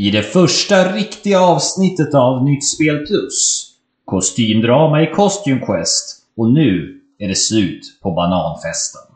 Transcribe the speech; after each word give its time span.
I 0.00 0.10
det 0.10 0.22
första 0.22 0.92
riktiga 0.92 1.40
avsnittet 1.40 2.14
av 2.14 2.44
Nytt 2.44 2.64
Spel 2.64 3.06
Plus. 3.06 3.68
Kostymdrama 4.04 5.02
i 5.02 5.06
Costume 5.06 5.60
Quest. 5.60 6.22
Och 6.36 6.50
nu 6.50 7.00
är 7.18 7.28
det 7.28 7.34
slut 7.34 7.80
på 8.02 8.10
bananfesten. 8.10 9.07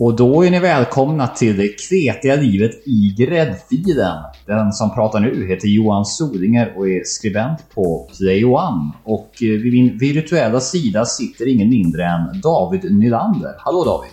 Och 0.00 0.16
då 0.16 0.44
är 0.44 0.50
ni 0.50 0.60
välkomna 0.60 1.26
till 1.26 1.56
det 1.56 1.68
kretiga 1.68 2.36
livet 2.36 2.86
i 2.86 3.14
gräddfilen. 3.18 4.16
Den 4.46 4.72
som 4.72 4.94
pratar 4.94 5.20
nu 5.20 5.46
heter 5.48 5.68
Johan 5.68 6.04
Solinger 6.04 6.74
och 6.76 6.88
är 6.88 7.04
skribent 7.04 7.58
på 7.74 8.08
Play 8.18 8.44
One. 8.44 8.90
Och 9.04 9.30
eh, 9.42 9.48
vid 9.48 9.72
min 9.72 9.98
virtuella 9.98 10.60
sida 10.60 11.04
sitter 11.04 11.48
ingen 11.48 11.68
mindre 11.68 12.04
än 12.04 12.40
David 12.40 12.98
Nylander. 12.98 13.54
Hallå 13.58 13.84
David! 13.84 14.10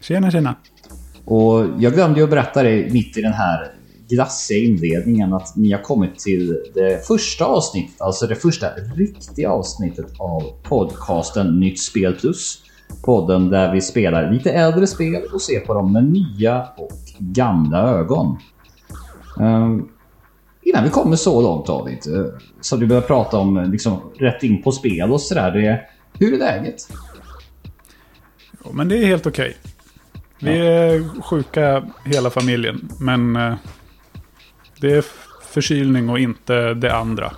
Tjena, 0.00 0.30
tjena. 0.30 0.54
Och 1.24 1.66
jag 1.78 1.92
glömde 1.92 2.20
ju 2.20 2.24
att 2.24 2.30
berätta 2.30 2.62
det 2.62 2.92
mitt 2.92 3.16
i 3.16 3.22
den 3.22 3.32
här 3.32 3.72
glassiga 4.08 4.58
inledningen 4.58 5.32
att 5.32 5.56
ni 5.56 5.72
har 5.72 5.82
kommit 5.82 6.18
till 6.18 6.58
det 6.74 7.06
första 7.06 7.44
avsnittet, 7.44 8.00
alltså 8.00 8.26
det 8.26 8.36
första 8.36 8.66
riktiga 8.96 9.50
avsnittet 9.50 10.06
av 10.18 10.42
podcasten 10.62 11.60
Nytt 11.60 11.80
Spel 11.80 12.12
Plus. 12.12 12.62
Podden 13.02 13.50
där 13.50 13.72
vi 13.72 13.80
spelar 13.80 14.32
lite 14.32 14.52
äldre 14.52 14.86
spel 14.86 15.22
och 15.32 15.42
ser 15.42 15.60
på 15.60 15.74
dem 15.74 15.92
med 15.92 16.04
nya 16.04 16.68
och 16.76 16.98
gamla 17.18 17.78
ögon. 17.78 18.38
Um, 19.38 19.88
innan 20.62 20.84
vi 20.84 20.90
kommer 20.90 21.16
så 21.16 21.42
långt 21.42 21.66
David, 21.66 21.98
uh, 22.08 22.26
så 22.60 22.76
du 22.76 22.86
börjar 22.86 23.02
prata 23.02 23.38
om 23.38 23.70
liksom, 23.72 24.00
rätt 24.18 24.42
in 24.42 24.62
på 24.62 24.72
spel 24.72 25.12
och 25.12 25.20
sådär. 25.20 25.86
Hur 26.18 26.34
är 26.34 26.38
läget? 26.38 26.88
Jo, 28.64 28.70
men 28.72 28.88
det 28.88 28.98
är 28.98 29.06
helt 29.06 29.26
okej. 29.26 29.56
Vi 30.38 30.58
är 30.58 31.22
sjuka 31.22 31.84
hela 32.04 32.30
familjen, 32.30 32.88
men 33.00 33.36
eh, 33.36 33.54
det 34.80 34.92
är 34.92 35.04
förkylning 35.42 36.10
och 36.10 36.18
inte 36.18 36.74
det 36.74 36.94
andra. 36.94 37.32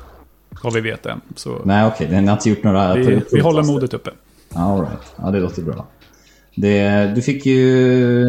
Vad 0.62 0.74
vi 0.74 0.80
vet 0.80 1.06
än. 1.06 1.20
Så 1.36 1.60
Nej 1.64 1.86
okej, 1.86 2.06
okay. 2.06 2.20
ni 2.20 2.26
har 2.26 2.36
inte 2.36 2.50
gjort 2.50 2.62
några... 2.62 2.94
vi, 2.94 3.22
vi 3.32 3.40
håller 3.40 3.62
modet 3.62 3.94
uppe. 3.94 4.10
All 4.54 4.80
right. 4.80 5.12
Ja, 5.16 5.30
det 5.30 5.40
låter 5.40 5.62
bra. 5.62 5.86
Det, 6.54 7.12
du 7.14 7.22
fick 7.22 7.46
ju... 7.46 8.28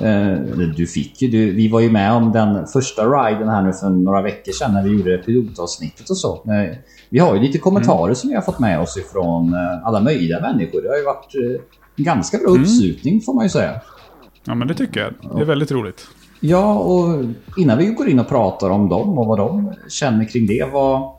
Eh, 0.00 0.32
du 0.76 0.86
fick 0.86 1.22
ju... 1.22 1.28
Du, 1.28 1.50
vi 1.50 1.68
var 1.68 1.80
ju 1.80 1.90
med 1.90 2.12
om 2.12 2.32
den 2.32 2.66
första 2.66 3.06
riden 3.06 3.48
här 3.48 3.62
nu 3.62 3.72
för 3.72 3.90
några 3.90 4.22
veckor 4.22 4.52
sedan 4.52 4.72
när 4.72 4.82
vi 4.82 4.90
gjorde 4.90 5.18
pilotavsnittet 5.18 6.10
och 6.10 6.16
så. 6.16 6.34
Eh, 6.34 6.76
vi 7.10 7.18
har 7.18 7.34
ju 7.34 7.40
lite 7.40 7.58
kommentarer 7.58 8.04
mm. 8.04 8.14
som 8.14 8.30
vi 8.30 8.34
har 8.36 8.42
fått 8.42 8.58
med 8.58 8.80
oss 8.80 8.96
ifrån 8.96 9.54
eh, 9.54 9.86
alla 9.86 10.00
möjliga 10.00 10.40
människor. 10.40 10.82
Det 10.82 10.88
har 10.88 10.96
ju 10.96 11.04
varit 11.04 11.34
eh, 11.34 12.04
ganska 12.04 12.38
bra 12.38 12.48
mm. 12.48 12.62
uppslutning 12.62 13.20
får 13.20 13.34
man 13.34 13.44
ju 13.44 13.48
säga. 13.48 13.80
Ja, 14.44 14.54
men 14.54 14.68
det 14.68 14.74
tycker 14.74 15.00
jag. 15.00 15.36
Det 15.36 15.42
är 15.42 15.46
väldigt 15.46 15.72
roligt. 15.72 16.06
Ja, 16.40 16.78
och 16.78 17.24
innan 17.56 17.78
vi 17.78 17.86
går 17.86 18.08
in 18.08 18.18
och 18.20 18.28
pratar 18.28 18.70
om 18.70 18.88
dem 18.88 19.18
och 19.18 19.26
vad 19.26 19.38
de 19.38 19.72
känner 19.88 20.24
kring 20.24 20.46
det. 20.46 20.68
Vad, 20.72 21.13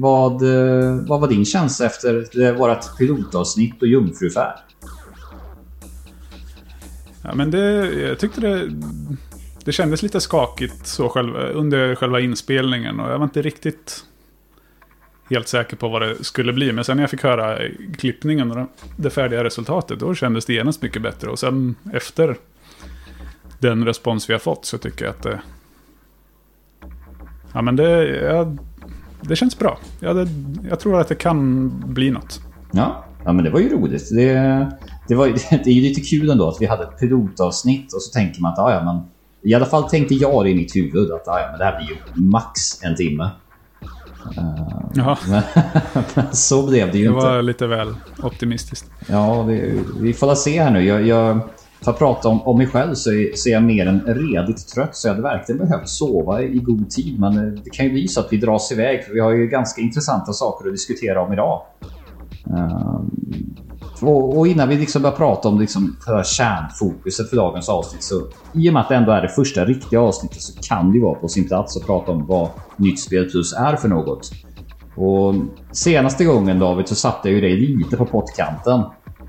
vad, 0.00 0.42
eh, 0.42 0.94
vad 0.94 1.20
var 1.20 1.28
din 1.28 1.44
känsla 1.44 1.86
efter 1.86 2.42
eh, 2.42 2.52
vårt 2.52 2.98
pilotavsnitt 2.98 3.82
och 3.82 3.88
jungfrufärd? 3.88 4.58
Ja, 7.22 7.34
men 7.34 7.50
det, 7.50 7.92
jag 7.92 8.18
tyckte 8.18 8.40
det, 8.40 8.70
det 9.64 9.72
kändes 9.72 10.02
lite 10.02 10.20
skakigt 10.20 10.86
så 10.86 11.08
själva, 11.08 11.40
under 11.40 11.94
själva 11.94 12.20
inspelningen. 12.20 13.00
Och 13.00 13.10
jag 13.10 13.18
var 13.18 13.24
inte 13.24 13.42
riktigt 13.42 14.04
helt 15.30 15.48
säker 15.48 15.76
på 15.76 15.88
vad 15.88 16.02
det 16.02 16.24
skulle 16.24 16.52
bli. 16.52 16.72
Men 16.72 16.84
sen 16.84 16.96
när 16.96 17.02
jag 17.02 17.10
fick 17.10 17.22
höra 17.22 17.58
klippningen 17.98 18.50
och 18.50 18.68
det 18.96 19.10
färdiga 19.10 19.44
resultatet, 19.44 19.98
då 19.98 20.14
kändes 20.14 20.44
det 20.44 20.52
genast 20.52 20.82
mycket 20.82 21.02
bättre. 21.02 21.30
Och 21.30 21.38
sen 21.38 21.74
efter 21.92 22.36
den 23.58 23.84
respons 23.84 24.28
vi 24.30 24.34
har 24.34 24.40
fått 24.40 24.64
så 24.64 24.78
tycker 24.78 25.04
jag 25.04 25.14
att 25.14 25.22
det... 25.22 25.40
Ja 27.52 27.62
men 27.62 27.76
det... 27.76 28.06
Jag, 28.06 28.58
det 29.20 29.36
känns 29.36 29.58
bra. 29.58 29.78
Ja, 30.00 30.12
det, 30.12 30.28
jag 30.70 30.80
tror 30.80 31.00
att 31.00 31.08
det 31.08 31.14
kan 31.14 31.68
bli 31.94 32.10
något. 32.10 32.40
Ja, 32.72 33.04
ja 33.24 33.32
men 33.32 33.44
det 33.44 33.50
var 33.50 33.60
ju 33.60 33.68
roligt. 33.68 34.08
Det, 34.10 34.32
det, 35.08 35.14
var, 35.14 35.26
det 35.64 35.70
är 35.70 35.74
ju 35.74 35.82
lite 35.82 36.00
kul 36.00 36.30
ändå 36.30 36.48
att 36.48 36.56
vi 36.60 36.66
hade 36.66 36.82
ett 36.82 36.98
pilotavsnitt 36.98 37.92
och 37.92 38.02
så 38.02 38.12
tänker 38.12 38.40
man 38.40 38.52
att 38.52 38.58
ja, 38.58 38.84
men 38.84 39.00
i 39.42 39.54
alla 39.54 39.66
fall 39.66 39.90
tänkte 39.90 40.14
jag 40.14 40.44
det 40.44 40.50
i 40.50 40.54
mitt 40.54 40.76
huvud 40.76 41.10
att 41.10 41.22
ja, 41.26 41.48
men 41.50 41.58
det 41.58 41.64
här 41.64 41.76
blir 41.78 41.88
ju 41.88 42.22
max 42.22 42.82
en 42.82 42.96
timme. 42.96 43.30
Uh, 44.38 44.90
ja. 44.94 45.18
Men, 46.14 46.26
så 46.32 46.66
blev 46.66 46.92
det 46.92 46.98
ju 46.98 47.04
det 47.04 47.08
inte. 47.08 47.26
Det 47.26 47.32
var 47.32 47.42
lite 47.42 47.66
väl 47.66 47.94
optimistiskt. 48.22 48.90
Ja, 49.06 49.42
vi, 49.42 49.80
vi 50.00 50.12
får 50.12 50.34
se 50.34 50.62
här 50.62 50.70
nu. 50.70 50.84
Jag, 50.84 51.06
jag, 51.06 51.40
för 51.82 51.90
att 51.90 51.98
prata 51.98 52.28
om, 52.28 52.42
om 52.42 52.58
mig 52.58 52.66
själv 52.66 52.94
så 52.94 53.12
är, 53.12 53.36
så 53.36 53.48
är 53.48 53.52
jag 53.52 53.62
mer 53.62 53.86
än 53.86 54.00
redigt 54.06 54.68
trött 54.68 54.96
så 54.96 55.08
jag 55.08 55.12
hade 55.12 55.22
verkligen 55.22 55.58
behövt 55.58 55.88
sova 55.88 56.42
i 56.42 56.58
god 56.58 56.90
tid. 56.90 57.20
Men 57.20 57.36
eh, 57.36 57.62
det 57.64 57.70
kan 57.70 57.86
ju 57.86 57.92
bli 57.92 58.08
så 58.08 58.20
att 58.20 58.32
vi 58.32 58.36
dras 58.36 58.72
iväg 58.72 59.04
för 59.04 59.12
vi 59.12 59.20
har 59.20 59.30
ju 59.30 59.46
ganska 59.46 59.80
intressanta 59.80 60.32
saker 60.32 60.66
att 60.66 60.74
diskutera 60.74 61.22
om 61.22 61.32
idag. 61.32 61.62
Um, 62.44 63.10
och, 64.02 64.38
och, 64.38 64.46
innan 64.46 64.68
vi 64.68 64.76
liksom 64.76 65.02
börjar 65.02 65.16
prata 65.16 65.48
om 65.48 65.60
liksom 65.60 65.96
för 66.04 66.22
kärnfokuset 66.22 67.30
för 67.30 67.36
dagens 67.36 67.68
avsnitt 67.68 68.02
så 68.02 68.14
i 68.52 68.68
och 68.68 68.72
med 68.72 68.82
att 68.82 68.88
det 68.88 68.94
ändå 68.94 69.12
är 69.12 69.22
det 69.22 69.28
första 69.28 69.64
riktiga 69.64 70.00
avsnittet 70.00 70.42
så 70.42 70.52
kan 70.62 70.92
det 70.92 71.00
vara 71.00 71.14
på 71.14 71.28
sin 71.28 71.48
plats 71.48 71.76
att 71.76 71.86
prata 71.86 72.12
om 72.12 72.26
vad 72.26 72.48
Nytt 72.76 73.00
Spel 73.00 73.30
Plus 73.30 73.52
är 73.52 73.76
för 73.76 73.88
något. 73.88 74.30
Och 74.94 75.34
senaste 75.72 76.24
gången 76.24 76.58
David 76.58 76.88
så 76.88 76.94
satte 76.94 77.28
jag 77.28 77.34
ju 77.34 77.40
dig 77.40 77.56
lite 77.56 77.96
på 77.96 78.04
pottkanten 78.04 78.82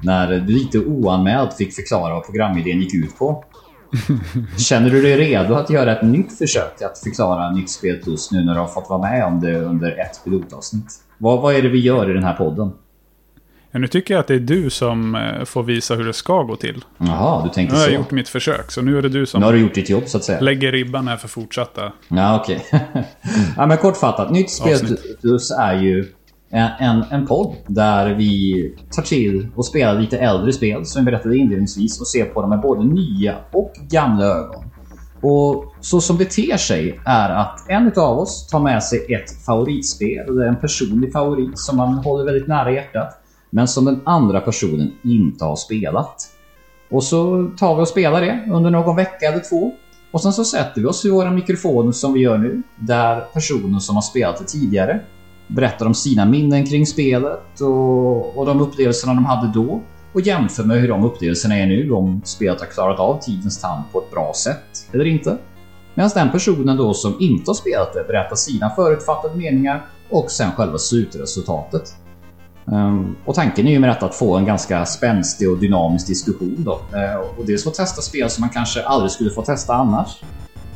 när 0.04 0.28
du 0.28 0.54
lite 0.54 0.80
oanmält 0.80 1.54
fick 1.54 1.76
förklara 1.76 2.14
vad 2.14 2.26
programidén 2.26 2.82
gick 2.82 2.94
ut 2.94 3.18
på. 3.18 3.44
Känner 4.58 4.90
du 4.90 5.02
dig 5.02 5.18
redo 5.18 5.54
att 5.54 5.70
göra 5.70 5.92
ett 5.92 6.04
nytt 6.04 6.38
försök 6.38 6.82
att 6.82 7.00
förklara 7.00 7.52
Nytt 7.52 7.70
Spel 7.70 7.96
Plus 8.04 8.32
nu 8.32 8.44
när 8.44 8.54
du 8.54 8.60
har 8.60 8.68
fått 8.68 8.90
vara 8.90 9.02
med 9.02 9.26
om 9.26 9.40
det 9.40 9.60
under 9.60 10.00
ett 10.00 10.24
pilotavsnitt? 10.24 10.94
Vad, 11.18 11.42
vad 11.42 11.56
är 11.56 11.62
det 11.62 11.70
vi 11.70 11.80
gör 11.80 12.10
i 12.10 12.14
den 12.14 12.24
här 12.24 12.34
podden? 12.34 12.72
Ja, 13.72 13.80
nu 13.80 13.88
tycker 13.88 14.14
jag 14.14 14.22
att 14.22 14.28
det 14.28 14.36
är 14.36 14.40
du 14.40 14.70
som 14.70 15.16
eh, 15.16 15.46
får 15.46 15.64
visa 15.64 15.96
hur 15.96 16.06
det 16.06 16.14
ska 16.14 16.44
gå 16.44 16.56
till. 16.56 16.86
Jaha, 16.98 17.44
du 17.44 17.50
tänker 17.50 17.74
så. 17.74 17.78
Nu 17.78 17.84
har 17.84 17.90
jag 17.90 18.00
gjort 18.00 18.12
mitt 18.12 18.30
försök, 18.30 18.72
så 18.72 18.82
nu 18.82 18.98
är 18.98 19.02
det 19.02 19.10
du 19.10 19.26
som... 19.26 19.40
Nu 19.40 19.46
har 19.46 19.54
du 19.54 19.60
gjort 19.60 19.74
ditt 19.74 19.90
jobb 19.90 20.04
så 20.08 20.18
att 20.18 20.24
säga. 20.24 20.40
Lägger 20.40 20.72
ribban 20.72 21.08
här 21.08 21.18
för 21.18 21.28
fortsatta... 21.28 21.92
Ja, 22.08 22.40
okej. 22.42 22.66
Okay. 22.68 23.04
ja, 23.58 23.66
men 23.66 23.78
kortfattat. 23.78 24.32
Nytt 24.32 24.52
Spel 24.52 24.98
Plus 25.22 25.52
är 25.52 25.82
ju 25.82 26.06
Eh, 26.52 26.82
en, 26.84 27.04
en 27.12 27.28
podd 27.28 27.56
där 27.68 28.14
vi 28.14 28.76
tar 28.92 29.04
till 29.04 29.48
och 29.56 29.66
spelar 29.66 30.00
lite 30.00 30.18
äldre 30.18 30.54
spel 30.54 30.86
som 30.86 31.06
vi 31.06 31.12
berättade 31.12 31.38
inledningsvis 31.38 32.02
och 32.02 32.08
ser 32.08 32.26
på 32.26 32.42
dem 32.42 32.50
med 32.50 32.62
både 32.62 32.84
nya 32.84 33.36
och 33.52 33.74
gamla 33.90 34.26
ögon. 34.26 34.64
Och 35.22 35.74
så 35.80 36.02
som 36.02 36.18
det 36.18 36.26
ter 36.26 36.58
sig 36.58 37.00
är 37.06 37.30
att 37.30 37.70
en 37.70 37.92
av 37.98 38.20
oss 38.20 38.48
tar 38.48 38.60
med 38.60 38.84
sig 38.84 39.14
ett 39.14 39.46
favoritspel. 39.46 40.30
eller 40.30 40.46
en 40.46 40.56
personlig 40.56 41.12
favorit 41.12 41.60
som 41.60 41.78
man 41.78 41.94
håller 41.94 42.26
väldigt 42.26 42.48
nära 42.48 42.72
hjärtat. 42.72 43.22
Men 43.50 43.68
som 43.68 43.86
den 43.86 44.02
andra 44.04 44.42
personen 44.42 44.92
inte 45.04 45.46
har 45.46 45.56
spelat. 45.56 46.16
Och 46.92 47.04
så 47.04 47.52
tar 47.58 47.76
vi 47.76 47.82
och 47.82 47.88
spelar 47.88 48.22
det 48.22 48.48
under 48.52 48.70
någon 48.70 48.96
vecka 48.96 49.26
eller 49.26 49.50
två. 49.50 49.72
Och 50.12 50.22
sen 50.22 50.34
så 50.34 50.46
sätter 50.46 50.82
vi 50.82 50.88
oss 50.88 51.06
i 51.06 51.10
våra 51.10 51.32
mikrofoner 51.32 51.92
som 51.92 52.14
vi 52.14 52.20
gör 52.20 52.38
nu. 52.38 52.62
Där 52.76 53.24
personen 53.34 53.80
som 53.80 53.96
har 53.96 54.02
spelat 54.02 54.38
det 54.38 54.46
tidigare 54.46 55.00
berättar 55.50 55.86
om 55.86 55.94
sina 55.94 56.26
minnen 56.26 56.66
kring 56.66 56.86
spelet 56.86 57.62
och, 57.62 58.38
och 58.38 58.46
de 58.46 58.62
upplevelserna 58.62 59.14
de 59.14 59.26
hade 59.26 59.52
då 59.54 59.82
och 60.14 60.22
jämför 60.22 60.64
med 60.64 60.82
hur 60.82 60.88
de 60.88 61.04
upplevelserna 61.04 61.58
är 61.58 61.66
nu 61.66 61.92
om 61.92 62.22
spelet 62.26 62.60
har 62.60 62.68
klarat 62.68 63.00
av 63.00 63.20
tidens 63.22 63.62
tand 63.62 63.84
på 63.92 64.00
ett 64.00 64.12
bra 64.12 64.34
sätt 64.36 64.90
eller 64.94 65.06
inte. 65.06 65.38
Medan 65.94 66.12
den 66.16 66.32
personen 66.32 66.78
då 66.78 66.94
som 66.94 67.16
inte 67.20 67.50
har 67.50 67.56
spelat 67.56 67.94
det 67.94 68.04
berättar 68.08 68.36
sina 68.36 68.70
förutfattade 68.70 69.36
meningar 69.36 69.86
och 70.10 70.32
sen 70.32 70.52
själva 70.52 70.78
slutresultatet. 70.78 71.96
Ehm, 72.72 73.16
och 73.26 73.36
tanken 73.36 73.68
är 73.68 73.72
ju 73.72 73.80
med 73.80 73.90
detta 73.90 74.06
att 74.06 74.16
få 74.16 74.38
en 74.38 74.46
ganska 74.46 74.86
spänstig 74.86 75.52
och 75.52 75.58
dynamisk 75.58 76.08
diskussion 76.08 76.56
då. 76.58 76.98
Ehm, 76.98 77.22
och 77.38 77.46
dels 77.46 77.64
få 77.64 77.70
testa 77.70 78.02
spel 78.02 78.30
som 78.30 78.42
man 78.42 78.50
kanske 78.50 78.84
aldrig 78.84 79.12
skulle 79.12 79.30
få 79.30 79.42
testa 79.42 79.74
annars. 79.74 80.22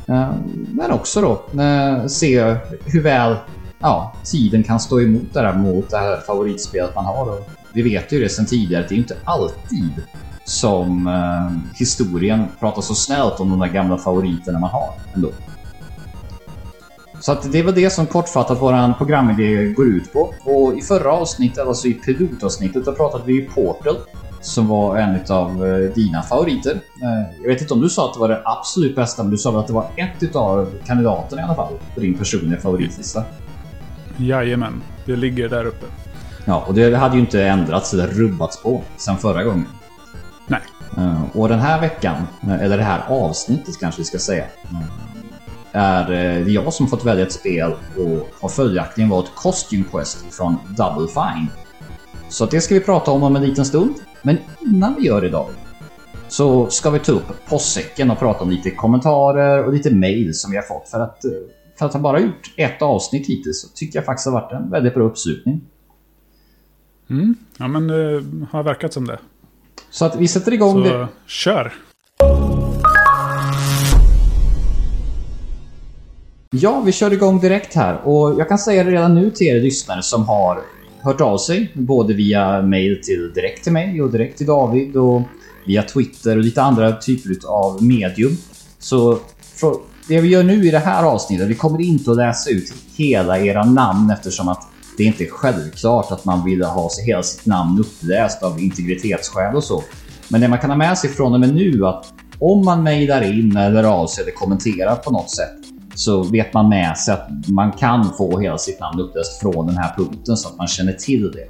Ehm, 0.06 0.66
men 0.72 0.90
också 0.90 1.20
då 1.20 1.60
eh, 1.62 2.06
se 2.06 2.56
hur 2.84 3.02
väl 3.02 3.36
ja, 3.84 4.12
tiden 4.24 4.62
kan 4.62 4.80
stå 4.80 5.00
emot 5.00 5.32
det 5.32 5.40
här 5.40 5.54
mot 5.54 5.90
det 5.90 5.96
här 5.96 6.20
favoritspelet 6.26 6.94
man 6.94 7.04
har. 7.04 7.30
Och 7.30 7.48
vi 7.72 7.82
vet 7.82 8.12
ju 8.12 8.20
det 8.20 8.28
sedan 8.28 8.46
tidigare 8.46 8.82
att 8.82 8.88
det 8.88 8.94
är 8.94 8.98
inte 8.98 9.16
alltid 9.24 10.02
som 10.44 11.06
eh, 11.06 11.76
historien 11.78 12.46
pratar 12.60 12.82
så 12.82 12.94
snällt 12.94 13.40
om 13.40 13.50
de 13.50 13.58
där 13.60 13.68
gamla 13.68 13.98
favoriterna 13.98 14.58
man 14.58 14.70
har 14.70 14.90
ändå. 15.14 15.30
Så 17.20 17.32
att 17.32 17.52
det 17.52 17.62
var 17.62 17.72
det 17.72 17.90
som 17.90 18.06
kortfattat 18.06 18.58
vår 18.60 18.98
programidé 18.98 19.72
går 19.72 19.86
ut 19.86 20.12
på. 20.12 20.34
Och 20.44 20.78
i 20.78 20.82
förra 20.82 21.12
avsnittet, 21.12 21.66
alltså 21.66 21.88
i 21.88 21.94
pilotavsnittet, 21.94 22.84
då 22.84 22.92
pratade 22.92 23.24
vi 23.26 23.32
ju 23.32 23.48
Portal. 23.48 23.96
Som 24.40 24.68
var 24.68 24.96
en 24.96 25.18
av 25.28 25.66
eh, 25.66 25.94
dina 25.94 26.22
favoriter. 26.22 26.72
Eh, 27.02 27.40
jag 27.42 27.48
vet 27.48 27.60
inte 27.60 27.74
om 27.74 27.80
du 27.80 27.88
sa 27.88 28.08
att 28.08 28.14
det 28.14 28.20
var 28.20 28.28
det 28.28 28.42
absolut 28.44 28.96
bästa, 28.96 29.22
men 29.22 29.30
du 29.30 29.38
sa 29.38 29.50
väl 29.50 29.60
att 29.60 29.66
det 29.66 29.72
var 29.72 29.86
ett 29.96 30.36
av 30.36 30.70
kandidaterna 30.86 31.42
i 31.42 31.44
alla 31.44 31.54
fall 31.54 31.72
på 31.94 32.00
din 32.00 32.18
personliga 32.18 32.60
favoritlista. 32.60 33.24
Jajamän, 34.16 34.82
det 35.06 35.16
ligger 35.16 35.48
där 35.48 35.64
uppe. 35.64 35.86
Ja, 36.44 36.64
och 36.68 36.74
det 36.74 36.96
hade 36.96 37.14
ju 37.14 37.20
inte 37.20 37.42
ändrats 37.42 37.94
eller 37.94 38.06
rubbats 38.06 38.62
på 38.62 38.82
sen 38.96 39.16
förra 39.16 39.44
gången. 39.44 39.66
Nej. 40.46 40.60
Eh, 40.96 41.36
och 41.36 41.48
den 41.48 41.58
här 41.58 41.80
veckan, 41.80 42.16
eller 42.60 42.76
det 42.76 42.82
här 42.82 43.02
avsnittet 43.08 43.80
kanske 43.80 44.00
vi 44.00 44.04
ska 44.04 44.18
säga, 44.18 44.44
är 45.72 46.10
det 46.44 46.50
jag 46.50 46.72
som 46.72 46.86
fått 46.86 47.04
välja 47.04 47.26
ett 47.26 47.32
spel 47.32 47.72
och 47.96 48.28
har 48.40 48.48
följaktligen 48.48 49.10
valt 49.10 49.34
Costume 49.34 49.84
Quest 49.90 50.34
från 50.34 50.56
Double 50.76 51.08
Fine. 51.08 51.48
Så 52.28 52.46
det 52.46 52.60
ska 52.60 52.74
vi 52.74 52.80
prata 52.80 53.10
om 53.10 53.22
om 53.22 53.36
en 53.36 53.42
liten 53.42 53.64
stund. 53.64 53.94
Men 54.22 54.38
innan 54.60 54.94
vi 54.94 55.06
gör 55.06 55.20
det 55.20 55.28
David, 55.28 55.56
så 56.28 56.70
ska 56.70 56.90
vi 56.90 56.98
ta 56.98 57.12
upp 57.12 57.46
postsäcken 57.48 58.10
och 58.10 58.18
prata 58.18 58.44
om 58.44 58.50
lite 58.50 58.70
kommentarer 58.70 59.64
och 59.64 59.72
lite 59.72 59.94
mail 59.94 60.34
som 60.34 60.50
vi 60.50 60.56
har 60.56 60.64
fått. 60.64 60.88
För 60.88 61.00
att, 61.00 61.24
för 61.78 61.86
att 61.86 61.92
ha 61.92 62.00
bara 62.00 62.20
gjort 62.20 62.54
ett 62.56 62.82
avsnitt 62.82 63.26
hittills 63.26 63.60
så 63.62 63.68
tycker 63.68 63.98
jag 63.98 64.04
faktiskt 64.06 64.26
det 64.26 64.30
har 64.30 64.40
varit 64.40 64.52
en 64.52 64.70
väldigt 64.70 64.94
bra 64.94 65.04
uppslutning. 65.04 65.60
Mm. 67.10 67.34
Ja 67.56 67.68
men 67.68 67.86
det 67.86 68.24
har 68.50 68.62
verkat 68.62 68.92
som 68.92 69.06
det. 69.06 69.18
Så 69.90 70.04
att 70.04 70.16
vi 70.16 70.28
sätter 70.28 70.52
igång 70.52 70.84
Så 70.84 70.92
det. 70.92 71.08
kör! 71.26 71.72
Ja, 76.50 76.82
vi 76.86 76.92
kör 76.92 77.12
igång 77.12 77.40
direkt 77.40 77.74
här 77.74 78.00
och 78.04 78.40
jag 78.40 78.48
kan 78.48 78.58
säga 78.58 78.84
det 78.84 78.90
redan 78.90 79.14
nu 79.14 79.30
till 79.30 79.46
er 79.46 79.60
lyssnare 79.60 80.02
som 80.02 80.24
har 80.28 80.62
hört 81.00 81.20
av 81.20 81.38
sig 81.38 81.72
både 81.74 82.14
via 82.14 82.62
mail 82.62 83.00
till 83.02 83.32
direkt 83.34 83.64
till 83.64 83.72
mig 83.72 84.02
och 84.02 84.10
direkt 84.12 84.38
till 84.38 84.46
David 84.46 84.96
och 84.96 85.22
via 85.66 85.82
Twitter 85.82 86.36
och 86.36 86.42
lite 86.44 86.62
andra 86.62 86.92
typer 86.92 87.36
av 87.48 87.82
medium. 87.82 88.36
Så 88.78 89.18
det 90.08 90.20
vi 90.20 90.28
gör 90.28 90.42
nu 90.42 90.68
i 90.68 90.70
det 90.70 90.78
här 90.78 91.04
avsnittet, 91.04 91.48
vi 91.48 91.54
kommer 91.54 91.80
inte 91.80 92.10
att 92.10 92.16
läsa 92.16 92.50
ut 92.50 92.74
hela 92.96 93.38
era 93.38 93.64
namn 93.64 94.10
eftersom 94.10 94.48
att 94.48 94.68
det 94.96 95.04
inte 95.04 95.24
är 95.24 95.28
självklart 95.28 96.10
att 96.10 96.24
man 96.24 96.44
vill 96.44 96.64
ha 96.64 96.90
hela 97.06 97.22
sitt 97.22 97.46
namn 97.46 97.80
uppläst 97.80 98.42
av 98.42 98.60
integritetsskäl 98.60 99.56
och 99.56 99.64
så. 99.64 99.82
Men 100.28 100.40
det 100.40 100.48
man 100.48 100.58
kan 100.58 100.70
ha 100.70 100.76
med 100.76 100.98
sig 100.98 101.10
från 101.10 101.34
och 101.34 101.40
med 101.40 101.54
nu 101.54 101.86
att 101.86 102.12
om 102.38 102.64
man 102.64 102.82
mejlar 102.82 103.22
in 103.22 103.56
eller 103.56 103.84
av 103.84 104.06
sig 104.06 104.22
eller 104.22 104.32
kommenterar 104.32 104.96
på 104.96 105.10
något 105.10 105.30
sätt 105.30 105.54
så 105.94 106.22
vet 106.22 106.54
man 106.54 106.68
med 106.68 106.98
sig 106.98 107.14
att 107.14 107.28
man 107.48 107.72
kan 107.72 108.12
få 108.18 108.38
hela 108.38 108.58
sitt 108.58 108.80
namn 108.80 109.00
uppläst 109.00 109.40
från 109.40 109.66
den 109.66 109.76
här 109.76 109.94
punkten 109.96 110.36
så 110.36 110.48
att 110.48 110.58
man 110.58 110.66
känner 110.66 110.92
till 110.92 111.32
det. 111.32 111.48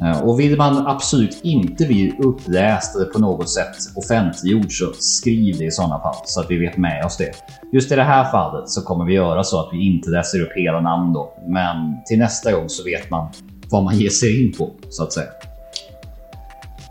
Eh, 0.00 0.20
och 0.20 0.40
vill 0.40 0.56
man 0.56 0.86
absolut 0.86 1.40
inte 1.42 1.86
bli 1.86 2.16
uppläst 2.18 2.96
eller 2.96 3.04
på 3.04 3.18
något 3.18 3.50
sätt 3.50 3.76
offentliggjord 3.96 4.78
så 4.78 4.92
skriv 4.98 5.58
det 5.58 5.64
i 5.64 5.70
sådana 5.70 6.00
fall 6.00 6.14
så 6.24 6.40
att 6.40 6.50
vi 6.50 6.58
vet 6.58 6.76
med 6.76 7.04
oss 7.04 7.16
det. 7.16 7.30
Just 7.72 7.92
i 7.92 7.96
det 7.96 8.02
här 8.02 8.30
fallet 8.30 8.68
så 8.68 8.82
kommer 8.82 9.04
vi 9.04 9.14
göra 9.14 9.44
så 9.44 9.60
att 9.60 9.68
vi 9.72 9.86
inte 9.86 10.10
läser 10.10 10.40
upp 10.40 10.52
hela 10.56 10.80
namn 10.80 11.12
då, 11.12 11.34
men 11.46 12.04
till 12.06 12.18
nästa 12.18 12.52
gång 12.52 12.68
så 12.68 12.84
vet 12.84 13.10
man 13.10 13.28
vad 13.70 13.84
man 13.84 13.98
ger 13.98 14.10
sig 14.10 14.44
in 14.44 14.52
på 14.52 14.70
så 14.90 15.02
att 15.02 15.12
säga. 15.12 15.30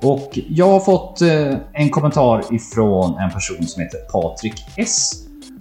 Och 0.02 0.40
jag 0.50 0.70
har 0.70 0.80
fått 0.80 1.22
eh, 1.22 1.58
en 1.74 1.90
kommentar 1.90 2.56
ifrån 2.56 3.18
en 3.20 3.30
person 3.30 3.68
som 3.68 3.82
heter 3.82 3.98
Patrik 4.12 4.54
S 4.78 5.12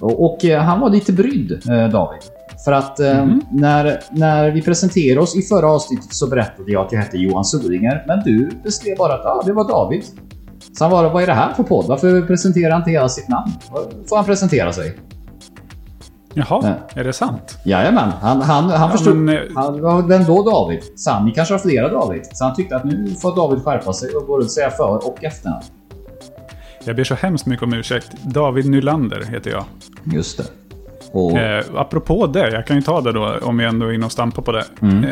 och 0.00 0.44
eh, 0.44 0.62
han 0.62 0.80
var 0.80 0.90
lite 0.90 1.12
brydd, 1.12 1.62
David. 1.92 2.22
För 2.64 2.72
att 2.72 3.00
mm. 3.00 3.40
när, 3.50 4.00
när 4.10 4.50
vi 4.50 4.62
presenterade 4.62 5.20
oss 5.20 5.36
i 5.36 5.42
förra 5.42 5.70
avsnittet 5.70 6.14
så 6.14 6.26
berättade 6.26 6.72
jag 6.72 6.86
att 6.86 6.92
jag 6.92 7.00
hette 7.00 7.16
Johan 7.16 7.44
Solinger. 7.44 8.04
Men 8.06 8.20
du 8.24 8.50
beskrev 8.64 8.96
bara 8.96 9.14
att 9.14 9.26
ah, 9.26 9.42
det 9.46 9.52
var 9.52 9.68
David. 9.68 10.04
Han 10.78 10.90
var 10.90 11.10
vad 11.10 11.22
är 11.22 11.26
det 11.26 11.32
här 11.32 11.54
för 11.54 11.62
podd? 11.62 11.86
Varför 11.86 12.22
presenterar 12.22 12.70
han 12.70 12.80
inte 12.80 12.90
hela 12.90 13.08
sitt 13.08 13.28
namn? 13.28 13.52
Får 14.08 14.16
han 14.16 14.24
presentera 14.24 14.72
sig? 14.72 14.98
Jaha, 16.34 16.46
ja. 16.94 17.00
är 17.00 17.04
det 17.04 17.12
sant? 17.12 17.58
Jajamän, 17.64 18.10
han, 18.20 18.42
han, 18.42 18.64
han 18.64 18.90
ja, 18.90 18.96
förstod. 18.96 19.16
Men... 19.16 19.56
Han, 19.56 20.08
vem 20.08 20.24
då 20.24 20.42
David? 20.42 20.82
Så 20.96 21.20
ni 21.20 21.32
kanske 21.32 21.54
har 21.54 21.58
flera 21.58 21.88
David? 21.88 22.22
Så 22.32 22.44
han 22.44 22.54
tyckte 22.54 22.76
att 22.76 22.84
nu 22.84 23.14
får 23.22 23.36
David 23.36 23.64
skärpa 23.64 23.92
sig 23.92 24.14
och 24.14 24.26
både 24.26 24.48
säga 24.48 24.70
för 24.70 25.06
och 25.06 25.24
efternamn. 25.24 25.62
Jag 26.84 26.96
ber 26.96 27.04
så 27.04 27.14
hemskt 27.14 27.46
mycket 27.46 27.62
om 27.62 27.72
ursäkt. 27.72 28.12
David 28.22 28.70
Nylander 28.70 29.22
heter 29.22 29.50
jag. 29.50 29.64
Just 30.04 30.38
det. 30.38 30.44
Och... 31.12 31.38
Eh, 31.38 31.64
apropå 31.74 32.26
det, 32.26 32.50
jag 32.50 32.66
kan 32.66 32.76
ju 32.76 32.82
ta 32.82 33.00
det 33.00 33.12
då 33.12 33.38
om 33.42 33.58
vi 33.58 33.64
ändå 33.64 33.86
är 33.86 33.92
inne 33.92 34.06
och 34.06 34.12
stampar 34.12 34.42
på 34.42 34.52
det. 34.52 34.64
Mm. 34.82 35.04
Eh, 35.04 35.10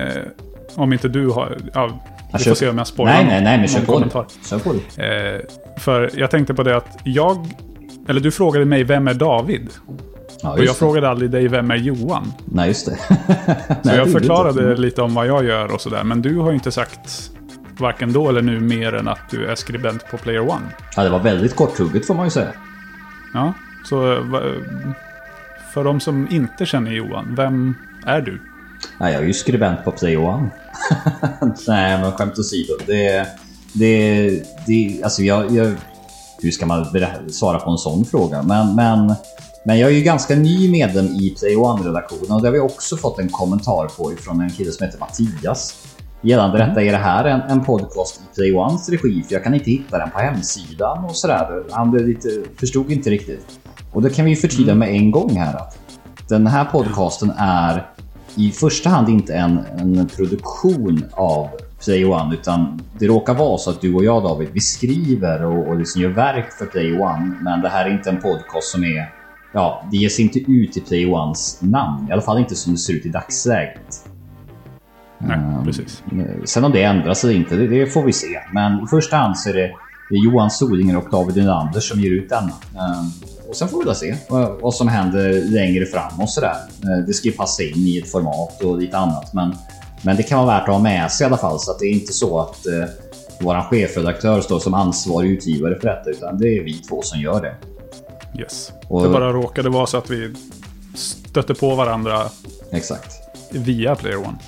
om 0.75 0.93
inte 0.93 1.08
du 1.08 1.29
har... 1.29 1.56
Ja, 1.75 1.91
vi 2.32 2.44
får 2.44 2.55
se 2.55 2.69
om 2.69 2.79
jag 2.79 2.87
spoilar 2.87 3.14
Nej, 3.14 3.26
nej, 3.26 3.43
nej, 3.43 3.58
men 3.58 3.69
kör 3.69 3.81
på 3.81 3.99
det. 3.99 4.49
Kör 4.49 4.58
på 4.58 4.73
det. 4.73 5.35
Eh, 5.35 5.41
för 5.81 6.11
jag 6.14 6.31
tänkte 6.31 6.55
på 6.55 6.62
det 6.62 6.76
att 6.76 6.99
jag... 7.05 7.47
Eller 8.08 8.20
du 8.20 8.31
frågade 8.31 8.64
mig, 8.64 8.85
vem 8.85 9.08
är 9.08 9.14
David? 9.14 9.69
Ja, 10.43 10.52
och 10.52 10.58
jag 10.58 10.67
det. 10.67 10.75
frågade 10.75 11.08
aldrig 11.08 11.31
dig, 11.31 11.49
vem 11.49 11.70
är 11.70 11.76
Johan? 11.76 12.32
Nej, 12.44 12.69
just 12.69 12.87
det. 12.87 12.97
så 13.82 13.97
jag 13.97 14.12
förklarade 14.12 14.76
lite 14.76 15.02
om 15.02 15.14
vad 15.14 15.26
jag 15.26 15.44
gör 15.44 15.75
och 15.75 15.81
sådär. 15.81 16.05
Men 16.05 16.23
du 16.23 16.37
har 16.37 16.49
ju 16.49 16.55
inte 16.55 16.73
sagt 16.73 17.31
varken 17.79 18.12
då 18.12 18.29
eller 18.29 18.43
nu 18.43 18.61
mer 18.61 18.94
än 18.94 19.08
att 19.08 19.31
du 19.31 19.47
är 19.47 19.55
skribent 19.55 20.11
på 20.11 20.17
Player 20.17 20.41
One. 20.41 20.67
Ja, 20.97 21.02
det 21.02 21.11
var 21.11 21.19
väldigt 21.19 21.56
korthugget 21.56 22.06
får 22.06 22.14
man 22.14 22.25
ju 22.26 22.31
säga. 22.31 22.52
Ja, 23.35 23.52
så 23.85 24.19
för 25.75 25.85
de 25.85 26.01
som 26.01 26.29
inte 26.31 26.67
känner 26.67 26.91
Johan, 26.91 27.35
vem 27.37 27.75
är 28.07 28.21
du? 28.21 28.41
Ja, 28.99 29.11
jag 29.11 29.23
är 29.23 29.27
ju 29.27 29.33
skribent 29.33 29.85
på 29.85 29.91
Play 29.91 30.13
Johan. 30.13 30.51
Nej, 31.69 32.01
men 32.01 32.13
skämt 32.13 32.39
åsido. 32.39 32.73
Det, 32.87 33.27
det, 33.73 34.31
det, 34.67 35.01
alltså 35.05 35.23
jag, 35.23 35.51
jag, 35.51 35.75
hur 36.43 36.51
ska 36.51 36.67
man 36.67 36.87
svara 37.31 37.59
på 37.59 37.71
en 37.71 37.79
sån 37.79 38.05
fråga? 38.05 38.43
Men, 38.43 38.75
men, 38.75 39.15
men 39.65 39.79
jag 39.79 39.91
är 39.91 39.95
ju 39.95 40.03
ganska 40.03 40.37
ny 40.37 40.71
medlem 40.71 41.07
i 41.07 41.35
Play 41.41 41.57
One-redaktionen 41.57 42.33
och 42.33 42.43
det 42.43 42.49
har 42.49 42.53
vi 42.53 42.61
också 42.61 42.97
fått 42.97 43.19
en 43.19 43.29
kommentar 43.29 43.89
på 43.89 44.13
ifrån 44.13 44.41
en 44.41 44.51
kille 44.51 44.73
som 44.73 44.87
heter 44.87 44.99
Mattias. 44.99 45.75
Gällande 46.23 46.57
mm. 46.57 46.69
detta, 46.69 46.83
är 46.83 46.93
det 46.93 46.99
här 46.99 47.25
en, 47.25 47.41
en 47.41 47.65
podcast 47.65 48.21
i 48.21 48.35
Play 48.35 48.55
Ones 48.55 48.89
regi? 48.89 49.23
För 49.23 49.35
jag 49.35 49.45
kan 49.45 49.55
inte 49.55 49.71
hitta 49.71 49.99
den 49.99 50.11
på 50.11 50.19
hemsidan 50.19 51.05
och 51.05 51.17
sådär. 51.17 51.63
Han 51.71 51.97
lite, 51.97 52.29
förstod 52.57 52.91
inte 52.91 53.11
riktigt. 53.11 53.61
Och 53.93 54.03
då 54.03 54.09
kan 54.09 54.25
vi 54.25 54.37
förtydliga 54.37 54.73
mm. 54.73 54.79
med 54.79 54.97
en 54.97 55.11
gång 55.11 55.37
här 55.37 55.55
att 55.57 55.79
den 56.29 56.47
här 56.47 56.65
podcasten 56.65 57.33
är 57.39 57.87
i 58.35 58.51
första 58.51 58.91
hand 58.91 59.09
inte 59.09 59.35
en, 59.35 59.59
en 59.79 60.09
produktion 60.17 61.05
av 61.13 61.49
Play 61.85 62.05
One 62.05 62.35
utan 62.35 62.83
det 62.99 63.07
råkar 63.07 63.35
vara 63.35 63.59
så 63.59 63.71
att 63.71 63.81
du 63.81 63.95
och 63.95 64.05
jag 64.05 64.23
David, 64.23 64.49
vi 64.53 64.61
skriver 64.61 65.45
och, 65.45 65.69
och 65.69 65.77
liksom 65.77 66.03
gör 66.03 66.09
verk 66.09 66.53
för 66.53 66.67
Play 66.67 66.93
One. 66.93 67.37
Men 67.43 67.61
det 67.61 67.69
här 67.69 67.85
är 67.85 67.91
inte 67.91 68.11
en 68.11 68.21
podcast 68.21 68.69
som 68.69 68.85
är 68.85 69.12
Ja, 69.53 69.85
det 69.91 69.97
ger 69.97 70.09
sig 70.09 70.25
inte 70.25 70.39
ut 70.39 70.77
i 70.77 70.81
Play 70.81 71.07
Ones 71.07 71.59
namn. 71.62 72.09
I 72.09 72.12
alla 72.12 72.23
fall 72.23 72.39
inte 72.39 72.55
som 72.55 72.73
det 72.73 72.79
ser 72.79 72.93
ut 72.93 73.07
i 73.07 73.09
dagsläget. 73.09 74.10
Nej, 75.21 75.37
ehm, 75.37 75.65
precis. 75.65 76.03
Sen 76.45 76.65
om 76.65 76.73
det 76.73 76.83
ändras 76.83 77.25
eller 77.25 77.35
inte, 77.35 77.57
det, 77.57 77.67
det, 77.67 77.87
får 77.87 78.03
vi 78.03 78.12
se. 78.12 78.41
Men 78.53 78.85
i 78.85 78.87
första 78.91 79.17
hand 79.17 79.39
så 79.39 79.49
är 79.49 79.55
det, 79.55 79.71
det 80.11 80.15
är 80.15 80.25
Johan 80.25 80.50
Solinger 80.50 80.97
och 80.97 81.11
David 81.11 81.37
Nylander 81.37 81.81
som 81.81 82.00
ger 82.00 82.11
ut 82.11 82.29
denna. 82.29 82.53
Um, 82.53 83.12
och 83.49 83.57
sen 83.57 83.69
får 83.69 83.79
vi 83.79 83.85
väl 83.85 83.95
se 83.95 84.17
vad, 84.61 84.75
som 84.75 84.89
händer 84.89 85.33
längre 85.50 85.87
fram 85.87 86.21
och 86.21 86.31
sådär. 86.31 86.57
Uh, 86.85 87.07
det 87.07 87.12
ska 87.12 87.29
ju 87.29 87.35
passa 87.35 87.62
in 87.62 87.77
i 87.77 87.99
ett 87.99 88.12
format 88.12 88.62
och 88.62 88.79
lite 88.79 88.99
annat. 88.99 89.35
Men, 89.35 89.55
men 90.03 90.17
det 90.17 90.23
kan 90.23 90.39
vara 90.47 90.59
värt 90.59 90.69
att 90.69 90.75
ha 90.75 90.83
med 90.83 91.11
sig 91.11 91.25
i 91.25 91.27
alla 91.27 91.37
fall 91.37 91.61
så 91.61 91.71
att 91.71 91.79
det 91.79 91.87
är 91.87 91.93
inte 91.93 92.12
så 92.12 92.41
att 92.41 92.67
uh, 92.67 92.85
våran 93.41 93.65
chefredaktör 93.65 94.41
står 94.41 94.59
som 94.59 94.75
ansvarig 94.75 95.31
utgivare 95.31 95.81
för 95.81 95.89
detta. 95.89 96.11
Utan 96.11 96.39
det 96.39 96.59
är 96.59 96.65
vi 96.65 96.73
två 96.73 97.03
som 97.03 97.21
gör 97.21 97.43
det. 97.43 97.55
Yes. 98.41 98.73
Och, 98.89 99.03
det 99.03 99.09
bara 99.09 99.33
råkade 99.33 99.69
vara 99.69 99.87
så 99.87 99.97
att 99.97 100.11
vi 100.11 100.35
stötte 100.95 101.55
på 101.55 101.75
varandra. 101.75 102.23
Exakt. 102.71 103.12
Via 103.50 103.95
Player 103.95 104.19
One. 104.19 104.39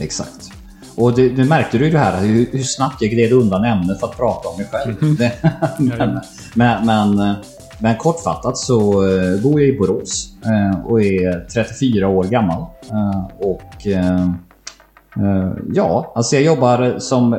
Exakt. 0.00 0.50
Och 0.98 1.14
det, 1.14 1.28
det 1.28 1.44
märkte 1.44 1.78
du 1.78 1.88
ju 1.88 1.96
här 1.96 2.20
hur, 2.20 2.46
hur, 2.52 2.62
snabbt 2.62 3.02
jag 3.02 3.10
gled 3.10 3.32
undan 3.32 3.64
ämnet 3.64 4.00
för 4.00 4.06
att 4.06 4.16
prata 4.16 4.48
om 4.48 4.56
mig 4.56 4.66
själv. 4.72 5.02
Mm. 5.02 5.16
men, 5.98 6.20
men, 6.54 6.86
men, 6.86 7.34
men, 7.78 7.96
kortfattat 7.96 8.58
så 8.58 9.02
uh, 9.04 9.42
bor 9.42 9.60
jag 9.60 9.68
i 9.68 9.78
Borås 9.78 10.32
uh, 10.46 10.86
och 10.86 11.02
är 11.02 11.46
34 11.54 12.08
år 12.08 12.24
gammal. 12.24 12.66
Uh, 12.92 13.26
och 13.38 13.86
ja, 15.74 16.12
alltså 16.14 16.36
jag 16.36 16.44
jobbar 16.44 16.98
som 16.98 17.36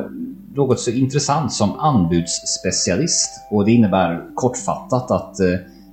något 0.54 0.80
så 0.80 0.90
intressant 0.90 1.52
som 1.52 1.80
anbudsspecialist. 1.80 3.30
Och 3.50 3.64
det 3.64 3.72
innebär 3.72 4.34
kortfattat 4.34 5.10
att 5.10 5.36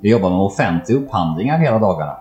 jag 0.02 0.12
jobbar 0.12 0.30
med 0.30 0.40
offentliga 0.40 1.00
upphandlingar 1.00 1.60
hela 1.60 1.80
dagarna. 1.80 2.18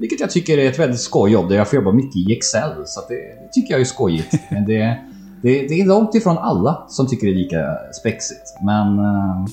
Vilket 0.00 0.20
jag 0.20 0.30
tycker 0.30 0.58
är 0.58 0.70
ett 0.70 0.78
väldigt 0.78 1.00
skoj 1.00 1.32
jobb 1.32 1.48
där 1.48 1.56
jag 1.56 1.68
får 1.68 1.76
jobba 1.76 1.92
mycket 1.92 2.16
i 2.16 2.32
Excel. 2.32 2.70
Så 2.86 3.00
det, 3.08 3.14
det, 3.14 3.41
tycker 3.52 3.74
jag 3.74 3.80
är 3.80 3.84
skojigt. 3.84 4.34
Men 4.50 4.64
det, 4.64 4.98
det, 5.42 5.68
det, 5.68 5.80
är 5.80 5.86
långt 5.86 6.14
ifrån 6.14 6.38
alla 6.38 6.84
som 6.88 7.08
tycker 7.08 7.26
det 7.26 7.32
är 7.32 7.36
lika 7.36 7.78
spexigt. 8.00 8.56
Men, 8.62 8.98
eh, 8.98 9.46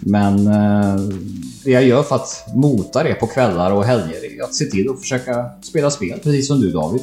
Men 0.00 0.46
eh, 0.46 1.00
det 1.64 1.70
jag 1.70 1.84
gör 1.84 2.02
för 2.02 2.16
att 2.16 2.44
mota 2.54 3.02
det 3.02 3.14
på 3.14 3.26
kvällar 3.26 3.70
och 3.70 3.84
helger 3.84 4.38
är 4.38 4.44
att 4.44 4.54
se 4.54 4.64
till 4.64 4.90
att 4.90 5.00
försöka 5.00 5.50
spela 5.62 5.90
spel, 5.90 6.18
precis 6.22 6.48
som 6.48 6.60
du 6.60 6.70
David. 6.70 7.02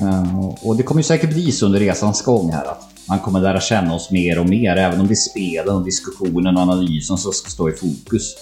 Mm. 0.00 0.38
och 0.62 0.76
det 0.76 0.82
kommer 0.82 0.98
ju 0.98 1.04
säkert 1.04 1.30
bli 1.30 1.52
så 1.52 1.66
under 1.66 1.80
resans 1.80 2.22
gång 2.22 2.52
här 2.52 2.64
att 2.64 2.92
man 3.08 3.18
kommer 3.18 3.40
lära 3.40 3.60
känna 3.60 3.94
oss 3.94 4.10
mer 4.10 4.38
och 4.38 4.48
mer, 4.48 4.76
även 4.76 5.00
om 5.00 5.06
det 5.06 5.12
är 5.12 5.16
spelen, 5.16 5.74
och 5.74 5.84
diskussionen 5.84 6.56
och 6.56 6.62
analysen 6.62 7.18
som 7.18 7.32
ska 7.32 7.50
stå 7.50 7.68
i 7.68 7.72
fokus. 7.72 8.34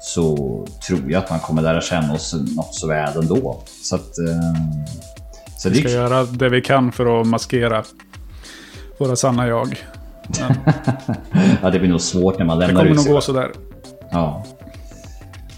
Så 0.00 0.36
tror 0.86 1.10
jag 1.10 1.24
att 1.24 1.30
man 1.30 1.40
kommer 1.40 1.62
lära 1.62 1.80
känna 1.80 2.14
oss 2.14 2.34
något 2.34 2.74
så 2.74 2.86
väl 2.86 3.18
ändå. 3.18 3.62
Så 3.82 3.96
att... 3.96 4.18
Så 5.62 5.68
vi 5.68 5.74
ska 5.74 5.88
det... 5.88 5.94
göra 5.94 6.24
det 6.24 6.48
vi 6.48 6.60
kan 6.60 6.92
för 6.92 7.20
att 7.20 7.26
maskera 7.26 7.84
våra 8.98 9.16
sanna 9.16 9.48
jag. 9.48 9.84
Men... 10.40 10.54
ja, 11.62 11.70
det 11.70 11.78
blir 11.78 11.88
nog 11.88 12.00
svårt 12.00 12.38
när 12.38 12.44
man 12.44 12.58
lämnar 12.58 12.84
ut 12.84 12.90
Det 12.90 12.96
kommer 12.96 13.08
nog 13.08 13.14
gå 13.14 13.20
sådär. 13.20 13.50
Ja. 14.10 14.44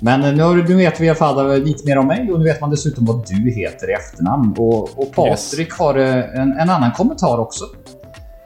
Men 0.01 0.21
nu, 0.21 0.65
nu 0.69 0.75
vet 0.77 1.01
vi 1.01 1.07
i 1.07 1.09
alla 1.09 1.19
fall 1.19 1.63
lite 1.63 1.87
mer 1.87 1.99
om 1.99 2.07
mig 2.07 2.33
och 2.33 2.39
nu 2.39 2.45
vet 2.45 2.61
man 2.61 2.71
dessutom 2.71 3.05
vad 3.05 3.27
du 3.29 3.51
heter 3.51 3.91
i 3.91 3.93
efternamn. 3.93 4.55
Och, 4.59 4.99
och 4.99 5.13
Patrik 5.15 5.69
yes. 5.69 5.79
har 5.79 5.99
eh, 5.99 6.41
en, 6.41 6.53
en, 6.53 6.71
annan 6.71 6.93
kommentar 6.93 7.39
också. 7.39 7.65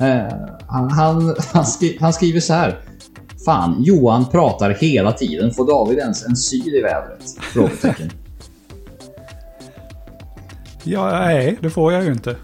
Eh, 0.00 0.33
han, 0.67 0.91
han, 0.91 1.35
han, 1.53 1.67
skri, 1.67 1.99
han, 2.00 2.12
skriver 2.12 2.41
så 2.41 2.55
här. 2.55 2.79
Fan, 3.45 3.77
Johan 3.79 4.25
pratar 4.31 4.71
hela 4.71 5.12
tiden. 5.12 5.55
Får 5.55 5.67
David 5.67 5.99
ens 5.99 6.27
en 6.27 6.37
syl 6.37 6.75
i 6.75 6.81
vädret? 6.81 7.37
Frågetecken. 7.41 8.11
Ja, 10.88 11.11
nej, 11.11 11.59
det 11.61 11.71
får 11.71 11.92
jag 11.92 12.04
ju 12.04 12.12
inte. 12.12 12.37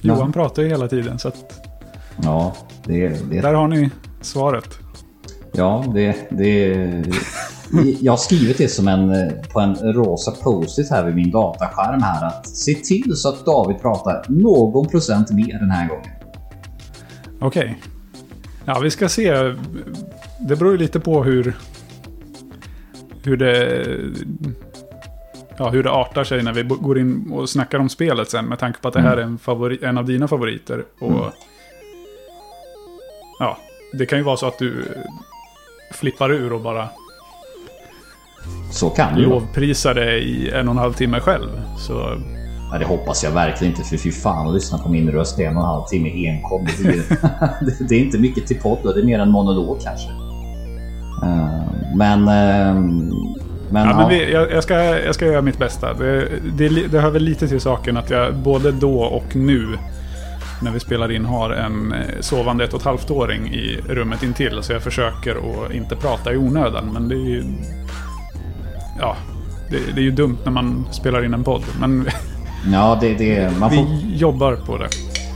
Johan 0.00 0.26
ja. 0.26 0.32
pratar 0.32 0.62
ju 0.62 0.68
hela 0.68 0.88
tiden 0.88 1.18
så 1.18 1.28
att... 1.28 1.68
Ja, 2.22 2.56
det, 2.84 3.08
det... 3.30 3.40
Där 3.40 3.54
har 3.54 3.68
ni 3.68 3.90
svaret. 4.20 4.78
Ja, 5.52 5.84
det, 5.94 6.16
det, 6.30 6.68
jag 8.00 8.12
har 8.12 8.16
skrivit 8.16 8.58
det 8.58 8.68
som 8.68 8.88
en, 8.88 9.32
på 9.52 9.60
en 9.60 9.76
rosa 9.76 10.30
post-it 10.30 10.90
här 10.90 11.04
vid 11.04 11.14
min 11.14 11.30
dataskärm 11.30 12.02
här 12.02 12.26
att 12.26 12.48
se 12.48 12.74
till 12.74 13.16
så 13.16 13.28
att 13.28 13.46
David 13.46 13.80
pratar 13.80 14.24
någon 14.28 14.88
procent 14.88 15.30
mer 15.30 15.58
den 15.58 15.70
här 15.70 15.88
gången. 15.88 16.10
Okej. 17.40 17.62
Okay. 17.62 17.74
Ja, 18.64 18.78
vi 18.78 18.90
ska 18.90 19.08
se. 19.08 19.32
Det 20.40 20.56
beror 20.56 20.72
ju 20.72 20.78
lite 20.78 21.00
på 21.00 21.24
hur... 21.24 21.56
Hur 23.24 23.36
det... 23.36 23.86
Ja, 25.62 25.70
hur 25.70 25.82
det 25.82 25.90
artar 25.90 26.24
sig 26.24 26.42
när 26.42 26.52
vi 26.52 26.62
går 26.62 26.98
in 26.98 27.32
och 27.32 27.50
snackar 27.50 27.78
om 27.78 27.88
spelet 27.88 28.30
sen. 28.30 28.44
Med 28.44 28.58
tanke 28.58 28.80
på 28.80 28.88
att 28.88 28.94
det 28.94 29.00
här 29.00 29.12
mm. 29.12 29.18
är 29.18 29.22
en, 29.22 29.38
favorit, 29.38 29.82
en 29.82 29.98
av 29.98 30.04
dina 30.04 30.28
favoriter. 30.28 30.84
Och... 31.00 31.10
Mm. 31.10 31.30
Ja, 33.38 33.58
det 33.92 34.06
kan 34.06 34.18
ju 34.18 34.24
vara 34.24 34.36
så 34.36 34.46
att 34.46 34.58
du 34.58 34.84
flippar 35.92 36.32
ur 36.32 36.52
och 36.52 36.60
bara 36.60 36.88
så 38.70 38.90
kan 38.90 39.14
det 39.14 39.20
Lovprisa 39.20 39.94
det 39.94 40.18
i 40.18 40.50
en 40.50 40.68
och 40.68 40.74
en 40.74 40.78
halv 40.78 40.92
timme 40.92 41.20
själv. 41.20 41.48
Så... 41.78 42.22
Ja, 42.72 42.78
det 42.78 42.84
hoppas 42.84 43.24
jag 43.24 43.30
verkligen 43.30 43.72
inte, 43.72 43.84
för 43.84 43.96
fy 43.96 44.12
fan 44.12 44.48
att 44.48 44.54
lyssna 44.54 44.78
på 44.78 44.88
min 44.88 45.10
röst 45.10 45.38
i 45.38 45.44
en 45.44 45.56
och 45.56 45.62
en 45.62 45.68
halv 45.68 45.84
timme 45.84 46.28
enkom. 46.28 46.66
Det, 47.60 47.88
det 47.88 47.94
är 47.94 48.00
inte 48.00 48.18
mycket 48.18 48.46
till 48.46 48.60
podd, 48.60 48.94
det 48.94 49.00
är 49.00 49.04
mer 49.04 49.18
en 49.18 49.30
monolog 49.30 49.80
kanske. 49.80 50.08
Uh, 51.22 51.96
men... 51.96 52.28
Men, 53.72 53.88
ja, 53.88 53.96
men 53.96 54.08
vi, 54.08 54.32
jag, 54.32 54.52
jag, 54.52 54.62
ska, 54.62 54.74
jag 54.98 55.14
ska 55.14 55.26
göra 55.26 55.42
mitt 55.42 55.58
bästa. 55.58 55.94
Det, 55.94 56.28
det, 56.56 56.68
det 56.68 57.00
hör 57.00 57.10
väl 57.10 57.22
lite 57.22 57.48
till 57.48 57.60
saken 57.60 57.96
att 57.96 58.10
jag 58.10 58.34
både 58.34 58.72
då 58.72 59.00
och 59.00 59.36
nu 59.36 59.78
när 60.62 60.70
vi 60.70 60.80
spelar 60.80 61.12
in 61.12 61.24
har 61.24 61.50
en 61.50 61.92
eh, 61.92 62.20
sovande 62.20 62.64
ett 62.64 62.74
och 62.74 62.80
ett 62.80 62.86
halvt 62.86 63.10
åring 63.10 63.46
i 63.46 63.80
rummet 63.88 64.22
intill. 64.22 64.62
Så 64.62 64.72
jag 64.72 64.82
försöker 64.82 65.36
att 65.36 65.72
inte 65.72 65.96
prata 65.96 66.32
i 66.32 66.36
onödan. 66.36 66.90
Men 66.92 67.08
det 67.08 67.14
är 67.14 67.28
ju 67.28 67.44
ja, 69.00 69.16
det, 69.70 69.78
det, 69.94 70.00
är 70.00 70.04
ju 70.04 70.10
dumt 70.10 70.38
när 70.44 70.52
man 70.52 70.86
spelar 70.90 71.24
in 71.24 71.34
en 71.34 71.44
podd. 71.44 71.62
Men 71.80 72.08
ja, 72.72 72.98
det, 73.00 73.14
det, 73.14 73.58
man 73.58 73.70
får... 73.70 73.76
vi 73.76 74.16
jobbar 74.16 74.56
på 74.56 74.78
det. 74.78 74.88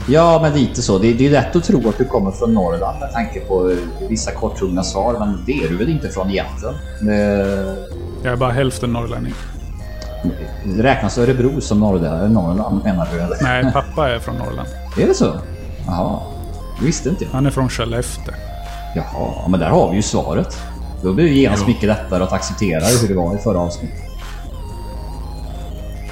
Ja, 0.09 0.39
men 0.41 0.53
lite 0.53 0.81
så. 0.81 0.97
Det, 0.97 1.13
det 1.13 1.25
är 1.25 1.31
lätt 1.31 1.55
att 1.55 1.63
tro 1.63 1.89
att 1.89 1.97
du 1.97 2.05
kommer 2.05 2.31
från 2.31 2.53
Norrland 2.53 2.99
med 2.99 3.11
tanke 3.11 3.39
på 3.39 3.75
vissa 4.09 4.31
korthuggna 4.31 4.83
svar, 4.83 5.15
men 5.19 5.43
det 5.45 5.63
är 5.63 5.69
du 5.69 5.77
väl 5.77 5.89
inte 5.89 6.09
från 6.09 6.29
egentligen? 6.29 6.75
Jag 8.23 8.33
är 8.33 8.37
bara 8.37 8.51
hälften 8.51 8.93
norrlänning. 8.93 9.33
Räknas 10.77 11.17
Örebro 11.17 11.61
som 11.61 11.79
Norrland, 11.79 12.83
menar 12.83 13.07
du? 13.13 13.19
Eller? 13.19 13.37
Nej, 13.41 13.73
pappa 13.73 14.09
är 14.09 14.19
från 14.19 14.35
Norrland. 14.35 14.67
Är 14.97 15.07
det 15.07 15.13
så? 15.13 15.41
Jaha. 15.87 16.19
Det 16.79 16.85
visste 16.85 17.09
inte 17.09 17.23
jag. 17.23 17.31
Han 17.31 17.45
är 17.45 17.51
från 17.51 17.69
Skellefteå. 17.69 18.33
Jaha, 18.95 19.47
men 19.47 19.59
där 19.59 19.69
har 19.69 19.89
vi 19.89 19.95
ju 19.95 20.01
svaret. 20.01 20.57
Då 21.03 21.13
blir 21.13 21.25
det 21.25 21.31
genast 21.33 21.67
mycket 21.67 21.83
lättare 21.83 22.23
att 22.23 22.33
acceptera 22.33 22.85
hur 22.85 23.07
det 23.07 23.13
var 23.13 23.35
i 23.35 23.37
förra 23.37 23.59
avsnittet. 23.59 23.99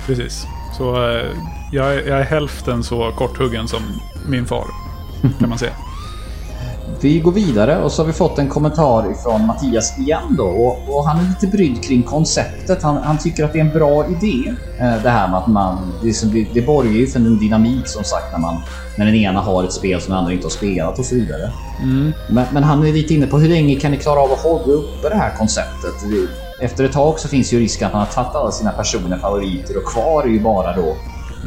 Precis. 0.06 0.46
Så 0.78 0.96
eh, 0.96 1.26
jag, 1.72 1.94
är, 1.94 2.08
jag 2.08 2.20
är 2.20 2.24
hälften 2.24 2.84
så 2.84 3.12
korthuggen 3.12 3.68
som 3.68 3.82
min 4.28 4.46
far. 4.46 4.66
Kan 5.40 5.50
man 5.50 5.58
säga. 5.58 5.72
Vi 7.02 7.20
går 7.20 7.32
vidare 7.32 7.84
och 7.84 7.92
så 7.92 8.02
har 8.02 8.08
vi 8.08 8.14
fått 8.14 8.40
en 8.40 8.50
kommentar 8.50 9.14
från 9.24 9.46
Mattias 9.46 10.00
igen 10.00 10.36
då 10.38 10.44
och, 10.44 10.98
och 10.98 11.06
han 11.08 11.20
är 11.20 11.30
lite 11.30 11.48
brydd 11.48 11.84
kring 11.84 12.04
konceptet. 12.04 12.84
Han, 12.84 12.98
han, 12.98 13.18
tycker 13.18 13.46
att 13.46 13.54
det 13.54 13.60
är 13.60 13.66
en 13.66 13.74
bra 13.74 14.06
idé. 14.08 14.54
Eh, 14.80 15.04
det 15.04 15.10
här 15.10 15.28
med 15.28 15.38
att 15.38 15.48
man, 15.48 15.94
det, 16.04 16.14
som, 16.14 16.46
det 16.54 16.62
borgar 16.62 16.92
ju 16.92 17.08
för 17.08 17.20
en 17.20 17.40
dynamik 17.40 17.88
som 17.88 18.04
sagt 18.04 18.32
när 18.32 18.40
man 18.40 18.56
när 18.98 19.06
den 19.06 19.16
ena 19.16 19.40
har 19.40 19.64
ett 19.64 19.74
spel 19.74 20.02
som 20.02 20.12
den 20.12 20.20
andra 20.20 20.34
inte 20.34 20.46
har 20.46 20.52
spelat 20.52 21.00
och 21.00 21.06
så 21.06 21.16
vidare. 21.16 21.52
Mm. 21.82 22.14
Men, 22.30 22.46
men, 22.52 22.64
han 22.64 22.88
är 22.88 22.94
lite 22.94 23.14
inne 23.14 23.28
på 23.28 23.40
hur 23.40 23.50
länge 23.50 23.76
kan 23.76 23.92
ni 23.92 23.98
klara 23.98 24.20
av 24.20 24.32
att 24.32 24.40
hålla 24.40 24.74
uppe 24.74 25.10
det 25.10 25.16
här 25.16 25.32
konceptet? 25.38 25.94
Efter 26.60 26.84
ett 26.84 26.92
tag 26.92 27.20
så 27.20 27.28
finns 27.28 27.54
ju 27.54 27.60
risken 27.60 27.88
att 27.88 27.94
man 27.94 28.02
har 28.02 28.14
tagit 28.14 28.36
alla 28.36 28.52
sina 28.52 28.72
personliga 28.72 29.20
favoriter 29.20 29.78
och 29.78 29.86
kvar 29.86 30.24
är 30.24 30.28
ju 30.28 30.40
bara 30.40 30.76
då 30.76 30.88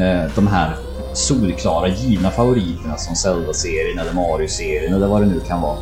eh, 0.05 0.31
de 0.35 0.47
här 0.47 0.76
solklara 1.12 1.88
givna 1.88 2.31
favoriterna 2.31 2.97
som 2.97 3.17
Zelda-serien 3.17 3.99
eller 3.99 4.12
Mario-serien 4.12 4.95
eller 4.95 5.07
vad 5.07 5.23
det 5.23 5.27
nu 5.27 5.41
kan 5.41 5.61
vara. 5.61 5.79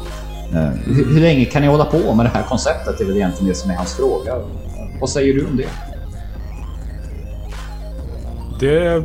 Eh, 0.55 0.71
hur, 0.85 1.15
hur, 1.15 1.21
länge 1.21 1.45
kan 1.45 1.63
ni 1.63 1.69
hålla 1.69 1.85
på 1.85 2.15
med 2.15 2.27
det 2.27 2.31
här 2.31 2.43
konceptet? 2.43 2.99
Det 2.99 3.05
är 3.05 3.07
väl 3.07 3.17
egentligen 3.17 3.49
det 3.49 3.55
som 3.55 3.71
är 3.71 3.75
hans 3.75 3.95
fråga. 3.95 4.33
Vad 5.01 5.11
säger 5.11 5.35
du 5.35 5.47
om 5.47 5.57
det? 5.57 5.69
Det, 8.61 9.03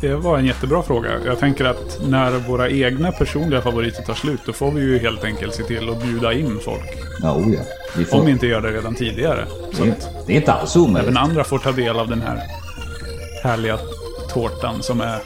det 0.00 0.14
var 0.14 0.38
en 0.38 0.46
jättebra 0.46 0.82
fråga. 0.82 1.08
Jag 1.24 1.38
tänker 1.38 1.64
att 1.64 2.00
när 2.08 2.30
våra 2.30 2.70
egna 2.70 3.12
personliga 3.12 3.60
favoriter 3.60 4.02
tar 4.02 4.14
slut 4.14 4.40
då 4.46 4.52
får 4.52 4.70
vi 4.70 4.80
ju 4.80 4.98
helt 4.98 5.24
enkelt 5.24 5.54
se 5.54 5.62
till 5.62 5.88
att 5.88 6.02
bjuda 6.02 6.32
in 6.32 6.58
folk. 6.64 6.98
Ja, 7.22 7.34
oh 7.34 7.54
ja. 7.54 7.60
Får... 8.04 8.18
Om 8.18 8.26
vi 8.26 8.32
inte 8.32 8.46
gör 8.46 8.60
det 8.60 8.70
redan 8.70 8.94
tidigare. 8.94 9.44
Det, 9.78 10.10
det 10.26 10.32
är 10.32 10.36
inte 10.36 10.52
alls 10.52 10.76
omöjligt. 10.76 11.10
Även 11.10 11.16
andra 11.16 11.44
får 11.44 11.58
ta 11.58 11.72
del 11.72 11.98
av 11.98 12.08
den 12.08 12.22
här 12.22 12.42
härliga 13.42 13.78
tårtan 14.28 14.82
som 14.82 15.00
är 15.00 15.18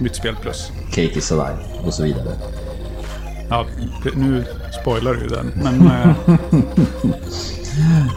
nytt 0.00 0.16
spel 0.16 0.36
plus. 0.42 0.70
Cake 0.88 1.18
is 1.18 1.32
alive 1.32 1.58
och 1.86 1.94
så 1.94 2.02
vidare. 2.02 2.30
Ja, 3.48 3.66
nu 4.14 4.44
spoilar 4.80 5.14
du 5.14 5.26
den. 5.26 5.52
Men... 5.62 5.86
Eh, 5.86 6.14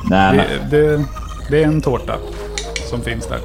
Nej, 0.10 0.48
det, 0.70 0.78
det, 0.78 1.06
det, 1.50 1.64
är 1.64 1.68
en 1.68 1.82
tårta 1.82 2.16
som 2.90 3.02
finns 3.02 3.28
där. 3.28 3.40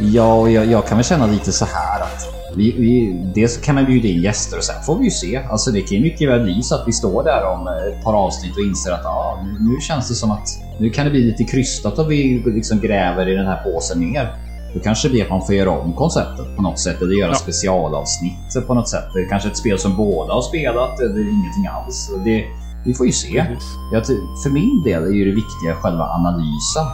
Ja, 0.00 0.34
och 0.34 0.50
jag, 0.50 0.66
jag, 0.66 0.86
kan 0.86 0.98
väl 0.98 1.04
känna 1.04 1.26
lite 1.26 1.52
så 1.52 1.64
här 1.64 2.00
att 2.00 2.34
vi, 2.56 2.72
vi, 2.72 3.22
dels 3.34 3.56
kan 3.56 3.74
man 3.74 3.84
bjuda 3.84 4.08
in 4.08 4.22
gäster 4.22 4.56
och 4.56 4.64
sen 4.64 4.82
får 4.82 4.98
vi 4.98 5.04
ju 5.04 5.10
se. 5.10 5.36
Alltså 5.36 5.70
det 5.70 5.80
kan 5.80 5.96
ju 5.98 6.02
mycket 6.02 6.28
väl 6.28 6.42
bli 6.42 6.62
så 6.62 6.74
att 6.74 6.88
vi 6.88 6.92
står 6.92 7.24
där 7.24 7.44
om 7.46 7.66
ett 7.66 8.04
par 8.04 8.14
avsnitt 8.14 8.56
och 8.56 8.62
inser 8.62 8.92
att 8.92 9.04
ah, 9.06 9.44
nu, 9.44 9.70
nu 9.70 9.80
känns 9.80 10.08
det 10.08 10.14
som 10.14 10.30
att 10.30 10.48
nu 10.78 10.90
kan 10.90 11.04
det 11.04 11.10
bli 11.10 11.20
lite 11.20 11.44
krystat 11.44 11.98
och 11.98 12.10
vi 12.10 12.42
liksom 12.46 12.80
gräver 12.80 13.28
i 13.28 13.34
den 13.34 13.46
här 13.46 13.62
påsen 13.64 14.00
mer. 14.00 14.34
Då 14.74 14.80
kanske 14.80 15.22
att 15.22 15.30
man 15.30 15.46
får 15.46 15.54
göra 15.54 15.70
om 15.70 15.92
konceptet 15.92 16.56
på 16.56 16.62
något 16.62 16.78
sätt 16.78 17.02
eller 17.02 17.14
göra 17.14 17.30
ja. 17.30 17.34
specialavsnitt 17.34 18.66
på 18.66 18.74
något 18.74 18.88
sätt. 18.88 19.04
Det 19.14 19.20
är 19.20 19.28
kanske 19.28 19.48
ett 19.48 19.56
spel 19.56 19.78
som 19.78 19.96
båda 19.96 20.32
har 20.32 20.42
spelat 20.42 21.00
eller 21.00 21.20
ingenting 21.20 21.66
alls. 21.66 22.10
Det, 22.24 22.44
vi 22.84 22.94
får 22.94 23.06
ju 23.06 23.12
se. 23.12 23.46
Jag, 23.92 24.06
för 24.42 24.50
min 24.50 24.82
del 24.82 25.02
är 25.02 25.10
ju 25.10 25.24
det 25.24 25.34
viktiga 25.34 25.74
själva 25.74 26.04
analysen. 26.04 26.86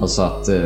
Alltså 0.00 0.22
att 0.22 0.48
eh, 0.48 0.56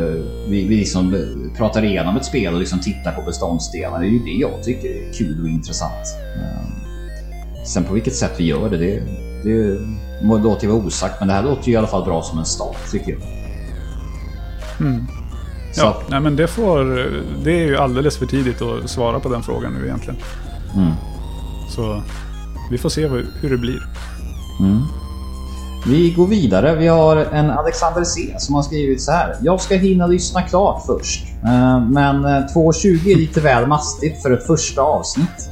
vi, 0.48 0.68
vi 0.68 0.76
liksom 0.76 1.16
pratar 1.56 1.84
igenom 1.84 2.16
ett 2.16 2.24
spel 2.24 2.54
och 2.54 2.60
liksom 2.60 2.80
tittar 2.80 3.12
på 3.12 3.22
beståndsdelar. 3.22 4.00
Det 4.00 4.06
är 4.06 4.10
ju 4.10 4.18
det 4.18 4.40
jag 4.40 4.62
tycker 4.62 4.88
är 4.88 5.12
kul 5.12 5.42
och 5.42 5.48
intressant. 5.48 6.06
Eh, 6.36 7.64
sen 7.64 7.84
på 7.84 7.94
vilket 7.94 8.14
sätt 8.14 8.32
vi 8.38 8.44
gör 8.44 8.70
det, 8.70 8.76
det, 8.76 9.02
det 9.44 9.78
låter 10.42 10.66
ju 10.66 10.72
vara 10.72 10.86
osagt. 10.86 11.14
Men 11.18 11.28
det 11.28 11.34
här 11.34 11.42
låter 11.42 11.68
ju 11.68 11.72
i 11.72 11.76
alla 11.76 11.86
fall 11.86 12.04
bra 12.04 12.22
som 12.22 12.38
en 12.38 12.44
start 12.44 12.90
tycker 12.90 13.12
jag. 13.12 13.22
Mm. 14.80 15.06
Ja, 15.76 16.02
nej, 16.08 16.20
men 16.20 16.36
det, 16.36 16.46
får, 16.46 16.84
det 17.44 17.52
är 17.52 17.66
ju 17.66 17.76
alldeles 17.76 18.16
för 18.16 18.26
tidigt 18.26 18.62
att 18.62 18.90
svara 18.90 19.20
på 19.20 19.28
den 19.28 19.42
frågan 19.42 19.72
nu 19.72 19.84
egentligen. 19.84 20.20
Mm. 20.76 20.92
Så 21.68 22.02
vi 22.70 22.78
får 22.78 22.88
se 22.88 23.06
hur 23.06 23.50
det 23.50 23.58
blir. 23.58 23.82
Mm. 24.60 24.82
Vi 25.86 26.10
går 26.10 26.26
vidare. 26.26 26.74
Vi 26.76 26.86
har 26.86 27.16
en 27.16 27.50
Alexander 27.50 28.04
C 28.04 28.34
som 28.38 28.54
har 28.54 28.62
skrivit 28.62 29.02
så 29.02 29.12
här. 29.12 29.36
Jag 29.42 29.60
ska 29.60 29.76
hinna 29.76 30.06
lyssna 30.06 30.42
klart 30.42 30.82
först. 30.86 31.26
Eh, 31.44 31.80
men 31.80 32.24
2.20 32.24 33.08
är 33.08 33.16
lite 33.16 33.40
väl 33.40 33.66
mastigt 33.66 34.22
för 34.22 34.30
ett 34.30 34.46
första 34.46 34.82
avsnitt. 34.82 35.50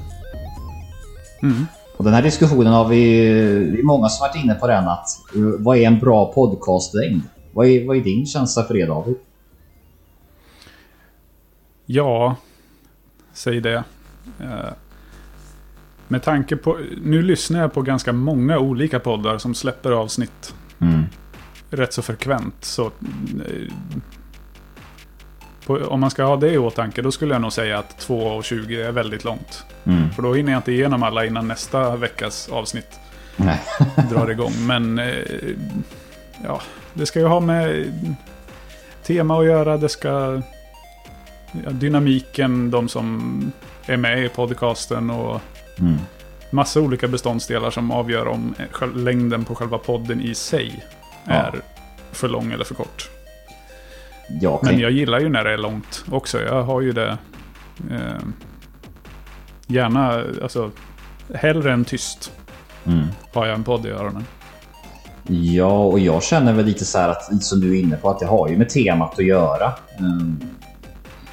Mm. 1.43 1.67
Och 1.97 2.05
den 2.05 2.15
här 2.15 2.23
diskussionen 2.23 2.73
har 2.73 2.89
vi, 2.89 3.29
det 3.73 3.79
är 3.79 3.83
många 3.83 4.09
som 4.09 4.27
varit 4.27 4.45
inne 4.45 4.55
på 4.55 4.67
den 4.67 4.89
att 4.89 5.07
vad 5.59 5.77
är 5.77 5.87
en 5.87 5.99
bra 5.99 6.33
podcastlängd? 6.33 7.23
Vad 7.53 7.67
är, 7.67 7.87
vad 7.87 7.97
är 7.97 8.01
din 8.01 8.27
känsla 8.27 8.63
för 8.63 8.75
det 8.75 8.87
David? 8.87 9.17
Ja, 11.87 12.37
säg 13.33 13.61
det. 13.61 13.85
Eh, 14.41 14.73
med 16.09 16.23
tanke 16.23 16.57
på, 16.57 16.79
nu 17.03 17.23
lyssnar 17.23 17.61
jag 17.61 17.73
på 17.73 17.83
ganska 17.83 18.13
många 18.13 18.59
olika 18.59 19.01
poddar 19.01 19.39
som 19.39 19.55
släpper 19.55 19.91
avsnitt 19.93 20.55
Mm. 20.81 21.05
rätt 21.71 21.93
så 21.93 22.03
frekvent. 22.03 22.55
Så, 22.65 22.87
eh, 22.87 23.73
på, 25.67 25.77
om 25.77 26.01
man 26.01 26.11
ska 26.11 26.25
ha 26.25 26.37
det 26.37 26.51
i 26.51 26.59
åtanke 26.59 27.03
då 27.03 27.13
skulle 27.13 27.35
jag 27.35 27.43
nog 27.43 27.53
säga 27.53 27.79
att 27.79 28.07
2.20 28.09 28.87
är 28.87 28.93
väldigt 28.93 29.25
långt. 29.25 29.65
Mm. 29.85 30.11
För 30.11 30.23
då 30.23 30.35
hinner 30.35 30.53
jag 30.53 30.59
inte 30.59 30.73
igenom 30.73 31.03
alla 31.03 31.25
innan 31.25 31.49
nästa 31.49 31.97
veckas 31.97 32.49
avsnitt 32.49 33.01
Nej. 33.37 33.61
drar 34.11 34.31
igång. 34.31 34.53
Men 34.67 34.99
eh, 34.99 35.15
ja, 36.45 36.61
det 36.95 37.07
ska 37.07 37.19
ju 37.19 37.27
ha 37.27 37.41
med 37.41 37.93
tema 39.03 39.41
att 39.41 39.47
göra. 39.47 39.77
Det 39.77 39.89
ska... 39.89 40.43
Ja, 41.65 41.71
dynamiken, 41.71 42.71
de 42.71 42.89
som 42.89 43.53
är 43.87 43.97
med 43.97 44.25
i 44.25 44.29
podcasten 44.29 45.11
och 45.11 45.41
Mm. 45.79 45.97
massa 46.51 46.81
olika 46.81 47.09
beståndsdelar 47.09 47.71
som 47.71 47.91
avgör 47.91 48.29
om 48.29 48.55
längden 48.95 49.45
på 49.45 49.55
själva 49.55 49.79
podden 49.79 50.21
i 50.21 50.35
sig 50.35 50.85
Ja. 51.25 51.33
är 51.33 51.61
för 52.13 52.29
lång 52.29 52.53
eller 52.53 52.65
för 52.65 52.75
kort. 52.75 53.11
Jag 54.41 54.61
kan, 54.61 54.71
Men 54.71 54.81
jag 54.81 54.91
gillar 54.91 55.21
ju 55.21 55.29
när 55.29 55.45
det 55.45 55.53
är 55.53 55.59
långt 55.59 56.05
också. 56.11 56.41
Jag 56.41 56.63
har 56.63 56.81
ju 56.81 56.93
det... 56.93 57.19
Eh, 57.91 58.23
gärna, 59.67 60.23
alltså... 60.43 60.71
Hellre 61.35 61.73
än 61.73 61.85
tyst 61.85 62.33
mm. 62.85 63.07
har 63.33 63.47
jag 63.47 63.55
en 63.55 63.65
podd 63.65 63.87
i 63.87 63.89
öronen. 63.89 64.25
Ja, 65.29 65.79
och 65.85 65.99
jag 65.99 66.23
känner 66.23 66.53
väl 66.53 66.65
lite 66.65 66.85
så 66.85 66.99
här 66.99 67.09
att, 67.09 67.43
som 67.45 67.61
du 67.61 67.77
är 67.77 67.81
inne 67.81 67.97
på, 67.97 68.11
att 68.11 68.19
det 68.19 68.27
har 68.27 68.49
ju 68.49 68.57
med 68.59 68.69
temat 68.69 69.19
att 69.19 69.27
göra. 69.27 69.73
Mm. 69.99 70.41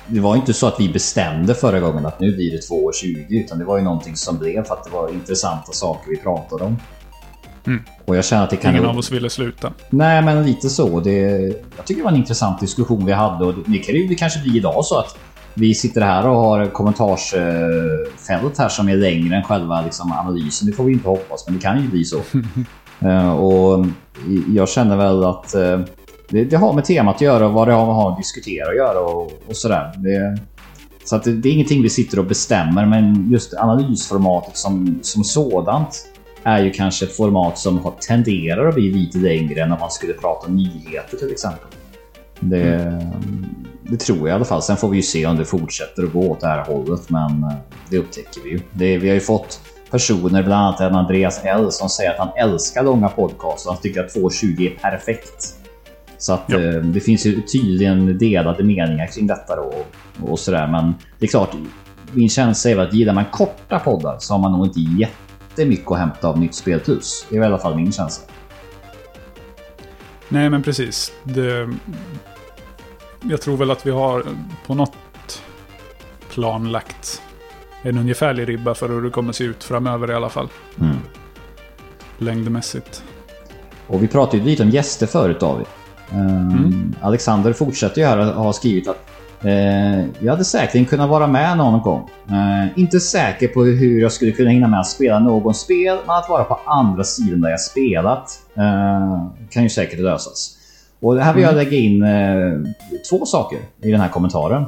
Det 0.08 0.20
var 0.20 0.36
inte 0.36 0.54
så 0.54 0.68
att 0.68 0.80
vi 0.80 0.90
bestämde 0.90 1.56
förra 1.56 1.80
gången 1.80 2.06
att 2.06 2.20
nu 2.20 2.36
blir 2.36 2.52
det 2.52 2.58
2.20 2.58 3.26
utan 3.30 3.60
det 3.60 3.66
var 3.66 3.78
ju 3.78 3.84
någonting 3.84 4.16
som 4.16 4.38
blev 4.38 4.64
för 4.64 4.74
att 4.74 4.84
det 4.84 4.90
var 4.90 5.10
intressanta 5.10 5.72
saker 5.72 6.10
vi 6.10 6.18
pratade 6.18 6.64
om. 6.64 6.78
Mm. 7.68 7.84
Och 8.06 8.18
jag 8.18 8.26
känner 8.26 8.44
att 8.44 8.50
det 8.50 8.56
kan... 8.56 8.72
Ingen 8.76 8.86
av 8.86 8.98
oss 8.98 9.12
ville 9.12 9.30
sluta. 9.30 9.74
Nej, 9.90 10.22
men 10.22 10.46
lite 10.46 10.70
så. 10.70 11.00
Det, 11.00 11.20
jag 11.78 11.86
tycker 11.86 12.02
det 12.02 12.04
var 12.04 12.12
en 12.12 12.18
intressant 12.18 12.60
diskussion 12.60 13.06
vi 13.06 13.12
hade 13.12 13.46
och 13.46 13.54
det 13.66 13.78
kan 13.78 13.96
ju 13.96 14.16
kanske 14.16 14.40
bli 14.40 14.58
idag 14.58 14.86
så 14.86 15.00
att 15.00 15.18
vi 15.54 15.76
sitter 15.76 16.02
här 16.02 16.28
och 16.28 16.36
har 16.36 16.66
kommentarsfält 16.66 18.58
här 18.58 18.70
som 18.70 18.90
är 18.90 18.96
längre 18.96 19.36
än 19.36 19.44
själva 19.44 19.82
liksom, 19.82 20.12
analysen. 20.12 20.68
Det 20.68 20.74
får 20.74 20.84
vi 20.84 20.94
inte 20.94 21.10
hoppas, 21.10 21.48
men 21.48 21.56
det 21.56 21.62
kan 21.62 21.82
ju 21.82 21.88
bli 21.88 22.06
så. 22.06 22.22
Eh, 23.00 23.34
och 23.34 23.86
jag 24.56 24.70
känner 24.70 24.98
väl 24.98 25.24
att 25.24 25.56
eh, 25.56 25.80
det, 26.34 26.44
det 26.44 26.56
har 26.56 26.74
med 26.74 26.86
temat 26.86 27.16
att 27.16 27.22
göra 27.22 27.48
och 27.48 27.54
vad 27.54 27.68
det 27.68 27.74
har 27.74 27.86
med 27.86 27.96
att 27.96 28.18
diskutera 28.18 28.70
att 28.70 28.76
göra 28.76 29.00
och, 29.00 29.32
och 29.48 29.56
sådär. 29.56 29.94
Det, 29.98 30.38
så 31.06 31.16
att 31.16 31.24
det, 31.24 31.34
det 31.34 31.50
är 31.50 31.54
ingenting 31.54 31.82
vi 31.82 31.90
sitter 31.90 32.20
och 32.20 32.26
bestämmer, 32.26 32.86
men 32.86 33.32
just 33.32 33.54
analysformatet 33.54 34.58
som, 34.58 35.00
som 35.02 35.24
sådant 35.24 36.06
är 36.44 36.64
ju 36.64 36.72
kanske 36.72 37.06
ett 37.06 37.16
format 37.16 37.58
som 37.58 37.78
har, 37.80 37.92
tenderar 37.92 38.68
att 38.68 38.76
bli 38.76 38.92
lite 38.92 39.18
längre 39.18 39.62
än 39.62 39.72
om 39.72 39.80
man 39.80 39.92
skulle 39.92 40.14
prata 40.14 40.52
nyheter 40.52 41.18
till 41.18 41.32
exempel. 41.32 41.68
Det, 42.40 43.02
det 43.84 43.98
tror 43.98 44.18
jag 44.18 44.28
i 44.28 44.32
alla 44.32 44.46
fall. 44.46 44.62
Sen 44.62 44.78
får 44.78 44.90
vi 44.90 44.98
ju 44.98 45.04
se 45.04 45.26
om 45.26 45.38
det 45.38 45.46
fortsätter 45.46 46.04
att 46.04 46.14
gå 46.14 46.32
åt 46.32 46.40
det 46.40 46.48
här 46.48 46.66
hållet, 46.66 47.10
men 47.10 47.44
eh, 47.44 47.54
det 47.90 47.98
upptäcker 47.98 48.42
vi 48.44 48.50
ju. 48.50 48.60
Det, 48.72 48.98
vi 48.98 49.08
har 49.08 49.16
ju 49.16 49.22
fått 49.22 49.60
personer, 49.92 50.44
bland 50.44 50.66
annat 50.66 50.80
en 50.80 50.96
Andreas 50.96 51.42
L 51.44 51.72
som 51.72 51.90
säger 51.90 52.12
att 52.12 52.18
han 52.18 52.30
älskar 52.38 52.84
långa 52.84 53.10
podcasts. 53.10 53.68
Han 53.68 53.78
tycker 53.78 54.04
att 54.04 54.16
2.20 54.16 54.72
är 54.72 54.92
perfekt. 54.92 55.63
Så 56.24 56.34
att 56.34 56.44
Ja. 56.48 56.60
eh, 56.60 56.82
det 56.82 57.00
finns 57.00 57.26
ju 57.26 57.42
tydligen 57.42 58.18
delade 58.18 58.64
meningar 58.64 59.08
kring 59.08 59.28
detta 59.28 59.56
då 59.56 59.74
och, 60.22 60.40
sådär. 60.40 60.68
Men 60.68 60.96
det 61.20 61.26
är 61.26 61.30
klart, 61.30 61.56
min 62.12 62.30
känsla 62.30 62.72
är 62.72 62.78
att 62.78 62.94
gillar 62.94 63.14
man 63.14 63.26
korta 63.32 63.80
poddar 63.80 64.16
så 64.20 64.34
har 64.34 64.40
man 64.40 64.52
nog 64.52 64.66
inte 64.68 64.80
jättemycket 64.80 65.92
att 65.92 65.98
hämta 66.00 66.28
av 66.28 66.40
Nytt 66.40 66.56
Spel 66.56 66.80
Plus. 66.80 67.26
Det 67.30 67.38
är 67.38 67.42
i 67.42 67.46
alla 67.46 67.58
fall 67.58 67.76
min 67.76 67.92
känsla. 67.92 68.26
Nej, 70.30 70.50
men 70.50 70.64
precis. 70.64 71.12
Det, 71.24 71.70
jag 73.22 73.42
tror 73.42 73.58
väl 73.58 73.72
att 73.72 73.86
vi 73.86 73.92
har 73.92 74.24
på 74.68 74.76
något 74.76 75.42
plan 76.30 76.72
lagt 76.72 77.22
en 77.82 77.98
ungefärlig 77.98 78.50
ribba 78.50 78.74
för 78.74 78.90
hur 78.90 79.02
det 79.02 79.10
kommer 79.10 79.32
se 79.34 79.44
ut 79.44 79.64
framöver 79.64 80.12
i 80.12 80.14
alla 80.14 80.30
fall. 80.30 80.48
Mm. 80.82 80.96
Längdmässigt. 82.18 83.04
Och 83.88 84.04
vi 84.04 84.08
pratade 84.08 84.38
ju 84.38 84.44
lite 84.44 84.64
om 84.64 84.70
gäster 84.70 85.08
förut 85.08 85.40
David. 85.40 85.66
Ehm, 86.14 86.50
Mm. 86.52 86.96
Alexander 87.02 87.54
fortsätter 87.54 88.02
ju 88.02 88.08
här 88.08 88.18
och 88.18 88.44
har 88.44 88.54
skrivit 88.54 88.88
att 88.88 88.98
eh, 89.46 90.00
jag 90.20 90.32
hade 90.32 90.44
säkerligen 90.44 90.86
kunnat 90.86 91.10
vara 91.10 91.28
med 91.28 91.58
någon 91.58 91.82
gång. 91.82 92.10
Eh, 92.30 92.80
inte 92.80 93.00
säker 93.00 93.48
på 93.48 93.64
hur 93.64 94.02
jag 94.02 94.12
skulle 94.12 94.32
kunna 94.32 94.50
hinna 94.50 94.68
med 94.68 94.80
att 94.80 94.88
spela 94.88 95.20
någon 95.20 95.54
spel, 95.54 95.98
men 96.08 96.16
att 96.16 96.30
vara 96.30 96.44
på 96.44 96.60
andra 96.66 97.04
sidan 97.04 97.42
där 97.42 97.50
jag 97.50 97.62
spelat 97.62 98.30
eh, 98.58 99.28
kan 99.50 99.64
ju 99.64 99.70
säkert 99.70 100.00
lösas. 100.00 100.58
Och 101.02 101.20
här 101.20 101.34
vill 101.34 101.44
jag 101.44 101.56
lägga 101.56 101.78
in 101.78 102.06
två 103.10 103.26
saker 103.26 103.60
i 103.82 103.92
den 103.92 104.02
här 104.02 104.10
kommentaren. 104.10 104.66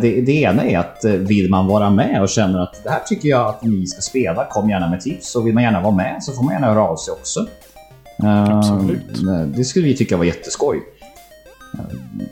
Det, 0.00 0.20
det 0.20 0.32
ena 0.32 0.64
är 0.64 0.78
att 0.78 1.04
vill 1.04 1.50
man 1.50 1.66
vara 1.66 1.90
med 1.90 2.22
och 2.22 2.28
känner 2.28 2.58
att 2.58 2.84
det 2.84 2.90
här 2.90 3.00
tycker 3.06 3.28
jag 3.28 3.48
att 3.48 3.62
ni 3.62 3.86
ska 3.86 4.00
spela, 4.00 4.44
kom 4.44 4.70
gärna 4.70 4.90
med 4.90 5.00
tips. 5.00 5.36
Och 5.36 5.46
vill 5.46 5.54
man 5.54 5.62
gärna 5.62 5.80
vara 5.80 5.94
med 5.94 6.22
så 6.22 6.32
får 6.32 6.42
man 6.44 6.52
gärna 6.54 6.66
höra 6.66 6.82
av 6.82 6.96
sig 6.96 7.12
också. 7.12 7.46
Eh, 8.22 8.58
Absolut. 8.58 9.56
Det 9.56 9.64
skulle 9.64 9.86
vi 9.86 9.96
tycka 9.96 10.16
var 10.16 10.24
jätteskoj. 10.24 10.82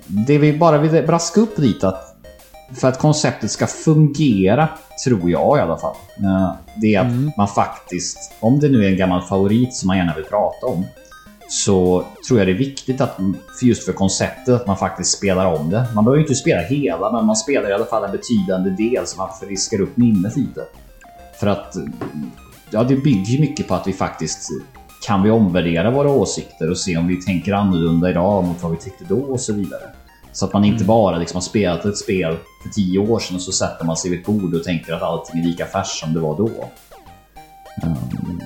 Det 0.06 0.38
vi 0.38 0.58
bara 0.58 0.78
vill 0.78 1.06
braska 1.06 1.40
upp 1.40 1.58
lite 1.58 1.88
att 1.88 2.14
för 2.74 2.88
att 2.88 2.98
konceptet 2.98 3.50
ska 3.50 3.66
fungera, 3.66 4.68
tror 5.04 5.30
jag 5.30 5.58
i 5.58 5.60
alla 5.60 5.76
fall, 5.76 5.94
eh, 6.18 6.52
det 6.76 6.94
är 6.94 7.00
att 7.00 7.06
Mm. 7.06 7.30
man 7.36 7.48
faktiskt, 7.48 8.18
om 8.40 8.60
det 8.60 8.68
nu 8.68 8.84
är 8.84 8.88
en 8.90 8.96
gammal 8.96 9.22
favorit 9.22 9.74
som 9.74 9.86
man 9.86 9.96
gärna 9.96 10.14
vill 10.14 10.24
prata 10.24 10.66
om, 10.66 10.84
så 11.50 12.04
tror 12.28 12.38
jag 12.40 12.48
det 12.48 12.52
är 12.52 12.58
viktigt 12.58 13.00
att 13.00 13.16
för 13.60 13.66
just 13.66 13.84
för 13.84 13.92
konceptet 13.92 14.54
att 14.54 14.66
man 14.66 14.76
faktiskt 14.76 15.18
spelar 15.18 15.46
om 15.46 15.70
det. 15.70 15.86
Man 15.94 16.04
behöver 16.04 16.20
inte 16.20 16.34
spela 16.34 16.60
hela, 16.62 17.12
men 17.12 17.26
man 17.26 17.36
spelar 17.36 17.70
i 17.70 17.72
alla 17.72 17.84
fall 17.84 18.04
en 18.04 18.12
betydande 18.12 18.70
del 18.70 19.06
så 19.06 19.16
man 19.16 19.28
friskar 19.40 19.80
upp 19.80 19.96
minnet 19.96 20.36
lite. 20.36 20.60
För 21.40 21.46
att 21.46 21.76
ja, 22.70 22.82
det 22.84 22.96
bygger 22.96 23.40
mycket 23.40 23.68
på 23.68 23.74
att 23.74 23.86
vi 23.86 23.92
faktiskt 23.92 24.48
kan 25.06 25.22
vi 25.22 25.30
omvärdera 25.30 25.90
våra 25.90 26.10
åsikter 26.10 26.70
och 26.70 26.78
se 26.78 26.96
om 26.96 27.06
vi 27.06 27.22
tänker 27.22 27.52
annorlunda 27.52 28.10
idag 28.10 28.44
mot 28.44 28.62
vad 28.62 28.72
vi 28.72 28.78
tyckte 28.78 29.04
då 29.04 29.16
och 29.18 29.40
så 29.40 29.52
vidare. 29.52 29.82
Så 30.32 30.44
att 30.44 30.52
man 30.52 30.64
inte 30.64 30.84
bara 30.84 31.18
liksom 31.18 31.36
har 31.36 31.42
spelat 31.42 31.84
ett 31.84 31.98
spel 31.98 32.36
för 32.62 32.68
tio 32.68 32.98
år 32.98 33.18
sedan 33.18 33.36
och 33.36 33.42
så 33.42 33.52
sätter 33.52 33.84
man 33.84 33.96
sig 33.96 34.10
vid 34.10 34.20
ett 34.20 34.26
bord 34.26 34.54
och 34.54 34.64
tänker 34.64 34.92
att 34.92 35.02
allting 35.02 35.40
är 35.40 35.44
lika 35.44 35.66
färskt 35.66 35.98
som 35.98 36.14
det 36.14 36.20
var 36.20 36.36
då. 36.36 36.50
Um, 37.82 38.40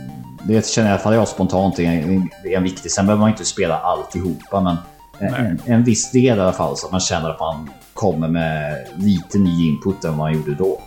det 0.44 0.66
känner 0.66 0.88
i 0.88 0.92
alla 0.92 1.00
fall 1.00 1.14
jag 1.14 1.28
spontant 1.28 1.78
är 1.78 1.84
en, 1.84 2.28
är 2.44 2.56
en 2.56 2.62
viktig. 2.62 2.90
Sen 2.90 3.06
behöver 3.06 3.20
man 3.20 3.30
inte 3.30 3.44
spela 3.44 3.78
alltihopa 3.78 4.60
men 4.60 4.76
en, 5.18 5.60
en 5.64 5.84
viss 5.84 6.10
del 6.10 6.38
i 6.38 6.40
alla 6.40 6.52
fall 6.52 6.76
så 6.76 6.86
att 6.86 6.92
man 6.92 7.00
känner 7.00 7.30
att 7.30 7.40
man 7.40 7.70
kommer 7.94 8.28
med 8.28 8.86
lite 8.96 9.38
ny 9.38 9.68
input 9.68 10.04
än 10.04 10.10
vad 10.10 10.18
man 10.18 10.34
gjorde 10.34 10.54
då. 10.54 10.80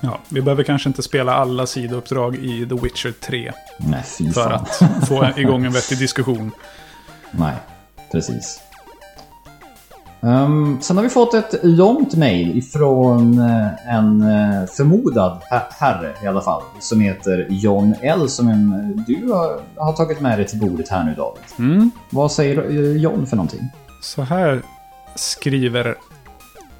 Ja, 0.00 0.18
vi 0.28 0.42
behöver 0.42 0.62
kanske 0.62 0.88
inte 0.88 1.02
spela 1.02 1.34
alla 1.34 1.66
sidouppdrag 1.66 2.36
i 2.36 2.66
The 2.68 2.74
Witcher 2.74 3.12
3 3.20 3.52
Nej, 3.78 4.02
fy 4.18 4.30
för 4.32 4.42
fan. 4.42 4.52
att 4.52 5.08
få 5.08 5.28
igång 5.36 5.64
en 5.64 5.72
vettig 5.72 5.98
diskussion. 5.98 6.50
Nej, 7.30 7.54
precis. 8.12 8.60
Ehm, 10.22 10.78
sen 10.80 10.96
har 10.96 11.04
vi 11.04 11.10
fått 11.10 11.34
ett 11.34 11.54
långt 11.62 12.14
mail 12.14 12.58
ifrån 12.58 13.38
eh, 13.38 13.94
en 13.96 14.22
eh, 14.22 14.66
förmodad 14.66 15.40
her- 15.50 15.66
herre 15.70 16.14
i 16.22 16.26
alla 16.26 16.40
fall. 16.40 16.62
Som 16.80 17.00
heter 17.00 17.46
John 17.50 17.94
L. 18.02 18.28
Som 18.28 18.48
en, 18.48 19.04
du 19.06 19.32
har, 19.32 19.60
har 19.76 19.92
tagit 19.92 20.20
med 20.20 20.38
dig 20.38 20.46
till 20.46 20.58
bordet 20.60 20.88
här 20.88 21.04
nu 21.04 21.14
David. 21.14 21.42
Mm. 21.58 21.90
Vad 22.10 22.32
säger 22.32 22.70
eh, 22.70 22.96
John 22.96 23.26
för 23.26 23.36
någonting? 23.36 23.68
Så 24.02 24.22
här 24.22 24.62
skriver 25.14 25.94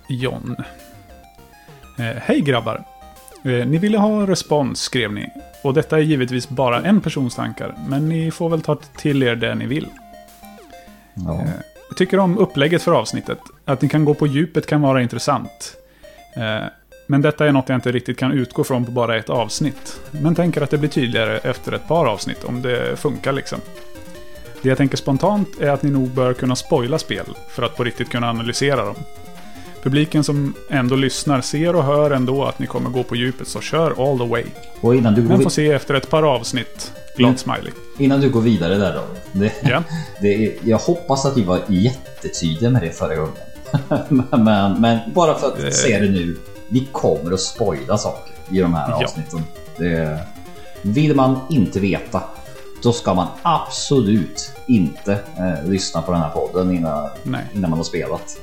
John. 0.08 0.56
Hej 1.98 2.40
grabbar. 2.40 2.84
Eh, 3.44 3.66
ni 3.66 3.78
ville 3.78 3.98
ha 3.98 4.26
respons 4.26 4.80
skrev 4.80 5.12
ni. 5.12 5.28
Och 5.62 5.74
detta 5.74 5.96
är 5.96 6.02
givetvis 6.02 6.48
bara 6.48 6.82
en 6.82 7.00
persons 7.00 7.34
tankar. 7.34 7.74
Men 7.88 8.08
ni 8.08 8.30
får 8.30 8.48
väl 8.48 8.60
ta 8.62 8.76
till 8.96 9.22
er 9.22 9.36
det 9.36 9.54
ni 9.54 9.66
vill. 9.66 9.86
Ja. 11.14 11.34
Eh, 11.34 11.50
Jag 11.88 11.96
tycker 11.96 12.18
om 12.18 12.38
upplägget 12.38 12.82
för 12.82 12.92
avsnittet. 12.92 13.38
Att 13.64 13.82
ni 13.82 13.88
kan 13.88 14.04
gå 14.04 14.14
på 14.14 14.26
djupet 14.26 14.66
kan 14.66 14.80
vara 14.80 15.02
intressant. 15.02 15.76
Eh, 16.36 16.64
Men 17.06 17.22
detta 17.22 17.46
är 17.46 17.52
något 17.52 17.68
jag 17.68 17.76
inte 17.76 17.92
riktigt 17.92 18.18
kan 18.18 18.32
utgå 18.32 18.64
från 18.64 18.84
på 18.84 18.90
bara 18.92 19.16
ett 19.16 19.30
avsnitt. 19.30 20.00
Men 20.10 20.34
tänker 20.34 20.62
att 20.62 20.70
det 20.70 20.78
blir 20.78 20.90
tydligare 20.90 21.38
efter 21.38 21.72
ett 21.72 21.88
par 21.88 22.06
avsnitt 22.06 22.44
om 22.44 22.62
det 22.62 22.96
funkar 23.00 23.32
liksom. 23.32 23.58
Det 24.62 24.68
jag 24.68 24.78
tänker 24.78 24.96
spontant 24.96 25.48
är 25.60 25.70
att 25.70 25.82
ni 25.82 25.90
nog 25.90 26.08
bör 26.08 26.32
kunna 26.34 26.56
spoila 26.56 26.98
spel 26.98 27.24
för 27.48 27.62
att 27.62 27.76
på 27.76 27.84
riktigt 27.84 28.08
kunna 28.10 28.30
analysera 28.30 28.84
dem. 28.84 28.94
Publiken 29.82 30.24
som 30.24 30.54
ändå 30.68 30.96
lyssnar 30.96 31.40
ser 31.40 31.76
och 31.76 31.84
hör 31.84 32.10
ändå 32.10 32.44
att 32.44 32.58
ni 32.58 32.66
kommer 32.66 32.90
gå 32.90 33.02
på 33.02 33.16
djupet, 33.16 33.48
så 33.48 33.60
kör 33.60 34.10
all 34.10 34.18
the 34.18 34.26
way. 34.26 34.44
Och 34.80 34.94
innan 34.94 35.14
du 35.14 35.22
går, 35.22 35.28
Men 35.28 35.42
får 35.42 35.50
se 35.50 35.72
efter 35.72 35.94
ett 35.94 36.10
par 36.10 36.22
avsnitt. 36.22 36.92
Glad 37.16 37.38
smiley. 37.38 37.72
innan 37.98 38.20
du 38.20 38.30
går 38.30 38.40
vidare 38.40 38.74
där 38.74 38.94
då. 38.94 39.02
Det, 39.32 39.52
Ja. 39.62 39.82
det, 40.20 40.34
är- 40.46 40.54
jag 40.64 40.78
hoppas 40.78 41.26
att 41.26 41.36
vi 41.36 41.42
var 41.42 41.60
jättetydliga 41.68 42.70
med 42.70 42.82
det 42.82 42.90
förra 42.90 43.14
gången. 43.14 43.32
men, 44.44 44.80
men, 44.80 44.98
bara 45.14 45.34
för 45.38 45.46
att 45.46 45.56
Det- 45.56 45.72
säga 45.72 46.00
det 46.00 46.08
nu. 46.08 46.36
Vi 46.68 46.88
kommer 46.92 47.32
att 47.32 47.40
spoila 47.40 47.98
saker 47.98 48.32
i 48.50 48.58
de 48.60 48.74
här 48.74 48.90
Ja. 48.90 49.04
avsnitten. 49.04 49.42
Det, 49.78 50.18
vill 50.82 51.14
man 51.14 51.38
inte 51.50 51.80
veta, 51.80 52.22
då 52.82 52.92
ska 52.92 53.14
man 53.14 53.26
absolut 53.42 54.50
inte 54.68 55.12
eh, 55.12 55.70
lyssna 55.70 56.02
på 56.02 56.12
den 56.12 56.20
här 56.20 56.30
podden 56.30 56.76
innan, 56.76 57.08
Nej. 57.22 57.44
innan 57.54 57.70
man 57.70 57.78
har 57.78 57.84
spelat. 57.84 58.36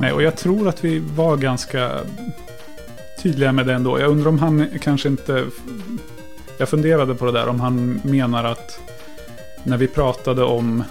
Nej, 0.00 0.12
och 0.12 0.22
jag 0.22 0.36
tror 0.36 0.68
att 0.68 0.84
vi 0.84 0.98
var 0.98 1.36
ganska 1.36 1.90
tydliga 3.22 3.52
med 3.52 3.66
det 3.66 3.74
ändå. 3.74 4.00
Jag 4.00 4.10
undrar 4.10 4.28
om 4.28 4.38
han 4.38 4.66
kanske 4.82 5.08
inte... 5.08 5.44
Jag 6.58 6.68
funderade 6.68 7.14
på 7.14 7.26
det 7.26 7.32
där, 7.32 7.48
om 7.48 7.60
han 7.60 8.00
menar 8.04 8.44
att 8.44 8.80
när 9.64 9.76
vi 9.76 9.86
pratade 9.88 10.44
om 10.44 10.84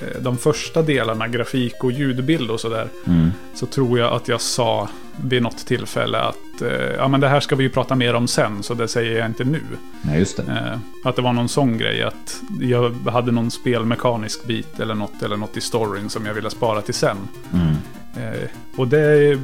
eh, 0.00 0.20
de 0.22 0.38
första 0.38 0.82
delarna, 0.82 1.28
grafik 1.28 1.84
och 1.84 1.92
ljudbild 1.92 2.50
och 2.50 2.60
sådär, 2.60 2.88
Mm. 3.06 3.30
så 3.54 3.66
tror 3.66 3.98
jag 3.98 4.12
att 4.12 4.28
jag 4.28 4.40
sa 4.40 4.88
vid 5.24 5.42
något 5.42 5.66
tillfälle 5.66 6.18
att 6.20 6.62
eh, 6.62 6.94
ja, 6.96 7.08
men 7.08 7.20
det 7.20 7.28
här 7.28 7.40
ska 7.40 7.56
vi 7.56 7.64
ju 7.64 7.70
prata 7.70 7.94
mer 7.94 8.14
om 8.14 8.28
sen, 8.28 8.62
så 8.62 8.74
det 8.74 8.88
säger 8.88 9.18
jag 9.18 9.26
inte 9.26 9.44
nu. 9.44 9.62
Nej, 10.02 10.18
just 10.18 10.36
det. 10.36 10.42
Eh, 10.42 10.78
att 11.08 11.16
det 11.16 11.22
var 11.22 11.32
någon 11.32 11.48
sån 11.48 11.78
grej, 11.78 12.02
att 12.02 12.40
jag 12.60 12.90
hade 13.10 13.32
någon 13.32 13.50
spelmekanisk 13.50 14.46
bit 14.46 14.80
eller 14.80 14.94
något, 14.94 15.22
eller 15.22 15.36
något 15.36 15.56
i 15.56 15.60
storyn 15.60 16.10
som 16.10 16.26
jag 16.26 16.34
ville 16.34 16.50
spara 16.50 16.80
till 16.80 16.94
sen. 16.94 17.16
Mm. 17.52 17.74
Eh, 18.16 18.48
och 18.76 18.88
det... 18.88 19.38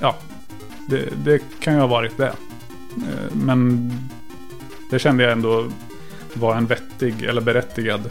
Ja, 0.00 0.16
det, 0.88 1.08
det 1.24 1.42
kan 1.60 1.74
ju 1.74 1.80
ha 1.80 1.86
varit 1.86 2.16
det. 2.16 2.32
Eh, 2.96 3.32
men 3.32 3.92
det 4.90 4.98
kände 4.98 5.22
jag 5.22 5.32
ändå 5.32 5.70
var 6.34 6.56
en 6.56 6.66
vettig 6.66 7.22
eller 7.22 7.40
berättigad 7.40 8.10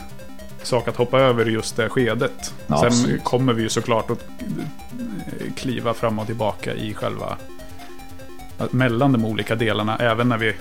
sak 0.64 0.88
att 0.88 0.96
hoppa 0.96 1.20
över 1.20 1.46
just 1.46 1.76
det 1.76 1.90
skedet. 1.90 2.54
Ja, 2.68 2.78
Sen 2.78 2.88
absolut. 2.88 3.24
kommer 3.24 3.54
vi 3.54 3.64
ju 3.64 3.70
såklart 3.70 4.12
att 4.12 4.26
eh, 4.42 5.54
kliva 5.56 5.94
fram 5.94 6.20
och 6.20 6.26
tillbaka 6.26 6.74
i 6.74 6.94
själva... 6.94 7.38
Mellan 8.72 9.12
de 9.12 9.26
olika 9.26 9.56
delarna. 9.56 9.98
Även 9.98 10.30
när 10.30 10.38
vi 10.38 10.54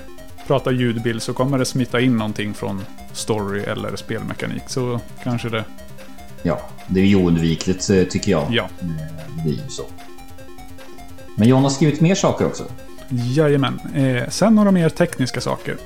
pratar 0.47 0.73
ljudbild 0.73 1.23
så 1.23 1.33
kommer 1.33 1.59
det 1.59 1.65
smita 1.65 2.01
in 2.01 2.17
någonting 2.17 2.55
från 2.55 2.85
story 3.12 3.62
eller 3.62 3.97
spelmekanik. 3.97 4.62
Så 4.67 5.01
kanske 5.23 5.49
det... 5.49 5.65
Ja, 6.42 6.61
det 6.88 7.00
är 7.00 7.05
ju 7.05 7.16
oundvikligt 7.16 7.90
eh, 7.90 8.05
tycker 8.05 8.31
jag. 8.33 8.46
Ja. 8.50 8.68
Det 8.81 9.42
blir 9.42 9.52
ju 9.52 9.68
så. 9.68 9.83
Men 11.37 11.48
John 11.48 11.62
har 11.62 11.70
skrivit 11.70 12.00
mer 12.00 12.14
saker 12.14 12.46
också. 12.46 12.64
Jajamän. 13.09 13.81
Eh, 13.94 14.28
sen 14.28 14.55
några 14.55 14.70
mer 14.70 14.88
tekniska 14.88 15.40
saker. 15.40 15.76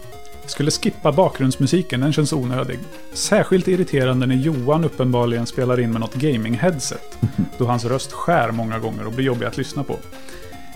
Skulle 0.47 0.71
skippa 0.71 1.13
bakgrundsmusiken, 1.13 2.01
den 2.01 2.13
känns 2.13 2.33
onödig. 2.33 2.79
Särskilt 3.13 3.69
irriterande 3.69 4.27
när 4.27 4.35
Johan 4.35 4.85
uppenbarligen 4.85 5.47
spelar 5.47 5.81
in 5.81 5.93
med 5.93 6.01
något 6.01 6.15
gaming-headset. 6.15 7.19
Då 7.59 7.67
hans 7.67 7.85
röst 7.85 8.13
skär 8.13 8.51
många 8.51 8.79
gånger 8.79 9.07
och 9.07 9.13
blir 9.13 9.27
jobbig 9.27 9.47
att 9.47 9.57
lyssna 9.57 9.85
på. 9.85 9.97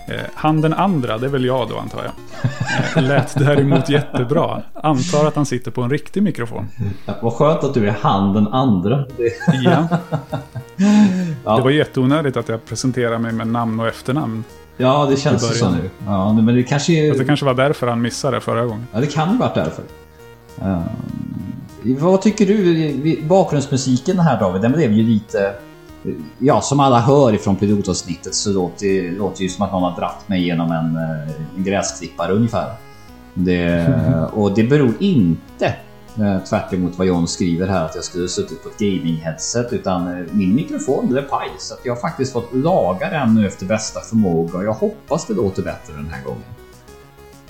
Eh, 0.07 0.21
han 0.33 0.61
den 0.61 0.73
andra, 0.73 1.17
det 1.17 1.25
är 1.25 1.29
väl 1.29 1.45
jag 1.45 1.69
då 1.69 1.77
antar 1.77 2.03
jag. 2.03 2.13
Eh, 2.97 3.09
lät 3.09 3.39
däremot 3.39 3.89
jättebra. 3.89 4.61
Antar 4.73 5.27
att 5.27 5.35
han 5.35 5.45
sitter 5.45 5.71
på 5.71 5.81
en 5.81 5.89
riktig 5.89 6.23
mikrofon. 6.23 6.67
Ja, 7.05 7.13
vad 7.21 7.33
skönt 7.33 7.63
att 7.63 7.73
du 7.73 7.87
är 7.87 7.95
han 8.01 8.33
den 8.33 8.47
andra. 8.47 9.05
Ja, 9.63 9.87
ja, 11.45 11.55
det 11.55 11.61
var 11.61 11.69
jätteonödigt 11.71 12.37
att 12.37 12.49
jag 12.49 12.65
presenterade 12.65 13.19
mig 13.19 13.31
med 13.33 13.47
namn 13.47 13.79
och 13.79 13.87
efternamn. 13.87 14.43
ja, 14.77 15.07
det 15.09 15.17
känns 15.17 15.59
så 15.59 15.69
nu. 15.69 15.89
Ja, 16.05 16.33
men 16.33 16.55
det 16.55 16.63
kanske 16.63 16.93
är... 16.93 17.17
Det 17.17 17.25
kanske 17.25 17.45
var 17.45 17.53
därför 17.53 17.87
han 17.87 18.01
missade 18.01 18.41
förra 18.41 18.65
gången. 18.65 18.87
Ja, 18.91 18.99
det 18.99 19.07
kan 19.07 19.31
ju 19.31 19.37
varit 19.37 19.55
därför. 19.55 19.83
Ehm, 20.61 20.81
vad 21.99 22.21
tycker 22.21 22.45
du? 22.45 23.17
Bakgrundsmusiken 23.27 24.19
här 24.19 24.39
David, 24.39 24.61
den 24.61 24.71
blev 24.71 24.91
ju 24.91 25.03
lite... 25.03 25.53
Ja, 26.39 26.61
som 26.61 26.79
alla 26.79 26.99
hör 26.99 27.33
ifrån 27.33 27.55
pilotavsnittet 27.55 28.35
så 28.35 28.51
låter 28.51 28.85
det 28.85 29.11
låter 29.11 29.41
ju 29.41 29.49
som 29.49 29.65
att 29.65 29.71
någon 29.71 29.83
har 29.83 29.99
dratt 29.99 30.29
mig 30.29 30.45
genom 30.45 30.71
en, 30.71 30.95
eh, 30.95 31.35
en 31.57 31.63
gräsklippare 31.63 32.31
ungefär. 32.33 32.73
Det, 33.33 33.87
och 34.33 34.55
det 34.55 34.63
beror 34.63 34.93
inte 34.99 35.75
eh, 36.17 36.43
tvärt 36.49 36.73
emot 36.73 36.97
vad 36.97 37.07
John 37.07 37.27
skriver 37.27 37.67
här 37.67 37.85
att 37.85 37.95
jag 37.95 38.03
skulle 38.03 38.27
suttit 38.27 38.63
på 38.63 38.69
ett 38.69 38.79
gaming-headset 38.79 39.73
utan 39.73 40.07
eh, 40.07 40.25
min 40.31 40.55
mikrofon 40.55 41.09
blev 41.09 41.21
paj 41.21 41.49
så 41.59 41.75
jag 41.83 41.95
har 41.95 42.01
faktiskt 42.01 42.33
fått 42.33 42.53
laga 42.53 43.09
den 43.09 43.35
nu 43.35 43.47
efter 43.47 43.65
bästa 43.65 43.99
förmåga 43.99 44.57
och 44.57 44.63
jag 44.63 44.73
hoppas 44.73 45.25
det 45.25 45.33
låter 45.33 45.63
bättre 45.63 45.93
den 45.93 46.09
här 46.09 46.23
gången. 46.23 46.43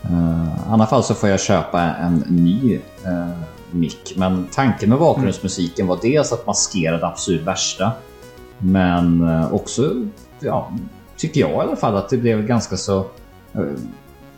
Uh, 0.05 0.47
I 0.47 0.73
alla 0.73 0.87
fall 0.87 1.03
så 1.03 1.13
får 1.13 1.29
jag 1.29 1.39
köpa 1.39 1.81
en 1.81 2.15
ny 2.15 2.75
uh, 3.07 3.29
mick. 3.71 4.13
Men 4.17 4.47
tanken 4.51 4.89
med 4.89 4.99
bakgrundsmusiken 4.99 5.87
var 5.87 5.99
dels 6.01 6.31
att 6.31 6.47
maskera 6.47 6.97
det 6.97 7.07
absolut 7.07 7.41
värsta. 7.41 7.91
Men 8.63 9.27
eh, 9.29 9.53
också, 9.53 10.05
ja, 10.39 10.71
tycker 11.17 11.41
jag 11.41 11.51
i 11.51 11.55
alla 11.55 11.75
fall 11.75 11.95
att 11.95 12.09
det 12.09 12.17
blev 12.17 12.47
ganska 12.47 12.77
så... 12.77 12.99
Uh, 13.55 13.73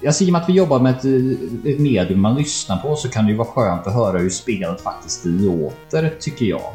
alltså 0.05 0.23
i 0.23 0.27
och 0.27 0.31
med 0.31 0.41
att 0.41 0.49
vi 0.49 0.53
jobbar 0.53 0.79
med 0.79 0.91
ett, 0.91 1.05
eh, 1.05 1.71
ett 1.73 1.79
medium 1.79 2.21
man 2.21 2.35
lyssnar 2.35 2.77
på 2.77 2.95
så 2.95 3.09
kan 3.09 3.25
det 3.25 3.31
ju 3.31 3.37
vara 3.37 3.47
skönt 3.47 3.87
att 3.87 3.93
höra 3.93 4.17
hur 4.17 4.29
spelet 4.29 4.81
faktiskt 4.81 5.25
låter, 5.25 6.13
tycker 6.19 6.45
jag. 6.45 6.73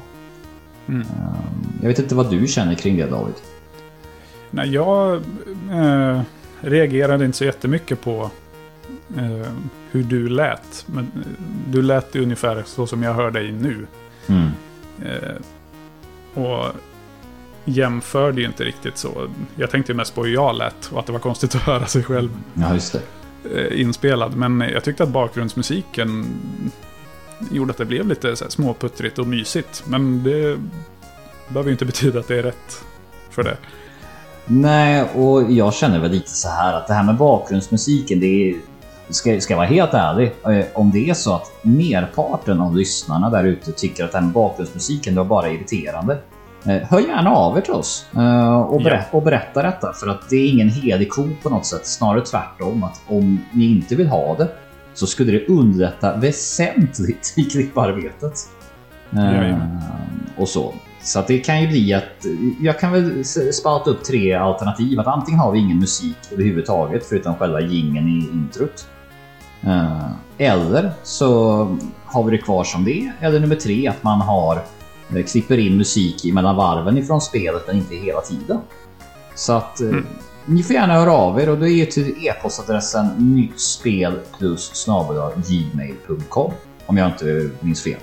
Mm. 0.88 1.00
Eh, 1.00 1.06
jag 1.80 1.88
vet 1.88 1.98
inte 1.98 2.14
vad 2.14 2.30
du 2.30 2.46
känner 2.46 2.74
kring 2.74 2.96
det 2.96 3.06
David? 3.06 3.34
Nej, 4.50 4.68
jag 4.68 5.14
eh, 5.70 6.20
reagerade 6.60 7.24
inte 7.24 7.38
så 7.38 7.44
jättemycket 7.44 8.00
på 8.00 8.30
eh, 9.16 9.48
hur 9.90 10.02
du 10.02 10.28
lät. 10.28 10.84
Men 10.86 11.04
eh, 11.04 11.42
du 11.70 11.82
lät 11.82 12.16
ungefär 12.16 12.62
så 12.66 12.86
som 12.86 13.02
jag 13.02 13.14
hör 13.14 13.30
dig 13.30 13.52
nu. 13.52 13.86
Mm. 14.26 14.48
Eh, 15.02 16.42
och 16.42 16.66
jämförde 17.68 18.40
ju 18.40 18.46
inte 18.46 18.64
riktigt 18.64 18.98
så. 18.98 19.28
Jag 19.56 19.70
tänkte 19.70 19.92
ju 19.92 19.96
mest 19.96 20.14
på 20.14 20.24
hur 20.24 20.34
jag 20.34 20.56
lät 20.56 20.86
och 20.92 20.98
att 21.00 21.06
det 21.06 21.12
var 21.12 21.18
konstigt 21.18 21.54
att 21.54 21.62
höra 21.62 21.86
sig 21.86 22.02
själv 22.02 22.30
Ja, 22.54 22.74
just 22.74 22.96
det. 23.44 23.60
eh, 23.72 23.80
inspelad. 23.80 24.36
Men 24.36 24.60
jag 24.60 24.84
tyckte 24.84 25.02
att 25.02 25.08
bakgrundsmusiken 25.08 26.26
gjorde 27.50 27.70
att 27.70 27.76
det 27.76 27.84
blev 27.84 28.06
lite 28.08 28.36
så 28.36 28.44
här 28.44 28.50
småputtrigt 28.50 29.18
och 29.18 29.26
mysigt. 29.26 29.84
Men 29.86 30.22
det 30.24 30.58
behöver 31.48 31.68
ju 31.68 31.72
inte 31.72 31.84
betyda 31.84 32.20
att 32.20 32.28
det 32.28 32.38
är 32.38 32.42
rätt 32.42 32.84
för 33.30 33.42
det. 33.42 33.56
Nej, 34.46 35.04
och 35.14 35.52
jag 35.52 35.74
känner 35.74 35.98
väl 36.00 36.10
lite 36.10 36.30
så 36.30 36.48
här 36.48 36.74
att 36.74 36.86
det 36.86 36.94
här 36.94 37.02
med 37.02 37.16
bakgrundsmusiken, 37.16 38.20
det 38.20 38.26
är, 38.50 38.56
ska, 39.08 39.40
ska 39.40 39.52
jag 39.52 39.58
vara 39.58 39.66
helt 39.66 39.94
ärlig, 39.94 40.32
eh, 40.44 40.64
om 40.74 40.90
det 40.90 41.10
är 41.10 41.14
så 41.14 41.34
att 41.34 41.52
merparten 41.62 42.60
av 42.60 42.76
lyssnarna 42.76 43.30
där 43.30 43.44
ute 43.44 43.72
tycker 43.72 44.04
att 44.04 44.12
med 44.12 44.32
bakgrundsmusiken 44.32 45.14
det 45.14 45.20
var 45.20 45.28
bara 45.28 45.50
irriterande. 45.50 46.18
Eh, 46.64 46.88
Hör 46.90 47.00
gärna 47.00 47.30
av 47.30 47.56
er 47.56 47.60
till 47.60 47.72
oss 47.74 48.06
eh, 48.16 48.60
och, 48.60 48.80
berä- 48.80 49.04
och 49.10 49.22
berätta 49.22 49.62
detta 49.62 49.92
för 49.92 50.06
att 50.08 50.28
det 50.30 50.36
är 50.36 50.48
ingen 50.52 50.68
helig 50.68 51.10
ko 51.10 51.28
på 51.42 51.48
något 51.50 51.66
sätt. 51.66 51.86
Snarare 51.86 52.20
tvärtom 52.24 52.82
att 52.84 53.00
om 53.08 53.40
ni 53.52 53.64
inte 53.64 53.94
vill 53.96 54.08
ha 54.08 54.34
det 54.36 54.48
så 54.94 55.06
skulle 55.06 55.32
det 55.32 55.46
underlätta 55.48 56.16
väsentligt 56.16 57.34
i 57.36 57.44
klipparbetet. 57.44 58.34
Eh, 59.12 59.18
Jajamän. 59.24 59.80
och 60.36 60.48
så. 60.48 60.74
Så 61.02 61.24
det 61.26 61.38
kan 61.38 61.60
ju 61.62 61.68
bli 61.68 61.94
att 61.94 62.26
jag 62.60 62.80
kan 62.80 62.92
väl 62.92 63.24
spalta 63.52 63.90
upp 63.90 64.04
tre 64.04 64.34
alternativ. 64.34 65.00
Att 65.00 65.06
antingen 65.06 65.40
har 65.40 65.52
vi 65.52 65.58
ingen 65.58 65.78
musik 65.78 66.16
överhuvudtaget 66.32 67.06
förutom 67.08 67.34
själva 67.34 67.60
jingeln 67.60 68.08
i 68.08 68.28
introt. 68.32 68.86
Eh, 69.62 70.10
Eller 70.38 70.90
så 71.02 71.52
har 72.04 72.22
vi 72.24 72.30
det 72.30 72.38
kvar 72.42 72.64
som 72.64 72.84
det. 72.84 73.12
Eller 73.20 73.40
nummer 73.40 73.54
tre 73.56 73.88
att 73.88 74.02
man 74.02 74.20
har 74.20 74.56
eh, 74.56 74.62
klipper 75.26 75.58
in 75.58 75.76
musik 75.76 76.24
i 76.24 76.32
mellan 76.32 76.56
varven 76.56 76.98
ifrån 76.98 77.20
spelet 77.20 77.66
men 77.66 77.76
inte 77.76 77.94
hela 77.94 78.20
tiden. 78.20 78.60
Så 79.34 79.52
att 79.52 79.80
eh, 79.80 79.90
ni 80.44 80.62
får 80.62 80.74
gärna 80.74 80.94
höra 80.94 81.12
av 81.12 81.40
er 81.40 81.48
och 81.48 81.58
det 81.58 81.70
är 81.70 81.86
till 81.86 82.26
e-postadressen 82.26 83.06
nyttspel 83.18 84.18
plus 84.38 84.86
gmail.com 85.48 86.52
om 86.86 86.96
jag 86.96 87.08
inte 87.08 87.50
minns 87.60 87.82
fel. 87.82 88.00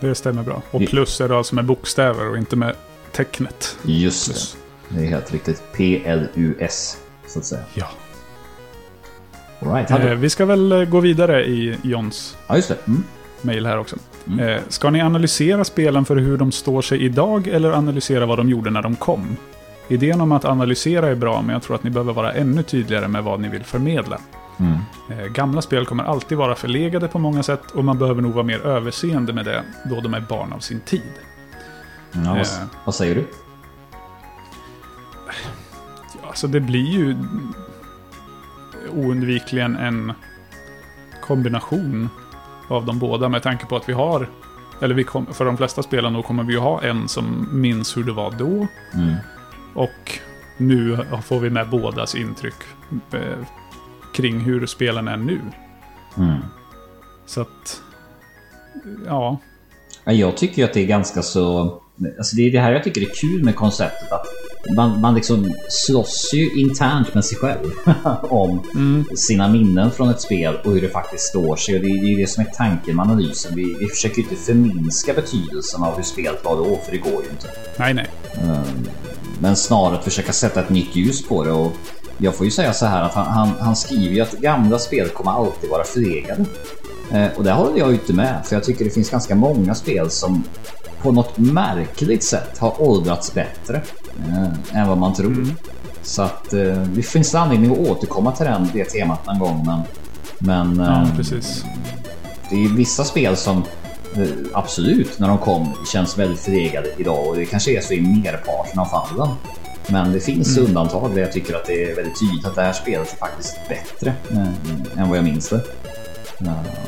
Det 0.00 0.14
stämmer 0.14 0.42
bra. 0.42 0.62
Och 0.70 0.82
plus 0.88 1.20
är 1.20 1.28
det 1.28 1.36
alltså 1.36 1.54
med 1.54 1.64
bokstäver 1.64 2.28
och 2.30 2.38
inte 2.38 2.56
med 2.56 2.76
tecknet. 3.12 3.76
Just 3.82 4.26
Plus. 4.26 4.56
det. 4.88 4.96
Det 4.96 5.04
är 5.06 5.08
helt 5.10 5.32
riktigt. 5.32 5.62
PLUS 5.72 6.96
så 7.26 7.38
att 7.38 7.44
säga. 7.44 7.62
Ja. 7.74 7.86
All 9.60 9.74
right. 9.74 9.90
Eh, 9.90 10.14
vi 10.14 10.30
ska 10.30 10.44
väl 10.44 10.72
eh, 10.72 10.84
gå 10.84 11.00
vidare 11.00 11.44
i 11.44 11.76
Johns 11.82 12.36
Ja. 12.48 12.62
Mm. 12.86 13.04
mail 13.42 13.66
här 13.66 13.78
också. 13.78 13.96
Mm. 14.26 14.38
Eh, 14.48 14.60
ska 14.68 14.90
ni 14.90 15.00
analysera 15.00 15.64
spelen 15.64 16.04
för 16.04 16.16
hur 16.16 16.36
de 16.36 16.52
står 16.52 16.82
sig 16.82 17.02
idag 17.04 17.46
eller 17.48 17.72
analysera 17.72 18.26
vad 18.26 18.38
de 18.38 18.48
gjorde 18.48 18.70
när 18.70 18.82
de 18.82 18.96
kom? 18.96 19.36
Idén 19.88 20.20
om 20.20 20.32
att 20.32 20.44
analysera 20.44 21.08
är 21.08 21.14
bra, 21.14 21.42
men 21.42 21.52
jag 21.52 21.62
tror 21.62 21.76
att 21.76 21.84
ni 21.84 21.90
behöver 21.90 22.12
vara 22.12 22.32
ännu 22.32 22.62
tydligare 22.62 23.08
med 23.08 23.24
vad 23.24 23.40
ni 23.40 23.48
vill 23.48 23.64
förmedla. 23.64 24.18
Mm. 24.58 24.78
Eh, 25.10 25.26
gamla 25.32 25.62
spel 25.62 25.86
kommer 25.86 26.04
alltid 26.04 26.38
vara 26.38 26.54
förlegade 26.54 27.08
på 27.08 27.18
många 27.18 27.42
sätt 27.42 27.70
och 27.74 27.84
man 27.84 27.98
behöver 27.98 28.22
nog 28.22 28.32
vara 28.32 28.44
mer 28.44 28.66
överseende 28.66 29.32
med 29.32 29.44
det 29.44 29.62
då 29.90 30.00
de 30.00 30.14
är 30.14 30.20
barn 30.20 30.52
av 30.52 30.58
sin 30.58 30.80
tid. 30.80 31.02
Ja, 32.12 32.20
vad, 32.24 32.36
Eh. 32.38 32.46
vad 32.84 32.94
säger 32.94 33.14
du? 33.14 33.26
alltså 36.26 36.46
det 36.46 36.60
blir 36.60 36.86
ju 36.86 37.16
oundvikligen 38.92 39.76
en 39.76 40.12
kombination 41.22 42.08
av 42.72 42.86
de 42.86 42.98
båda 42.98 43.28
med 43.28 43.42
tanke 43.42 43.66
på 43.66 43.76
att 43.76 43.88
vi 43.88 43.92
har, 43.92 44.28
eller 44.80 44.94
vi 44.94 45.04
kom, 45.04 45.26
för 45.26 45.44
de 45.44 45.56
flesta 45.56 45.82
spelarna 45.82 46.22
kommer 46.22 46.42
vi 46.42 46.52
ju 46.52 46.58
ha 46.58 46.82
en 46.82 47.08
som 47.08 47.48
minns 47.52 47.96
hur 47.96 48.04
det 48.04 48.12
var 48.12 48.30
då. 48.30 48.66
Mm. 48.94 49.14
Och 49.74 50.18
nu 50.56 50.98
får 51.24 51.40
vi 51.40 51.50
med 51.50 51.70
bådas 51.70 52.14
intryck 52.14 52.54
eh, 53.12 53.46
kring 54.14 54.40
hur 54.40 54.66
spelen 54.66 55.08
är 55.08 55.16
nu. 55.16 55.40
Mm. 56.16 56.38
Så 57.26 57.40
att, 57.40 57.82
ja. 59.06 59.38
Ja, 60.04 60.12
Jag 60.12 60.36
tycker 60.36 60.64
att 60.64 60.74
det 60.74 60.80
är 60.80 60.86
ganska 60.86 61.22
så... 61.22 61.81
Alltså 62.18 62.36
det 62.36 62.42
är 62.42 62.50
det 62.52 62.60
här 62.60 62.72
jag 62.72 62.84
tycker 62.84 63.00
är 63.00 63.14
kul 63.14 63.44
med 63.44 63.56
konceptet 63.56 64.12
att 64.12 64.26
man, 64.76 65.00
man 65.00 65.14
liksom 65.14 65.52
slåss 65.68 66.30
ju 66.34 66.50
internt 66.60 67.14
med 67.14 67.24
sig 67.24 67.38
själv 67.38 67.70
om 68.22 68.62
sina 69.16 69.48
minnen 69.48 69.90
från 69.90 70.08
ett 70.08 70.20
spel 70.20 70.56
och 70.64 70.72
hur 70.72 70.80
det 70.80 70.88
faktiskt 70.88 71.24
står 71.24 71.56
sig. 71.56 71.74
Och 71.74 71.80
det, 71.80 71.88
är- 71.88 72.16
det 72.16 72.26
som 72.26 72.44
är 72.46 72.50
tanken 72.56 72.96
med 72.96 73.02
analysen. 73.06 73.52
Vi, 73.56 73.76
vi 73.80 73.86
försöker 73.86 74.18
inte 74.22 74.34
förminska 74.36 75.12
betydelsen 75.14 75.82
av 75.82 75.96
hur 75.96 76.02
spelet 76.02 76.44
var 76.44 76.56
då, 76.56 76.78
för 76.84 76.92
det 76.92 76.98
går 76.98 77.22
ju 77.24 77.30
inte. 77.30 77.48
Nej, 77.78 77.94
nej. 77.94 78.06
Men 79.40 79.56
snarare 79.56 79.98
att 79.98 80.04
försöka 80.04 80.32
sätta 80.32 80.60
ett 80.60 80.70
nytt 80.70 80.96
ljus 80.96 81.22
på 81.28 81.44
det. 81.44 81.50
Och 81.52 81.72
jag 82.18 82.34
får 82.34 82.44
ju 82.44 82.50
säga 82.50 82.72
så 82.72 82.86
här 82.86 83.02
att 83.02 83.14
han, 83.14 83.26
han, 83.26 83.48
han 83.60 83.76
skriver 83.76 84.14
ju 84.14 84.20
att 84.20 84.32
gamla 84.32 84.78
spel 84.78 85.08
kommer 85.08 85.30
alltid 85.30 85.70
vara 85.70 85.84
förlegade. 85.84 86.44
Eh, 87.12 87.26
och 87.36 87.44
det 87.44 87.52
håller 87.52 87.78
jag 87.78 87.88
ju 87.88 87.94
inte 87.94 88.12
med. 88.12 88.40
För 88.44 88.56
jag 88.56 88.64
tycker 88.64 88.84
det 88.84 88.90
finns 88.90 89.10
ganska 89.10 89.34
många 89.34 89.74
spel 89.74 90.10
som 90.10 90.44
på 91.02 91.12
något 91.12 91.38
märkligt 91.38 92.24
sätt 92.24 92.58
har 92.58 92.82
åldrats 92.82 93.34
bättre 93.34 93.82
eh, 94.28 94.78
än 94.80 94.88
vad 94.88 94.98
man 94.98 95.14
tror. 95.14 95.46
Så 96.02 96.22
att 96.22 96.52
eh, 96.52 96.82
det 96.82 97.02
finns 97.02 97.34
anledning 97.34 97.72
att 97.72 97.78
återkomma 97.90 98.32
till 98.32 98.46
den, 98.46 98.68
det 98.72 98.84
temat 98.84 99.26
någon 99.26 99.38
gång. 99.38 99.66
Men, 99.66 99.80
men 100.76 100.86
Ja, 100.86 101.02
eh, 101.02 101.16
precis. 101.16 101.64
det 102.50 102.64
är 102.64 102.68
vissa 102.68 103.04
spel 103.04 103.36
som 103.36 103.62
eh, 104.16 104.26
absolut 104.52 105.18
när 105.18 105.28
de 105.28 105.38
kom 105.38 105.68
känns 105.92 106.18
väldigt 106.18 106.40
förlegade 106.40 106.88
idag 106.98 107.26
och 107.28 107.36
det 107.36 107.46
kanske 107.46 107.76
är 107.78 107.80
så 107.80 107.92
i 107.92 108.00
merparten 108.00 108.78
av 108.78 108.84
fallen. 108.84 109.28
Men 109.86 110.12
det 110.12 110.20
finns 110.20 110.56
Mm. 110.56 110.68
undantag 110.68 111.14
där 111.14 111.20
jag 111.20 111.32
tycker 111.32 111.54
att 111.54 111.66
det 111.66 111.84
är 111.90 111.96
väldigt 111.96 112.20
tydligt 112.20 112.46
att 112.46 112.54
det 112.54 112.62
här 112.62 112.72
spelet 112.72 113.12
är 113.12 113.16
faktiskt 113.16 113.56
bättre 113.68 114.14
eh, 114.32 115.00
än 115.02 115.08
vad 115.08 115.18
jag 115.18 115.24
minns 115.24 115.48
det. 115.48 115.60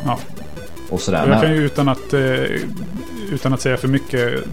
Ja. 0.05 0.18
Och 0.90 1.01
sådär. 1.01 1.29
Jag 1.29 1.42
kan 1.42 1.53
ju 1.53 1.64
utan 1.64 1.88
att, 1.88 2.12
eh, 2.12 2.44
utan 3.33 3.55
att 3.55 3.61
säga 3.61 3.77
för 3.77 3.88
mycket 3.88 4.44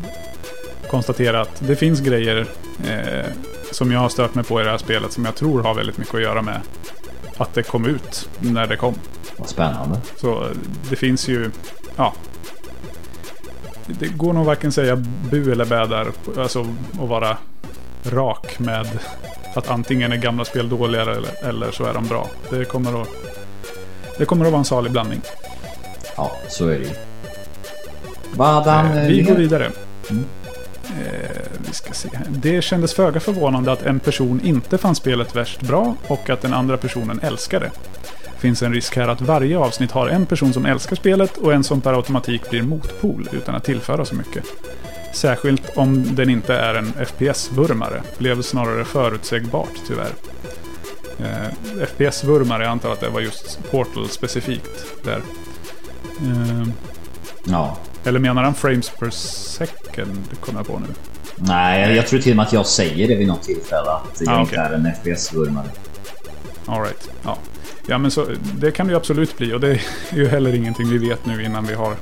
konstatera 0.89 1.41
att 1.41 1.67
det 1.67 1.75
finns 1.75 1.99
grejer 1.99 2.47
eh, 2.87 3.25
som 3.71 3.91
jag 3.91 3.99
har 3.99 4.09
stört 4.09 4.35
mig 4.35 4.43
på 4.43 4.61
i 4.61 4.63
det 4.63 4.69
här 4.69 4.77
spelet 4.77 5.11
som 5.11 5.25
jag 5.25 5.35
tror 5.35 5.63
har 5.63 5.73
väldigt 5.73 5.97
mycket 5.97 6.15
att 6.15 6.21
göra 6.21 6.41
med 6.41 6.61
att 7.37 7.53
det 7.53 7.63
kom 7.63 7.85
ut 7.85 8.29
när 8.39 8.67
det 8.67 8.75
kom. 8.75 8.95
vad 9.37 9.49
spännande. 9.49 9.97
Så 10.15 10.43
eh, 10.43 10.49
det 10.89 10.95
finns 10.95 11.27
ju, 11.27 11.51
ja. 11.95 12.13
Det 13.85 14.07
går 14.07 14.33
nog 14.33 14.45
varken 14.45 14.71
säga 14.71 14.95
bu 15.31 15.51
eller 15.51 15.65
bä 15.65 15.85
där. 15.85 16.07
Alltså 16.37 16.67
att 16.93 17.09
vara 17.09 17.37
rak 18.03 18.59
med 18.59 18.87
att 19.55 19.69
antingen 19.69 20.11
är 20.11 20.17
gamla 20.17 20.45
spel 20.45 20.69
dåligare 20.69 21.15
eller, 21.15 21.49
eller 21.49 21.71
så 21.71 21.85
är 21.85 21.93
de 21.93 22.07
bra. 22.07 22.27
Det 22.49 22.65
kommer 22.65 23.01
att, 23.01 23.09
det 24.17 24.25
kommer 24.25 24.45
att 24.45 24.51
vara 24.51 24.59
en 24.59 24.65
salig 24.65 24.91
blandning. 24.91 25.21
Ja, 26.15 26.31
så 26.49 26.67
är 26.67 26.79
det 26.79 26.85
ju. 26.85 26.93
Han... 28.37 28.67
Eh, 28.67 29.03
eh, 29.03 29.07
Vi 29.07 29.21
går 29.21 29.35
vidare. 29.35 29.71
Mm. 30.09 30.25
Eh, 30.85 31.41
vi 31.67 31.73
ska 31.73 31.93
se 31.93 32.09
här. 32.13 32.25
Det 32.29 32.61
kändes 32.61 32.93
föga 32.93 33.19
förvånande 33.19 33.71
att 33.71 33.81
en 33.81 33.99
person 33.99 34.41
inte 34.43 34.77
fann 34.77 34.95
spelet 34.95 35.35
värst 35.35 35.61
bra 35.61 35.95
och 36.07 36.29
att 36.29 36.41
den 36.41 36.53
andra 36.53 36.77
personen 36.77 37.19
älskade. 37.19 37.71
Finns 38.37 38.63
en 38.63 38.73
risk 38.73 38.95
här 38.95 39.07
att 39.07 39.21
varje 39.21 39.57
avsnitt 39.57 39.91
har 39.91 40.07
en 40.07 40.25
person 40.25 40.53
som 40.53 40.65
älskar 40.65 40.95
spelet 40.95 41.37
och 41.37 41.53
en 41.53 41.63
som 41.63 41.81
per 41.81 41.93
automatik 41.93 42.49
blir 42.49 42.61
motpol 42.61 43.29
utan 43.31 43.55
att 43.55 43.63
tillföra 43.63 44.05
så 44.05 44.15
mycket. 44.15 44.43
Särskilt 45.13 45.77
om 45.77 46.15
den 46.15 46.29
inte 46.29 46.55
är 46.55 46.75
en 46.75 46.93
FPS-vurmare. 46.93 48.01
Blev 48.17 48.41
snarare 48.41 48.85
förutsägbart 48.85 49.73
tyvärr. 49.87 50.11
Eh, 51.19 51.85
FPS-vurmare, 51.87 52.63
jag 52.63 52.71
antar 52.71 52.91
att 52.91 52.99
det 52.99 53.09
var 53.09 53.21
just 53.21 53.71
Portal 53.71 54.09
specifikt 54.09 54.85
där. 55.03 55.21
Eh, 56.21 56.67
Ja. 57.43 57.77
eller 58.03 58.19
menar 58.19 58.43
han 58.43 58.53
frames 58.53 58.89
per 58.99 59.09
second? 59.09 60.17
Det 60.29 60.35
kommer 60.35 60.59
jag 60.59 60.67
på 60.67 60.79
nu. 60.79 60.87
Nej, 61.35 61.95
jag, 61.95 62.07
tror 62.07 62.19
till 62.19 62.31
och 62.31 62.35
med 62.37 62.45
att 62.45 62.53
jag 62.53 62.65
säger 62.65 63.07
det 63.07 63.15
vid 63.15 63.27
något 63.27 63.43
tillfälle 63.43 63.91
att 63.91 64.21
jag 64.21 64.29
Ah, 64.37 64.41
inte 64.41 64.55
är 64.55 64.71
en 64.73 64.85
FPS-vurmare. 65.03 65.67
All 66.65 66.81
right. 66.81 67.09
Ja. 67.23 67.37
ja, 67.87 67.97
men 67.97 68.11
så, 68.11 68.25
det 68.59 68.71
kan 68.71 68.87
det 68.87 68.91
ju 68.91 68.97
absolut 68.97 69.37
bli. 69.37 69.53
Och 69.53 69.59
det 69.59 69.67
är 69.69 69.81
ju 70.11 70.27
heller 70.27 70.53
ingenting 70.55 70.89
vi 70.89 70.97
vet 70.97 71.25
nu 71.25 71.43
innan 71.43 71.65
vi 71.65 71.73
har 71.73 71.95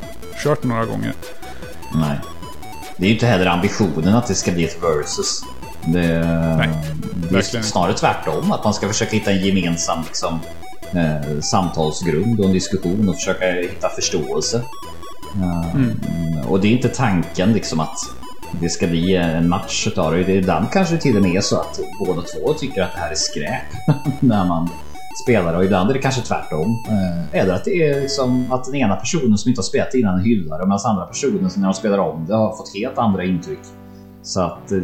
kört 0.43 0.63
några 0.63 0.85
gånger. 0.85 1.13
Nej. 1.95 2.19
Det 2.97 3.05
är 3.05 3.07
ju 3.07 3.13
inte 3.13 3.25
heller 3.27 3.45
ambitionen 3.45 4.15
att 4.15 4.27
det 4.27 4.35
ska 4.35 4.51
bli 4.51 4.63
ett 4.65 4.77
versus. 4.83 5.41
Det, 5.85 6.07
Nej, 6.57 6.69
det 7.31 7.37
är 7.37 7.61
snarare 7.61 7.93
tvärtom. 7.93 8.51
Att 8.51 8.63
man 8.63 8.73
ska 8.73 8.87
försöka 8.87 9.11
hitta 9.11 9.31
en 9.31 9.45
gemensam 9.45 10.03
liksom, 10.07 10.39
eh, 10.93 11.39
samtalsgrund 11.41 12.39
och 12.39 12.45
en 12.45 12.53
diskussion 12.53 13.09
och 13.09 13.15
försöka 13.15 13.45
hitta 13.51 13.89
förståelse. 13.89 14.61
Eh, 15.35 16.49
Och 16.49 16.59
det 16.59 16.67
är 16.67 16.71
inte 16.71 16.89
tanken 16.89 17.53
liksom 17.53 17.79
att 17.79 17.97
det 18.61 18.69
ska 18.69 18.87
bli 18.87 19.15
en 19.15 19.49
match 19.49 19.87
utav 19.87 20.11
det. 20.13 20.31
Ibland 20.35 20.71
kanske 20.71 20.95
det 20.95 21.01
till 21.01 21.15
och 21.15 21.21
med 21.21 21.35
är 21.35 21.41
så 21.41 21.55
att 21.59 21.79
båda 22.05 22.21
två 22.21 22.53
tycker 22.53 22.81
att 22.81 22.93
det 22.93 22.99
här 22.99 23.11
är 23.11 23.15
skräp 23.15 23.91
när 24.19 24.45
man 24.45 24.69
spelar 25.23 25.53
och 25.53 25.65
ibland 25.65 25.89
är 25.89 25.93
det 25.93 25.99
kanske 25.99 26.21
tvärtom. 26.21 26.83
Eh, 26.89 27.39
Eller 27.41 27.53
att 27.53 27.65
det 27.65 27.71
är 27.89 28.01
liksom 28.01 28.51
att 28.51 28.65
den 28.65 28.75
ena 28.75 28.95
personen 28.95 29.37
som 29.37 29.49
inte 29.49 29.59
har 29.59 29.63
spelat 29.63 29.93
innan 29.93 30.19
hyllar 30.21 30.59
och 30.59 30.67
medan 30.67 30.79
andra 30.85 31.05
personen 31.05 31.49
som 31.49 31.61
när 31.61 31.67
de 31.69 31.73
spelar 31.73 31.97
om 31.97 32.25
det 32.27 32.35
har 32.35 32.57
fått 32.57 32.73
helt 32.75 32.97
andra 32.97 33.23
intryck. 33.23 33.59
Så 34.21 34.41
att 34.41 34.71
eh, 34.71 34.79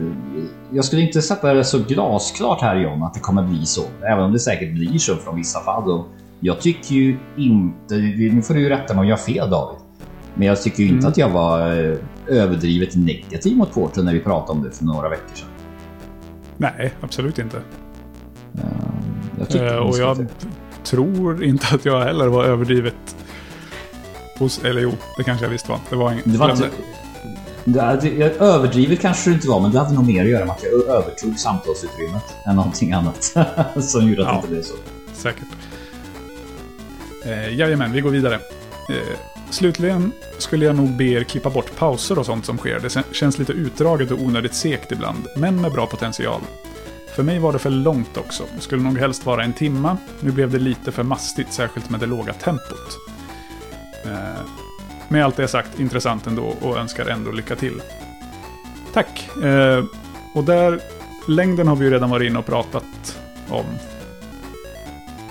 jag 0.71 0.85
skulle 0.85 1.01
inte 1.01 1.21
sätta 1.21 1.53
det 1.53 1.63
så 1.63 1.79
glasklart 1.79 2.61
här 2.61 2.75
John 2.75 3.03
att 3.03 3.13
det 3.13 3.19
kommer 3.19 3.43
bli 3.43 3.65
så. 3.65 3.81
Även 4.11 4.23
om 4.23 4.33
det 4.33 4.39
säkert 4.39 4.73
blir 4.73 4.97
så 4.97 5.15
från 5.15 5.35
vissa 5.35 5.59
fall. 5.59 5.91
Och 5.91 6.07
jag 6.39 6.61
tycker 6.61 6.95
ju 6.95 7.17
inte, 7.37 7.95
nu 7.95 8.41
får 8.41 8.53
du 8.53 8.59
ju 8.59 8.69
rätta 8.69 8.93
mig 8.93 9.01
om 9.01 9.07
jag 9.07 9.17
har 9.17 9.23
fel 9.23 9.49
David. 9.49 9.79
Men 10.35 10.47
jag 10.47 10.61
tycker 10.61 10.83
ju 10.83 10.89
inte 10.89 10.99
Mm. 10.99 11.09
att 11.09 11.17
jag 11.17 11.29
var 11.29 11.59
eh, 11.59 11.97
överdrivet 12.27 12.95
negativ 12.95 13.57
mot 13.57 13.73
Portal 13.73 14.05
när 14.05 14.13
vi 14.13 14.19
pratade 14.19 14.59
om 14.59 14.63
det 14.63 14.71
för 14.71 14.85
några 14.85 15.09
veckor 15.09 15.35
sedan. 15.35 15.47
Nej, 16.57 16.93
absolut 17.01 17.39
inte. 17.39 17.61
Jag 19.39 19.65
Eh, 19.67 19.75
och 19.75 19.97
jag 19.97 20.27
tror 20.83 21.43
inte 21.43 21.75
att 21.75 21.85
jag 21.85 22.01
heller 22.01 22.27
var 22.27 22.45
överdrivet... 22.45 23.15
Eller 24.63 24.81
jo, 24.81 24.91
det 25.17 25.23
kanske 25.23 25.45
jag 25.45 25.49
visst 25.49 25.69
var. 25.69 25.79
Det 25.89 25.95
var 25.95 26.11
ingen... 26.11 26.23
Det 26.25 26.37
var 26.37 26.51
inte... 26.51 26.69
Det, 27.65 27.99
det, 28.01 28.09
jag- 28.09 28.31
överdrivet 28.41 29.01
kanske 29.01 29.29
det 29.29 29.33
inte 29.33 29.47
var, 29.47 29.59
men 29.59 29.71
det 29.71 29.79
hade 29.79 29.93
nog 29.93 30.07
mer 30.07 30.23
att 30.23 30.29
göra 30.29 30.45
med 30.45 30.55
att 30.55 30.63
jag 30.63 30.95
övertog 30.95 31.39
samtalsutrymmet 31.39 32.23
än 32.45 32.55
någonting 32.55 32.91
annat 32.91 33.23
som 33.81 34.07
gjorde 34.09 34.21
att 34.21 34.27
det 34.27 34.33
Ja. 34.33 34.35
inte 34.35 34.47
blev 34.47 34.61
så. 34.61 34.73
Säkert. 35.13 35.47
Eh, 37.25 37.53
jajamän, 37.57 37.91
vi 37.91 38.01
går 38.01 38.09
vidare. 38.09 38.35
Eh, 38.89 39.17
slutligen 39.49 40.11
skulle 40.37 40.65
jag 40.65 40.75
nog 40.75 40.97
be 40.97 41.03
er 41.03 41.23
klippa 41.23 41.49
bort 41.49 41.75
pauser 41.77 42.19
och 42.19 42.25
sånt 42.25 42.45
som 42.45 42.57
sker. 42.57 42.79
Det 42.79 43.03
känns 43.15 43.37
lite 43.39 43.51
utdraget 43.53 44.11
och 44.11 44.19
onödigt 44.21 44.55
segt 44.55 44.91
ibland, 44.91 45.27
men 45.37 45.61
med 45.61 45.71
bra 45.71 45.85
potential. 45.85 46.41
För 47.15 47.23
mig 47.23 47.39
var 47.39 47.53
det 47.53 47.59
för 47.59 47.69
långt 47.69 48.17
också. 48.17 48.43
Skulle 48.59 48.83
nog 48.83 48.97
helst 48.99 49.25
vara 49.25 49.43
en 49.43 49.53
timma. 49.53 49.97
Nu 50.19 50.31
blev 50.31 50.51
det 50.51 50.59
lite 50.59 50.91
för 50.91 51.03
mastigt, 51.03 51.53
särskilt 51.53 51.89
med 51.89 51.99
det 51.99 52.05
låga 52.05 52.33
tempot. 52.33 52.97
Eh, 54.05 54.41
med 55.07 55.25
allt 55.25 55.35
det 55.37 55.47
sagt, 55.47 55.79
intressant 55.79 56.27
ändå 56.27 56.43
och 56.61 56.77
önskar 56.77 57.05
ändå 57.05 57.31
lycka 57.31 57.55
till. 57.55 57.81
Tack! 58.93 59.29
Eh, 59.43 59.83
och 60.33 60.43
där, 60.43 60.79
längden 61.27 61.67
har 61.67 61.75
vi 61.75 61.85
ju 61.85 61.91
redan 61.91 62.09
varit 62.09 62.29
inne 62.29 62.39
och 62.39 62.45
pratat 62.45 63.17
om. 63.49 63.65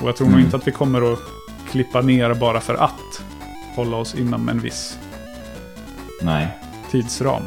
Och 0.00 0.08
jag 0.08 0.16
tror 0.16 0.26
nog 0.26 0.34
Mm. 0.34 0.44
inte 0.44 0.56
att 0.56 0.66
vi 0.66 0.72
kommer 0.72 1.12
att 1.12 1.18
klippa 1.70 2.00
ner 2.00 2.34
bara 2.34 2.60
för 2.60 2.74
att 2.74 3.22
hålla 3.76 3.96
oss 3.96 4.14
inom 4.14 4.48
en 4.48 4.60
viss 4.60 4.98
Nej. 6.22 6.48
tidsram. 6.90 7.42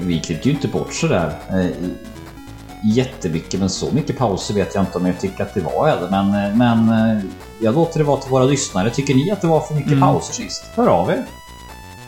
Vi 0.00 0.20
klippte 0.20 0.48
ju 0.48 0.54
inte 0.54 0.68
bort 0.68 0.94
sådär 0.94 1.32
eh, 1.50 1.66
jättemycket, 2.94 3.60
men 3.60 3.70
så 3.70 3.90
mycket 3.92 4.18
pauser 4.18 4.54
vet 4.54 4.74
jag 4.74 4.82
inte 4.82 4.98
om 4.98 5.06
jag 5.06 5.20
tycker 5.20 5.42
att 5.44 5.54
det 5.54 5.60
var 5.60 5.88
heller. 5.88 6.10
Men, 6.10 6.50
eh, 6.50 6.56
men 6.56 6.88
eh, 6.88 7.22
jag 7.60 7.74
låter 7.74 7.98
det 7.98 8.04
vara 8.04 8.20
till 8.20 8.30
våra 8.30 8.44
lyssnare. 8.44 8.90
Tycker 8.90 9.14
ni 9.14 9.30
att 9.30 9.40
det 9.40 9.46
var 9.46 9.60
för 9.60 9.74
mycket 9.74 9.92
Mm. 9.92 10.00
pauser 10.00 10.32
sist? 10.34 10.64
Hör 10.74 10.86
av 10.88 11.10
er. 11.10 11.26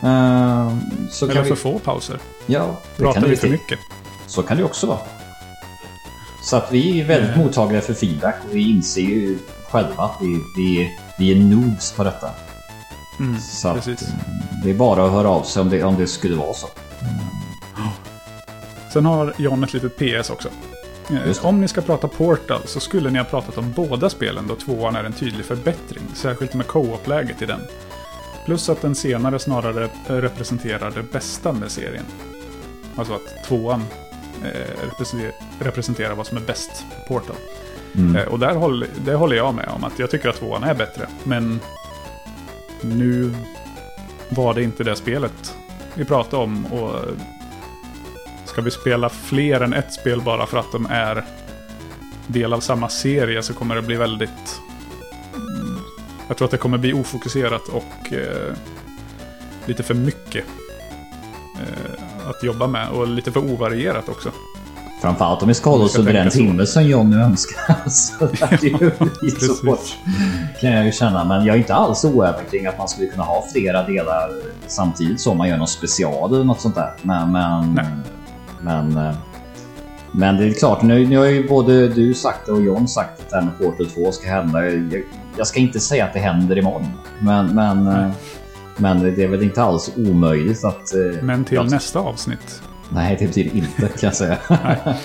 Eh, 0.03 0.73
så 1.11 1.25
Eller 1.25 1.33
kan 1.35 1.43
för 1.43 1.49
vi... 1.49 1.55
få 1.55 1.79
pauser. 1.79 2.19
Ja, 2.45 2.65
Pratar 2.97 3.21
kan 3.21 3.29
vi 3.29 3.35
för 3.37 3.49
mycket? 3.49 3.79
Så 4.27 4.43
kan 4.43 4.57
det 4.57 4.63
också 4.63 4.87
vara. 4.87 4.99
Så 6.43 6.55
att 6.57 6.71
vi 6.71 7.01
är 7.01 7.05
väldigt 7.05 7.31
Eh. 7.31 7.37
mottagliga 7.37 7.81
för 7.81 7.93
feedback 7.93 8.35
och 8.49 8.55
vi 8.55 8.69
inser 8.71 9.01
ju 9.01 9.37
själva 9.69 10.03
att 10.03 10.17
vi, 10.21 10.39
vi, 10.57 10.97
vi 11.19 11.31
är 11.31 11.35
noobs 11.35 11.91
på 11.91 12.03
detta. 12.03 12.29
Mm, 13.19 13.39
Så 13.39 13.67
att, 13.67 13.87
eh, 13.87 13.93
det 14.63 14.69
är 14.69 14.73
bara 14.73 15.05
att 15.05 15.11
höra 15.11 15.29
av 15.29 15.43
sig 15.43 15.61
om 15.61 15.69
det, 15.69 15.83
om 15.83 15.95
det 15.97 16.07
skulle 16.07 16.35
vara 16.35 16.53
så. 16.53 16.67
Sen 18.93 19.05
har 19.05 19.33
John 19.37 19.63
ett 19.63 19.73
litet 19.73 19.97
PS 19.97 20.29
också. 20.29 20.49
Om 21.41 21.61
ni 21.61 21.67
ska 21.67 21.81
prata 21.81 22.07
Portal 22.07 22.61
så 22.65 22.79
skulle 22.79 23.09
ni 23.09 23.17
ha 23.17 23.25
pratat 23.25 23.57
om 23.57 23.71
båda 23.71 24.09
spelen 24.09 24.47
då 24.47 24.55
tvåan 24.55 24.95
är 24.95 25.03
en 25.03 25.13
tydlig 25.13 25.45
förbättring. 25.45 26.03
Särskilt 26.13 26.53
med 26.53 26.67
co-op-läget 26.67 27.41
i 27.41 27.45
den. 27.45 27.61
Plus 28.45 28.69
att 28.69 28.81
den 28.81 28.95
senare 28.95 29.39
snarare 29.39 29.89
representerar 30.07 30.91
det 30.91 31.03
bästa 31.03 31.51
med 31.53 31.71
serien. 31.71 32.05
Alltså 32.95 33.13
att 33.13 33.43
tvåan 33.47 33.83
eh, 34.43 34.85
representerar 35.59 36.15
vad 36.15 36.27
som 36.27 36.37
är 36.37 36.41
bäst 36.41 36.85
på 37.07 37.13
Portal. 37.13 37.35
Mm. 37.95 38.15
Eh, 38.15 38.27
och 38.27 38.39
där 38.39 38.55
håller, 38.55 38.87
det 39.05 39.13
håller 39.13 39.35
jag 39.35 39.53
med 39.53 39.69
om, 39.75 39.83
att 39.83 39.99
jag 39.99 40.11
tycker 40.11 40.29
att 40.29 40.35
tvåan 40.35 40.63
är 40.63 40.73
bättre. 40.73 41.07
Men 41.23 41.59
nu 42.81 43.33
var 44.29 44.53
det 44.53 44.63
inte 44.63 44.83
det 44.83 44.95
spelet 44.95 45.55
vi 45.93 46.05
pratade 46.05 46.43
om. 46.43 46.65
Och 46.65 46.95
ska 48.51 48.61
vi 48.61 48.71
spela 48.71 49.09
fler 49.09 49.61
än 49.61 49.73
ett 49.73 49.93
spel 49.93 50.21
bara 50.21 50.45
för 50.45 50.57
att 50.57 50.71
de 50.71 50.87
är 50.89 51.25
del 52.27 52.53
av 52.53 52.59
samma 52.59 52.89
serie 52.89 53.43
så 53.43 53.53
kommer 53.53 53.75
det 53.75 53.81
bli 53.81 53.95
väldigt... 53.95 54.61
Mm, 55.33 55.79
jag 56.27 56.37
tror 56.37 56.45
att 56.45 56.51
det 56.51 56.57
kommer 56.57 56.77
bli 56.77 56.93
ofokuserat 56.93 57.67
och 57.67 58.13
eh, 58.13 58.53
lite 59.65 59.83
för 59.83 59.93
mycket 59.93 60.45
eh, 61.59 62.29
att 62.29 62.43
jobba 62.43 62.67
med. 62.67 62.89
Och 62.89 63.07
lite 63.07 63.31
för 63.31 63.39
ovarierat 63.39 64.09
också. 64.09 64.31
Framförallt 65.01 65.41
om 65.41 65.47
vi 65.47 65.53
ska 65.53 65.69
hålla 65.69 65.83
oss 65.83 65.97
under 65.97 66.13
den 66.13 66.29
timme 66.29 66.65
som 66.65 66.83
John 66.83 67.09
nu 67.09 67.21
önskar. 67.21 67.89
Så 67.89 68.25
det 68.25 68.41
är 68.41 68.81
ju 68.81 68.91
lite 69.21 69.45
svårt. 69.45 69.97
Kan 70.61 70.71
jag 70.71 70.85
ju 70.85 70.91
känna. 70.91 71.23
Men 71.23 71.45
jag 71.45 71.55
är 71.55 71.57
inte 71.59 71.73
alls 71.73 72.05
oäven 72.05 72.45
kring 72.51 72.65
att 72.65 72.77
man 72.77 72.87
skulle 72.87 73.07
kunna 73.07 73.23
ha 73.23 73.45
flera 73.51 73.83
delar 73.83 74.31
samtidigt 74.67 75.21
som 75.21 75.37
man 75.37 75.49
gör 75.49 75.57
något 75.57 75.69
special 75.69 76.33
eller 76.33 76.43
något 76.43 76.61
sånt 76.61 76.75
där. 76.75 76.93
Men, 77.01 77.31
men, 77.31 77.79
men, 78.63 78.97
eh, 78.97 79.15
men 80.11 80.37
det 80.37 80.45
är 80.45 80.53
klart, 80.53 80.81
nu, 80.81 81.07
nu 81.07 81.17
har 81.17 81.25
ju 81.25 81.47
både 81.47 81.87
du 81.87 82.13
sagt 82.13 82.45
det 82.45 82.51
och 82.51 82.61
John 82.61 82.87
sagt 82.87 83.21
att 83.21 83.29
det 83.29 83.35
här 83.35 83.43
med 83.43 83.57
Portal 83.57 83.87
2 83.89 84.11
ska 84.11 84.29
hända. 84.29 84.65
Jag, 84.65 85.03
jag 85.37 85.47
ska 85.47 85.59
inte 85.59 85.79
säga 85.79 86.05
att 86.05 86.13
det 86.13 86.19
händer 86.19 86.57
imorgon. 86.57 86.87
Men, 87.19 87.55
men, 87.55 87.87
eh, 87.87 88.11
men 88.77 89.15
det 89.15 89.23
är 89.23 89.27
väl 89.27 89.43
inte 89.43 89.63
alls 89.63 89.91
omöjligt 89.97 90.63
att... 90.63 90.93
Eh, 90.93 91.23
men 91.23 91.45
till 91.45 91.55
jag, 91.55 91.71
nästa 91.71 91.99
avsnitt. 91.99 92.61
Nej, 92.89 93.17
det 93.19 93.27
betyder 93.27 93.55
inte 93.55 93.81
kan 93.81 93.89
jag 94.01 94.15
säga. 94.15 94.37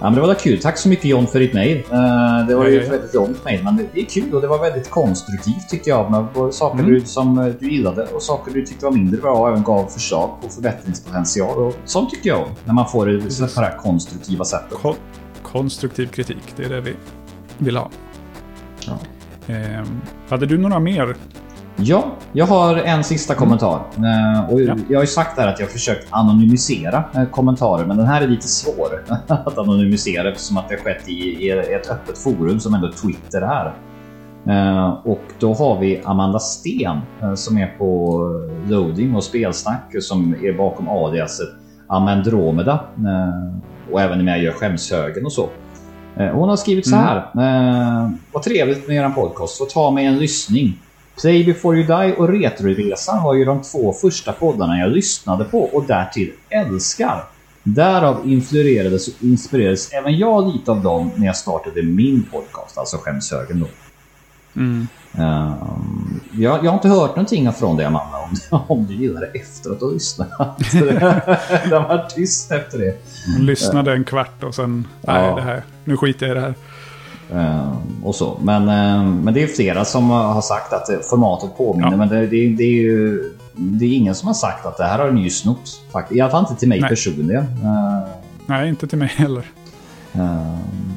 Ja, 0.00 0.04
men 0.04 0.14
det 0.14 0.20
var 0.20 0.34
kul. 0.34 0.60
Tack 0.60 0.78
så 0.78 0.88
mycket 0.88 1.04
John 1.04 1.26
för 1.26 1.40
ditt 1.40 1.54
mejl. 1.54 1.78
Uh, 1.78 2.46
det 2.48 2.54
var 2.54 2.66
ju 2.66 2.82
ett 2.82 2.92
väldigt 2.92 3.14
långt 3.14 3.44
mejl, 3.44 3.64
men 3.64 3.76
det, 3.76 4.00
är 4.00 4.04
kul 4.04 4.34
och 4.34 4.40
det 4.40 4.48
var 4.48 4.58
väldigt 4.58 4.90
konstruktivt 4.90 5.68
tyckte 5.70 5.90
jag. 5.90 6.10
Med 6.10 6.54
saker 6.54 6.78
mm. 6.78 6.92
du, 6.92 7.00
som 7.00 7.38
eh, 7.38 7.46
du 7.46 7.70
gillade 7.70 8.04
och 8.04 8.22
saker 8.22 8.52
du 8.52 8.66
tyckte 8.66 8.84
var 8.84 8.92
mindre 8.92 9.20
bra 9.20 9.32
och 9.32 9.48
även 9.48 9.62
gav 9.62 9.86
förslag 9.86 10.30
på 10.42 10.48
förbättringspotential. 10.48 11.58
Och 11.58 11.74
sånt 11.84 12.10
tycker 12.10 12.28
jag 12.28 12.48
när 12.64 12.74
man 12.74 12.88
får 12.88 13.06
det 13.06 13.30
så 13.30 13.60
här 13.60 13.78
konstruktiva 13.78 14.44
sättet. 14.44 14.78
Kon 14.78 14.94
konstruktiv 15.42 16.06
kritik, 16.06 16.54
det 16.56 16.64
är 16.64 16.68
det 16.68 16.80
vi 16.80 16.94
vill 17.58 17.76
ha. 17.76 17.90
Ja. 18.86 18.98
Eh, 19.54 19.84
hade 20.28 20.46
du 20.46 20.58
några 20.58 20.78
mer 20.78 21.16
Ja, 21.80 22.04
jag 22.32 22.46
har 22.46 22.76
en 22.76 23.04
sista 23.04 23.34
kommentar. 23.34 23.80
Uh, 23.98 24.50
och 24.50 24.60
ja. 24.60 24.76
Jag 24.88 24.98
har 24.98 25.02
ju 25.02 25.06
sagt 25.06 25.36
där 25.36 25.48
att 25.48 25.60
jag 25.60 25.70
försökt 25.70 26.06
anonymisera 26.10 27.04
uh, 27.16 27.24
kommentarer, 27.24 27.86
men 27.86 27.96
den 27.96 28.06
här 28.06 28.22
är 28.22 28.26
lite 28.26 28.48
svår 28.48 29.04
att 29.26 29.58
anonymisera 29.58 30.28
eftersom 30.28 30.56
att 30.56 30.68
det 30.68 30.74
har 30.74 30.82
skett 30.82 31.08
i, 31.08 31.12
i 31.12 31.50
ett 31.50 31.90
öppet 31.90 32.18
forum 32.18 32.60
som 32.60 32.74
ändå 32.74 32.92
Twitter 32.92 33.42
är. 33.42 33.74
Uh, 34.48 34.88
och 34.88 35.22
då 35.38 35.54
har 35.54 35.78
vi 35.78 36.02
Amanda 36.04 36.38
Sten 36.38 37.00
som 37.36 37.58
är 37.58 37.66
på 37.66 38.20
loading 38.68 39.16
och 39.16 39.24
spelsnack 39.24 39.94
som 40.00 40.34
är 40.42 40.58
bakom 40.58 40.88
aliaset 40.88 41.48
Amandromeda 41.88 42.80
och 43.92 44.00
även 44.00 44.24
med 44.24 44.36
och 44.38 44.42
gör 44.42 44.52
skämshögen 44.52 45.24
och 45.24 45.32
så. 45.32 45.48
Hon 46.14 46.48
har 46.48 46.56
skrivit 46.56 46.86
så 46.86 46.94
mm. 46.94 47.06
här. 47.06 47.30
Mm. 47.34 48.18
Vad 48.32 48.42
trevligt 48.42 48.88
med 48.88 48.96
er 48.96 49.10
podcast. 49.10 49.58
Få 49.58 49.64
ta 49.64 49.90
mig 49.90 50.06
en 50.06 50.18
lyssning. 50.18 50.78
Play 51.20 51.44
before 51.44 51.76
you 51.76 51.86
die 51.86 52.14
och 52.16 52.28
Retroresan 52.28 53.22
var 53.22 53.34
ju 53.34 53.44
de 53.44 53.62
två 53.62 53.92
första 53.92 54.32
poddarna 54.32 54.78
jag 54.78 54.90
lyssnade 54.90 55.44
på 55.44 55.62
och 55.62 55.84
därtill 55.84 56.32
älskar. 56.48 57.24
Därav 57.62 58.28
influerades 58.28 59.08
och 59.08 59.14
inspirerades 59.20 59.92
även 59.92 60.18
jag 60.18 60.52
lite 60.52 60.70
av 60.70 60.82
dem 60.82 61.10
när 61.16 61.26
jag 61.26 61.36
startade 61.36 61.82
min 61.82 62.22
podcast, 62.22 62.78
alltså 62.78 62.96
Skämshögen 62.96 63.60
då. 63.60 63.66
Mm. 64.56 64.86
Um, 65.12 66.20
jag, 66.32 66.64
jag, 66.64 66.70
har 66.70 66.74
inte 66.74 66.88
hört 66.88 67.10
någonting 67.10 67.52
från 67.52 67.76
dig 67.76 67.86
Amanda 67.86 68.18
om, 68.18 68.60
om 68.68 68.86
du 68.86 68.94
gillar 68.94 69.20
det 69.20 69.26
efter 69.26 69.70
att 69.70 69.80
du 69.80 69.92
lyssnat. 69.92 70.28
det 71.68 71.70
var 71.70 72.08
tyst 72.08 72.52
efter 72.52 72.78
det. 72.78 72.94
Jag 73.36 73.42
lyssnade 73.42 73.92
en 73.92 74.04
kvart 74.04 74.42
och 74.42 74.54
sen, 74.54 74.86
nej 75.00 75.34
det 75.34 75.42
här, 75.42 75.62
nu 75.84 75.96
skiter 75.96 76.26
jag 76.26 76.36
i 76.36 76.40
det 76.40 76.46
här. 76.46 76.54
Uh, 77.34 77.76
och 78.04 78.14
så. 78.14 78.38
Men, 78.42 78.62
uh, 78.62 79.04
men 79.04 79.34
det 79.34 79.42
är 79.42 79.46
flera 79.46 79.84
som 79.84 80.10
har 80.10 80.40
sagt 80.40 80.72
att 80.72 81.06
formatet 81.10 81.56
påminner. 81.56 81.90
Ja. 81.90 81.96
Men 81.96 82.08
det, 82.08 82.26
det, 82.26 82.48
det, 82.48 82.64
är 82.64 82.82
ju 82.82 83.32
det 83.54 83.84
är 83.84 83.92
ingen 83.92 84.14
som 84.14 84.26
har 84.26 84.34
sagt 84.34 84.66
att 84.66 84.76
det 84.76 84.84
här 84.84 84.98
har 84.98 85.10
ni 85.10 85.22
ju 85.22 85.30
snott. 85.30 85.80
I 86.10 86.20
alla 86.20 86.30
fall 86.30 86.46
inte 86.48 86.60
till 86.60 86.68
mig 86.68 86.80
Nej. 86.80 86.90
personligen. 86.90 87.42
Uh, 87.42 88.08
Nej, 88.46 88.68
inte 88.68 88.86
till 88.86 88.98
mig 88.98 89.08
heller. 89.08 89.44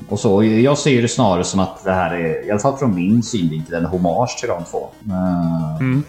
och 0.09 0.19
så. 0.19 0.43
Jag 0.43 0.77
ser 0.77 1.01
det 1.01 1.07
snarare 1.07 1.43
som 1.43 1.59
att 1.59 1.83
det 1.83 1.91
här 1.91 2.15
är, 2.15 2.47
i 2.47 2.51
alla 2.51 2.59
fall 2.59 2.77
från 2.77 2.95
min 2.95 3.23
synvinkel, 3.23 3.73
en 3.73 3.85
hommage 3.85 4.37
till 4.39 4.49
de 4.49 4.63
två. 4.63 4.89
Mm. 5.79 6.03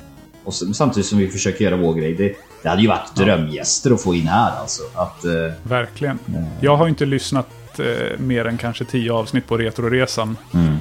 Och 0.45 0.55
samtidigt 0.55 1.07
som 1.07 1.19
vi 1.19 1.29
försöker 1.29 1.65
göra 1.65 1.77
vår 1.77 1.95
grej. 1.95 2.15
Det, 2.15 2.35
det 2.63 2.69
hade 2.69 2.83
ju 2.83 2.89
varit 2.89 3.15
drömgäster 3.15 3.91
att 3.91 4.03
få 4.03 4.15
in 4.15 4.27
här 4.27 4.53
alltså. 4.61 4.83
Att, 4.95 5.25
Verkligen. 5.63 6.19
Jag 6.61 6.77
har 6.77 6.89
inte 6.89 7.07
lyssnat 7.07 7.49
eh, 7.81 8.19
mer 8.19 8.45
än 8.45 8.59
kanske 8.59 8.85
tio 8.85 9.13
avsnitt 9.13 9.47
på 9.47 9.59
Retroresan. 9.59 10.37
Mm. 10.55 10.77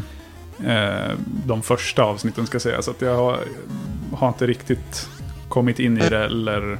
Eh, 0.65 1.15
de 1.45 1.61
första 1.61 2.03
avsnitten 2.03 2.47
ska 2.47 2.55
jag 2.55 2.61
säga. 2.61 2.81
Så 2.81 2.91
att 2.91 3.01
jag 3.01 3.15
har, 3.15 3.39
har, 4.13 4.27
inte 4.27 4.47
riktigt 4.47 5.09
kommit 5.49 5.79
in 5.79 5.97
i 5.97 6.09
det 6.09 6.25
eller 6.25 6.77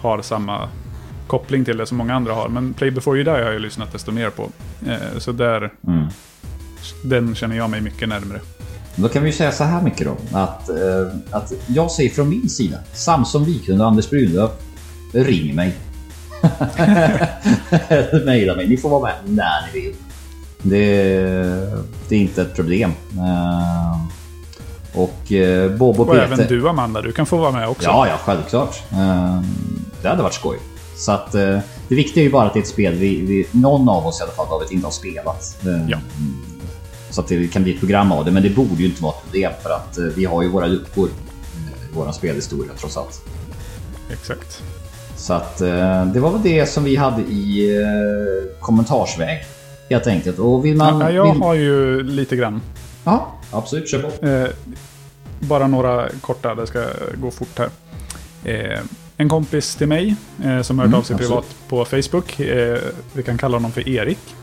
har 0.00 0.22
samma 0.22 0.68
koppling 1.26 1.64
till 1.64 1.76
det 1.76 1.86
som 1.86 1.98
många 1.98 2.14
andra 2.14 2.34
har. 2.34 2.48
Men 2.48 2.74
Play 2.74 2.90
before 2.90 3.18
you 3.18 3.24
die 3.24 3.44
har 3.44 3.52
jag 3.52 3.62
lyssnat 3.62 3.92
desto 3.92 4.12
mer 4.12 4.30
på. 4.30 4.48
Eh, 4.86 5.18
så 5.18 5.32
där, 5.32 5.72
mm. 5.86 6.06
den 7.04 7.34
känner 7.34 7.56
jag 7.56 7.70
mig 7.70 7.80
mycket 7.80 8.08
närmre. 8.08 8.40
Då 8.96 9.08
kan 9.08 9.22
vi 9.22 9.32
säga 9.32 9.52
så 9.52 9.64
här 9.64 9.82
mycket 9.82 10.06
då. 10.06 10.38
Att, 10.38 10.68
eh, 10.68 10.76
att 11.30 11.52
jag 11.66 11.90
säger 11.90 12.10
från 12.10 12.28
min 12.28 12.48
sida. 12.48 12.78
Samson 12.92 13.44
Wiklund 13.44 13.80
och 13.80 13.86
Anders 13.86 14.10
Brunlöf. 14.10 14.50
Ring 15.12 15.54
mig. 15.54 15.74
Mejla 18.24 18.54
mig. 18.54 18.68
Ni 18.68 18.76
får 18.76 18.88
vara 18.88 19.02
med 19.02 19.14
när 19.24 19.66
ni 19.66 19.80
vill. 19.80 19.94
Det, 20.62 21.02
det 22.08 22.14
är 22.16 22.20
inte 22.20 22.42
ett 22.42 22.54
problem. 22.54 22.92
Uh, 23.12 24.06
och 24.94 25.32
uh, 25.32 25.76
Bob 25.76 26.00
och, 26.00 26.08
och 26.08 26.14
Peter... 26.14 26.32
även 26.32 26.46
du 26.46 26.68
Amanda, 26.68 27.02
du 27.02 27.12
kan 27.12 27.26
få 27.26 27.36
vara 27.36 27.52
med 27.52 27.68
också. 27.68 27.88
Ja, 27.88 28.08
ja, 28.08 28.14
självklart. 28.24 28.82
Uh, 28.92 29.42
det 30.02 30.08
hade 30.08 30.22
varit 30.22 30.34
skoj. 30.34 30.58
Så 30.96 31.12
att 31.12 31.32
det 31.32 31.62
viktiga 31.88 32.22
är 32.22 32.24
ju 32.24 32.32
bara 32.32 32.46
att 32.46 32.52
det 32.52 32.58
är 32.58 32.62
ett 32.62 32.68
spel 32.68 32.94
vi, 32.94 33.20
vi 33.20 33.46
någon 33.50 33.88
av 33.88 34.06
oss 34.06 34.20
i 34.20 34.22
alla 34.22 34.32
fall 34.32 34.46
David 34.50 34.68
inte 34.70 34.86
har 34.86 34.92
spelat. 34.92 35.58
ja. 35.88 35.98
Så 37.10 37.20
att 37.20 37.28
det 37.28 37.52
kan 37.52 37.62
bli 37.62 37.74
ett 37.74 37.78
program 37.78 38.12
av 38.12 38.24
det, 38.24 38.30
men 38.30 38.42
det 38.42 38.50
borde 38.50 38.74
ju 38.74 38.84
inte 38.84 39.02
vara 39.02 39.12
ett 39.12 39.22
problem 39.22 39.52
för 39.62 39.70
att 39.70 39.98
vi 40.16 40.24
har 40.24 40.42
ju 40.42 40.48
våra 40.48 40.66
luckor 40.66 41.08
i 41.08 41.12
vår 41.94 42.12
spelhistoria 42.12 42.72
trots 42.78 42.96
allt. 42.96 43.22
Exakt. 44.12 44.62
Så 45.22 45.32
att 45.32 45.60
eh, 45.60 46.06
det 46.06 46.20
var 46.20 46.30
väl 46.30 46.42
det 46.42 46.66
som 46.66 46.84
vi 46.84 46.96
hade 46.96 47.22
i 47.22 47.76
eh, 47.80 48.60
kommentarsväg. 48.60 49.44
Helt 49.90 50.06
enkelt. 50.06 50.38
Och 50.38 50.64
vill 50.64 50.76
man... 50.76 51.00
Ja, 51.00 51.10
jag 51.10 51.32
vill... 51.32 51.42
har 51.42 51.54
ju 51.54 52.02
lite 52.02 52.36
grann. 52.36 52.60
Ja, 53.04 53.32
absolut. 53.50 53.90
Kör 53.90 53.98
på. 54.02 54.26
Eh, 54.26 54.48
bara 55.40 55.66
några 55.66 56.08
korta, 56.20 56.54
det 56.54 56.66
ska 56.66 56.84
gå 57.14 57.30
fort 57.30 57.58
här. 57.58 57.68
Eh, 58.44 58.80
en 59.16 59.28
kompis 59.28 59.74
till 59.74 59.88
mig 59.88 60.16
eh, 60.44 60.62
som 60.62 60.78
hört 60.78 60.86
mm, 60.86 60.98
av 60.98 61.02
sig 61.02 61.14
absolut. 61.14 61.30
privat 61.30 61.46
på 61.68 61.84
Facebook. 61.84 62.40
Eh, 62.40 62.78
vi 63.12 63.22
kan 63.22 63.38
kalla 63.38 63.56
honom 63.56 63.72
för 63.72 63.88
Erik. 63.88 64.34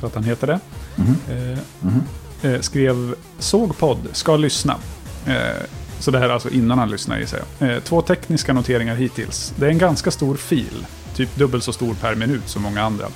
För 0.00 0.06
att 0.06 0.14
han 0.14 0.24
heter 0.24 0.46
det. 0.46 0.60
Mm. 0.96 1.58
Mm. 2.42 2.62
skrev 2.62 3.14
såg 3.38 3.78
podd, 3.78 3.98
ska 4.12 4.36
lyssna. 4.36 4.76
Så 6.02 6.10
det 6.10 6.18
här 6.18 6.28
är 6.28 6.32
alltså 6.32 6.50
innan 6.50 6.78
han 6.78 6.90
lyssnar 6.90 7.18
i 7.18 7.26
sig. 7.26 7.40
Eh, 7.60 7.82
två 7.82 8.02
tekniska 8.02 8.52
noteringar 8.52 8.94
hittills. 8.94 9.54
Det 9.56 9.66
är 9.66 9.70
en 9.70 9.78
ganska 9.78 10.10
stor 10.10 10.36
fil, 10.36 10.86
typ 11.14 11.36
dubbelt 11.36 11.64
så 11.64 11.72
stor 11.72 11.94
per 11.94 12.14
minut 12.14 12.48
som 12.48 12.62
många 12.62 12.82
andra. 12.82 13.06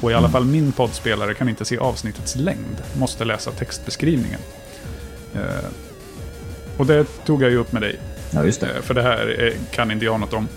Och 0.00 0.10
i 0.10 0.14
alla 0.14 0.18
mm. 0.18 0.32
fall 0.32 0.44
min 0.44 0.72
poddspelare 0.72 1.34
kan 1.34 1.48
inte 1.48 1.64
se 1.64 1.78
avsnittets 1.78 2.36
längd, 2.36 2.82
måste 2.98 3.24
läsa 3.24 3.50
textbeskrivningen. 3.50 4.40
Eh, 5.34 5.40
och 6.76 6.86
det 6.86 7.04
tog 7.26 7.42
jag 7.42 7.50
ju 7.50 7.56
upp 7.56 7.72
med 7.72 7.82
dig. 7.82 8.00
Ja, 8.30 8.44
just 8.44 8.60
det. 8.60 8.66
Eh, 8.66 8.82
för 8.82 8.94
det 8.94 9.02
här 9.02 9.52
kan 9.70 9.90
inte 9.90 10.04
jag 10.04 10.20
något 10.20 10.32
om. 10.32 10.48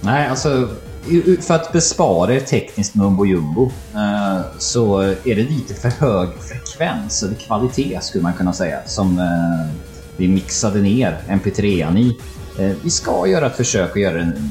Nej, 0.00 0.28
alltså 0.28 0.68
för 1.40 1.54
att 1.54 1.72
bespara 1.72 2.34
er 2.34 2.40
tekniskt 2.40 2.94
mumbo 2.94 3.26
jumbo 3.26 3.72
så 4.58 5.00
är 5.00 5.34
det 5.34 5.42
lite 5.42 5.74
för 5.74 5.88
hög 5.88 6.28
frekvens 6.40 7.22
eller 7.22 7.34
kvalitet 7.34 7.98
skulle 8.02 8.22
man 8.22 8.32
kunna 8.32 8.52
säga 8.52 8.78
som 8.86 9.20
vi 10.16 10.28
mixade 10.28 10.80
ner 10.80 11.18
mp3an 11.28 11.98
i. 11.98 12.18
Eh, 12.58 12.76
vi 12.82 12.90
ska 12.90 13.26
göra 13.26 13.46
ett 13.46 13.56
försök 13.56 13.90
att 13.90 14.02
göra 14.02 14.14
den 14.14 14.50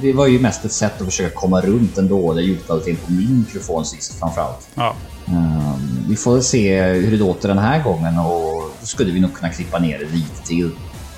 det 0.00 0.12
var 0.14 0.26
ju 0.26 0.40
mest 0.40 0.64
ett 0.64 0.72
sätt 0.72 1.00
att 1.00 1.06
försöka 1.06 1.34
komma 1.34 1.60
runt 1.60 1.98
ändå. 1.98 2.32
Det 2.32 2.42
ljudkvaliteten 2.42 3.06
på 3.06 3.12
min 3.12 3.38
mikrofon 3.38 3.84
sist 3.84 4.18
framförallt. 4.18 4.68
Ja. 4.74 4.96
Um, 5.26 6.04
vi 6.08 6.16
får 6.16 6.40
se 6.40 6.82
hur 6.82 7.10
det 7.10 7.16
låter 7.16 7.48
den 7.48 7.58
här 7.58 7.82
gången 7.82 8.18
och 8.18 8.70
då 8.80 8.86
skulle 8.86 9.12
vi 9.12 9.20
nog 9.20 9.34
kunna 9.34 9.52
klippa 9.52 9.78
ner 9.78 9.98
det 9.98 10.04
lite 10.04 10.46
till. 10.46 10.70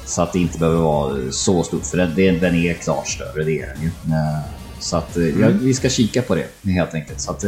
Så 0.04 0.22
att 0.22 0.32
det 0.32 0.38
inte 0.38 0.58
behöver 0.58 0.80
vara 0.80 1.16
så 1.30 1.62
stort, 1.62 1.86
för 1.86 1.96
den, 1.96 2.40
den 2.40 2.54
är 2.54 2.74
klart 2.74 3.08
större, 3.08 3.44
det 3.44 3.60
är 3.60 3.66
den 3.66 3.82
ju. 3.82 3.88
Uh, 3.88 4.40
så 4.78 4.96
att 4.96 5.16
mm. 5.16 5.42
ja, 5.42 5.48
vi 5.60 5.74
ska 5.74 5.88
kika 5.88 6.22
på 6.22 6.34
det 6.34 6.70
helt 6.70 6.94
enkelt. 6.94 7.20
Så 7.20 7.30
att, 7.30 7.44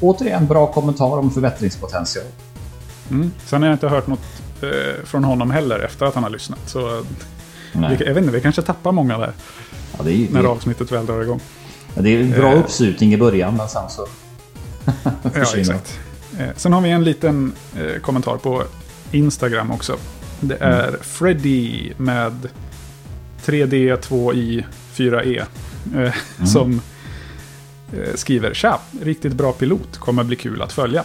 återigen, 0.00 0.46
bra 0.46 0.66
kommentar 0.72 1.18
om 1.18 1.30
förbättringspotential. 1.30 2.24
Mm. 3.10 3.32
Sen 3.46 3.62
har 3.62 3.68
jag 3.68 3.74
inte 3.74 3.88
hört 3.88 4.06
något 4.06 4.18
eh, 4.18 4.43
från 5.04 5.24
honom 5.24 5.50
heller 5.50 5.78
efter 5.78 6.06
att 6.06 6.14
han 6.14 6.22
har 6.22 6.30
lyssnat. 6.30 6.58
Så 6.66 7.04
vi, 7.72 7.80
jag 7.80 8.14
vet 8.14 8.16
inte, 8.16 8.30
vi 8.30 8.40
kanske 8.40 8.62
tappar 8.62 8.92
många 8.92 9.18
där. 9.18 9.32
Ja, 9.98 10.08
är, 10.08 10.28
när 10.30 10.42
det... 10.42 10.48
avsnittet 10.48 10.92
väl 10.92 11.06
drar 11.06 11.22
igång. 11.22 11.40
Ja, 11.94 12.02
det 12.02 12.10
är 12.10 12.20
en 12.20 12.30
bra 12.30 12.52
eh. 12.52 12.58
uppslutning 12.58 13.14
i 13.14 13.16
början, 13.16 13.56
men 13.56 13.68
sen 13.68 13.90
så... 13.90 14.06
ja, 15.34 15.56
exakt. 15.56 15.98
Eh, 16.38 16.48
sen 16.56 16.72
har 16.72 16.80
vi 16.80 16.90
en 16.90 17.04
liten 17.04 17.52
eh, 17.76 18.00
kommentar 18.00 18.36
på 18.36 18.62
Instagram 19.12 19.70
också. 19.70 19.96
Det 20.40 20.54
mm. 20.54 20.72
är 20.72 20.88
mm. 20.88 21.00
Freddy 21.00 21.92
med 21.96 22.48
3D, 23.44 23.98
2i, 23.98 24.64
4e. 24.94 25.38
Eh, 25.38 25.46
mm. 25.94 26.12
Som 26.46 26.80
eh, 27.92 28.14
skriver 28.14 28.54
Tja, 28.54 28.78
riktigt 29.00 29.32
bra 29.32 29.52
pilot. 29.52 29.98
Kommer 29.98 30.24
bli 30.24 30.36
kul 30.36 30.62
att 30.62 30.72
följa. 30.72 31.04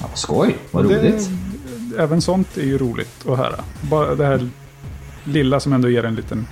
Ja, 0.00 0.06
skoj, 0.14 0.56
vad 0.70 0.84
roligt. 0.84 1.30
Det, 1.96 2.02
även 2.02 2.22
sånt 2.22 2.56
är 2.56 2.62
ju 2.62 2.78
roligt 2.78 3.26
att 3.28 3.38
höra. 3.38 3.64
Bara 3.90 4.14
det 4.14 4.26
här 4.26 4.48
lilla 5.24 5.60
som 5.60 5.72
ändå 5.72 5.88
ger 5.88 6.04
en 6.04 6.14
liten, 6.14 6.46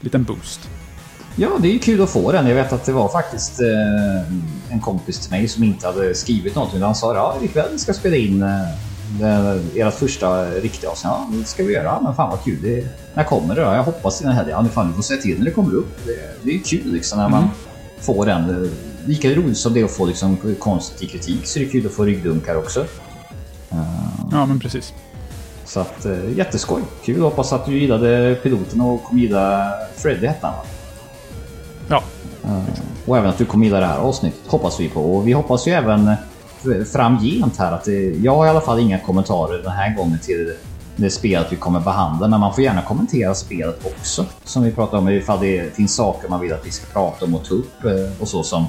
liten 0.00 0.24
boost. 0.24 0.60
Ja, 1.36 1.48
det 1.58 1.68
är 1.68 1.72
ju 1.72 1.78
kul 1.78 2.02
att 2.02 2.10
få 2.10 2.32
den. 2.32 2.46
Jag 2.46 2.54
vet 2.54 2.72
att 2.72 2.84
det 2.84 2.92
var 2.92 3.08
faktiskt 3.08 3.60
eh, 3.60 4.72
en 4.72 4.80
kompis 4.80 5.18
till 5.18 5.30
mig 5.30 5.48
som 5.48 5.64
inte 5.64 5.86
hade 5.86 6.14
skrivit 6.14 6.54
någonting. 6.54 6.82
Han 6.82 6.94
sa 6.94 7.14
ja, 7.14 7.36
ikväll 7.42 7.78
ska 7.78 7.92
spela 7.92 8.16
in 8.16 8.42
eh, 8.42 9.86
ert 9.86 9.94
första 9.94 10.44
riktiga 10.50 10.90
avsnitt. 10.90 11.12
Ja, 11.12 11.28
det 11.32 11.44
ska 11.44 11.64
vi 11.64 11.72
göra. 11.72 12.00
Men 12.02 12.14
fan 12.14 12.30
vad 12.30 12.44
kul. 12.44 12.58
Det, 12.62 12.86
när 13.14 13.24
kommer 13.24 13.54
det 13.54 13.60
då? 13.60 13.66
Jag 13.66 13.82
hoppas 13.82 14.20
i 14.20 14.24
den 14.24 14.32
här 14.32 14.38
helgen. 14.44 14.64
Ja, 14.64 14.70
fan, 14.72 14.88
du 14.88 14.94
får 14.94 15.02
säga 15.02 15.20
till 15.20 15.38
när 15.38 15.44
det 15.44 15.50
kommer 15.50 15.74
upp. 15.74 16.06
Det, 16.06 16.42
det 16.42 16.50
är 16.50 16.54
ju 16.54 16.62
kul 16.62 16.92
liksom 16.92 17.18
när 17.18 17.28
man 17.28 17.42
mm. 17.42 17.54
får 18.00 18.26
den. 18.26 18.70
Lika 19.04 19.28
roligt 19.28 19.58
som 19.58 19.74
det 19.74 19.80
är 19.80 19.84
att 19.84 19.90
få 19.90 20.06
liksom, 20.06 20.36
konstig 20.58 21.10
kritik 21.10 21.46
så 21.46 21.58
är 21.58 21.64
det 21.64 21.70
kul 21.70 21.86
att 21.86 21.92
få 21.92 22.04
ryggdunkar 22.04 22.56
också. 22.56 22.86
Uh, 23.72 24.28
ja, 24.32 24.46
men 24.46 24.60
precis. 24.60 24.94
Så 25.64 25.80
att, 25.80 26.04
eh, 26.04 26.38
jätteskoj. 26.38 26.82
Kul. 27.04 27.22
Hoppas 27.22 27.52
att 27.52 27.66
du 27.66 27.78
gillade 27.78 28.34
piloten 28.42 28.80
och 28.80 29.04
kommer 29.04 29.22
gilla 29.22 29.72
Freddy 29.96 30.26
hette 30.26 30.46
han 30.46 30.56
va? 30.56 30.62
Ja. 31.88 32.02
Uh, 32.44 32.64
och 33.06 33.16
även 33.16 33.30
att 33.30 33.38
du 33.38 33.44
kommer 33.44 33.64
gilla 33.64 33.80
det 33.80 33.86
här 33.86 33.98
avsnittet 33.98 34.40
hoppas 34.46 34.80
vi 34.80 34.88
på. 34.88 35.16
Och 35.16 35.28
vi 35.28 35.32
hoppas 35.32 35.68
ju 35.68 35.72
även 35.72 36.08
eh, 36.08 36.16
framgent 36.92 37.56
här 37.58 37.72
att 37.72 37.84
det, 37.84 38.10
jag 38.10 38.36
har 38.36 38.46
i 38.46 38.48
alla 38.48 38.60
fall 38.60 38.78
inga 38.78 38.98
kommentarer 38.98 39.62
den 39.62 39.72
här 39.72 39.96
gången 39.96 40.18
till 40.18 40.54
det 40.96 41.10
spelet 41.10 41.46
vi 41.50 41.56
kommer 41.56 41.80
behandla. 41.80 42.28
Men 42.28 42.40
man 42.40 42.54
får 42.54 42.64
gärna 42.64 42.82
kommentera 42.82 43.34
spelet 43.34 43.86
också. 43.86 44.24
Som 44.44 44.62
vi 44.62 44.72
pratade 44.72 45.02
om 45.02 45.08
ifall 45.08 45.40
det 45.40 45.74
finns 45.74 45.94
saker 45.94 46.28
man 46.28 46.40
vill 46.40 46.52
att 46.52 46.66
vi 46.66 46.70
ska 46.70 46.86
prata 46.92 47.24
om 47.24 47.34
och 47.34 47.44
ta 47.44 47.54
upp 47.54 47.84
och 48.20 48.28
så 48.28 48.42
som 48.42 48.66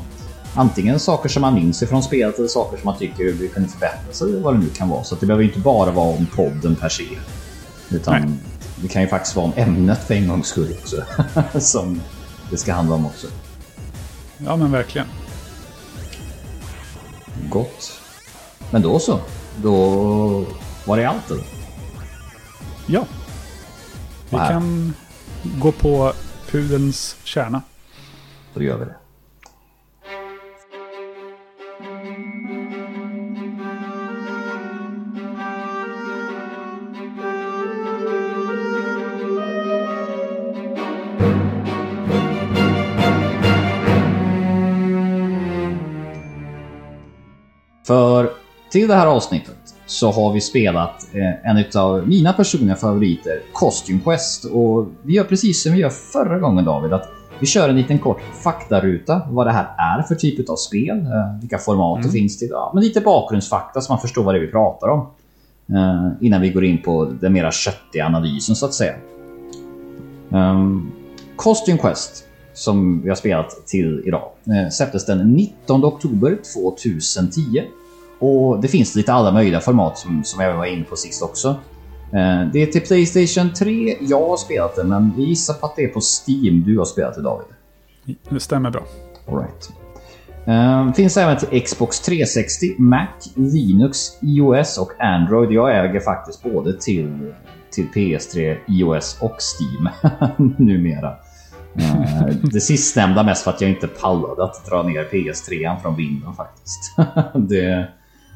antingen 0.55 0.99
saker 0.99 1.29
som 1.29 1.41
man 1.41 1.53
minns 1.53 1.83
ifrån 1.83 2.03
spelet 2.03 2.37
eller 2.37 2.47
saker 2.47 2.77
som 2.77 2.85
man 2.85 2.97
tycker 2.97 3.23
vi 3.23 3.47
kunde 3.47 3.69
förbättra 3.69 4.13
sig 4.13 4.41
vad 4.41 4.53
det 4.53 4.59
nu 4.59 4.69
kan 4.69 4.89
vara. 4.89 5.03
Så 5.03 5.15
det 5.15 5.25
behöver 5.25 5.43
inte 5.43 5.59
bara 5.59 5.91
vara 5.91 6.15
om 6.15 6.25
podden 6.25 6.75
per 6.75 6.89
se. 6.89 7.07
Utan 7.89 8.21
Nej. 8.21 8.37
det 8.75 8.87
kan 8.87 9.01
ju 9.01 9.07
faktiskt 9.07 9.35
vara 9.35 9.45
om 9.45 9.53
ämnet 9.55 9.99
för 9.99 10.13
en 10.13 10.27
gångs 10.27 10.47
skull 10.47 10.75
också. 10.81 11.03
som 11.59 12.01
det 12.49 12.57
ska 12.57 12.73
handla 12.73 12.95
om 12.95 13.05
också. 13.05 13.27
Ja 14.37 14.55
men 14.55 14.71
verkligen. 14.71 15.07
Gott. 17.49 18.01
Men 18.71 18.81
då 18.81 18.99
så. 18.99 19.19
Då 19.63 20.45
var 20.85 20.97
det 20.97 21.05
allt 21.05 21.31
eller? 21.31 21.45
Ja. 22.85 23.05
Vi 24.29 24.37
kan 24.37 24.93
gå 25.43 25.71
på 25.71 26.13
pudelns 26.51 27.15
kärna. 27.23 27.61
Då 28.53 28.63
gör 28.63 28.77
vi 28.77 28.85
det. 28.85 28.95
För 47.91 48.29
till 48.69 48.87
det 48.87 48.95
här 48.95 49.07
avsnittet 49.07 49.57
så 49.85 50.11
har 50.11 50.33
vi 50.33 50.41
spelat 50.41 51.07
eh, 51.13 51.49
en 51.49 51.65
av 51.75 52.07
mina 52.07 52.33
personliga 52.33 52.75
favoriter, 52.75 53.41
Costume 53.53 53.99
Quest. 54.03 54.45
Och 54.45 54.87
vi 55.03 55.13
gör 55.13 55.23
precis 55.23 55.63
som 55.63 55.71
vi 55.71 55.79
gör 55.79 55.89
förra 55.89 56.39
gången 56.39 56.65
David, 56.65 56.93
att 56.93 57.09
vi 57.39 57.45
kör 57.45 57.69
en 57.69 57.75
liten 57.75 57.99
kort 57.99 58.21
faktaruta 58.43 59.21
vad 59.29 59.47
det 59.47 59.51
här 59.51 59.97
är 59.97 60.01
för 60.01 60.15
typ 60.15 60.49
av 60.49 60.55
spel, 60.55 60.97
eh, 60.97 61.39
vilka 61.39 61.57
format 61.57 61.97
mm. 61.97 62.07
det 62.07 62.19
finns 62.19 62.39
till, 62.39 62.47
ja, 62.51 62.71
men 62.73 62.83
lite 62.83 63.01
bakgrundsfakta 63.01 63.81
så 63.81 63.93
man 63.93 64.01
förstår 64.01 64.23
vad 64.23 64.35
det 64.35 64.39
är 64.39 64.41
vi 64.41 64.51
pratar 64.51 64.87
om. 64.87 64.99
Eh, 65.75 66.09
innan 66.21 66.41
vi 66.41 66.49
går 66.49 66.63
in 66.63 66.81
på 66.81 67.05
den 67.21 67.33
mera 67.33 67.51
köttiga 67.51 68.05
analysen 68.05 68.55
så 68.55 68.65
att 68.65 68.73
säga. 68.73 68.95
Um, 70.29 70.91
Costume 71.35 71.77
Quest 71.77 72.25
som 72.53 73.01
vi 73.01 73.09
har 73.09 73.15
spelat 73.15 73.67
till 73.67 74.03
idag 74.05 74.29
släpptes 74.71 75.05
den 75.05 75.33
19 75.33 75.85
oktober 75.85 76.37
2010 76.53 77.63
och 78.22 78.61
det 78.61 78.67
finns 78.67 78.95
lite 78.95 79.13
alla 79.13 79.32
möjliga 79.32 79.59
format 79.59 79.97
som, 79.97 80.24
som 80.24 80.43
jag 80.43 80.57
var 80.57 80.65
inne 80.65 80.84
på 80.84 80.95
sist 80.95 81.24
också. 81.24 81.49
Eh, 82.13 82.47
det 82.53 82.61
är 82.61 82.65
till 82.65 82.82
Playstation 82.82 83.53
3. 83.53 83.97
Jag 84.01 84.28
har 84.28 84.38
spelat 84.38 84.76
det, 84.76 84.84
men 84.84 85.13
vi 85.17 85.24
gissar 85.24 85.53
på 85.53 85.65
att 85.65 85.76
det 85.76 85.84
är 85.84 85.88
på 85.88 85.99
Steam 85.99 86.63
du 86.63 86.78
har 86.78 86.86
spelat 86.86 87.15
det 87.15 87.22
David. 87.22 87.47
Det 88.30 88.39
stämmer 88.39 88.69
bra. 88.69 88.84
All 89.28 89.38
right. 89.38 89.72
Uh, 90.47 90.93
finns 90.93 91.17
även 91.17 91.38
till 91.38 91.61
Xbox 91.61 91.99
360, 91.99 92.76
Mac, 92.78 93.07
Linux, 93.36 93.97
iOS 94.22 94.78
och 94.78 94.91
Android. 94.99 95.51
Jag 95.51 95.86
äger 95.86 95.99
faktiskt 95.99 96.43
både 96.43 96.80
till, 96.80 97.34
till 97.72 97.88
PS3, 97.95 98.57
iOS 98.67 99.17
och 99.22 99.36
Steam 99.39 99.89
numera. 100.57 101.15
Uh, 101.80 102.36
det 102.43 102.61
sistnämnda 102.61 103.24
mest 103.24 103.43
för 103.43 103.51
att 103.51 103.61
jag 103.61 103.69
inte 103.69 103.88
pallade 103.88 104.43
att 104.43 104.65
dra 104.65 104.84
ner 104.84 105.03
PS3 105.03 105.82
från 105.82 105.95
vinden 105.95 106.34
faktiskt. 106.34 106.95
det, 107.49 107.88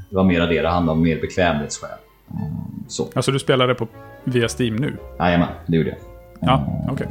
det 0.09 0.15
var 0.15 0.23
mera 0.23 0.45
det 0.45 0.61
det 0.61 0.69
handlade 0.69 0.97
om, 0.97 1.03
mer 1.03 1.21
bekvämlighetsskäl. 1.21 1.89
Mm, 2.31 2.53
så. 2.87 3.07
Alltså 3.15 3.31
du 3.31 3.39
spelade 3.39 3.75
på 3.75 3.87
via 4.23 4.47
Steam 4.59 4.75
nu? 4.75 4.97
Jajamän, 5.19 5.47
det 5.67 5.77
gjorde 5.77 5.89
jag. 5.89 5.97
Ja, 6.39 6.81
okej. 6.83 6.93
Okay. 6.93 7.07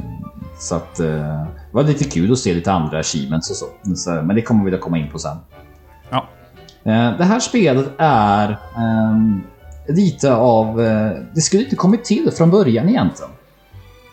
Så 0.59 0.75
att 0.75 0.99
uh, 0.99 1.07
det 1.07 1.71
var 1.71 1.83
lite 1.83 2.03
kul 2.03 2.31
att 2.31 2.39
se 2.39 2.53
lite 2.53 2.71
andra 2.71 2.99
achievements 2.99 3.49
och 3.49 3.55
så. 3.55 3.95
så 3.95 4.11
men 4.11 4.35
det 4.35 4.41
kommer 4.41 4.65
vi 4.65 4.75
att 4.75 4.81
komma 4.81 4.97
in 4.97 5.09
på 5.11 5.19
sen. 5.19 5.37
Ja. 6.09 6.27
Uh, 6.87 7.17
det 7.17 7.23
här 7.23 7.39
spelet 7.39 7.91
är 7.97 8.57
um, 8.77 9.43
lite 9.87 10.33
av... 10.35 10.77
Det 11.33 11.41
skulle 11.41 11.63
inte 11.63 11.75
kommit 11.75 12.03
till 12.03 12.31
från 12.31 12.51
början 12.51 12.89
egentligen. 12.89 13.31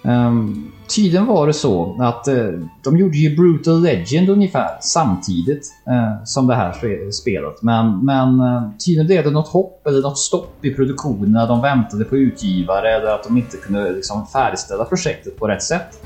Um, 0.05 0.72
tydligen 0.95 1.27
var 1.27 1.47
det 1.47 1.53
så 1.53 1.97
att 2.01 2.29
eh, 2.29 2.49
de 2.85 2.99
gjorde 2.99 3.17
ju 3.17 3.37
Brutal 3.37 3.83
Legend 3.83 4.29
ungefär 4.31 4.69
samtidigt 4.81 5.73
eh, 5.87 6.25
som 6.25 6.47
det 6.47 6.55
här 6.55 7.11
spelet. 7.11 7.63
Men, 7.63 8.05
men 8.05 8.41
eh, 8.41 8.63
tydligen 8.85 9.07
blev 9.07 9.25
det 9.25 9.31
något 9.31 9.49
hopp 9.49 9.87
eller 9.87 10.03
något 10.03 10.19
stopp 10.19 10.65
i 10.65 10.71
produktionen 10.75 11.33
när 11.33 11.49
de 11.49 11.61
väntade 11.61 12.05
på 12.05 12.17
utgivare 12.17 12.97
eller 12.97 13.07
att 13.07 13.25
de 13.25 13.37
inte 13.37 13.57
kunde 13.57 13.93
liksom, 13.93 14.27
färdigställa 14.27 14.85
projektet 14.85 15.39
på 15.39 15.47
rätt 15.47 15.63
sätt. 15.63 16.03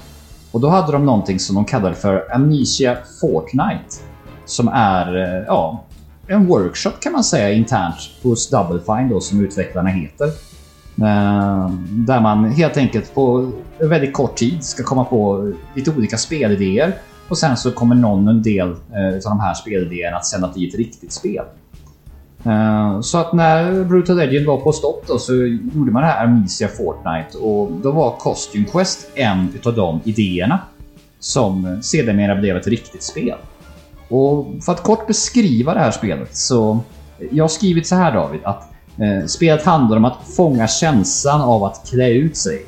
Och 0.53 0.61
då 0.61 0.69
hade 0.69 0.93
de 0.93 1.07
någonting 1.07 1.39
som 1.39 1.55
de 1.55 1.65
kallade 1.65 1.95
för 1.95 2.35
Amnesia 2.35 2.97
Fortnite. 3.21 3.97
Som 4.45 4.69
är 4.69 5.17
eh, 5.17 5.45
ja, 5.47 5.85
en 6.27 6.47
workshop 6.47 6.93
kan 7.01 7.13
man 7.13 7.25
säga 7.25 7.53
internt 7.53 7.97
hos 8.23 8.51
Double 8.51 8.81
Fine 8.87 9.09
då 9.09 9.21
som 9.21 9.45
utvecklarna 9.45 9.91
heter. 9.91 10.31
Eh, 11.03 11.71
där 11.91 12.21
man 12.21 12.45
helt 12.45 12.77
enkelt 12.77 13.15
på 13.15 13.53
väldigt 13.81 14.13
kort 14.13 14.37
tid 14.37 14.65
ska 14.65 14.83
komma 14.83 15.05
på 15.05 15.53
lite 15.75 15.91
olika 15.91 16.17
spelidéer. 16.17 16.95
Och 17.29 17.39
sen 17.39 17.57
så 17.57 17.73
kommer 17.73 17.95
någon 17.95 18.29
en 18.29 18.43
del 18.43 18.69
eh, 18.71 19.15
av 19.15 19.23
de 19.23 19.41
här 19.41 19.55
spelidéerna 19.55 20.17
att 20.17 20.27
sända 20.27 20.53
bli 20.53 20.69
ett 20.69 20.75
riktigt 20.75 21.13
spel. 21.13 21.45
Eh, 22.45 23.01
så 23.01 23.19
att 23.19 23.33
när 23.33 23.85
Brutal 23.85 24.17
Legend 24.17 24.47
var 24.47 24.57
på 24.57 24.73
stopp 24.73 25.07
då 25.07 25.19
så 25.19 25.35
gjorde 25.75 25.93
man 25.93 26.03
det 26.03 26.09
här 26.09 26.25
Amnesia 26.25 26.69
Fortnite 26.69 27.39
och 27.39 27.71
då 27.83 27.91
var 27.91 28.17
Costume 28.17 28.65
Quest 28.65 29.11
en 29.15 29.49
utav 29.55 29.75
de 29.75 30.01
idéerna 30.05 30.61
som 31.19 31.83
sedermera 31.83 32.35
blev 32.35 32.57
ett 32.57 32.67
riktigt 32.67 33.03
spel. 33.03 33.39
Och 34.09 34.47
för 34.65 34.73
att 34.73 34.83
kort 34.83 35.07
beskriva 35.07 35.75
det 35.75 35.81
här 35.81 35.91
spelet 35.91 36.37
så 36.37 36.81
jag 37.31 37.45
har 37.45 37.49
skrivit 37.49 37.87
så 37.87 37.95
här 37.95 38.13
David 38.13 38.41
att 38.45 38.73
Eh, 38.99 39.27
spelet 39.27 39.65
handlar 39.65 39.97
om 39.97 40.05
att 40.05 40.19
fånga 40.37 40.69
känslan 40.69 41.41
av 41.41 41.65
att 41.65 41.91
klä 41.91 42.11
ut 42.11 42.37
sig. 42.37 42.67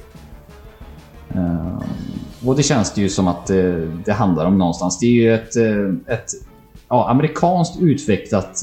Eh, 1.34 1.82
och 2.46 2.56
det 2.56 2.62
känns 2.62 2.94
det 2.94 3.00
ju 3.00 3.08
som 3.08 3.28
att 3.28 3.46
det, 3.46 3.86
det 4.04 4.12
handlar 4.12 4.46
om 4.46 4.58
någonstans. 4.58 4.98
Det 4.98 5.06
är 5.06 5.10
ju 5.10 5.34
ett, 5.34 5.56
ett 6.06 6.30
ja, 6.88 7.10
amerikanskt 7.10 7.80
utvecklat 7.80 8.60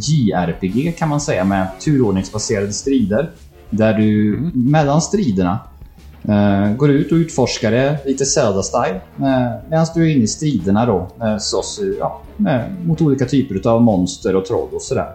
JRPG 0.00 0.98
kan 0.98 1.08
man 1.08 1.20
säga 1.20 1.44
med 1.44 1.68
turordningsbaserade 1.80 2.72
strider. 2.72 3.30
Där 3.70 3.94
du 3.94 4.36
mm. 4.36 4.50
mellan 4.54 5.00
striderna 5.02 5.58
Uh, 6.28 6.76
går 6.76 6.90
ut 6.90 7.12
och 7.12 7.16
utforskar 7.16 7.70
det 7.70 7.98
lite 8.06 8.24
Zelda-style. 8.24 8.94
Uh, 9.20 9.68
Medan 9.68 9.86
du 9.94 10.02
är 10.02 10.14
inne 10.14 10.24
i 10.24 10.26
striderna 10.26 10.86
då 10.86 11.08
uh, 11.24 11.38
slåss 11.38 11.80
ja, 11.98 12.22
mot 12.84 13.00
olika 13.00 13.24
typer 13.24 13.70
av 13.70 13.82
monster 13.82 14.36
och 14.36 14.44
troll 14.44 14.68
och 14.72 14.82
sådär. 14.82 15.08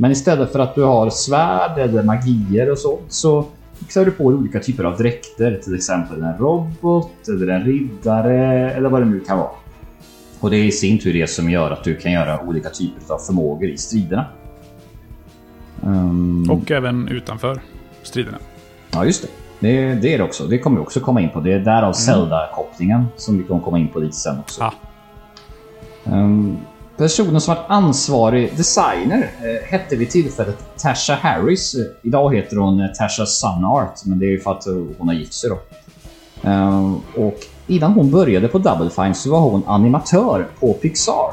Men 0.00 0.10
istället 0.10 0.52
för 0.52 0.58
att 0.58 0.74
du 0.74 0.82
har 0.82 1.10
svärd 1.10 1.78
eller 1.78 2.02
magier 2.02 2.70
och 2.70 2.78
så, 2.78 2.98
så 3.08 3.44
fixar 3.78 4.04
du 4.04 4.10
på 4.10 4.24
olika 4.24 4.60
typer 4.60 4.84
av 4.84 4.96
dräkter. 4.96 5.60
Till 5.64 5.74
exempel 5.74 6.22
en 6.22 6.38
robot 6.38 7.28
eller 7.28 7.48
en 7.48 7.64
riddare 7.64 8.70
eller 8.72 8.88
vad 8.88 9.02
det 9.02 9.06
nu 9.06 9.20
kan 9.20 9.38
vara. 9.38 9.50
Och 10.40 10.50
det 10.50 10.56
är 10.56 10.64
i 10.64 10.72
sin 10.72 10.98
tur 10.98 11.12
det 11.12 11.26
som 11.26 11.50
gör 11.50 11.70
att 11.70 11.84
du 11.84 11.96
kan 11.96 12.12
göra 12.12 12.40
olika 12.40 12.70
typer 12.70 13.14
av 13.14 13.18
förmågor 13.18 13.68
i 13.68 13.78
striderna. 13.78 14.24
Um... 15.80 16.50
Och 16.50 16.70
även 16.70 17.08
utanför 17.08 17.60
striderna. 18.02 18.38
Ja, 18.90 19.04
just 19.04 19.22
det. 19.22 19.28
Det, 19.60 19.94
det 19.94 20.14
är 20.14 20.18
det 20.18 20.24
också. 20.24 20.46
Det 20.46 20.58
kommer 20.58 20.76
vi 20.76 20.86
också 20.86 21.00
komma 21.00 21.20
in 21.20 21.30
på. 21.30 21.40
Det 21.40 21.52
är 21.52 21.58
därav 21.58 21.82
mm. 21.82 21.94
Zelda-kopplingen 21.94 23.04
som 23.16 23.38
vi 23.38 23.44
kommer 23.44 23.60
komma 23.60 23.78
in 23.78 23.88
på 23.88 23.98
lite 23.98 24.16
sen 24.16 24.38
också. 24.38 24.62
Ah. 24.62 24.72
Um, 26.04 26.58
personen 26.98 27.40
som 27.40 27.54
var 27.54 27.64
ansvarig 27.68 28.56
designer 28.56 29.30
eh, 29.42 29.70
hette 29.70 29.96
vid 29.96 30.10
tillfället 30.10 30.58
Tasha 30.76 31.14
Harris. 31.14 31.76
Idag 32.02 32.34
heter 32.34 32.56
hon 32.56 32.80
eh, 32.80 32.86
Tasha 32.86 33.26
Sunart, 33.26 34.04
men 34.04 34.18
det 34.18 34.26
är 34.26 34.30
ju 34.30 34.40
för 34.40 34.50
att 34.50 34.64
hon 34.98 35.08
har 35.08 35.14
gift 35.14 35.32
sig 35.32 35.50
då. 35.50 35.58
Och 37.16 37.36
innan 37.66 37.92
hon 37.92 38.10
började 38.10 38.48
på 38.48 38.58
Double 38.58 38.90
Fine 38.90 39.14
så 39.14 39.30
var 39.30 39.40
hon 39.40 39.62
animatör 39.66 40.46
på 40.60 40.72
Pixar. 40.72 41.32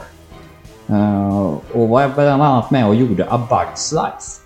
Och 1.73 1.89
var 1.89 2.11
bland 2.15 2.43
annat 2.43 2.71
med 2.71 2.87
och 2.87 2.95
gjorde 2.95 3.27
A 3.29 3.47
Bug's 3.49 3.93
Life. 3.93 4.41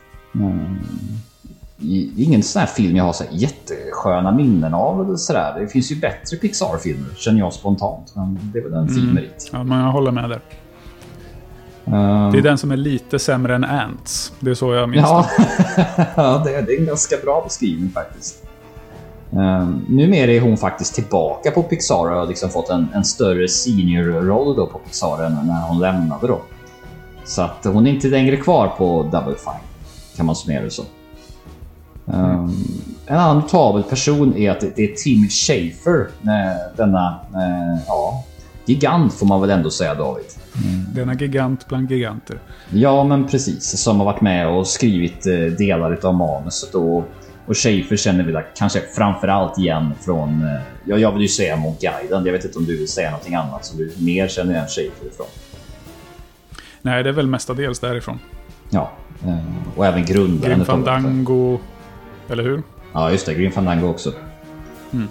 Ingen 2.18 2.44
sån 2.44 2.60
här 2.60 2.68
film 2.68 2.96
jag 2.96 3.04
har 3.04 3.14
så 3.14 3.24
jättesköna 3.32 4.32
minnen 4.32 4.74
av. 4.74 5.06
Eller 5.06 5.16
så 5.16 5.34
där. 5.34 5.60
Det 5.60 5.68
finns 5.68 5.92
ju 5.92 5.96
bättre 5.96 6.38
Pixar-filmer, 6.38 7.16
känner 7.16 7.40
jag 7.40 7.54
spontant. 7.54 8.14
Men 8.16 8.40
det 8.54 8.60
är 8.60 8.64
väl 8.64 8.74
en 8.74 8.88
fin 8.88 9.04
mm. 9.04 9.16
merit. 9.16 9.50
Ja, 9.54 9.64
men 9.64 9.80
jag 9.80 9.92
håller 9.92 10.12
med 10.12 10.30
där. 10.30 10.42
Uh, 11.94 12.32
det 12.32 12.38
är 12.38 12.42
den 12.42 12.58
som 12.58 12.72
är 12.72 12.78
lite 12.78 13.20
sämre 13.20 13.56
än 13.56 13.64
Ants. 13.64 14.34
Det 14.40 14.50
är 14.50 14.56
så 14.56 14.74
jag 14.74 14.90
minns 14.90 15.06
ja. 15.10 15.30
ja, 16.16 16.42
det, 16.46 16.56
är, 16.56 16.62
det 16.62 16.76
är 16.76 16.80
en 16.80 16.86
ganska 16.86 17.16
bra 17.24 17.42
beskrivning 17.44 17.90
faktiskt. 17.90 18.44
Uh, 19.34 19.70
numera 19.88 20.32
är 20.32 20.42
hon 20.42 20.58
faktiskt 20.58 20.96
tillbaka 20.96 21.52
på 21.52 21.64
Pixar 21.64 22.12
och 22.12 22.20
har 22.20 22.28
liksom 22.28 22.50
fått 22.50 22.70
en, 22.70 22.88
en 22.94 23.06
större 23.06 23.48
senior-roll 23.48 24.56
då 24.56 24.68
på 24.68 24.78
Pixar 24.78 25.24
än 25.24 25.34
när 25.34 25.68
hon 25.68 25.80
lämnade 25.80 26.28
då. 26.28 26.42
Så 27.26 27.42
att 27.42 27.66
hon 27.66 27.88
är 27.88 27.92
inte 27.92 28.08
längre 28.08 28.36
kvar 28.38 28.68
på 28.68 29.04
Double 29.04 29.36
Fine, 29.36 29.68
kan 30.18 30.26
man 30.26 30.36
summera 30.36 30.64
det 30.64 30.72
så. 30.72 30.84
Um, 32.06 32.66
en 33.06 33.18
annan 33.18 33.38
notabel 33.38 33.84
person 33.84 34.38
är 34.38 34.52
att 34.52 34.60
det 34.60 34.84
är 34.84 34.96
Tim 34.96 35.30
Schafer, 35.30 36.08
denna 36.78 37.20
uh, 37.36 37.82
ja, 37.88 38.24
gigant 38.66 39.14
får 39.14 39.26
man 39.26 39.42
väl 39.42 39.50
ändå 39.50 39.70
säga 39.70 39.96
David. 39.96 40.26
Mm. 40.56 40.86
Denna 40.94 41.14
gigant 41.14 41.68
bland 41.68 41.92
giganter. 41.92 42.40
Ja, 42.70 43.04
men 43.04 43.28
precis. 43.28 43.84
Som 43.84 43.98
har 43.98 44.06
varit 44.06 44.22
med 44.22 44.48
och 44.48 44.68
skrivit 44.68 45.28
uh, 45.28 45.52
delar 45.52 46.06
av 46.06 46.14
manuset. 46.14 46.76
Och, 46.76 46.98
och 47.46 47.58
Schafer 47.58 47.98
känner 47.98 48.24
vi 48.24 48.42
kanske 48.58 48.82
framförallt 48.96 49.58
igen 49.58 49.92
från, 50.02 50.44
uh, 50.44 50.62
ja, 50.86 50.98
jag 50.98 51.12
vill 51.12 51.22
ju 51.22 51.28
säga 51.28 51.56
mot 51.56 51.82
guiden. 51.82 52.26
Jag 52.26 52.34
vet 52.34 52.46
inte 52.46 52.58
om 52.58 52.66
du 52.66 52.78
vill 52.78 52.88
säga 52.88 53.10
någonting 53.10 53.36
annat 53.36 53.66
som 53.66 53.78
du 53.78 53.94
mer 54.00 54.28
känner 54.28 54.52
igen 54.54 54.68
Schafer 54.68 55.08
ifrån. 55.08 55.28
Nej, 56.82 57.04
det 57.04 57.10
är 57.10 57.14
väl 57.14 57.28
mestadels 57.28 57.80
därifrån. 57.80 58.20
Ja, 58.70 58.92
och 59.76 59.86
även 59.86 60.06
grundaren. 60.06 60.56
Grim 60.56 60.66
Fandango. 60.66 61.60
Eller 62.30 62.44
hur? 62.44 62.64
Ja, 62.94 63.12
just 63.12 63.26
det. 63.26 63.34
Green 63.34 63.52
Fandango 63.52 63.88
också. 63.88 64.14
Mm. 64.94 65.08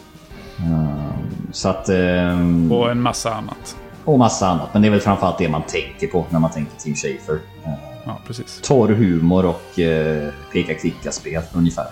Så 1.53 1.68
att... 1.68 1.89
Um, 1.89 2.72
och 2.72 2.91
en 2.91 3.03
massa 3.03 3.34
annat. 3.34 3.76
Och 4.09 4.18
massa 4.18 4.48
annat. 4.48 4.68
Men 4.72 4.82
det 4.82 4.88
är 4.88 4.90
väl 4.90 5.00
framförallt 5.00 5.38
det 5.38 5.48
man 5.48 5.62
tänker 5.62 6.06
på 6.06 6.26
när 6.30 6.38
man 6.38 6.50
tänker 6.50 6.72
Tim 6.78 6.94
Schafer. 6.94 7.38
Ja, 8.04 8.18
precis. 8.26 8.61
Torr 8.62 8.88
humor 8.88 9.46
och 9.46 9.78
uh, 9.78 10.28
peka-klicka-spel 10.52 11.42
ungefär. 11.54 11.86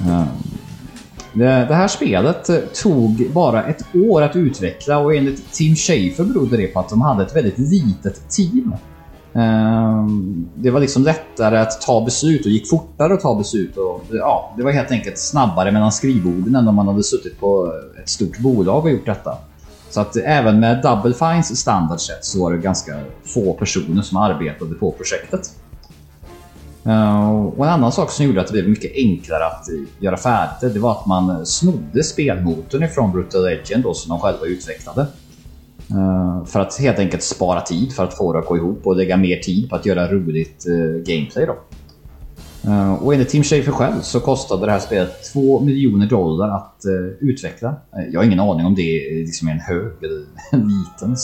Uh, 0.00 0.24
det, 1.32 1.44
det, 1.44 1.74
här 1.74 1.88
spelet 1.88 2.50
tog 2.74 3.30
bara 3.32 3.64
ett 3.64 3.84
år 3.94 4.22
att 4.22 4.36
utveckla 4.36 4.98
och 4.98 5.14
enligt 5.14 5.52
Tim 5.52 5.76
Schafer 5.76 6.24
berodde 6.24 6.56
det 6.56 6.66
på 6.66 6.80
att 6.80 6.88
de 6.88 7.00
hade 7.00 7.22
ett 7.22 7.36
väldigt 7.36 7.58
litet 7.58 8.30
team. 8.30 8.74
Det 10.54 10.70
var 10.70 10.80
liksom 10.80 11.02
lättare 11.02 11.58
att 11.58 11.80
ta 11.80 12.04
beslut 12.04 12.46
och 12.46 12.52
gick 12.52 12.70
fortare 12.70 13.14
att 13.14 13.20
ta 13.20 13.34
beslut. 13.34 13.76
Och, 13.76 14.04
ja, 14.10 14.54
det 14.56 14.62
var 14.62 14.70
helt 14.70 14.90
enkelt 14.90 15.18
snabbare 15.18 15.72
mellan 15.72 15.92
skrivborden 15.92 16.54
än 16.54 16.68
om 16.68 16.74
man 16.74 16.88
hade 16.88 17.02
suttit 17.02 17.40
på 17.40 17.72
ett 18.02 18.08
stort 18.08 18.38
bolag 18.38 18.84
och 18.84 18.90
gjort 18.90 19.06
detta. 19.06 19.38
Så 19.94 20.00
att 20.00 20.16
även 20.16 20.60
med 20.60 20.82
Double 20.82 21.14
Fines 21.14 21.60
standardset 21.60 22.24
så 22.24 22.40
var 22.40 22.52
det 22.52 22.58
ganska 22.58 23.00
få 23.24 23.52
personer 23.52 24.02
som 24.02 24.16
arbetade 24.16 24.74
på 24.74 24.92
projektet. 24.92 25.50
Eh, 26.84 27.30
och 27.30 27.66
en 27.66 27.72
annan 27.72 27.92
sak 27.92 28.10
som 28.10 28.26
gjorde 28.26 28.40
att 28.40 28.46
det 28.46 28.52
blev 28.52 28.68
mycket 28.68 28.92
enklare 28.94 29.46
att 29.46 29.68
eh, 29.68 29.74
göra 30.04 30.16
färdigt 30.16 30.74
det 30.74 30.80
var 30.80 30.92
att 30.92 31.06
man 31.06 31.46
snodde 31.46 32.04
spelmotorn 32.04 32.82
ifrån 32.82 33.12
Brutal 33.12 33.44
Legend 33.44 33.82
då, 33.82 33.94
som 33.94 34.08
de 34.08 34.20
själva 34.20 34.46
utvecklade. 34.46 35.06
Eh, 35.90 36.44
för 36.44 36.60
att 36.60 36.78
helt 36.78 36.98
enkelt 36.98 37.22
spara 37.22 37.60
tid 37.60 37.92
för 37.92 38.04
att 38.04 38.14
få 38.14 38.32
det 38.32 38.38
att 38.38 38.46
gå 38.46 38.56
ihop 38.56 38.86
och 38.86 38.96
lägga 38.96 39.16
mer 39.16 39.36
tid 39.36 39.70
på 39.70 39.76
att 39.76 39.86
göra 39.86 40.12
roligt 40.12 40.64
gameplay. 41.06 41.46
Då. 41.46 41.56
Uh, 42.68 42.92
och 42.92 43.14
enligt 43.14 43.28
Tim 43.28 43.42
Schafer 43.42 43.72
själv 43.72 44.00
så 44.00 44.20
kostade 44.20 44.66
det 44.66 44.72
här 44.72 44.78
spelet 44.78 45.32
2 45.32 45.60
miljoner 45.60 46.06
dollar 46.06 46.48
att 46.48 46.82
utveckla. 47.20 47.74
jag 48.12 48.20
har 48.20 48.24
ingen 48.24 48.40
aning 48.40 48.66
om 48.66 48.74
det 48.74 49.10
liksom 49.10 49.48
är 49.48 49.52
en 49.52 49.60
hög 49.60 49.92
eller 50.02 50.24
en 50.52 50.68
liten 50.68 51.16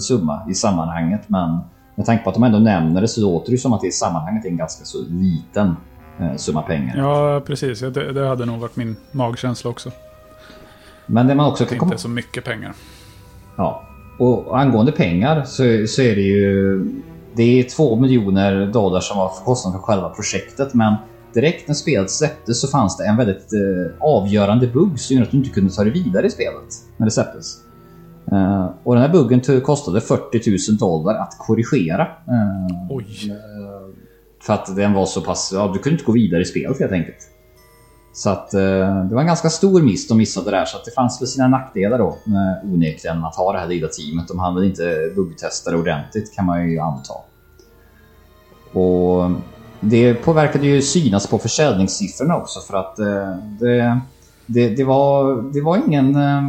summa 0.00 0.46
i 0.50 0.54
sammanhanget 0.54 1.20
men 1.26 1.58
med 1.94 2.06
tanke 2.06 2.24
på 2.24 2.30
att 2.30 2.34
de 2.34 2.44
ändå 2.44 2.58
nämner 2.58 3.00
det 3.00 3.08
så 3.08 3.20
låter 3.20 3.52
det 3.52 3.58
som 3.58 3.72
att 3.72 3.80
det 3.80 3.86
i 3.86 3.92
sammanhanget 3.92 4.44
är 4.44 4.48
en 4.48 4.56
ganska 4.56 4.84
så 4.84 4.98
liten 5.08 5.76
summa 6.36 6.62
pengar. 6.62 6.96
Ja, 6.96 7.42
precis. 7.46 7.80
Det, 7.80 8.12
det 8.12 8.28
hade 8.28 8.46
nog 8.46 8.60
varit 8.60 8.76
min 8.76 8.96
magkänsla 9.12 9.70
också. 9.70 9.90
Men 11.06 11.26
det 11.26 11.34
man 11.34 11.46
också 11.46 11.64
kan 11.64 11.78
komma... 11.78 11.92
Inte 11.92 12.02
så 12.02 12.08
mycket 12.08 12.44
pengar. 12.44 12.74
Ja, 13.56 13.88
och 14.18 14.60
angående 14.60 14.92
pengar 14.92 15.44
så, 15.44 15.86
så 15.86 16.02
är 16.02 16.16
det 16.16 16.22
ju... 16.22 16.84
Det 17.36 17.60
är 17.60 17.64
två 17.64 17.96
miljoner 17.96 18.66
dollar 18.66 19.00
som 19.00 19.18
var 19.18 19.32
kostnaden 19.44 19.80
för 19.80 19.86
själva 19.86 20.08
projektet 20.08 20.74
men 20.74 20.94
direkt 21.34 21.68
när 21.68 21.74
spelet 21.74 22.10
släpptes 22.10 22.60
så 22.60 22.68
fanns 22.68 22.96
det 22.96 23.06
en 23.06 23.16
väldigt 23.16 23.52
eh, 23.52 23.94
avgörande 24.00 24.66
bugg 24.66 25.00
som 25.00 25.16
gjorde 25.16 25.26
att 25.26 25.30
du 25.30 25.36
inte 25.36 25.50
kunde 25.50 25.72
ta 25.72 25.84
det 25.84 25.90
vidare 25.90 26.26
i 26.26 26.30
spelet 26.30 26.74
när 26.96 27.06
det 27.06 27.10
släpptes. 27.10 27.58
Uh, 28.32 28.70
och 28.84 28.94
den 28.94 29.02
här 29.02 29.12
buggen 29.12 29.60
kostade 29.60 30.00
40 30.00 30.70
000 30.70 30.78
dollar 30.78 31.14
att 31.14 31.38
korrigera. 31.38 32.02
Uh, 32.02 32.90
Oj. 32.90 33.06
för 34.42 34.52
att 34.52 34.76
den 34.76 34.92
var 34.92 35.06
så 35.06 35.20
pass... 35.20 35.50
Ja, 35.54 35.70
du 35.74 35.78
kunde 35.78 35.94
inte 35.94 36.04
gå 36.04 36.12
vidare 36.12 36.42
i 36.42 36.44
spelet 36.44 36.80
helt 36.80 36.92
enkelt. 36.92 37.31
Så 38.12 38.30
att 38.30 38.54
eh, 38.54 39.04
det 39.04 39.14
var 39.14 39.20
en 39.20 39.26
ganska 39.26 39.50
stor 39.50 39.82
miss 39.82 40.08
de 40.08 40.18
missade 40.18 40.50
där 40.50 40.64
så 40.64 40.76
att 40.76 40.84
det 40.84 40.90
fanns 40.90 41.22
väl 41.22 41.28
sina 41.28 41.48
nackdelar 41.48 41.98
då 41.98 42.08
eh, 42.08 42.72
onekligen 42.72 43.24
att 43.24 43.36
ha 43.36 43.52
det 43.52 43.58
här 43.58 43.68
lilla 43.68 43.88
teamet. 43.88 44.28
De 44.28 44.38
hann 44.38 44.54
väl 44.54 44.64
inte 44.64 45.12
buggtesta 45.16 45.70
det 45.70 45.76
ordentligt 45.76 46.34
kan 46.34 46.46
man 46.46 46.70
ju 46.70 46.78
anta. 46.78 47.14
Och 48.72 49.30
det 49.80 50.14
påverkade 50.14 50.66
ju 50.66 50.82
synas 50.82 51.26
på 51.26 51.38
försäljningssiffrorna 51.38 52.36
också 52.36 52.60
för 52.60 52.76
att 52.76 52.98
eh, 52.98 53.36
det, 53.60 54.00
det, 54.46 54.68
det, 54.68 54.84
var, 54.84 55.42
det 55.52 55.60
var 55.60 55.76
ingen 55.86 56.16
eh, 56.16 56.42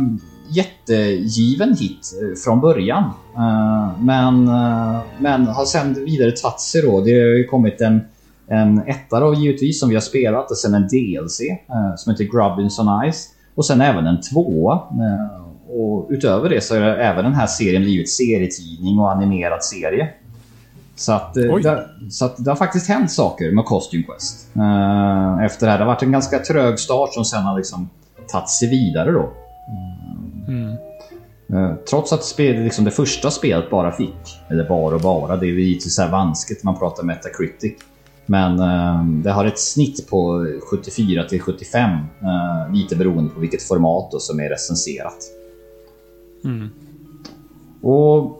jättegiven 0.50 1.76
hit 1.80 2.14
eh, 2.22 2.38
från 2.44 2.62
början. 2.62 3.04
Eh, 3.36 4.00
men, 4.00 4.46
men 5.20 5.48
har 5.48 5.66
sen 5.66 5.94
vidare 5.94 6.32
tagit 6.32 6.60
sig 6.60 6.82
då. 6.82 7.02
Det 7.02 7.12
har 7.12 7.38
ju 7.38 7.48
kommit 7.48 7.82
en 7.82 8.02
en 8.48 8.80
etta 8.88 9.20
då 9.20 9.34
givetvis 9.34 9.80
som 9.80 9.90
vi 9.90 9.96
har 9.96 10.02
spelat 10.02 10.52
och 10.52 10.58
sen 10.58 10.74
en 10.74 10.88
DLC 10.88 11.42
eh, 11.42 11.96
som 11.96 12.12
heter 12.12 12.24
Grubbins 12.24 12.80
on 12.80 13.12
Ice. 13.12 13.30
Och 13.56 13.66
sen 13.66 13.82
även 13.82 14.08
en 14.08 14.22
tvåa. 14.22 14.74
Eh, 14.74 15.44
och 15.76 16.08
utöver 16.10 16.50
det 16.50 16.62
så 16.62 16.76
har 16.76 16.82
även 16.82 17.24
den 17.24 17.34
här 17.34 17.48
serien 17.48 17.82
blivit 17.82 18.10
serietidning 18.10 19.00
och 19.00 19.12
animerad 19.12 19.64
serie. 19.64 20.10
Så 20.96 21.14
att, 21.14 21.38
eh, 21.38 21.56
det, 21.56 21.90
så 22.10 22.26
att 22.26 22.46
det 22.46 22.52
har 22.52 22.56
faktiskt 22.56 22.88
hänt 22.88 23.12
saker 23.12 23.52
med 23.52 23.66
Costume 23.66 24.04
Quest. 24.04 24.48
Efter 25.46 25.66
det 25.66 25.72
här. 25.72 25.78
Det 25.78 25.84
har 25.84 25.94
varit 25.94 26.04
en 26.04 26.12
ganska 26.12 26.40
trög 26.40 26.80
start 26.80 27.14
som 27.14 27.26
sen 27.26 27.44
har 27.44 27.58
liksom 27.58 27.90
tagit 28.32 28.50
sig 28.50 28.70
vidare 28.70 29.12
då. 29.12 29.30
Mm. 30.48 30.76
Trots 31.90 32.14
att 32.14 32.24
spel, 32.24 32.64
liksom 32.64 32.86
det 32.86 32.92
första 32.92 33.32
spelet 33.32 33.70
bara 33.70 33.92
fick, 33.92 34.42
eller 34.50 34.70
bara 34.70 34.96
och 34.96 35.02
bara, 35.02 35.38
det 35.38 35.46
är 35.46 35.50
ju 35.50 35.80
här 36.00 36.12
vanskigt 36.12 36.64
när 36.64 36.72
man 36.72 36.80
pratar 36.80 37.04
Metacritic. 37.04 37.74
Men 38.26 38.60
eh, 38.60 39.06
det 39.24 39.32
har 39.32 39.46
ett 39.46 39.60
snitt 39.60 40.10
på 40.10 40.48
74 40.72 41.24
till 41.24 41.42
75. 41.42 41.90
Eh, 41.92 42.74
lite 42.74 42.96
beroende 42.96 43.30
på 43.30 43.40
vilket 43.40 43.64
format 43.64 44.12
då 44.12 44.20
som 44.20 44.40
är 44.40 44.50
recenserat. 44.50 45.18
Mm. 46.46 46.70
Och 47.82 48.40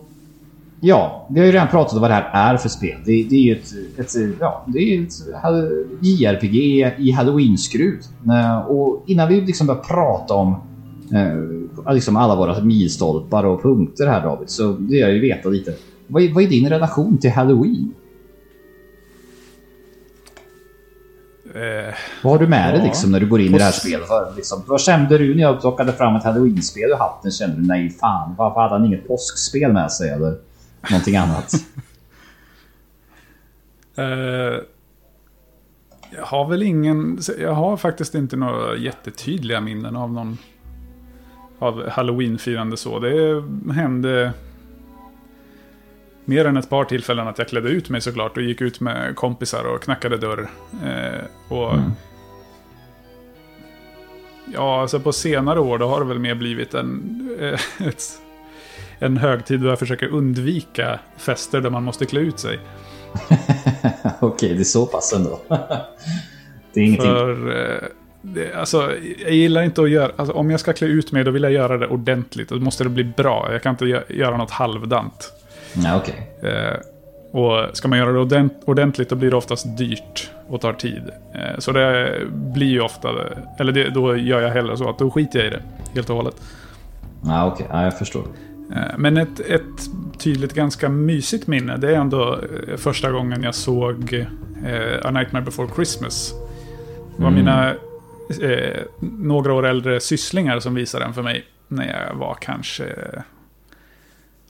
Ja, 0.86 1.28
vi 1.30 1.40
har 1.40 1.48
ju 1.48 1.52
redan 1.52 1.68
pratat 1.68 1.94
om 1.94 2.02
vad 2.02 2.10
det 2.10 2.14
här 2.14 2.54
är 2.54 2.58
för 2.58 2.70
spel. 2.70 2.98
Det, 3.06 3.24
det 3.24 3.36
är 3.36 3.42
ju 3.42 3.52
ett, 3.52 3.74
ett, 4.00 4.14
ja, 4.40 4.66
det 4.68 4.80
är 4.80 5.04
ett 5.04 5.14
JRPG 6.02 6.56
i 6.98 7.12
halloween-skruv. 7.12 8.00
Eh, 8.30 8.60
och 8.60 9.04
innan 9.08 9.30
vi 9.30 9.42
liksom 9.42 9.68
börjar 9.68 9.82
prata 9.82 10.34
om 10.34 10.56
eh, 11.14 11.94
liksom 11.94 12.18
alla 12.18 12.36
våra 12.36 12.64
milstolpar 12.64 13.44
och 13.44 13.62
punkter 13.62 14.08
här 14.08 14.22
David, 14.22 14.50
så 14.50 14.72
vill 14.72 15.00
jag 15.00 15.14
ju 15.14 15.20
veta 15.20 15.50
lite. 15.50 15.74
Vad 16.08 16.24
är, 16.24 16.34
vad 16.34 16.44
är 16.44 16.48
din 16.48 16.70
relation 16.70 17.18
till 17.18 17.32
halloween? 17.32 17.94
Eh, 21.54 21.94
vad 22.22 22.34
har 22.34 22.40
du 22.40 22.48
med 22.48 22.70
ja, 22.70 22.72
dig 22.72 22.84
liksom 22.84 23.12
när 23.12 23.20
du 23.20 23.28
går 23.28 23.42
in 23.42 23.56
i 23.56 23.58
det 23.58 23.64
här 23.64 23.72
spelet? 23.72 24.10
Liksom, 24.36 24.64
vad 24.68 24.82
kände 24.82 25.18
du 25.18 25.36
när 25.36 25.42
jag 25.42 25.62
plockade 25.62 25.94
fram 25.94 26.16
ett 26.16 26.24
halloween-spel 26.24 26.90
ur 26.90 26.96
hatten? 26.96 27.32
Kände 27.32 27.56
du 27.56 27.68
nej 27.68 27.90
fan, 27.90 28.36
varför 28.38 28.62
hade 28.62 28.74
han 28.74 28.86
inget 28.86 29.08
påskspel 29.08 29.74
med 29.74 29.92
sig? 29.92 30.10
Eller? 30.10 30.38
någonting 30.92 31.16
annat? 31.16 31.54
uh, 34.00 34.06
jag 36.16 36.26
har 36.26 36.50
väl 36.50 36.64
ingen... 36.64 37.20
Jag 37.40 37.54
har 37.54 37.78
faktiskt 37.78 38.16
inte 38.16 38.36
några 38.36 38.76
jättetydliga 38.76 39.62
minnen 39.62 39.96
av 39.96 40.12
någon... 40.12 40.38
Av 41.60 41.90
halloween-firande 41.90 42.78
så. 42.78 43.00
Det 43.00 43.44
hände... 43.74 44.34
Mer 46.26 46.46
än 46.46 46.58
ett 46.58 46.70
par 46.70 46.86
tillfällen 46.86 47.28
att 47.28 47.38
jag 47.38 47.48
klädde 47.48 47.70
ut 47.70 47.90
mig 47.90 48.02
såklart 48.02 48.38
och 48.38 48.44
gick 48.44 48.62
ut 48.62 48.80
med 48.80 49.16
kompisar 49.16 49.64
och 49.64 49.84
knackade 49.84 50.18
dörr. 50.18 50.50
Uh, 50.84 51.58
och... 51.58 51.74
Mm. 51.74 51.92
Ja, 54.54 54.82
alltså 54.82 55.00
på 55.00 55.14
senare 55.14 55.60
år 55.60 55.78
då 55.78 55.88
har 55.88 56.00
det 56.00 56.06
väl 56.06 56.20
mer 56.20 56.36
blivit 56.36 56.74
en, 56.74 57.30
ett, 57.88 58.04
en 59.00 59.18
högtid 59.18 59.60
då 59.60 59.68
jag 59.68 59.80
försöker 59.80 60.08
undvika 60.08 61.00
fester 61.18 61.62
där 61.62 61.70
man 61.70 61.84
måste 61.84 62.06
klä 62.06 62.20
ut 62.20 62.40
sig. 62.40 62.60
Okej, 64.20 64.54
det 64.54 64.60
är 64.60 64.64
så 64.64 64.86
pass 64.86 65.14
ändå. 65.14 65.40
det 66.74 66.80
är 66.80 66.84
ingenting. 66.84 67.12
För, 67.12 67.62
eh, 67.62 67.88
det, 68.22 68.54
alltså, 68.54 68.92
jag 69.24 69.32
gillar 69.34 69.64
inte 69.64 69.82
att 69.82 69.90
göra... 69.90 70.12
Alltså, 70.16 70.34
om 70.34 70.52
jag 70.52 70.60
ska 70.60 70.74
klä 70.74 70.88
ut 70.88 71.12
mig 71.12 71.24
då 71.24 71.32
vill 71.32 71.44
jag 71.44 71.52
göra 71.52 71.78
det 71.78 71.88
ordentligt. 71.88 72.50
Då 72.50 72.56
måste 72.56 72.84
det 72.84 72.90
bli 72.90 73.04
bra. 73.04 73.50
Jag 73.52 73.64
kan 73.64 73.70
inte 73.70 74.04
göra 74.10 74.38
något 74.38 74.52
halvdant. 74.52 75.34
Okej. 75.78 76.32
Okay. 76.40 76.52
Eh, 76.52 76.78
och 77.32 77.78
ska 77.78 77.88
man 77.88 78.00
göra 78.00 78.26
det 78.26 78.50
ordentligt 78.66 79.10
då 79.10 79.16
blir 79.16 79.30
det 79.30 79.36
oftast 79.36 79.78
dyrt 79.78 80.32
och 80.48 80.62
tar 80.62 80.74
tid. 80.74 81.04
Eh, 81.34 81.60
så 81.60 81.72
det 81.72 82.20
blir 82.30 82.68
ju 82.68 82.82
ofta... 82.82 83.10
Eller 83.60 83.72
det, 83.72 83.90
då 83.90 84.16
gör 84.16 84.42
jag 84.42 84.50
hellre 84.50 84.78
så 84.78 84.90
att 84.90 85.00
då 85.00 85.12
skiter 85.12 85.40
jag 85.40 85.48
i 85.48 85.50
det 85.50 85.62
helt 85.94 86.10
och 86.10 86.16
hållet. 86.16 86.36
Ja, 87.26 87.46
okej. 87.46 87.66
Okay. 87.66 87.78
Ja, 87.78 87.84
jag 87.84 87.98
förstår. 87.98 88.24
Eh, 88.76 88.98
men 88.98 89.18
ett, 89.18 89.40
ett 89.40 89.62
tydligt 90.18 90.54
ganska 90.54 90.90
mysigt 90.90 91.48
minne, 91.48 91.78
det 91.78 91.96
är 91.96 91.96
ändå 91.96 92.40
eh, 92.68 92.78
första 92.78 93.12
gången 93.12 93.44
jag 93.44 93.56
såg 93.56 94.14
eh, 94.66 95.06
A 95.06 95.12
Nightmare 95.12 95.44
Before 95.44 95.70
Christmas. 95.76 96.34
Det 97.18 97.24
var 97.24 97.30
mm. 97.30 97.40
mina 97.40 97.74
eh, 98.42 98.82
några 99.00 99.54
år 99.54 99.66
äldre 99.66 100.00
sysslingar 100.00 100.60
som 100.60 100.76
visade 100.76 101.06
den 101.06 101.14
för 101.14 101.22
mig 101.22 101.46
när 101.68 102.08
jag 102.08 102.16
var 102.16 102.38
kanske 102.42 102.96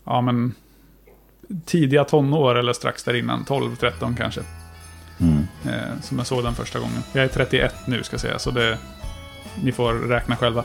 ja, 0.04 0.22
men, 0.22 0.54
tidiga 1.66 2.04
tonår 2.04 2.56
eller 2.56 2.74
strax 2.74 3.04
där 3.04 3.14
innan, 3.14 3.46
12-13 3.46 4.16
kanske. 4.18 4.42
Mm. 5.20 5.48
Eh, 5.66 6.02
som 6.02 6.18
jag 6.18 6.28
såg 6.28 6.44
den 6.44 6.56
första 6.56 6.80
gången. 6.80 7.04
Jag 7.14 7.24
är 7.24 7.28
31 7.28 7.76
nu 7.88 8.04
ska 8.04 8.14
jag 8.14 8.22
säga, 8.22 8.40
så 8.40 8.52
det, 8.52 8.78
ni 9.64 9.72
får 9.72 9.94
räkna 9.94 10.36
själva. 10.36 10.64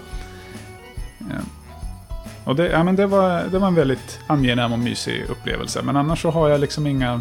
Eh, 1.21 1.45
och 2.45 2.57
det, 2.57 2.69
ja, 2.69 2.85
men 2.85 2.97
det, 2.97 3.07
var, 3.07 3.45
det 3.51 3.59
var 3.59 3.69
en 3.69 3.75
väldigt 3.75 4.21
angenäm 4.27 4.73
och 4.73 4.79
mysig 4.79 5.25
upplevelse. 5.29 5.83
Men 5.83 5.97
annars 5.97 6.23
så 6.23 6.31
har 6.31 6.49
jag 6.49 6.61
liksom 6.61 6.87
inga, 6.87 7.21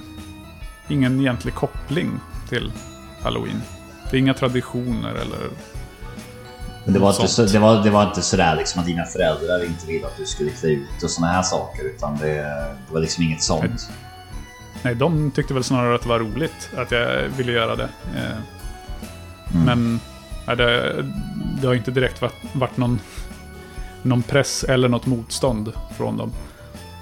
ingen 0.88 1.20
egentlig 1.20 1.54
koppling 1.54 2.20
till 2.50 2.72
Halloween. 3.24 3.62
Det 4.12 4.18
är 4.18 4.20
inga 4.20 4.34
traditioner 4.34 5.10
eller... 5.10 5.50
Men 6.88 6.94
det 6.94 7.00
var, 7.00 7.10
inte 7.10 7.28
så, 7.28 7.44
det, 7.44 7.60
var, 7.60 7.84
det 7.84 7.90
var 7.90 8.04
inte 8.04 8.22
sådär 8.22 8.56
liksom 8.56 8.82
att 8.82 8.88
dina 8.88 9.06
föräldrar 9.06 9.66
inte 9.66 9.88
ville 9.88 10.08
att 10.08 10.18
du 10.18 10.26
skulle 10.26 10.50
klä 10.50 10.70
ut 10.70 11.04
och 11.04 11.10
sådana 11.10 11.34
här 11.34 11.44
saker. 11.44 11.84
Utan 11.84 12.18
det, 12.18 12.34
det 12.88 12.94
var 12.94 13.00
liksom 13.00 13.24
inget 13.24 13.44
sånt. 13.44 13.64
Nej. 13.64 13.98
Nej, 14.84 14.96
de 14.96 15.32
tyckte 15.32 15.54
väl 15.54 15.64
snarare 15.64 15.96
att 15.96 16.02
det 16.02 16.10
var 16.10 16.20
roligt 16.20 16.70
att 16.78 16.92
jag 16.92 17.24
ville 17.38 17.52
göra 17.52 17.76
det. 17.76 17.90
Eh, 18.16 18.38
mm. 19.56 19.66
Men 19.66 20.00
nej, 20.48 20.56
det, 20.56 21.06
det 21.62 21.68
har 21.68 21.74
inte 21.74 21.92
direkt 21.92 22.22
varit, 22.22 22.36
varit 22.54 22.78
någon 22.78 23.00
någon 24.02 24.24
press 24.24 24.64
eller 24.64 24.90
något 24.90 25.06
motstånd 25.06 25.74
från 25.98 26.18
dem. 26.18 26.32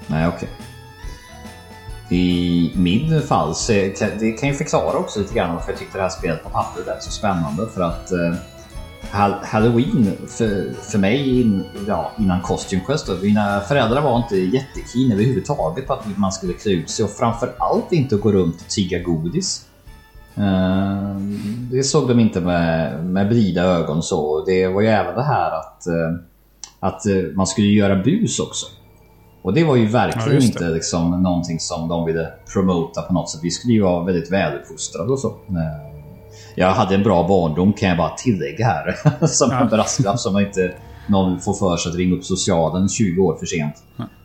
Nej, 0.06 0.28
okej. 0.28 0.48
Okay. 0.48 2.18
I 2.18 2.72
min 2.74 3.22
fall 3.22 3.54
så 3.54 3.72
det 3.72 4.38
kan 4.40 4.48
ju 4.48 4.54
förklara 4.54 4.96
också 4.96 5.20
lite 5.20 5.34
grann 5.34 5.54
varför 5.54 5.70
jag 5.72 5.78
tyckte 5.78 5.98
det 5.98 6.02
här 6.02 6.10
spelet 6.10 6.42
på 6.42 6.50
pappret 6.50 6.88
är 6.88 7.00
så 7.00 7.10
spännande. 7.10 7.66
För 7.74 7.80
att 7.80 8.12
eh, 8.12 8.34
Halloween 9.42 10.12
för, 10.28 10.72
för 10.82 10.98
mig 10.98 11.40
in, 11.40 11.64
ja, 11.88 12.12
innan 12.18 12.40
Costume 12.40 12.82
Quest. 12.86 13.06
Då, 13.06 13.16
mina 13.22 13.60
föräldrar 13.60 14.02
var 14.02 14.16
inte 14.16 14.36
jättekina 14.36 15.14
överhuvudtaget 15.14 15.86
på 15.86 15.92
att 15.92 16.18
man 16.18 16.32
skulle 16.32 16.52
klä 16.52 16.72
ut 16.72 16.90
sig 16.90 17.04
och 17.04 17.10
framförallt 17.10 17.92
inte 17.92 18.16
gå 18.16 18.32
runt 18.32 18.60
och 18.60 18.68
tigga 18.68 18.98
godis. 18.98 19.66
Uh, 20.38 21.16
det 21.70 21.82
såg 21.82 22.08
de 22.08 22.20
inte 22.20 22.40
med, 22.40 23.04
med 23.04 23.28
blida 23.28 23.62
ögon 23.62 24.02
så. 24.02 24.44
Det 24.44 24.68
var 24.68 24.80
ju 24.80 24.88
även 24.88 25.14
det 25.14 25.22
här 25.22 25.50
att 25.50 25.84
uh, 25.88 26.20
att 26.80 27.06
eh, 27.06 27.22
man 27.34 27.46
skulle 27.46 27.66
göra 27.66 28.02
bus 28.02 28.40
också. 28.40 28.66
Och 29.42 29.54
det 29.54 29.64
var 29.64 29.76
ju 29.76 29.86
verkligen 29.86 30.40
ja, 30.40 30.46
inte 30.46 30.68
liksom 30.68 31.22
någonting 31.22 31.60
som 31.60 31.88
de 31.88 32.04
ville 32.04 32.28
promota 32.52 33.02
på 33.02 33.12
något 33.12 33.30
sätt. 33.30 33.40
Vi 33.42 33.50
skulle 33.50 33.72
ju 33.72 33.82
vara 33.82 34.04
väldigt 34.04 34.32
väluppfostrade 34.32 35.12
och 35.12 35.18
så. 35.18 35.34
Eh, 36.56 36.62
jag 36.62 36.70
hade 36.70 36.94
en 36.94 37.02
bra 37.02 37.28
barndom 37.28 37.72
kan 37.72 37.88
jag 37.88 37.98
bara 37.98 38.10
tillägga 38.10 38.66
här. 38.66 38.96
som 39.26 39.50
en 39.50 39.68
brasklapp 39.68 40.18
som 40.18 40.38
inte 40.38 40.72
någon 41.06 41.40
får 41.40 41.54
för 41.54 41.76
sig 41.76 41.90
att 41.90 41.96
ringa 41.96 42.14
upp 42.14 42.24
socialen 42.24 42.88
20 42.88 43.22
år 43.22 43.36
för 43.36 43.46
sent. 43.46 43.74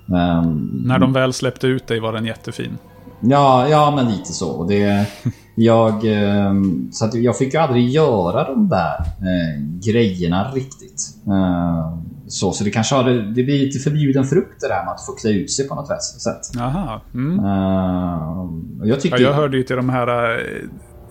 Um, 0.05 0.81
När 0.85 0.99
de 0.99 1.13
väl 1.13 1.33
släppte 1.33 1.67
ut 1.67 1.87
dig 1.87 1.99
var 1.99 2.13
den 2.13 2.25
jättefin. 2.25 2.77
Ja, 3.21 3.67
ja 3.67 3.93
men 3.95 4.11
lite 4.11 4.33
så. 4.33 4.63
Det, 4.63 5.05
jag, 5.55 6.05
ehm, 6.05 6.89
så 6.91 7.05
att 7.05 7.13
jag 7.13 7.37
fick 7.37 7.53
ju 7.53 7.59
aldrig 7.59 7.89
göra 7.89 8.43
de 8.43 8.69
där 8.69 8.99
eh, 8.99 9.61
grejerna 9.85 10.51
riktigt. 10.53 11.09
Eh, 11.27 11.97
så, 12.27 12.51
så 12.51 12.63
det 12.63 12.71
kanske 12.71 12.95
har, 12.95 13.03
det 13.03 13.43
blir 13.43 13.59
lite 13.59 13.79
förbjuden 13.79 14.25
frukt 14.25 14.61
det 14.61 14.67
där 14.67 14.85
med 14.85 14.93
att 14.93 15.05
få 15.05 15.11
klä 15.11 15.29
ut 15.31 15.51
sig 15.51 15.67
på 15.67 15.75
något 15.75 16.03
sätt. 16.03 16.41
Jaha. 16.53 17.01
Mm. 17.13 17.39
Uh, 17.39 18.87
jag, 18.87 18.99
tycker... 18.99 19.17
ja, 19.17 19.23
jag 19.23 19.33
hörde 19.33 19.57
ju 19.57 19.63
till 19.63 19.75
de 19.75 19.89
här 19.89 20.39
eh, 20.39 20.69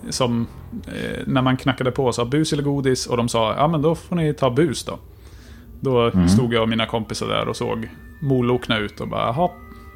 som 0.09 0.47
eh, 0.87 1.19
när 1.25 1.41
man 1.41 1.57
knackade 1.57 1.91
på 1.91 2.05
och 2.05 2.15
sa 2.15 2.25
bus 2.25 2.53
eller 2.53 2.63
godis 2.63 3.07
och 3.07 3.17
de 3.17 3.29
sa 3.29 3.55
ja 3.57 3.67
men 3.67 3.81
då 3.81 3.95
får 3.95 4.15
ni 4.15 4.33
ta 4.33 4.49
bus 4.49 4.83
då. 4.83 4.99
Då 5.79 6.01
mm. 6.01 6.29
stod 6.29 6.53
jag 6.53 6.61
och 6.61 6.69
mina 6.69 6.85
kompisar 6.85 7.27
där 7.27 7.47
och 7.47 7.55
såg 7.55 7.89
molokna 8.21 8.77
ut 8.77 8.99
och 9.01 9.07
bara 9.07 9.25
jaha. 9.25 9.49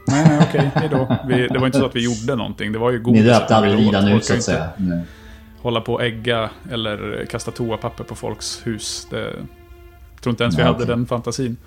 Nej, 0.08 0.26
nej 0.30 0.48
okej, 0.50 0.72
hejdå. 0.76 1.16
Vi, 1.28 1.48
det 1.48 1.60
var 1.60 1.66
inte 1.66 1.80
så 1.80 1.86
att 1.86 1.96
vi 1.96 2.04
gjorde 2.04 2.36
någonting. 2.36 2.72
Det 2.72 2.80
var 2.80 2.92
ju 2.92 3.00
godis. 3.00 3.22
Ni 3.22 3.28
löpte 3.28 3.56
aldrig 3.56 3.80
lidan 3.80 4.08
ut 4.08 4.26
så 4.26 4.34
att 4.34 4.44
säga. 4.44 4.70
Hålla 5.62 5.82
på 5.82 5.94
och 5.94 6.04
ägga 6.04 6.50
eller 6.72 7.26
kasta 7.30 7.52
toapapper 7.52 8.04
på 8.04 8.16
folks 8.16 8.68
hus. 8.68 9.08
Det, 9.10 9.32
tror 10.22 10.32
inte 10.32 10.44
ens 10.44 10.60
vi 10.60 10.64
hade 10.64 10.86
den 10.86 11.06
fantasin. 11.06 11.58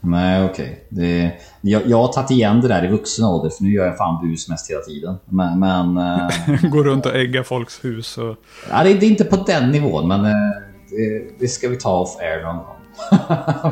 Nej, 0.00 0.44
okej. 0.44 0.84
Okay. 0.92 1.30
Jag, 1.60 1.82
jag 1.86 1.96
har 1.96 2.08
tagit 2.08 2.30
igen 2.30 2.60
det 2.60 2.68
där 2.68 2.84
i 2.84 2.88
vuxen 2.88 3.24
ålder, 3.24 3.50
för 3.50 3.64
nu 3.64 3.70
gör 3.70 3.86
jag 3.86 3.96
fan 3.96 4.28
bus 4.28 4.48
mest 4.48 4.70
hela 4.70 4.80
tiden. 4.80 5.16
Men... 5.24 5.58
men 5.58 5.96
äh... 6.18 6.70
Går 6.70 6.84
runt 6.84 7.06
och 7.06 7.16
äggar 7.16 7.42
folks 7.42 7.84
hus 7.84 8.18
och... 8.18 8.36
Ja, 8.70 8.84
det, 8.84 8.94
det, 8.94 9.06
är 9.06 9.10
inte 9.10 9.24
på 9.24 9.36
den 9.36 9.70
nivån, 9.70 10.08
men 10.08 10.24
äh, 10.24 10.32
det, 10.90 11.38
det, 11.38 11.48
ska 11.48 11.68
vi 11.68 11.76
ta 11.76 12.00
off 12.00 12.16
air 12.20 12.42
någon 12.42 12.56
gång. 12.56 12.76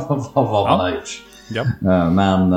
vad, 0.35 0.53
vad 0.53 0.69
man 0.69 0.81
har 0.81 0.91
gjort. 0.91 1.23
Ja. 1.49 1.63
Äh, 1.63 2.11
men... 2.11 2.49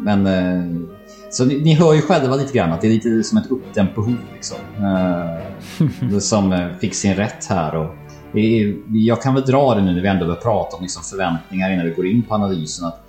men 0.00 0.88
så 1.30 1.44
ni, 1.44 1.60
ni, 1.60 1.74
hör 1.74 1.94
ju 1.94 2.02
själva 2.02 2.36
lite 2.36 2.52
grann 2.52 2.72
att 2.72 2.80
det 2.80 2.86
är 2.86 2.90
lite 2.90 3.22
som 3.22 3.38
ett 3.38 3.50
uppdämt 3.50 3.94
behov. 3.94 4.16
Liksom. 4.32 4.58
som 6.20 6.70
fick 6.80 6.94
sin 6.94 7.14
rätt 7.14 7.46
här. 7.48 7.74
Och, 7.74 7.94
jag 8.92 9.22
kan 9.22 9.34
väl 9.34 9.44
dra 9.44 9.74
det 9.74 9.80
nu 9.80 9.94
när 9.94 10.02
vi 10.02 10.08
ändå 10.08 10.24
börjar 10.26 10.40
prata 10.40 10.76
om 10.76 10.82
liksom 10.82 11.02
förväntningar 11.02 11.72
innan 11.72 11.86
vi 11.86 11.92
går 11.92 12.06
in 12.06 12.22
på 12.22 12.34
analysen. 12.34 12.86
Att 12.86 13.02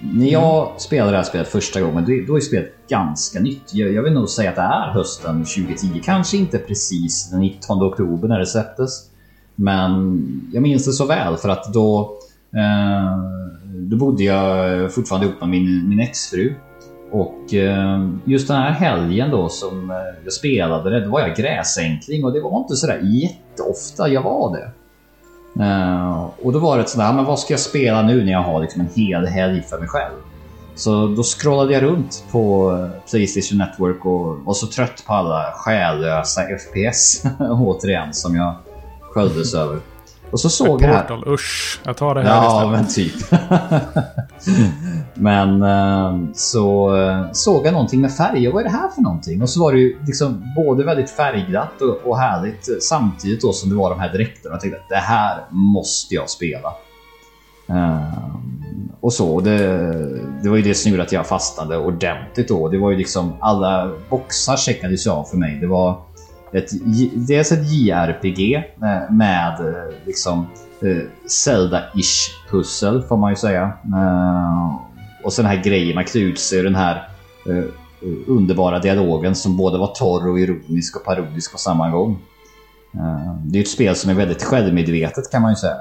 när 0.00 0.26
jag 0.26 0.66
mm. 0.66 0.78
spelade 0.78 1.10
det 1.10 1.16
här 1.16 1.24
spelet 1.24 1.48
första 1.48 1.80
gången, 1.80 2.24
då 2.26 2.36
är 2.36 2.40
spelet 2.40 2.72
ganska 2.88 3.40
nytt. 3.40 3.74
Jag, 3.74 4.02
vill 4.02 4.12
nog 4.12 4.28
säga 4.28 4.50
att 4.50 4.56
det 4.56 4.62
är 4.62 4.90
hösten 4.92 5.44
2010. 5.44 6.00
Kanske 6.04 6.36
inte 6.36 6.58
precis 6.58 7.30
den 7.30 7.40
19 7.40 7.82
oktober 7.82 8.28
när 8.28 8.38
det 8.38 8.46
släpptes. 8.46 9.10
Men 9.54 10.50
jag 10.52 10.62
minns 10.62 10.84
det 10.84 10.92
så 10.92 11.06
väl 11.06 11.36
för 11.36 11.48
att 11.48 11.72
då, 11.72 12.18
eh, 12.54 13.18
då 13.64 13.96
bodde 13.96 14.24
jag 14.24 14.94
fortfarande 14.94 15.26
ihop 15.26 15.40
med 15.40 15.48
min, 15.48 15.88
min 15.88 16.00
exfru. 16.00 16.54
Och 17.10 17.54
eh, 17.54 18.08
just 18.24 18.48
den 18.48 18.56
här 18.56 18.70
helgen 18.70 19.30
då 19.30 19.48
som 19.48 19.90
eh, 19.90 19.96
jag 20.24 20.32
spelade 20.32 20.90
det, 20.90 21.04
då 21.04 21.10
var 21.10 21.20
jag 21.20 21.36
gräsänkling 21.36 22.24
och 22.24 22.32
det 22.32 22.40
var 22.40 22.58
inte 22.58 22.76
sådär 22.76 23.00
jätteofta 23.02 24.08
jag 24.08 24.22
var 24.22 24.56
det. 24.56 24.70
Eh, 25.64 26.30
och 26.42 26.52
då 26.52 26.58
var 26.58 26.78
det 26.78 26.88
sådär, 26.88 27.12
men 27.12 27.24
vad 27.24 27.38
ska 27.38 27.52
jag 27.52 27.60
spela 27.60 28.02
nu 28.02 28.24
när 28.24 28.32
jag 28.32 28.42
har 28.42 28.60
liksom 28.60 28.80
en 28.80 28.88
hel 28.94 29.26
helg 29.26 29.62
för 29.62 29.78
mig 29.78 29.88
själv? 29.88 30.14
Så 30.74 31.06
då 31.06 31.22
scrollade 31.22 31.72
jag 31.72 31.82
runt 31.82 32.24
på 32.30 32.72
Playstation 33.10 33.58
Network 33.58 34.04
och 34.04 34.38
var 34.38 34.54
så 34.54 34.66
trött 34.66 35.04
på 35.06 35.12
alla 35.12 35.52
själlösa 35.54 36.40
FPS 36.42 37.22
återigen 37.40 38.14
som 38.14 38.36
jag 38.36 38.54
sköljdes 39.00 39.54
över. 39.54 39.78
Och 40.30 40.40
så 40.40 40.50
såg 40.50 40.82
jag 40.82 40.88
här... 40.88 41.28
Usch, 41.28 41.80
jag 41.84 41.96
tar 41.96 42.14
det 42.14 42.22
här 42.22 42.28
Ja, 42.28 42.68
men 42.70 42.88
typ. 42.88 43.14
men 45.14 45.62
eh, 45.62 46.32
så 46.34 46.96
eh, 46.96 47.26
såg 47.32 47.66
jag 47.66 47.72
någonting 47.72 48.00
med 48.00 48.12
färger. 48.12 48.52
Vad 48.52 48.60
är 48.60 48.64
det 48.64 48.76
här 48.76 48.88
för 48.88 49.02
någonting? 49.02 49.42
Och 49.42 49.50
så 49.50 49.60
var 49.60 49.72
det 49.72 49.78
ju 49.78 49.98
liksom 50.06 50.52
både 50.56 50.84
väldigt 50.84 51.10
färgglatt 51.10 51.80
och, 51.80 52.10
och 52.10 52.18
härligt 52.18 52.82
samtidigt 52.82 53.40
då 53.40 53.52
som 53.52 53.70
det 53.70 53.76
var 53.76 53.90
de 53.90 54.00
här 54.00 54.12
dräkterna. 54.12 54.54
Jag 54.54 54.60
tänkte 54.60 54.80
att 54.80 54.88
det 54.88 54.96
här 54.96 55.44
måste 55.50 56.14
jag 56.14 56.30
spela. 56.30 56.72
Um, 57.66 58.92
och 59.00 59.12
så. 59.12 59.40
Det, 59.40 59.58
det 60.42 60.48
var 60.48 60.56
ju 60.56 60.62
det 60.62 60.74
som 60.74 60.90
gjorde 60.90 61.02
att 61.02 61.12
jag 61.12 61.26
fastnade 61.26 61.78
ordentligt 61.78 62.48
då. 62.48 62.68
Det 62.68 62.78
var 62.78 62.90
ju 62.90 62.96
liksom 62.96 63.32
alla 63.40 63.90
boxar 64.10 64.56
checkades 64.56 65.06
av 65.06 65.24
för 65.24 65.36
mig. 65.36 65.58
Det 65.60 65.66
var 65.66 66.00
ett, 66.52 66.70
dels 67.14 67.52
ett 67.52 67.72
JRPG 67.72 68.54
eh, 68.54 69.10
med, 69.10 69.60
eh, 69.60 69.94
liksom 70.06 70.46
eh, 70.82 71.02
Zelda-ish 71.26 72.30
pussel 72.50 73.02
får 73.02 73.16
man 73.16 73.32
ju 73.32 73.36
säga. 73.36 73.72
Och 75.24 75.32
sen 75.32 75.44
den 75.44 75.56
här 75.56 75.62
grejen 75.64 75.94
man 75.94 76.04
klär 76.04 76.20
ut 76.20 76.38
sig 76.38 76.62
den 76.62 76.74
här 76.74 77.08
underbara 78.26 78.78
dialogen 78.78 79.34
som 79.34 79.56
både 79.56 79.78
var 79.78 79.94
torr 79.94 80.28
och 80.28 80.40
ironisk 80.40 80.96
och 80.96 81.04
parodisk 81.04 81.52
på 81.52 81.58
samma 81.58 81.90
gång. 81.90 82.18
Det 83.44 83.58
är 83.58 83.62
ett 83.62 83.68
spel 83.68 83.96
som 83.96 84.10
är 84.10 84.14
väldigt 84.14 84.42
självmedvetet 84.42 85.30
kan 85.30 85.42
man 85.42 85.52
ju 85.52 85.56
säga. 85.56 85.76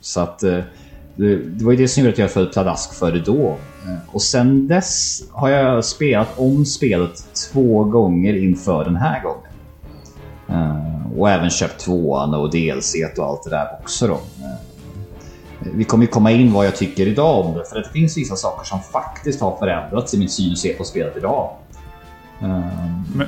Så 0.00 0.20
att 0.20 0.38
det 0.38 1.62
var 1.62 1.72
ju 1.72 1.78
det 1.78 1.88
som 1.88 2.02
gjorde 2.02 2.12
att 2.12 2.18
jag 2.18 2.30
föll 2.30 2.46
pladask 2.46 2.94
för 2.94 3.12
det 3.12 3.20
då. 3.20 3.56
Eh, 3.88 4.14
och 4.14 4.22
sen 4.22 4.68
dess 4.68 5.22
har 5.32 5.48
jag 5.48 5.84
spelat 5.84 6.38
om 6.38 6.64
spelet 6.64 7.24
två 7.52 7.84
gånger 7.84 8.36
inför 8.36 8.84
den 8.84 8.96
här 8.96 9.22
gången. 9.22 9.50
Eh, 10.48 11.18
och 11.18 11.30
även 11.30 11.50
köpt 11.50 11.80
tvåan 11.80 12.34
och 12.34 12.50
DLC 12.50 12.94
och 13.18 13.24
allt 13.24 13.42
det 13.44 13.50
där 13.50 13.68
också 13.80 14.06
då. 14.06 14.14
Eh, 14.14 15.68
vi 15.74 15.84
kommer 15.84 16.04
ju 16.04 16.10
komma 16.10 16.30
in 16.30 16.52
vad 16.52 16.66
jag 16.66 16.76
tycker 16.76 17.06
idag 17.06 17.46
om 17.46 17.54
det, 17.54 17.64
för 17.64 17.76
det 17.76 17.88
finns 17.92 18.16
vissa 18.16 18.36
saker 18.36 18.64
som 18.64 18.80
faktiskt 18.80 19.40
har 19.40 19.56
förändrats 19.56 20.14
i 20.14 20.18
min 20.18 20.28
syn 20.28 20.52
och 20.52 20.58
se 20.58 20.72
på 20.72 20.84
spelet 20.84 21.16
idag. 21.16 21.50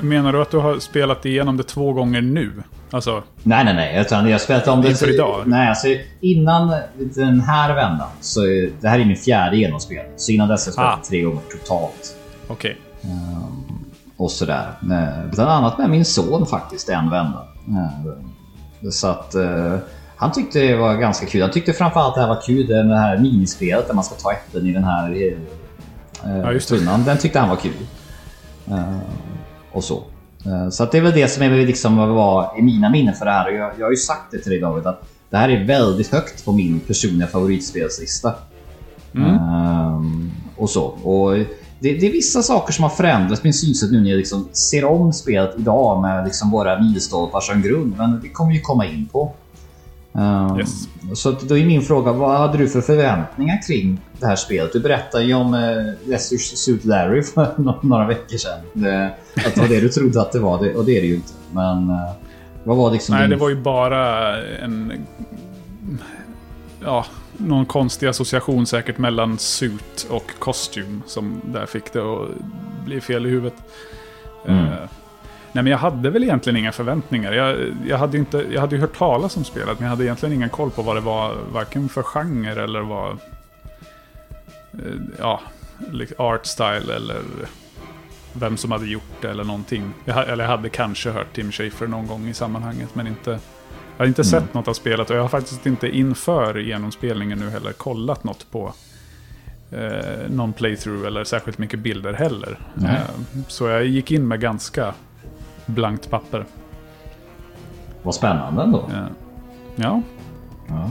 Menar 0.01 0.33
du 0.33 0.41
att 0.41 0.51
du 0.51 0.57
har 0.57 0.79
spelat 0.79 1.25
igenom 1.25 1.57
det 1.57 1.63
två 1.63 1.93
gånger 1.93 2.21
nu? 2.21 2.51
Alltså, 2.91 3.23
nej, 3.43 3.65
nej, 3.65 3.73
nej. 3.73 4.01
Utan 4.01 4.29
jag 4.29 4.41
spelat 4.41 4.67
om 4.67 4.81
det... 4.81 5.01
Idag? 5.01 5.43
Nej, 5.45 5.69
alltså 5.69 5.87
innan 6.21 6.73
den 6.97 7.41
här 7.41 7.75
vändan. 7.75 8.09
Så 8.21 8.41
det 8.81 8.87
här 8.87 8.99
är 8.99 9.05
min 9.05 9.17
fjärde 9.17 9.57
genomspelning. 9.57 10.13
Så 10.17 10.31
innan 10.31 10.49
dess 10.49 10.65
har 10.65 10.69
jag 10.69 10.73
spelat 10.73 10.99
ah. 10.99 11.09
tre 11.09 11.21
gånger 11.21 11.41
totalt. 11.51 12.15
Okej. 12.47 12.77
Okay. 13.01 13.11
Um, 13.11 13.17
ehm, 13.17 13.85
och 14.17 14.31
sådär. 14.31 14.67
Bland 15.33 15.51
annat 15.51 15.77
med 15.77 15.89
min 15.89 16.05
son 16.05 16.45
faktiskt, 16.45 16.89
en 16.89 17.09
vända. 17.09 17.47
Uh, 17.69 18.91
så 18.91 19.07
att... 19.07 19.35
Uh, 19.35 19.77
han 20.15 20.31
tyckte 20.31 20.59
det 20.59 20.75
var 20.75 20.95
ganska 20.95 21.25
kul. 21.25 21.41
Han 21.41 21.51
tyckte 21.51 21.73
framförallt 21.73 22.15
det 22.15 22.21
här 22.21 22.27
var 22.27 22.41
kul, 22.41 22.67
det 22.67 22.97
här 22.97 23.17
minispelet 23.17 23.87
där 23.87 23.93
man 23.93 24.03
ska 24.03 24.15
ta 24.15 24.31
äpplen 24.31 24.67
i 24.67 24.73
den 24.73 24.83
här 24.83 25.11
uh, 25.13 26.53
ja, 26.53 26.59
tunnan. 26.59 27.03
Den 27.03 27.17
tyckte 27.17 27.39
han 27.39 27.49
var 27.49 27.55
kul. 27.55 27.71
Uh, 28.69 28.99
och 29.71 29.83
så. 29.83 30.03
Eh, 30.45 30.69
så 30.69 30.83
att 30.83 30.91
det 30.91 30.97
är 30.97 31.01
väl 31.01 31.13
det 31.13 31.27
som 31.27 31.43
är 31.43 31.49
liksom 31.49 31.97
var 31.97 32.59
i 32.59 32.61
mina 32.61 32.89
minnen 32.89 33.13
för 33.15 33.25
det 33.25 33.31
här. 33.31 33.47
Och 33.47 33.53
jag, 33.53 33.71
jag 33.79 33.85
har 33.85 33.91
ju 33.91 33.97
sagt 33.97 34.31
det 34.31 34.37
till 34.37 34.51
dig 34.51 34.59
David 34.59 34.87
att 34.87 35.03
det 35.29 35.37
här 35.37 35.49
är 35.49 35.65
väldigt 35.65 36.11
högt 36.11 36.45
på 36.45 36.51
min 36.51 36.79
personliga 36.79 37.27
favoritspelslista. 37.27 38.33
Mm. 39.15 39.35
Um, 39.35 40.31
och 40.57 40.69
så. 40.69 40.83
Och 40.83 41.33
det, 41.79 41.93
det, 41.93 42.07
är 42.07 42.11
vissa 42.11 42.41
saker 42.41 42.73
som 42.73 42.83
har 42.83 42.89
förändrats 42.89 43.43
min 43.43 43.53
synsätt 43.53 43.91
nu 43.91 44.01
när 44.01 44.09
jag 44.09 44.17
liksom 44.17 44.49
ser 44.51 44.85
om 44.85 45.13
spelet 45.13 45.55
idag 45.59 46.01
med 46.01 46.25
liksom 46.25 46.51
våra 46.51 46.79
milstolpar 46.79 47.39
som 47.39 47.61
grund. 47.61 47.93
Men 47.97 48.21
det 48.21 48.29
kommer 48.29 48.53
ju 48.53 48.61
komma 48.61 48.85
in 48.85 49.07
på. 49.11 49.33
Um, 50.13 50.59
yes. 50.59 50.87
Så 51.13 51.31
då 51.31 51.57
är 51.57 51.65
min 51.65 51.81
fråga, 51.81 52.11
vad 52.11 52.37
hade 52.37 52.57
du 52.57 52.69
för 52.69 52.81
förväntningar 52.81 53.67
kring 53.67 54.01
det 54.19 54.25
här 54.25 54.35
spelet? 54.35 54.73
Du 54.73 54.79
berättade 54.79 55.23
ju 55.23 55.33
om 55.33 55.53
uh, 55.53 55.93
Lester 56.05 56.37
Suit 56.37 56.85
Larry 56.85 57.23
för 57.33 57.53
några 57.81 58.07
veckor 58.07 58.37
sedan. 58.37 58.59
Det, 58.73 59.13
att 59.35 59.55
det 59.55 59.61
var 59.61 59.67
det 59.67 59.79
du 59.79 59.89
trodde 59.89 60.21
att 60.21 60.31
det 60.31 60.39
var, 60.39 60.77
och 60.77 60.85
det 60.85 60.97
är 60.97 61.01
det 61.01 61.07
ju 61.07 61.15
inte. 61.15 61.33
Men 61.51 61.89
uh, 61.89 62.11
vad 62.63 62.77
var 62.77 62.91
liksom 62.91 63.15
Nej, 63.15 63.23
din... 63.23 63.29
det 63.29 63.35
var 63.35 63.49
ju 63.49 63.55
bara 63.55 64.37
en... 64.43 65.05
Ja, 66.83 67.05
någon 67.37 67.65
konstig 67.65 68.07
association 68.07 68.65
säkert 68.65 68.97
mellan 68.97 69.37
suit 69.37 70.07
och 70.09 70.31
kostym 70.39 71.01
som 71.05 71.41
där 71.45 71.65
fick 71.65 71.93
det 71.93 71.99
att 71.99 72.29
bli 72.85 73.01
fel 73.01 73.25
i 73.25 73.29
huvudet. 73.29 73.55
Mm. 74.47 74.65
Uh, 74.65 74.73
Nej, 75.53 75.63
men 75.63 75.71
jag 75.71 75.77
hade 75.77 76.09
väl 76.09 76.23
egentligen 76.23 76.57
inga 76.57 76.71
förväntningar. 76.71 77.31
Jag, 77.31 77.57
jag, 77.87 77.97
hade, 77.97 78.17
inte, 78.17 78.45
jag 78.51 78.61
hade 78.61 78.75
ju 78.75 78.81
hört 78.81 78.97
talas 78.97 79.37
om 79.37 79.43
spelet, 79.43 79.79
men 79.79 79.83
jag 79.83 79.89
hade 79.89 80.03
egentligen 80.03 80.35
ingen 80.35 80.49
koll 80.49 80.71
på 80.71 80.81
vad 80.81 80.95
det 80.95 81.01
var, 81.01 81.35
varken 81.51 81.89
för 81.89 82.03
genre 82.03 82.63
eller 82.63 82.81
vad... 82.81 83.11
Eh, 84.73 85.01
ja, 85.19 85.41
art 86.17 86.45
style 86.45 86.95
eller 86.95 87.17
vem 88.33 88.57
som 88.57 88.71
hade 88.71 88.85
gjort 88.85 89.21
det 89.21 89.29
eller 89.29 89.43
någonting. 89.43 89.93
Jag, 90.05 90.29
eller 90.29 90.43
jag 90.43 90.51
hade 90.51 90.69
kanske 90.69 91.09
hört 91.09 91.33
Tim 91.33 91.51
Schafer 91.51 91.87
någon 91.87 92.07
gång 92.07 92.27
i 92.27 92.33
sammanhanget, 92.33 92.95
men 92.95 93.07
inte... 93.07 93.39
Jag 93.97 94.05
har 94.05 94.07
inte 94.07 94.21
mm. 94.21 94.29
sett 94.29 94.53
något 94.53 94.67
av 94.67 94.73
spelet 94.73 95.09
och 95.09 95.15
jag 95.15 95.21
har 95.21 95.29
faktiskt 95.29 95.65
inte 95.65 95.89
inför 95.89 96.55
genomspelningen 96.55 97.39
nu 97.39 97.49
heller 97.49 97.71
kollat 97.71 98.23
något 98.23 98.51
på 98.51 98.73
eh, 99.71 100.29
någon 100.29 100.53
playthrough 100.53 101.07
eller 101.07 101.23
särskilt 101.23 101.57
mycket 101.57 101.79
bilder 101.79 102.13
heller. 102.13 102.59
Eh, 102.83 102.99
så 103.47 103.67
jag 103.67 103.85
gick 103.85 104.11
in 104.11 104.27
med 104.27 104.39
ganska 104.39 104.93
blankt 105.65 106.09
papper. 106.09 106.45
Vad 108.03 108.15
spännande 108.15 108.63
ändå. 108.63 108.89
Ja. 108.91 109.07
ja. 109.75 110.01
ja. 110.67 110.89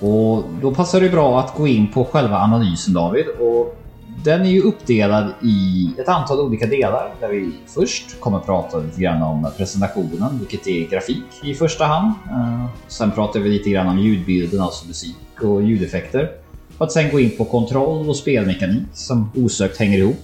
Och 0.00 0.44
då 0.62 0.74
passar 0.74 1.00
det 1.00 1.08
bra 1.08 1.40
att 1.40 1.54
gå 1.54 1.66
in 1.66 1.92
på 1.92 2.04
själva 2.04 2.36
analysen 2.36 2.94
David. 2.94 3.26
Och 3.40 3.76
den 4.24 4.42
är 4.42 4.50
ju 4.50 4.62
uppdelad 4.62 5.32
i 5.42 5.90
ett 5.98 6.08
antal 6.08 6.40
olika 6.40 6.66
delar 6.66 7.14
där 7.20 7.28
vi 7.28 7.52
först 7.66 8.20
kommer 8.20 8.38
att 8.38 8.46
prata 8.46 8.78
lite 8.78 9.00
grann 9.00 9.22
om 9.22 9.48
presentationen, 9.56 10.38
vilket 10.38 10.66
är 10.66 10.90
grafik 10.90 11.24
i 11.44 11.54
första 11.54 11.84
hand. 11.84 12.12
Eh, 12.30 12.66
sen 12.86 13.10
pratar 13.10 13.40
vi 13.40 13.48
lite 13.48 13.70
grann 13.70 13.88
om 13.88 13.98
ljudbilden, 13.98 14.60
alltså 14.60 14.86
musik 14.86 15.42
och 15.42 15.62
ljudeffekter. 15.62 16.30
För 16.78 16.84
att 16.84 16.92
sen 16.92 17.10
gå 17.10 17.20
in 17.20 17.36
på 17.38 17.44
kontroll 17.44 18.08
och 18.08 18.16
spelmekanik 18.16 18.82
som 18.92 19.30
osökt 19.34 19.78
hänger 19.78 19.98
ihop. 19.98 20.20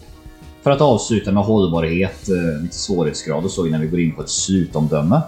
För 0.63 0.71
att 0.71 0.81
avsluta 0.81 1.33
med 1.33 1.45
hållbarhet, 1.45 2.29
eh, 2.29 2.63
lite 2.63 2.77
svårighetsgrad 2.77 3.45
och 3.45 3.51
så 3.51 3.67
innan 3.67 3.81
vi 3.81 3.87
går 3.87 4.01
in 4.01 4.15
på 4.15 4.23
ett 4.23 4.31
slutomdöme. 4.31 5.21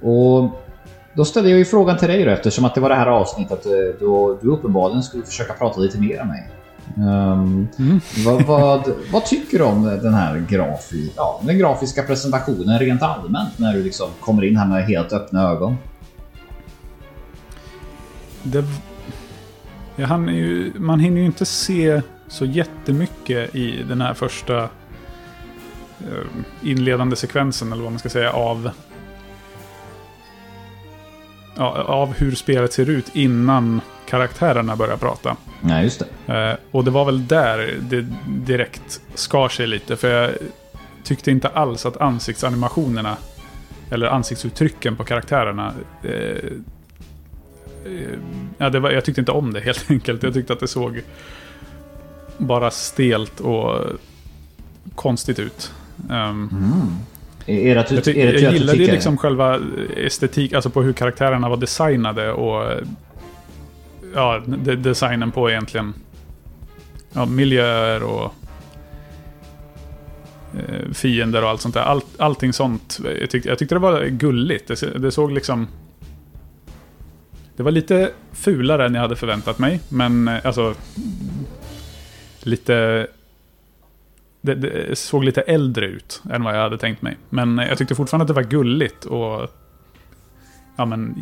Och 0.00 0.50
då 1.14 1.24
ställde 1.24 1.50
jag 1.50 1.58
ju 1.58 1.64
frågan 1.64 1.98
till 1.98 2.08
dig 2.08 2.24
då, 2.24 2.30
eftersom 2.30 2.64
att 2.64 2.74
det 2.74 2.80
var 2.80 2.88
det 2.88 2.94
här 2.94 3.06
avsnittet 3.06 3.66
eh, 3.66 3.72
då 4.00 4.38
du 4.42 4.48
uppenbarligen 4.48 5.02
skulle 5.02 5.24
försöka 5.24 5.52
prata 5.52 5.80
lite 5.80 5.98
mer 5.98 6.20
om 6.20 6.28
mig. 6.28 6.50
Um, 6.96 7.68
mm. 7.78 8.00
vad, 8.24 8.42
vad, 8.42 8.92
vad, 9.12 9.24
tycker 9.24 9.58
du 9.58 9.64
om 9.64 9.84
den 9.84 10.14
här 10.14 10.46
grafi, 10.48 11.12
ja, 11.16 11.40
den 11.42 11.58
grafiska 11.58 12.02
presentationen 12.02 12.78
rent 12.78 13.02
allmänt 13.02 13.58
när 13.58 13.72
du 13.74 13.82
liksom 13.82 14.08
kommer 14.20 14.44
in 14.44 14.56
här 14.56 14.66
med 14.66 14.84
helt 14.86 15.12
öppna 15.12 15.50
ögon? 15.50 15.76
Det, 18.42 18.64
ja, 19.96 20.30
ju, 20.30 20.72
man 20.76 21.00
hinner 21.00 21.20
ju 21.20 21.26
inte 21.26 21.44
se 21.44 22.02
så 22.28 22.44
jättemycket 22.44 23.54
i 23.54 23.82
den 23.82 24.00
här 24.00 24.14
första 24.14 24.62
eh, 24.62 24.68
inledande 26.62 27.16
sekvensen, 27.16 27.72
eller 27.72 27.82
vad 27.82 27.92
man 27.92 27.98
ska 27.98 28.08
säga, 28.08 28.32
av, 28.32 28.70
ja, 31.56 31.82
av 31.82 32.14
hur 32.14 32.34
spelet 32.34 32.72
ser 32.72 32.90
ut 32.90 33.10
innan 33.14 33.80
karaktärerna 34.08 34.76
börjar 34.76 34.96
prata. 34.96 35.36
Nej, 35.60 35.84
just 35.84 36.02
det. 36.26 36.34
Eh, 36.34 36.56
och 36.70 36.84
det 36.84 36.90
var 36.90 37.04
väl 37.04 37.26
där 37.26 37.74
det 37.80 38.06
direkt 38.26 39.00
skar 39.14 39.48
sig 39.48 39.66
lite, 39.66 39.96
för 39.96 40.10
jag 40.10 40.30
tyckte 41.04 41.30
inte 41.30 41.48
alls 41.48 41.86
att 41.86 41.96
ansiktsanimationerna, 41.96 43.16
eller 43.90 44.06
ansiktsuttrycken 44.06 44.96
på 44.96 45.04
karaktärerna, 45.04 45.74
eh, 46.02 46.10
eh 46.10 46.52
ja, 48.58 48.70
det 48.70 48.80
var, 48.80 48.90
jag 48.90 49.04
tyckte 49.04 49.20
inte 49.20 49.32
om 49.32 49.52
det 49.52 49.60
helt 49.64 49.90
enkelt. 49.90 50.22
Jag 50.22 50.34
tyckte 50.34 50.52
att 50.52 50.60
det 50.60 50.68
såg 50.68 51.02
bara 52.38 52.70
stelt 52.70 53.40
och 53.40 53.86
konstigt 54.94 55.38
ut. 55.38 55.72
Um, 56.08 56.50
mm. 56.52 57.78
Att 57.78 57.88
du, 57.88 57.94
jag, 57.94 58.08
är 58.08 58.32
det 58.32 58.40
jag 58.40 58.52
gillade 58.52 58.78
ju 58.78 58.90
liksom 58.90 59.16
själva 59.16 59.60
estetik, 59.96 60.52
alltså 60.52 60.70
på 60.70 60.82
hur 60.82 60.92
karaktärerna 60.92 61.48
var 61.48 61.56
designade 61.56 62.32
och 62.32 62.80
ja, 64.14 64.42
de, 64.46 64.76
designen 64.76 65.32
på 65.32 65.50
egentligen 65.50 65.94
ja, 67.12 67.26
miljöer 67.26 68.02
och 68.02 68.34
eh, 70.54 70.92
fiender 70.92 71.42
och 71.42 71.48
allt 71.48 71.60
sånt 71.60 71.74
där. 71.74 71.82
All, 71.82 72.00
allting 72.18 72.52
sånt. 72.52 73.00
Jag 73.20 73.30
tyckte, 73.30 73.48
jag 73.48 73.58
tyckte 73.58 73.74
det 73.74 73.78
var 73.78 74.04
gulligt. 74.04 74.68
Det, 74.68 74.98
det 74.98 75.10
såg 75.10 75.32
liksom... 75.32 75.68
Det 77.56 77.62
var 77.62 77.70
lite 77.70 78.10
fulare 78.32 78.86
än 78.86 78.94
jag 78.94 79.02
hade 79.02 79.16
förväntat 79.16 79.58
mig. 79.58 79.80
Men 79.88 80.28
eh, 80.28 80.46
alltså... 80.46 80.74
Lite... 82.46 83.06
Det, 84.40 84.54
det, 84.54 84.98
såg 84.98 85.24
lite 85.24 85.40
äldre 85.40 85.86
ut 85.86 86.22
än 86.30 86.44
vad 86.44 86.56
jag 86.56 86.60
hade 86.62 86.78
tänkt 86.78 87.02
mig. 87.02 87.16
Men 87.28 87.58
jag 87.58 87.78
tyckte 87.78 87.94
fortfarande 87.94 88.22
att 88.22 88.28
det 88.28 88.34
var 88.34 88.42
gulligt 88.42 89.04
och... 89.04 89.50
Ja 90.76 90.84
men, 90.84 91.14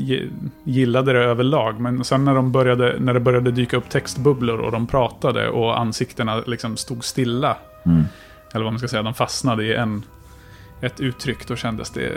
gillade 0.65 1.13
det 1.13 1.19
överlag. 1.19 1.81
Men 1.81 2.05
sen 2.05 2.25
när, 2.25 2.35
de 2.35 2.53
började, 2.53 2.97
när 3.01 3.15
det 3.15 3.21
började 3.21 3.51
dyka 3.51 3.77
upp 3.77 3.89
textbubblor 3.89 4.59
och 4.59 4.73
de 4.73 4.87
pratade 4.87 5.49
och 5.49 5.81
ansiktena 5.81 6.43
liksom 6.47 6.77
stod 6.77 7.05
stilla. 7.05 7.57
Mm. 7.87 8.05
Eller 8.55 8.65
vad 8.65 8.73
man 8.73 8.79
ska 8.79 8.89
säga, 8.89 9.03
de 9.03 9.15
fastnade 9.15 9.65
i 9.65 9.75
en, 9.75 10.03
ett 10.81 11.01
uttryck. 11.01 11.49
Då 11.49 11.57
kändes 11.57 11.91
det... 11.91 12.13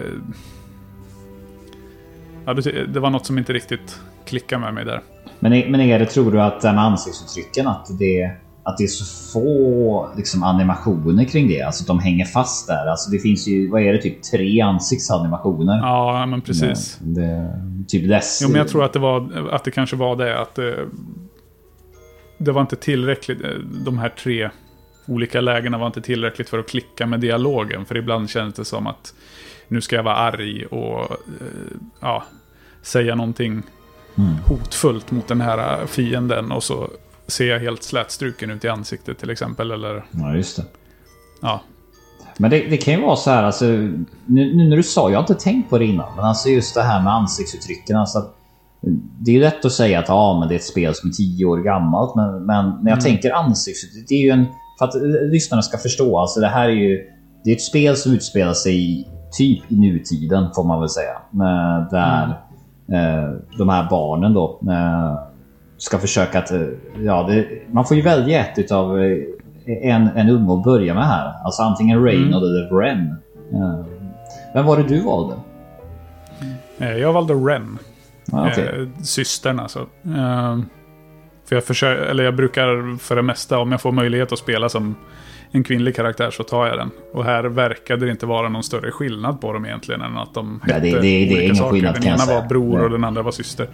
Ja, 2.45 2.53
det, 2.53 2.99
var 2.99 3.10
något 3.10 3.26
som 3.26 3.38
inte 3.38 3.53
riktigt 3.53 4.01
klickade 4.26 4.62
med 4.62 4.74
mig 4.74 4.86
där. 4.86 5.01
Men, 5.39 5.72
men 5.72 5.82
är 5.82 5.99
det, 5.99 6.05
tror 6.05 6.32
du 6.32 6.41
att 6.41 6.62
det 6.62 6.74
med 6.74 6.84
ansiktsuttrycken, 6.84 7.68
att 7.68 7.99
det, 7.99 8.32
att 8.68 8.78
det 8.78 8.84
är 8.84 8.88
så 8.88 9.32
få 9.34 10.09
liksom, 10.18 10.43
animationer 10.43 11.26
kring 11.26 11.47
det? 11.47 11.61
Alltså 11.61 11.84
att 11.84 11.88
de 11.88 11.99
hänger 11.99 12.26
fast 12.26 12.68
där. 12.68 12.88
Alltså 12.88 13.11
det 13.11 13.20
finns 13.20 13.47
ju, 13.47 13.70
vad 13.70 13.82
är 13.82 13.93
det, 13.93 14.01
typ 14.01 14.24
tre 14.24 14.61
ansiktsanimationer? 14.61 15.78
Ja, 15.78 16.26
men 16.26 16.41
precis. 16.41 16.97
Det, 17.01 17.22
det, 17.22 17.53
typ 17.88 18.09
dess. 18.09 18.39
Jo, 18.43 18.49
men 18.49 18.57
jag 18.57 18.68
tror 18.68 18.84
att 18.84 18.93
det, 18.93 18.99
var, 18.99 19.49
att 19.51 19.63
det 19.63 19.72
kanske 19.72 19.95
var 19.95 20.15
det. 20.15 20.41
Att 20.41 20.55
det, 20.55 20.88
det 22.38 22.51
var 22.51 22.61
inte 22.61 22.76
tillräckligt, 22.76 23.38
de 23.86 23.97
här 23.97 24.09
tre 24.09 24.49
olika 25.05 25.41
lägena 25.41 25.78
var 25.78 25.88
inte 25.88 26.01
tillräckligt 26.01 26.49
för 26.49 26.59
att 26.59 26.70
klicka 26.70 27.05
med 27.05 27.20
dialogen. 27.20 27.86
För 27.86 27.97
ibland 27.97 28.30
kändes 28.30 28.55
det 28.55 28.65
som 28.65 28.88
att 28.88 29.13
nu 29.68 29.82
ska 29.82 29.95
jag 29.95 30.03
vara 30.03 30.15
arg 30.15 30.65
och 30.65 31.01
eh, 31.01 31.18
ja, 31.99 32.24
säga 32.82 33.15
någonting 33.15 33.63
mm. 34.18 34.36
hotfullt 34.47 35.11
mot 35.11 35.28
den 35.28 35.41
här 35.41 35.86
fienden. 35.86 36.51
Och 36.51 36.63
så 36.63 36.89
ser 37.28 37.46
jag 37.46 37.60
helt 37.60 37.84
slätstruken 37.84 38.50
ut 38.50 38.66
i 38.66 38.68
ansiktet 38.68 39.18
till 39.18 39.30
exempel. 39.30 39.72
Eller, 39.72 40.06
ja, 40.12 40.36
just 40.36 40.58
det. 40.58 40.64
Ja. 41.42 41.62
Men 42.38 42.52
det, 42.52 42.60
det 42.70 42.78
kan 42.78 42.94
ju 42.94 43.02
vara 43.02 43.16
så 43.16 43.30
här, 43.30 43.44
alltså, 43.44 43.66
nu, 43.66 44.06
nu, 44.26 44.70
när 44.70 44.78
du 44.78 44.84
sa, 44.84 45.10
jag 45.10 45.18
har 45.18 45.24
inte 45.24 45.44
tänkt 45.44 45.70
på 45.70 45.78
det 45.78 45.86
innan, 45.86 46.16
men 46.16 46.26
alltså 46.26 46.50
just 46.50 46.76
det 46.76 46.82
här 46.82 47.04
med 47.04 47.14
ansiktsuttrycken. 47.14 47.96
Alltså, 47.96 48.26
det 49.20 49.32
är 49.32 49.36
ju 49.36 49.42
lätt 49.42 49.66
att 49.66 49.72
säga 49.72 50.00
att 50.00 50.08
ja, 50.08 50.40
men 50.40 50.50
det 50.50 50.56
är 50.56 50.60
ett 50.60 50.64
spel 50.64 50.96
som 50.96 51.10
är 51.10 51.14
tio 51.14 51.46
år 51.46 51.58
gammalt, 51.58 52.16
men, 52.16 52.46
men 52.46 52.66
när 52.66 52.92
jag 52.92 53.00
mm. 53.00 53.00
tänker 53.00 53.32
ansiktsuttryck, 53.32 54.06
det 54.10 54.16
är 54.16 54.22
ju 54.22 54.30
en 54.30 54.46
för 54.78 54.86
att 54.86 54.94
lyssnarna 55.32 55.62
ska 55.62 55.78
förstå, 55.78 56.20
alltså 56.20 56.40
det 56.40 56.48
här 56.48 56.66
är 56.66 56.74
ju... 56.74 57.10
Det 57.44 57.52
är 57.52 57.56
ett 57.56 57.62
spel 57.62 57.96
som 57.96 58.14
utspelar 58.14 58.54
sig 58.54 59.08
typ 59.32 59.72
i 59.72 59.76
nutiden 59.76 60.50
får 60.56 60.64
man 60.64 60.80
väl 60.80 60.90
säga. 60.90 61.18
Där 61.92 62.38
mm. 62.88 63.26
eh, 63.26 63.30
de 63.58 63.70
här 63.70 63.90
barnen 63.90 64.34
då 64.34 64.60
eh, 64.70 65.18
ska 65.78 65.98
försöka 65.98 66.40
att... 66.40 66.52
Eh, 66.52 66.62
ja, 67.04 67.24
det, 67.30 67.48
man 67.72 67.86
får 67.86 67.98
ju 67.98 68.04
välja 68.04 68.46
ett 68.46 68.60
utav 68.60 69.02
eh, 69.02 69.18
en, 69.66 70.08
en 70.08 70.30
unge 70.30 70.54
att 70.54 70.64
börja 70.64 70.94
med 70.94 71.08
här. 71.08 71.34
Alltså 71.46 71.62
antingen 71.62 72.04
Rain 72.04 72.24
mm. 72.24 72.34
eller 72.34 72.80
Ren. 72.80 73.16
Eh, 73.54 73.86
vem 74.54 74.66
var 74.66 74.78
det 74.78 74.84
du 74.84 75.02
valde? 75.02 75.36
Jag 76.78 77.14
valde 77.14 77.34
Ren. 77.34 77.80
Ah, 78.32 78.48
okay. 78.48 78.88
systern 79.04 79.60
alltså. 79.60 79.86
För 81.46 81.56
jag, 81.56 81.64
försöker, 81.64 82.04
eller 82.04 82.24
jag 82.24 82.36
brukar 82.36 82.98
för 82.98 83.16
det 83.16 83.22
mesta, 83.22 83.60
om 83.60 83.72
jag 83.72 83.82
får 83.82 83.92
möjlighet 83.92 84.32
att 84.32 84.40
spela 84.40 84.70
som 84.70 84.96
en 85.52 85.64
kvinnlig 85.64 85.96
karaktär 85.96 86.32
så 86.32 86.44
tar 86.44 86.68
jag 86.68 86.78
den. 86.78 86.92
Och 87.14 87.26
här 87.26 87.44
verkade 87.44 88.06
det 88.06 88.12
inte 88.12 88.26
vara 88.26 88.50
någon 88.50 88.64
större 88.64 88.92
skillnad 88.92 89.42
på 89.42 89.54
dem 89.54 89.66
egentligen 89.66 90.02
än 90.02 90.18
att 90.18 90.34
de 90.34 90.62
hette 90.64 90.80
Nej, 90.80 90.92
det, 90.92 91.00
det, 91.00 91.36
det 91.36 91.44
ingen 91.44 91.56
saker. 91.56 91.82
Den 91.82 92.04
ena 92.04 92.26
var 92.26 92.48
bror 92.48 92.84
och 92.84 92.90
den 92.90 93.04
andra 93.04 93.22
var 93.22 93.32
syster. 93.32 93.68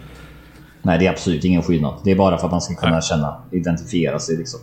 Nej, 0.84 0.98
det 0.98 1.06
är 1.06 1.10
absolut 1.10 1.44
ingen 1.44 1.62
skillnad. 1.62 1.94
Det 2.04 2.10
är 2.10 2.16
bara 2.16 2.38
för 2.38 2.46
att 2.46 2.52
man 2.52 2.60
ska 2.60 2.74
kunna 2.74 2.92
Nej. 2.92 3.02
känna, 3.02 3.36
identifiera 3.52 4.18
sig 4.18 4.36
liksom. 4.36 4.60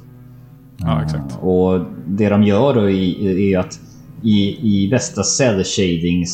Ja, 0.77 1.03
exakt. 1.03 1.37
Och 1.41 1.85
det 2.07 2.29
de 2.29 2.43
gör 2.43 2.73
då 2.73 2.89
är 2.89 3.57
att 3.59 3.79
i, 4.23 4.57
i 4.61 4.89
bästa 4.89 5.23
cell 5.23 5.63
shading 5.63 6.25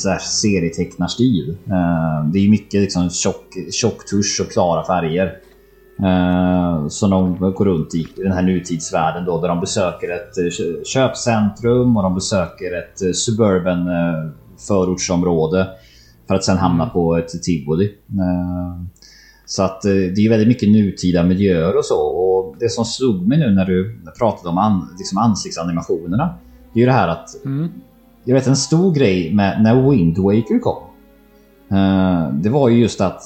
serietecknarstil. 0.42 1.58
Eh, 1.66 2.30
det 2.34 2.40
är 2.40 2.50
mycket 2.50 2.82
liksom 2.82 3.10
tjock, 3.10 3.54
tjock 3.72 4.10
tusch 4.10 4.42
och 4.46 4.52
klara 4.52 4.86
färger. 4.86 5.34
Eh, 6.00 6.88
som 6.88 7.10
de 7.10 7.40
går 7.40 7.66
runt 7.66 7.96
i, 7.96 8.00
i 8.00 8.24
den 8.24 8.32
här 8.32 8.42
nutidsvärlden 8.42 9.26
då, 9.26 9.42
där 9.42 9.48
de 9.48 9.60
besöker 9.60 10.10
ett 10.10 10.38
eh, 10.38 10.84
köpcentrum 10.84 11.98
och 11.98 12.04
de 12.04 12.16
besöker 12.16 12.78
ett 12.78 13.02
eh, 13.02 13.12
suburban 13.12 13.90
förortsområde. 14.68 15.68
För 16.28 16.36
att 16.36 16.44
sen 16.44 16.58
hamna 16.58 16.90
på 16.90 17.18
ett 17.18 17.44
tivoli. 17.44 17.94
Så 19.50 19.64
att 19.64 19.82
det 19.82 20.26
är 20.26 20.30
väldigt 20.30 20.48
mycket 20.48 20.70
nutida 20.70 21.24
miljöer 21.24 21.78
och 21.78 21.86
så. 21.86 22.00
Och 22.02 22.56
det 22.60 22.70
som 22.70 22.86
slog 22.86 23.28
mig 23.28 23.38
nu 23.38 23.52
när 23.52 23.66
du 23.66 24.00
pratade 24.18 24.50
om 24.50 24.58
an, 24.58 24.96
liksom 24.98 25.18
ansiktsanimationerna. 25.18 26.34
Det 26.74 26.80
är 26.80 26.82
ju 26.82 26.86
det 26.86 26.92
här 26.92 27.08
att... 27.08 27.46
Mm. 27.46 27.70
Jag 28.24 28.36
vet 28.36 28.48
en 28.48 28.56
stor 28.56 28.94
grej 28.94 29.34
med 29.34 29.64
när 29.64 29.90
Wind 29.90 30.18
Waker 30.18 30.60
kom. 30.60 30.84
Det 32.42 32.50
var 32.50 32.70
ju 32.70 32.80
just 32.82 33.02
att 33.02 33.22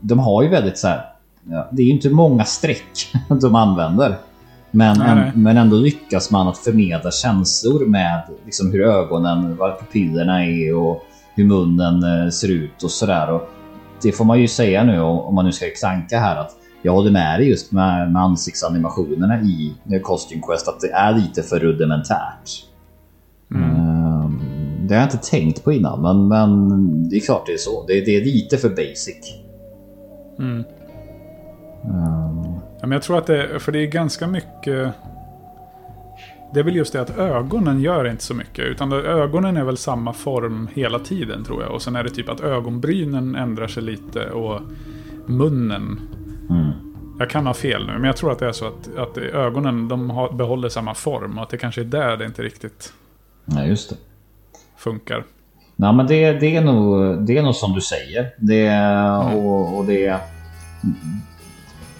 de 0.00 0.18
har 0.18 0.42
ju 0.42 0.48
väldigt 0.48 0.78
så 0.78 0.88
här 0.88 1.12
Ja, 1.50 1.68
det 1.72 1.82
är 1.82 1.86
ju 1.86 1.92
inte 1.92 2.10
många 2.10 2.44
streck 2.44 3.12
de 3.40 3.54
använder. 3.54 4.16
Men, 4.70 5.00
en, 5.00 5.42
men 5.42 5.56
ändå 5.56 5.76
lyckas 5.76 6.30
man 6.30 6.48
att 6.48 6.58
förmedla 6.58 7.10
känslor 7.10 7.86
med 7.86 8.22
liksom 8.44 8.72
hur 8.72 8.82
ögonen, 8.82 9.56
vad 9.56 9.78
pupillerna 9.78 10.44
är 10.44 10.74
och 10.74 11.02
hur 11.34 11.44
munnen 11.44 12.02
eh, 12.02 12.30
ser 12.30 12.50
ut 12.50 12.82
och 12.82 12.90
sådär. 12.90 13.40
Det 14.02 14.12
får 14.12 14.24
man 14.24 14.40
ju 14.40 14.48
säga 14.48 14.84
nu 14.84 15.00
om 15.00 15.34
man 15.34 15.44
nu 15.44 15.52
ska 15.52 15.66
klanka 15.76 16.18
här 16.18 16.36
att 16.36 16.56
jag 16.82 16.92
håller 16.92 17.10
med 17.10 17.40
dig 17.40 17.48
just 17.48 17.72
med, 17.72 18.12
med 18.12 18.22
ansiktsanimationerna 18.22 19.40
i 19.40 19.74
Costume 20.02 20.42
Quest 20.46 20.68
att 20.68 20.80
det 20.80 20.90
är 20.90 21.14
lite 21.14 21.42
för 21.42 21.58
rudimentärt. 21.58 22.50
Mm. 23.50 23.70
Ehm, 23.70 24.40
det 24.88 24.94
har 24.94 25.02
jag 25.02 25.06
inte 25.06 25.30
tänkt 25.30 25.64
på 25.64 25.72
innan 25.72 26.02
men, 26.02 26.28
men 26.28 27.08
det 27.08 27.16
är 27.16 27.20
klart 27.20 27.46
det 27.46 27.52
är 27.52 27.58
så. 27.58 27.84
Det, 27.86 28.00
det 28.00 28.16
är 28.16 28.24
lite 28.24 28.56
för 28.56 28.68
basic. 28.68 29.34
Mm. 30.38 30.64
Um. 31.84 32.62
Ja, 32.80 32.86
men 32.86 32.92
jag 32.92 33.02
tror 33.02 33.18
att 33.18 33.26
det, 33.26 33.60
för 33.60 33.72
det 33.72 33.78
är 33.78 33.86
ganska 33.86 34.26
mycket... 34.26 34.94
Det 36.54 36.60
är 36.60 36.64
väl 36.64 36.76
just 36.76 36.92
det 36.92 37.00
att 37.00 37.18
ögonen 37.18 37.80
gör 37.80 38.08
inte 38.08 38.24
så 38.24 38.34
mycket. 38.34 38.64
Utan 38.64 38.92
ögonen 38.92 39.56
är 39.56 39.64
väl 39.64 39.76
samma 39.76 40.12
form 40.12 40.68
hela 40.74 40.98
tiden 40.98 41.44
tror 41.44 41.62
jag. 41.62 41.72
Och 41.72 41.82
sen 41.82 41.96
är 41.96 42.04
det 42.04 42.10
typ 42.10 42.28
att 42.28 42.40
ögonbrynen 42.40 43.34
ändrar 43.34 43.66
sig 43.66 43.82
lite 43.82 44.30
och 44.30 44.60
munnen. 45.26 46.00
Mm. 46.50 46.70
Jag 47.18 47.30
kan 47.30 47.46
ha 47.46 47.54
fel 47.54 47.86
nu, 47.86 47.92
men 47.92 48.04
jag 48.04 48.16
tror 48.16 48.32
att 48.32 48.38
det 48.38 48.46
är 48.46 48.52
så 48.52 48.66
att, 48.66 48.96
att 48.96 49.18
ögonen 49.18 49.88
de 49.88 50.10
har, 50.10 50.32
behåller 50.32 50.68
samma 50.68 50.94
form. 50.94 51.38
Och 51.38 51.42
att 51.42 51.50
det 51.50 51.58
kanske 51.58 51.80
är 51.80 51.84
där 51.84 52.16
det 52.16 52.24
inte 52.24 52.42
riktigt 52.42 52.92
ja, 53.44 53.64
just 53.64 53.90
det. 53.90 53.96
funkar. 54.76 55.24
Nej, 55.76 55.92
men 55.92 56.06
det, 56.06 56.32
det, 56.32 56.56
är 56.56 56.64
nog, 56.64 57.16
det 57.26 57.38
är 57.38 57.42
nog 57.42 57.54
som 57.54 57.72
du 57.72 57.80
säger. 57.80 58.30
Det, 58.38 58.66
mm. 58.66 59.36
och, 59.36 59.78
och 59.78 59.84
det 59.84 60.20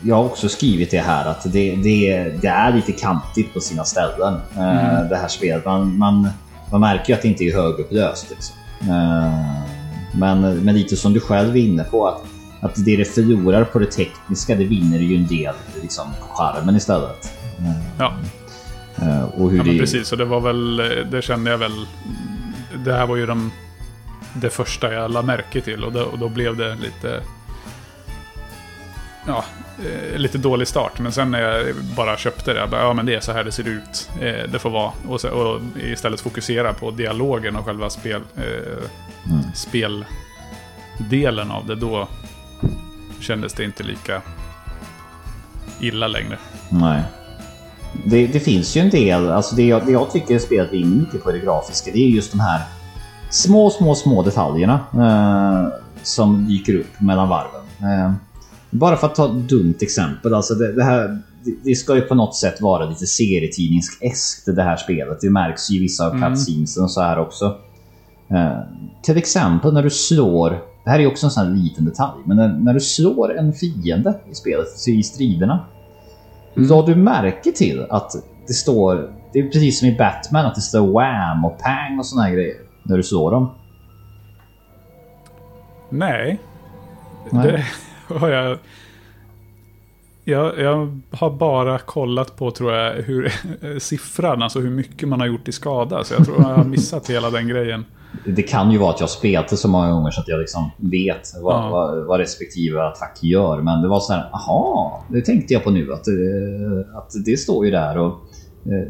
jag 0.04 0.16
har 0.16 0.24
också 0.24 0.48
skrivit 0.48 0.90
det 0.90 1.00
här 1.00 1.30
att 1.30 1.52
det, 1.52 1.76
det, 1.76 2.32
det 2.42 2.48
är 2.48 2.72
lite 2.72 2.92
kantigt 2.92 3.54
på 3.54 3.60
sina 3.60 3.84
ställen. 3.84 4.34
Eh, 4.56 4.96
mm. 4.96 5.08
Det 5.08 5.16
här 5.16 5.28
spelet. 5.28 5.64
Man, 5.64 5.98
man, 5.98 6.28
man 6.70 6.80
märker 6.80 7.08
ju 7.08 7.14
att 7.14 7.22
det 7.22 7.28
inte 7.28 7.44
är 7.44 7.54
högupplöst. 7.54 8.30
Liksom. 8.30 8.56
Eh, 8.80 9.62
men, 10.12 10.64
men 10.64 10.74
lite 10.74 10.96
som 10.96 11.12
du 11.12 11.20
själv 11.20 11.56
är 11.56 11.60
inne 11.60 11.84
på. 11.84 12.08
Att, 12.08 12.22
att 12.60 12.84
det 12.84 12.96
det 12.96 13.04
förlorar 13.04 13.64
på 13.64 13.78
det 13.78 13.86
tekniska, 13.86 14.54
det 14.54 14.64
vinner 14.64 14.98
ju 14.98 15.16
en 15.16 15.26
del 15.26 15.54
liksom, 15.82 16.06
på 16.20 16.26
charmen 16.34 16.76
istället. 16.76 17.32
Ja. 17.98 18.12
Eh, 18.96 19.24
och 19.24 19.50
hur 19.50 19.58
ja, 19.58 19.64
det... 19.64 19.78
precis. 19.78 20.12
Och 20.12 20.18
det 20.18 20.24
var 20.24 20.40
väl, 20.40 20.76
det 21.10 21.22
kände 21.22 21.50
jag 21.50 21.58
väl. 21.58 21.86
Det 22.84 22.92
här 22.92 23.06
var 23.06 23.16
ju 23.16 23.26
de, 23.26 23.52
det 24.34 24.50
första 24.50 24.92
jag 24.92 25.10
la 25.10 25.22
märke 25.22 25.60
till 25.60 25.84
och 25.84 25.92
då, 25.92 26.02
och 26.02 26.18
då 26.18 26.28
blev 26.28 26.56
det 26.56 26.74
lite 26.74 27.22
ja, 29.26 29.44
eh, 29.78 30.18
lite 30.18 30.38
dålig 30.38 30.68
start. 30.68 30.98
Men 30.98 31.12
sen 31.12 31.30
när 31.30 31.40
jag 31.40 31.74
bara 31.96 32.16
köpte 32.16 32.52
det, 32.52 32.60
jag 32.60 32.70
bara, 32.70 32.82
ja 32.82 32.92
men 32.92 33.06
det 33.06 33.14
är 33.14 33.20
så 33.20 33.32
här 33.32 33.44
det 33.44 33.52
ser 33.52 33.68
ut. 33.68 34.10
Eh, 34.20 34.50
det 34.52 34.58
får 34.58 34.70
vara. 34.70 34.92
Och, 35.08 35.20
så, 35.20 35.30
och 35.30 35.60
istället 35.76 36.20
fokusera 36.20 36.72
på 36.72 36.90
dialogen 36.90 37.56
och 37.56 37.64
själva 37.64 37.90
spel, 37.90 38.22
eh, 38.36 39.32
mm. 39.32 39.44
speldelen 39.54 41.50
av 41.50 41.66
det. 41.66 41.74
Då 41.74 42.08
kändes 43.20 43.52
det 43.52 43.64
inte 43.64 43.82
lika 43.82 44.22
illa 45.80 46.08
längre. 46.08 46.38
Nej. 46.68 47.02
Det, 48.04 48.26
det, 48.26 48.40
finns 48.40 48.76
ju 48.76 48.80
en 48.80 48.90
del, 48.90 49.30
alltså 49.30 49.56
det 49.56 49.66
jag, 49.66 49.86
det 49.86 49.92
jag 49.92 50.10
tycker 50.10 50.38
spelet 50.38 50.72
vinner 50.72 50.96
mycket 50.96 51.24
på 51.24 51.32
det 51.32 51.38
grafiska, 51.38 51.90
det 51.94 51.98
är 51.98 52.08
just 52.08 52.32
de 52.32 52.40
här 52.40 52.60
små, 53.30 53.70
små, 53.70 53.94
små 53.94 54.22
detaljerna 54.22 54.80
eh, 54.92 55.78
som 56.02 56.46
dyker 56.46 56.74
upp 56.74 57.00
mellan 57.00 57.28
varven. 57.28 57.60
Eh, 57.78 58.12
bara 58.72 58.96
för 58.96 59.06
att 59.06 59.14
ta 59.14 59.26
ett 59.26 59.48
dumt 59.48 59.76
exempel. 59.80 60.34
Alltså 60.34 60.54
det, 60.54 60.72
det 60.72 60.84
här, 60.84 61.18
det, 61.64 61.74
ska 61.74 61.94
ju 61.94 62.00
på 62.00 62.14
något 62.14 62.36
sätt 62.36 62.60
vara 62.60 62.88
lite 62.88 63.06
serietidningseskt 63.06 64.56
det 64.56 64.62
här 64.62 64.76
spelet. 64.76 65.20
Det 65.20 65.30
märks 65.30 65.70
ju 65.70 65.76
i 65.76 65.80
vissa 65.80 66.06
av 66.06 66.10
cutscenesen 66.10 66.84
och 66.84 66.90
så 66.90 67.00
här 67.00 67.18
också. 67.18 67.56
Eh, 68.30 68.58
till 69.02 69.16
exempel 69.16 69.74
när 69.74 69.82
du 69.82 69.90
slår, 69.90 70.50
det 70.84 70.90
här 70.90 70.98
är 70.98 71.06
också 71.06 71.26
en 71.26 71.30
sån 71.30 71.46
här 71.46 71.54
liten 71.54 71.84
detalj, 71.84 72.22
men 72.26 72.36
när, 72.36 72.48
när 72.48 72.74
du 72.74 72.80
slår 72.80 73.38
en 73.38 73.52
fiende 73.52 74.14
i 74.30 74.34
spelet, 74.34 74.88
i 74.88 75.02
striderna. 75.02 75.64
Mm. 76.56 76.68
La 76.68 76.82
du 76.86 76.94
märke 76.94 77.52
till 77.52 77.86
att 77.90 78.12
det 78.46 78.54
står, 78.54 79.14
det 79.32 79.38
är 79.38 79.50
precis 79.50 79.78
som 79.78 79.88
i 79.88 79.96
Batman, 79.96 80.46
att 80.46 80.54
det 80.54 80.60
står 80.60 80.92
wham 80.92 81.44
och 81.44 81.58
pang 81.58 81.98
och 81.98 82.06
såna 82.06 82.22
här 82.22 82.30
grejer 82.30 82.56
när 82.82 82.96
du 82.96 83.02
slår 83.02 83.30
dem? 83.30 83.50
Nej. 85.90 86.40
Nej. 87.30 87.46
Det 87.46 87.64
har 88.18 88.28
jag... 88.28 88.58
jag... 90.24 90.58
Jag 90.60 91.00
har 91.10 91.30
bara 91.30 91.78
kollat 91.78 92.36
på, 92.36 92.50
tror 92.50 92.72
jag, 92.72 92.94
hur, 92.94 93.32
siffran, 93.78 94.42
alltså 94.42 94.60
hur 94.60 94.70
mycket 94.70 95.08
man 95.08 95.20
har 95.20 95.26
gjort 95.26 95.48
i 95.48 95.52
skada. 95.52 96.04
Så 96.04 96.14
jag 96.14 96.24
tror 96.24 96.40
jag 96.40 96.44
har 96.44 96.64
missat 96.64 97.10
hela 97.10 97.30
den 97.30 97.48
grejen. 97.48 97.84
Det 98.24 98.42
kan 98.42 98.70
ju 98.70 98.78
vara 98.78 98.90
att 98.90 99.00
jag 99.00 99.10
spelat 99.10 99.48
det 99.48 99.56
så 99.56 99.68
många 99.68 99.90
gånger 99.90 100.10
så 100.10 100.20
att 100.20 100.28
jag 100.28 100.40
liksom 100.40 100.70
vet 100.76 101.32
vad, 101.42 101.54
ja. 101.54 101.70
vad, 101.70 102.06
vad 102.06 102.20
respektive 102.20 102.82
attack 102.82 103.18
gör. 103.22 103.62
Men 103.62 103.82
det 103.82 103.88
var 103.88 104.00
så 104.00 104.12
här, 104.12 104.30
aha, 104.32 105.04
det 105.08 105.20
tänkte 105.20 105.54
jag 105.54 105.64
på 105.64 105.70
nu 105.70 105.92
att, 105.92 106.08
eh, 106.08 106.96
att 106.98 107.10
det 107.24 107.36
står 107.36 107.64
ju 107.64 107.70
där. 107.70 107.98
Och, 107.98 108.12
eh, 108.66 108.88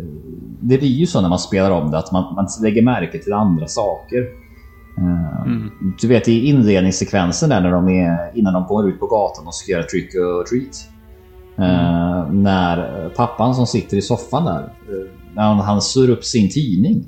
det 0.61 0.79
blir 0.79 0.89
ju 0.89 1.07
så 1.07 1.21
när 1.21 1.29
man 1.29 1.39
spelar 1.39 1.71
om 1.71 1.91
det 1.91 1.99
att 1.99 2.13
man, 2.13 2.35
man 2.35 2.49
lägger 2.63 2.83
märke 2.83 3.19
till 3.19 3.33
andra 3.33 3.67
saker. 3.67 4.42
Eh, 4.99 5.43
mm. 5.47 5.71
Du 6.01 6.09
vet 6.09 6.29
i 6.29 6.47
inledningssekvensen 6.47 7.49
där 7.49 7.61
när 7.61 7.71
de 7.71 7.89
är, 7.89 8.39
innan 8.39 8.53
de 8.55 8.67
går 8.67 8.89
ut 8.89 9.01
på 9.01 9.07
gatan 9.07 9.47
och 9.47 9.55
ska 9.55 9.73
göra 9.73 9.83
trick 9.83 10.15
or 10.15 10.45
treat. 10.45 10.89
Mm. 11.57 12.43
När 12.43 13.09
pappan 13.09 13.55
som 13.55 13.67
sitter 13.67 13.97
i 13.97 14.03
soffan 14.03 14.45
där, 14.45 14.73
när 15.35 15.43
han, 15.43 15.59
han 15.59 15.83
sur 15.83 16.11
upp 16.11 16.25
sin 16.25 16.51
tidning. 16.51 17.05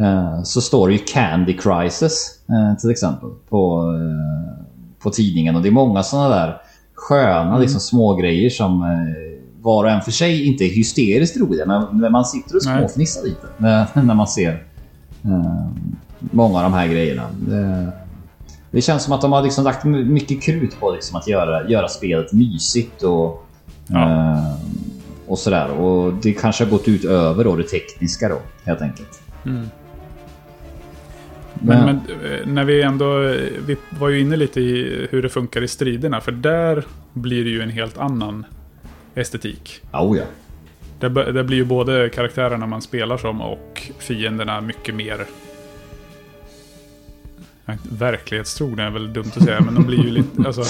Eh, 0.00 0.42
så 0.42 0.60
står 0.60 0.88
det 0.88 0.94
ju 0.94 0.98
Candy 0.98 1.56
Crisis 1.56 2.40
eh, 2.48 2.78
till 2.78 2.90
exempel 2.90 3.30
på, 3.48 3.94
eh, 3.94 4.64
på 5.02 5.10
tidningen. 5.10 5.56
Och 5.56 5.62
det 5.62 5.68
är 5.68 5.72
många 5.72 6.02
sådana 6.02 6.28
där 6.28 6.60
sköna 6.94 7.48
mm. 7.48 7.60
liksom, 7.60 7.80
små 7.80 8.14
grejer 8.14 8.50
som 8.50 8.84
var 9.60 9.84
och 9.84 9.90
en 9.90 10.00
för 10.00 10.10
sig 10.10 10.46
inte 10.46 10.64
är 10.64 10.68
hysteriskt 10.68 11.36
roliga. 11.36 11.88
Men 11.92 12.12
man 12.12 12.24
sitter 12.24 12.56
och 12.56 12.62
småfnissar 12.62 13.22
lite 13.22 13.46
när, 13.58 13.86
när 14.02 14.14
man 14.14 14.26
ser 14.26 14.64
många 16.18 16.58
av 16.58 16.62
de 16.62 16.72
här 16.72 16.88
grejerna. 16.88 17.30
Det, 17.38 17.92
det 18.70 18.80
känns 18.80 19.04
som 19.04 19.12
att 19.12 19.20
de 19.20 19.32
har 19.32 19.42
liksom 19.42 19.64
lagt 19.64 19.84
mycket 19.84 20.42
krut 20.42 20.80
på 20.80 20.92
liksom 20.92 21.16
att 21.16 21.28
göra, 21.28 21.68
göra 21.68 21.88
spelet 21.88 22.32
mysigt 22.32 23.02
och, 23.02 23.46
ja. 23.86 24.56
och 25.26 25.38
sådär. 25.38 25.70
Och 25.70 26.12
det 26.22 26.32
kanske 26.32 26.64
har 26.64 26.70
gått 26.70 26.88
ut 26.88 27.04
över 27.04 27.44
då 27.44 27.56
det 27.56 27.62
tekniska 27.62 28.28
då 28.28 28.38
helt 28.64 28.82
enkelt. 28.82 29.22
Mm. 29.44 29.68
Men, 31.60 31.84
men, 31.84 31.96
eh, 31.96 32.46
när 32.46 32.64
vi 32.64 32.82
ändå, 32.82 33.18
vi 33.66 33.76
var 33.98 34.08
ju 34.08 34.20
inne 34.20 34.36
lite 34.36 34.60
i 34.60 35.06
hur 35.10 35.22
det 35.22 35.28
funkar 35.28 35.62
i 35.62 35.68
striderna. 35.68 36.20
För 36.20 36.32
där 36.32 36.84
blir 37.12 37.44
det 37.44 37.50
ju 37.50 37.62
en 37.62 37.70
helt 37.70 37.98
annan 37.98 38.46
estetik. 39.14 39.80
Oh 39.92 40.18
ja. 40.18 40.24
Där, 41.00 41.32
där 41.32 41.42
blir 41.42 41.56
ju 41.56 41.64
både 41.64 42.08
karaktärerna 42.08 42.66
man 42.66 42.82
spelar 42.82 43.16
som 43.16 43.40
och 43.40 43.82
fienderna 43.98 44.60
mycket 44.60 44.94
mer 44.94 45.26
Verklighetstrogna 47.82 48.82
är 48.86 48.90
väl 48.90 49.12
dumt 49.12 49.30
att 49.36 49.42
säga, 49.42 49.60
men 49.60 49.74
de 49.74 49.84
blir 49.86 50.04
ju 50.04 50.10
lite... 50.10 50.28
Alltså, 50.46 50.62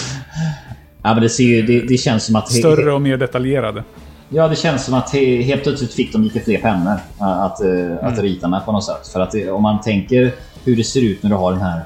ja, 1.02 1.14
men 1.14 1.22
det, 1.22 1.28
ser 1.28 1.44
ju, 1.44 1.62
det, 1.62 1.80
det 1.80 1.98
känns 1.98 2.24
som 2.26 2.36
att... 2.36 2.52
Större 2.52 2.92
och 2.92 3.02
mer 3.02 3.16
detaljerade. 3.16 3.84
Ja, 4.28 4.48
det 4.48 4.56
känns 4.56 4.84
som 4.84 4.94
att 4.94 5.12
helt 5.12 5.62
plötsligt 5.62 5.94
fick 5.94 6.12
de 6.12 6.22
lite 6.22 6.40
fler 6.40 6.58
pennor 6.58 6.96
att, 7.18 7.60
mm. 7.60 7.98
att 8.02 8.18
rita 8.18 8.48
med 8.48 8.64
på 8.64 8.72
något 8.72 8.84
sätt. 8.84 9.08
För 9.12 9.20
att 9.20 9.34
om 9.48 9.62
man 9.62 9.80
tänker 9.80 10.34
hur 10.64 10.76
det 10.76 10.84
ser 10.84 11.02
ut 11.02 11.22
när 11.22 11.30
du 11.30 11.36
har 11.36 11.52
den 11.52 11.60
här 11.60 11.82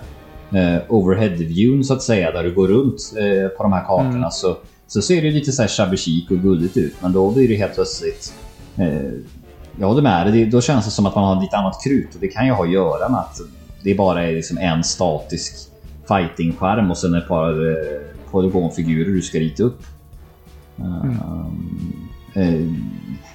eh, 0.53 0.83
overhead-viewn 0.89 1.83
så 1.83 1.95
att 1.95 2.03
säga, 2.03 2.31
där 2.31 2.43
du 2.43 2.55
går 2.55 2.69
runt 2.69 3.13
eh, 3.19 3.49
på 3.49 3.63
de 3.63 3.73
här 3.73 3.85
kartorna. 3.85 4.17
Mm. 4.17 4.31
Så, 4.31 4.57
så 4.87 5.03
ser 5.03 5.23
det 5.23 5.31
lite 5.31 5.53
så 5.53 5.63
här 5.63 5.69
shabby 5.69 5.97
chic 5.97 6.31
och 6.31 6.37
gulligt 6.37 6.77
ut. 6.77 6.95
Men 7.01 7.13
då 7.13 7.31
blir 7.31 7.49
det 7.49 7.57
helt 7.57 7.75
plötsligt... 7.75 8.35
Eh, 8.77 9.13
jag 9.81 9.89
håller 9.89 10.03
med 10.03 10.27
dig, 10.27 10.47
då 10.47 10.61
känns 10.61 10.85
det 10.85 10.91
som 10.91 11.07
att 11.07 11.15
man 11.15 11.25
har 11.25 11.43
lite 11.43 11.57
annat 11.57 11.81
krut. 11.85 12.15
Och 12.15 12.21
det 12.21 12.29
kan 12.29 12.47
ju 12.47 12.53
ha 12.53 12.65
att 12.65 12.71
göra 12.71 13.09
med 13.09 13.21
att 13.21 13.41
det 13.83 13.95
bara 13.95 14.25
är 14.25 14.33
liksom 14.33 14.59
en 14.59 14.85
statisk 14.85 15.69
fighting-skärm 16.09 16.91
och 16.91 16.99
sen 16.99 17.15
ett 17.15 17.29
par 17.29 17.71
eh, 17.71 18.01
polygonfigurer 18.31 19.11
du 19.11 19.23
ska 19.23 19.39
rita 19.39 19.63
upp. 19.63 19.83
Mm. 20.79 21.19
Uh, 22.37 22.73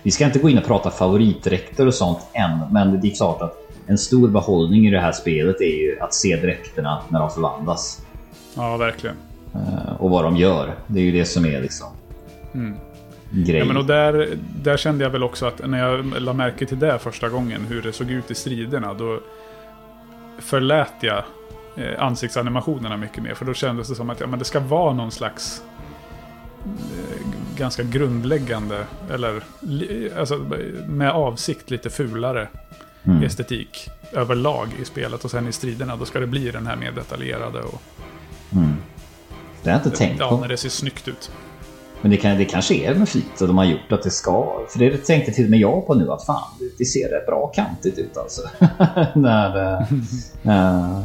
vi 0.03 0.11
ska 0.11 0.25
inte 0.25 0.39
gå 0.39 0.49
in 0.49 0.57
och 0.57 0.65
prata 0.65 0.91
favoritdräkter 0.91 1.87
och 1.87 1.93
sånt 1.93 2.19
än, 2.33 2.59
men 2.71 3.01
det 3.01 3.07
är 3.07 3.15
klart 3.15 3.41
att 3.41 3.55
en 3.87 3.97
stor 3.97 4.27
behållning 4.27 4.87
i 4.87 4.91
det 4.91 4.99
här 4.99 5.11
spelet 5.11 5.61
är 5.61 5.81
ju 5.81 5.99
att 5.99 6.13
se 6.13 6.35
dräkterna 6.35 7.01
när 7.09 7.19
de 7.19 7.29
förvandlas. 7.29 8.01
Ja, 8.55 8.77
verkligen. 8.77 9.15
Uh, 9.55 10.01
och 10.01 10.09
vad 10.09 10.23
de 10.23 10.37
gör. 10.37 10.75
Det 10.87 10.99
är 10.99 11.03
ju 11.03 11.11
det 11.11 11.25
som 11.25 11.45
är 11.45 11.61
liksom... 11.61 11.87
Mm. 12.53 12.73
Grej. 13.31 13.59
Ja, 13.59 13.65
men 13.65 13.77
och 13.77 13.85
där, 13.85 14.29
där 14.63 14.77
kände 14.77 15.03
jag 15.03 15.11
väl 15.11 15.23
också 15.23 15.45
att 15.45 15.67
när 15.67 15.79
jag 15.79 16.21
la 16.21 16.33
märke 16.33 16.65
till 16.65 16.79
det 16.79 16.99
första 16.99 17.29
gången, 17.29 17.65
hur 17.69 17.81
det 17.81 17.93
såg 17.93 18.11
ut 18.11 18.31
i 18.31 18.35
striderna, 18.35 18.93
då 18.93 19.19
förlät 20.39 20.93
jag 20.99 21.23
eh, 21.75 22.03
ansiktsanimationerna 22.03 22.97
mycket 22.97 23.23
mer. 23.23 23.33
För 23.33 23.45
då 23.45 23.53
kändes 23.53 23.87
det 23.87 23.95
som 23.95 24.09
att 24.09 24.19
ja, 24.19 24.27
men 24.27 24.39
det 24.39 24.45
ska 24.45 24.59
vara 24.59 24.93
någon 24.93 25.11
slags 25.11 25.61
eh, 26.65 27.27
ganska 27.57 27.83
grundläggande, 27.83 28.85
eller 29.11 29.43
alltså, 30.19 30.37
med 30.87 31.11
avsikt 31.11 31.71
lite 31.71 31.89
fulare 31.89 32.47
mm. 33.03 33.23
estetik 33.23 33.89
överlag 34.11 34.67
i 34.81 34.85
spelet. 34.85 35.25
Och 35.25 35.31
sen 35.31 35.47
i 35.47 35.51
striderna 35.51 35.95
då 35.95 36.05
ska 36.05 36.19
det 36.19 36.27
bli 36.27 36.51
den 36.51 36.67
här 36.67 36.75
mer 36.75 36.91
detaljerade. 36.91 37.61
Och, 37.61 37.81
mm. 38.51 38.75
Det 39.63 39.69
har 39.69 39.79
jag 39.79 39.87
inte 39.87 39.97
tänkt 39.97 40.19
på. 40.19 40.23
Ja, 40.23 40.37
när 40.41 40.47
det 40.47 40.57
ser 40.57 40.69
snyggt 40.69 41.07
ut. 41.07 41.31
Men 42.01 42.11
det, 42.11 42.17
kan, 42.17 42.37
det 42.37 42.45
kanske 42.45 42.75
är 42.75 42.95
med 42.95 43.09
flit 43.09 43.41
och 43.41 43.47
de 43.47 43.57
har 43.57 43.65
gjort 43.65 43.91
att 43.91 44.03
det 44.03 44.09
ska. 44.09 44.65
För 44.69 44.79
det 44.79 44.97
tänkte 44.97 45.31
till 45.31 45.43
och 45.43 45.49
med 45.51 45.59
jag 45.59 45.87
på 45.87 45.93
nu 45.93 46.11
att 46.11 46.25
fan, 46.25 46.43
det 46.77 46.85
ser 46.85 47.09
rätt 47.09 47.25
bra 47.25 47.47
kantigt 47.47 47.97
ut 47.97 48.17
alltså. 48.17 48.41
När, 49.15 49.81
äh, 50.43 51.01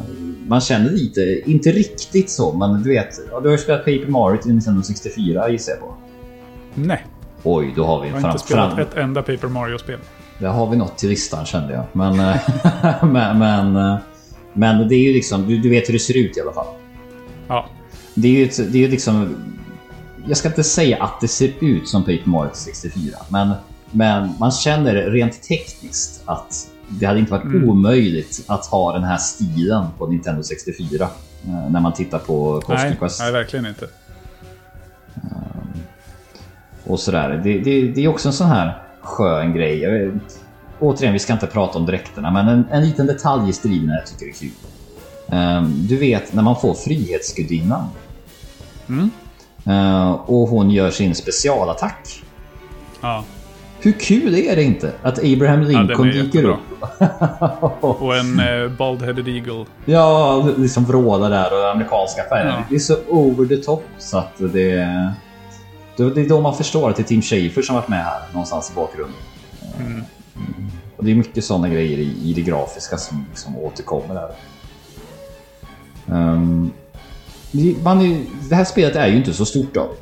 man 0.47 0.61
känner 0.61 0.89
lite, 0.89 1.41
inte 1.45 1.71
riktigt 1.71 2.29
så, 2.29 2.53
men 2.53 2.83
du 2.83 2.89
vet. 2.89 3.15
Du 3.41 3.47
har 3.47 3.51
ju 3.51 3.57
spelat 3.57 3.85
Paper 3.85 4.07
Mario 4.07 4.37
till 4.37 4.51
Nintendo 4.51 4.81
64 4.81 5.49
gissar 5.49 5.71
jag 5.71 5.81
på. 5.81 5.95
Nej. 6.75 7.05
Oj, 7.43 7.73
då 7.75 7.85
har 7.85 8.01
vi 8.01 8.07
en 8.07 8.13
fram... 8.13 8.21
Jag 8.21 8.27
har 8.27 8.33
inte 8.33 8.45
spelat 8.45 8.73
fram... 8.73 8.79
ett 8.79 8.97
enda 8.97 9.21
Paper 9.21 9.47
Mario-spel. 9.47 9.99
Där 10.39 10.49
har 10.49 10.69
vi 10.69 10.77
något 10.77 10.97
till 10.97 11.09
listan 11.09 11.45
kände 11.45 11.73
jag. 11.73 11.83
Men, 11.91 12.19
eh, 12.19 12.37
men, 13.03 13.39
men, 13.39 13.97
men, 14.53 14.87
det 14.87 14.95
är 14.95 15.07
ju 15.07 15.13
liksom, 15.13 15.47
du, 15.47 15.57
du, 15.57 15.69
vet 15.69 15.89
hur 15.89 15.93
det 15.93 15.99
ser 15.99 16.17
ut 16.17 16.37
i 16.37 16.41
alla 16.41 16.53
fall. 16.53 16.67
Ja. 17.47 17.65
Det 18.15 18.27
är 18.27 18.31
ju 18.31 18.67
det 18.71 18.83
är 18.83 18.89
liksom... 18.89 19.35
Jag 20.27 20.37
ska 20.37 20.47
inte 20.47 20.63
säga 20.63 21.03
att 21.03 21.21
det 21.21 21.27
ser 21.27 21.53
ut 21.59 21.87
som 21.87 22.01
Paper 22.01 22.23
Mario 22.29 22.51
64, 22.53 23.17
men, 23.29 23.51
men 23.91 24.29
man 24.39 24.51
känner 24.51 24.93
rent 24.93 25.43
tekniskt 25.43 26.23
att 26.25 26.67
det 26.89 27.05
hade 27.05 27.19
inte 27.19 27.31
varit 27.31 27.43
mm. 27.43 27.69
omöjligt 27.69 28.43
att 28.47 28.65
ha 28.65 28.93
den 28.93 29.03
här 29.03 29.17
stilen 29.17 29.85
på 29.97 30.07
Nintendo 30.07 30.43
64 30.43 31.03
eh, 31.45 31.69
när 31.69 31.79
man 31.79 31.93
tittar 31.93 32.19
på 32.19 32.61
Costa 32.61 32.95
Quest. 32.95 33.19
Nej, 33.19 33.31
verkligen 33.31 33.65
inte. 33.65 33.87
Och 36.83 36.99
sådär. 36.99 37.41
Det, 37.43 37.59
det, 37.59 37.91
det 37.91 38.03
är 38.03 38.07
också 38.07 38.27
en 38.27 38.33
sån 38.33 38.47
här 38.47 38.83
skön 39.01 39.53
grej. 39.53 39.91
Vet, 39.91 40.39
återigen, 40.79 41.13
vi 41.13 41.19
ska 41.19 41.33
inte 41.33 41.47
prata 41.47 41.79
om 41.79 41.85
dräkterna, 41.85 42.31
men 42.31 42.47
en, 42.47 42.65
en 42.71 42.83
liten 42.83 43.07
detalj 43.07 43.49
i 43.49 43.53
striderna 43.53 43.93
jag 43.93 44.05
tycker 44.05 44.25
är 44.25 44.31
kul. 44.31 44.51
Um, 45.27 45.87
du 45.87 45.97
vet 45.97 46.33
när 46.33 46.43
man 46.43 46.61
får 46.61 46.73
Frihetsgudinnan. 46.73 47.87
Mm. 48.89 49.09
Uh, 49.67 50.11
och 50.11 50.47
hon 50.47 50.71
gör 50.71 50.91
sin 50.91 51.15
specialattack. 51.15 52.23
Ja. 53.01 53.23
Hur 53.79 53.91
kul 53.91 54.35
är 54.35 54.55
det 54.55 54.63
inte 54.63 54.93
att 55.01 55.19
Abraham 55.19 55.61
Lincoln 55.61 56.07
ja, 56.07 56.23
dyker 56.23 56.43
upp? 56.43 56.59
och 57.83 58.15
en 58.15 58.39
uh, 58.39 58.71
Bald-Headed 58.77 59.27
Eagle. 59.27 59.65
Ja, 59.85 60.49
liksom 60.57 60.85
vrålar 60.85 61.29
där 61.29 61.53
och 61.53 61.71
amerikanska 61.71 62.23
färger. 62.29 62.49
Ja. 62.49 62.63
Det 62.69 62.75
är 62.75 62.79
så 62.79 62.97
over 63.07 63.45
the 63.45 63.57
top 63.57 63.83
så 63.97 64.17
att 64.17 64.37
det... 64.37 65.13
Det 65.95 66.03
är 66.03 66.29
då 66.29 66.41
man 66.41 66.55
förstår 66.55 66.89
att 66.89 66.95
det 66.95 67.01
är 67.01 67.07
Tim 67.07 67.21
Schafer 67.21 67.61
som 67.61 67.75
varit 67.75 67.87
med 67.87 68.03
här 68.03 68.21
någonstans 68.31 68.71
i 68.71 68.75
bakgrunden. 68.75 69.15
Mm. 69.79 69.91
Mm. 69.91 70.71
Och 70.97 71.03
det 71.03 71.11
är 71.11 71.15
mycket 71.15 71.45
sådana 71.45 71.69
grejer 71.69 71.97
i, 71.97 72.17
i 72.23 72.33
det 72.33 72.41
grafiska 72.41 72.97
som, 72.97 73.25
som 73.33 73.57
återkommer 73.57 74.15
där. 74.15 74.31
Um, 76.05 76.71
man 77.83 78.01
är, 78.01 78.21
det 78.49 78.55
här 78.55 78.63
spelet 78.63 78.95
är 78.95 79.07
ju 79.07 79.17
inte 79.17 79.33
så 79.33 79.45
stort 79.45 79.73
David. 79.73 79.97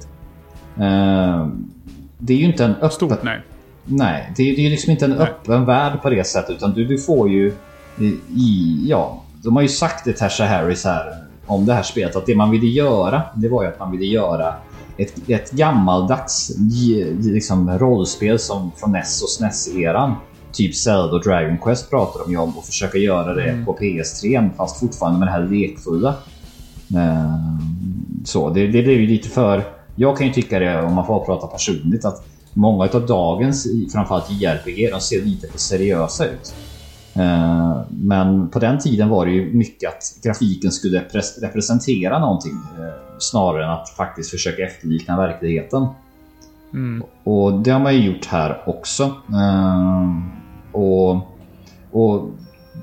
Um, 0.76 1.72
det 2.18 2.34
är 2.34 2.38
ju 2.38 2.46
inte 2.46 2.66
en 2.66 2.76
öppen... 2.76 2.92
Stort, 2.92 3.24
nej. 3.24 3.42
Nej, 3.86 4.34
det 4.36 4.44
är, 4.44 4.60
är 4.60 4.70
liksom 4.70 4.92
inte 4.92 5.06
en 5.06 5.12
nej. 5.12 5.20
öppen 5.20 5.66
värld 5.66 6.02
på 6.02 6.10
det 6.10 6.28
sättet. 6.28 6.56
Utan 6.56 6.74
du, 6.74 6.86
du 6.86 6.98
får 6.98 7.30
ju 7.30 7.54
i... 8.36 8.84
Ja, 8.88 9.24
de 9.44 9.56
har 9.56 9.62
ju 9.62 9.68
sagt 9.68 10.06
det 10.06 10.14
Tasha 10.14 10.46
Harris 10.46 10.86
här 10.86 11.14
om 11.46 11.66
det 11.66 11.74
här 11.74 11.84
spelet. 11.84 12.16
Att 12.16 12.26
det 12.26 12.36
man 12.36 12.52
ville 12.52 12.68
göra, 12.68 13.22
det 13.36 13.50
var 13.50 13.64
ju 13.64 13.70
att 13.70 13.80
man 13.80 13.92
ville 13.92 14.06
göra 14.06 14.54
ett, 14.98 15.30
ett 15.30 15.52
gammaldags 15.52 16.52
liksom, 17.20 17.80
rollspel 17.80 18.40
som 18.40 18.72
från 18.78 18.92
NES 18.92 19.22
och 19.22 19.30
SNES-eran. 19.30 20.16
Typ 20.52 20.76
Zelda 20.76 21.16
och 21.16 21.24
Dragon 21.24 21.58
Quest 21.58 21.90
pratar 21.90 22.20
de 22.26 22.32
ju 22.32 22.38
om 22.38 22.58
och 22.58 22.66
försöka 22.66 22.98
göra 22.98 23.34
det 23.34 23.50
mm. 23.50 23.66
på 23.66 23.78
PS3 23.78 24.50
fast 24.58 24.80
fortfarande 24.80 25.20
med 25.20 25.28
det 25.28 25.32
här 25.32 25.44
lekfulla. 25.44 26.16
Uh, 26.96 27.60
så 28.26 28.50
det, 28.50 28.68
det 28.68 28.84
blev 28.84 29.00
ju 29.00 29.08
lite 29.08 29.30
för... 29.30 29.64
Jag 29.96 30.18
kan 30.18 30.28
ju 30.28 30.34
tycka 30.34 30.60
det, 30.60 30.82
om 30.82 30.94
man 30.94 31.06
får 31.06 31.26
prata 31.26 31.48
personligt, 31.48 32.06
att 32.06 32.24
många 32.54 32.90
av 32.94 33.06
dagens, 33.06 33.68
framförallt 33.94 34.32
JRPG, 34.32 34.90
de 34.92 35.02
ser 35.02 35.22
lite 35.22 35.48
för 35.48 35.60
seriösa 35.60 36.26
ut. 36.26 36.56
Uh, 37.18 37.82
men 37.90 38.50
på 38.50 38.60
den 38.60 38.80
tiden 38.80 39.10
var 39.10 39.26
det 39.26 39.32
ju 39.32 39.54
mycket 39.54 39.90
att 39.90 40.24
grafiken 40.24 40.72
skulle 40.72 41.04
representera 41.42 42.20
någonting 42.20 42.52
uh, 42.52 42.94
snarare 43.20 43.64
än 43.64 43.72
att 43.72 43.90
faktiskt 43.90 44.30
försöka 44.30 44.64
efterlikna 44.64 45.18
verkligheten. 45.18 45.88
Mm. 46.74 47.04
Och 47.24 47.54
det 47.54 47.72
har 47.72 47.80
man 47.80 47.96
ju 47.96 48.06
gjort 48.06 48.26
här 48.26 48.64
också. 48.66 49.16
Och, 50.72 51.12
och 51.92 52.30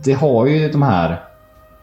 det 0.04 0.12
har 0.12 0.46
ju 0.46 0.68
de 0.68 0.82
här 0.82 1.27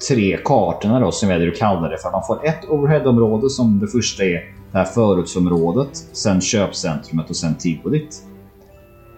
tre 0.09 0.37
kartorna 0.45 0.99
då 0.99 1.11
som 1.11 1.29
väljer 1.29 1.51
att 1.51 1.57
kalla 1.57 1.89
det 1.89 1.97
för. 1.97 2.11
Man 2.11 2.23
får 2.27 2.45
ett 2.45 2.69
overheadområde 2.69 3.49
som 3.49 3.79
det 3.79 3.87
första 3.87 4.23
är 4.23 4.55
det 4.71 4.77
här 4.77 4.85
förortsområdet, 4.85 5.97
sen 6.13 6.41
köpcentrumet 6.41 7.29
och 7.29 7.35
sen 7.35 7.55
tivolit. 7.55 8.23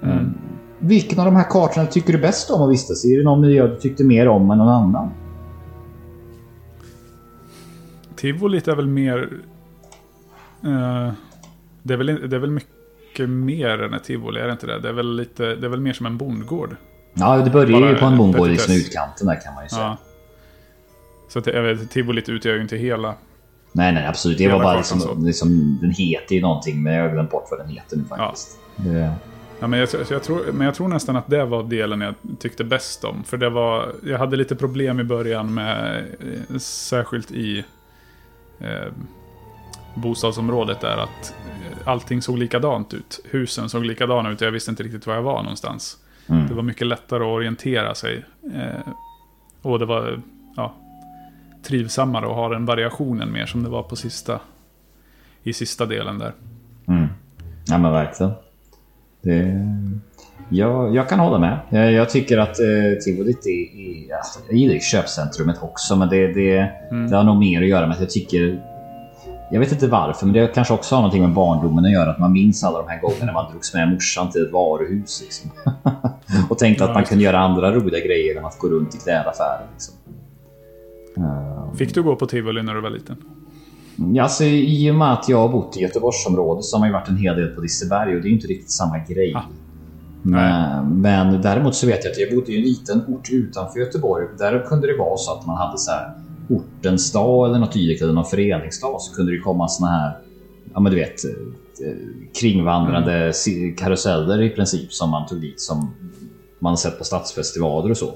Mm. 0.04 0.18
mm. 0.18 0.34
Vilken 0.80 1.20
av 1.20 1.26
de 1.26 1.36
här 1.36 1.50
kartorna 1.50 1.86
tycker 1.86 2.14
du 2.14 2.20
bäst 2.20 2.52
om 2.52 2.62
att 2.62 2.72
vistas 2.72 3.06
i? 3.06 3.14
Är 3.14 3.18
det 3.18 3.24
någon 3.24 3.42
miljö 3.42 3.68
du 3.68 3.76
tyckte 3.76 4.04
mer 4.04 4.28
om 4.28 4.52
än 4.52 4.58
någon 4.58 4.70
annan? 4.70 5.10
Tivolit 8.16 8.68
är 8.68 8.76
väl 8.76 8.88
mer... 8.88 9.18
Uh, 10.66 11.12
det, 11.84 11.94
är 11.94 11.98
väl, 11.98 12.30
det 12.30 12.36
är 12.36 12.40
väl 12.40 12.52
mycket 12.52 13.30
mer 13.30 13.84
än 13.84 13.94
ett 13.94 14.04
tivoli, 14.04 14.40
är 14.40 14.46
det 14.46 14.52
inte 14.52 14.68
det? 14.68 14.80
Det 14.80 14.90
är 14.90 14.94
väl, 14.94 15.16
lite, 15.16 15.56
det 15.56 15.66
är 15.66 15.70
väl 15.70 15.82
mer 15.82 15.94
som 15.94 16.06
en 16.06 16.18
bondgård? 16.18 16.76
Ja, 17.14 17.38
det 17.38 17.50
börjar 17.50 17.90
ju 17.90 17.96
på 17.96 18.06
en 18.06 18.18
bondgård 18.18 18.48
i 18.48 18.52
liksom 18.52 18.74
utkanten 18.74 19.28
där 19.28 19.42
kan 19.42 19.54
man 19.54 19.64
ju 19.64 19.70
säga. 19.70 19.82
Ja. 19.82 20.07
Så 21.28 21.40
att, 21.40 21.48
jag 21.48 21.64
vet, 21.64 21.92
tivolit 21.92 22.30
utgör 22.30 22.56
ju 22.56 22.62
inte 22.62 22.78
hela... 22.78 23.16
Nej, 23.72 23.94
nej, 23.94 24.08
absolut. 24.08 24.38
Det 24.38 24.48
var 24.48 24.64
bara 24.64 24.78
liksom, 24.78 25.26
liksom, 25.26 25.78
Den 25.82 25.92
heter 25.92 26.36
ju 26.36 26.42
någonting, 26.42 26.84
men 26.84 26.94
jag 26.94 27.04
har 27.04 27.14
glömt 27.14 27.32
bort 27.32 27.48
vad 27.52 27.60
den 27.60 27.68
heter 27.70 27.98
nu 27.98 28.04
faktiskt. 28.04 28.60
Ja. 28.76 28.84
Det... 28.84 29.14
Ja, 29.60 29.68
men, 29.68 29.80
jag, 29.80 29.90
jag, 30.10 30.24
tror, 30.24 30.52
men 30.52 30.66
jag 30.66 30.76
tror 30.76 30.88
nästan 30.88 31.16
att 31.16 31.28
det 31.28 31.46
var 31.46 31.64
delen 31.64 32.02
jag 32.02 32.16
tyckte 32.40 32.64
bäst 32.64 33.04
om. 33.04 33.24
För 33.24 33.38
det 33.38 33.50
var, 33.50 33.92
jag 34.04 34.18
hade 34.18 34.38
lite 34.38 34.56
problem 34.56 35.00
i 35.00 35.04
början 35.04 35.54
med, 35.54 36.06
eh, 36.50 36.58
särskilt 36.58 37.32
i 37.32 37.64
eh, 38.60 38.94
bostadsområdet 39.96 40.82
där, 40.82 40.98
att 40.98 41.34
eh, 41.48 41.88
allting 41.88 42.22
såg 42.22 42.38
likadant 42.38 42.94
ut. 42.94 43.20
Husen 43.32 43.70
såg 43.70 43.86
likadana 43.86 44.30
ut 44.30 44.42
och 44.42 44.48
jag 44.48 44.52
visste 44.52 44.72
inte 44.72 44.84
riktigt 44.84 45.08
var 45.08 45.16
jag 45.16 45.22
var 45.22 45.44
någonstans. 45.44 45.98
Mm. 46.28 46.48
Det 46.48 46.54
var 46.54 46.64
mycket 46.64 46.88
lättare 46.88 47.24
att 47.24 47.30
orientera 47.30 47.96
sig. 47.96 48.26
Eh, 48.54 48.94
och 49.62 49.80
det 49.80 49.86
var, 49.86 50.22
ja, 50.56 50.74
trivsammare 51.68 52.26
och 52.26 52.36
har 52.36 52.49
den 52.49 52.65
variationen 52.65 53.32
mer 53.32 53.45
som 53.45 53.63
det 53.63 53.70
var 53.70 53.84
på 53.84 53.95
sista, 53.95 54.39
i 55.43 55.53
sista 55.53 55.86
delen 55.86 56.20
där. 56.20 56.34
Mm. 56.88 57.07
Ja 57.68 57.78
men 57.78 57.91
verkligen. 57.91 58.32
Det, 59.22 59.65
jag, 60.49 60.95
jag 60.95 61.09
kan 61.09 61.20
hålla 61.20 61.39
med. 61.39 61.59
Jag, 61.70 61.91
jag 61.91 62.09
tycker 62.09 62.38
att 62.38 62.59
eh, 62.59 62.99
Tivolit 63.05 63.45
är, 63.45 63.80
är 63.80 64.15
alltså, 64.18 64.39
jag 64.47 64.57
gillar 64.57 64.80
köpcentrumet 64.80 65.57
också 65.61 65.95
men 65.95 66.09
det, 66.09 66.28
det, 66.28 66.57
mm. 66.91 67.09
det 67.09 67.18
har 67.18 67.24
nog 67.24 67.38
mer 67.38 67.61
att 67.61 67.68
göra 67.68 67.88
med 67.88 67.93
att 67.93 68.01
jag 68.01 68.09
tycker 68.09 68.59
jag 69.51 69.59
vet 69.59 69.72
inte 69.72 69.88
varför, 69.88 70.26
men 70.26 70.34
det 70.34 70.47
kanske 70.47 70.74
också 70.74 70.95
har 70.95 71.01
någonting 71.01 71.22
med 71.22 71.34
barndomen 71.34 71.86
att 71.86 71.91
göra. 71.91 72.11
Att 72.11 72.20
man 72.20 72.32
minns 72.32 72.63
alla 72.63 72.78
de 72.78 72.88
här 72.88 73.01
gångerna 73.01 73.34
man 73.34 73.51
drogs 73.51 73.74
med 73.74 73.89
morsan 73.89 74.32
till 74.32 74.45
ett 74.45 74.51
varuhus. 74.51 75.22
Liksom. 75.22 75.51
och 76.49 76.57
tänkte 76.57 76.86
att 76.86 76.93
man 76.93 77.03
kunde 77.03 77.24
göra 77.24 77.39
andra 77.39 77.72
roliga 77.72 78.05
grejer 78.05 78.38
än 78.38 78.45
att 78.45 78.59
gå 78.59 78.68
runt 78.68 78.95
i 78.95 78.97
klädaffärer. 78.97 79.65
Liksom. 79.74 79.95
Fick 81.78 81.93
du 81.93 82.03
gå 82.03 82.15
på 82.15 82.26
tivoli 82.26 82.63
när 82.63 82.76
du 82.76 82.82
var 82.82 82.89
liten? 82.89 83.15
Ja, 84.13 84.24
alltså, 84.24 84.43
I 84.43 84.91
och 84.91 84.95
med 84.95 85.13
att 85.13 85.30
jag 85.30 85.38
har 85.38 85.49
bott 85.49 85.78
i 85.78 85.80
Göteborgsområdet 85.80 86.63
så 86.63 86.76
har 86.76 86.80
man 86.80 86.89
ju 86.89 86.93
varit 86.93 87.09
en 87.09 87.18
hel 87.18 87.36
del 87.36 87.47
på 87.47 87.61
Liseberg 87.61 88.15
och 88.15 88.22
det 88.22 88.28
är 88.28 88.32
inte 88.32 88.47
riktigt 88.47 88.72
samma 88.72 88.97
grej. 88.97 89.34
Ah. 89.36 89.41
Men, 90.22 91.01
men, 91.01 91.41
däremot 91.41 91.76
så 91.76 91.88
vet 91.88 92.03
jag 92.03 92.11
att 92.11 92.18
jag 92.18 92.36
bodde 92.36 92.51
i 92.51 92.57
en 92.57 92.61
liten 92.61 93.01
ort 93.07 93.30
utanför 93.32 93.80
Göteborg. 93.80 94.28
Där 94.38 94.65
kunde 94.65 94.88
det 94.88 94.97
vara 94.97 95.18
så 95.18 95.34
att 95.34 95.45
man 95.45 95.57
hade 95.57 95.78
så 95.78 95.91
här 95.91 96.13
ortens 96.49 97.11
dag 97.11 97.49
eller 97.49 97.59
något 97.59 97.74
dylikt 97.74 98.01
eller 98.01 98.13
någon 98.13 98.26
föreningsdag 98.26 99.01
så 99.01 99.15
kunde 99.15 99.32
det 99.32 99.39
komma 99.39 99.68
såna 99.68 99.91
här 99.91 100.18
ja 100.74 100.80
men 100.80 100.91
du 100.91 100.99
vet 100.99 101.26
eh, 101.26 101.93
kringvandrande 102.39 103.34
mm. 103.47 103.76
karuseller 103.76 104.41
i 104.41 104.49
princip 104.49 104.93
som 104.93 105.09
man 105.09 105.28
tog 105.28 105.41
dit 105.41 105.61
som 105.61 105.91
man 106.59 106.78
sett 106.78 106.97
på 106.97 107.03
stadsfestivaler 107.03 107.91
och 107.91 107.97
så. 107.97 108.13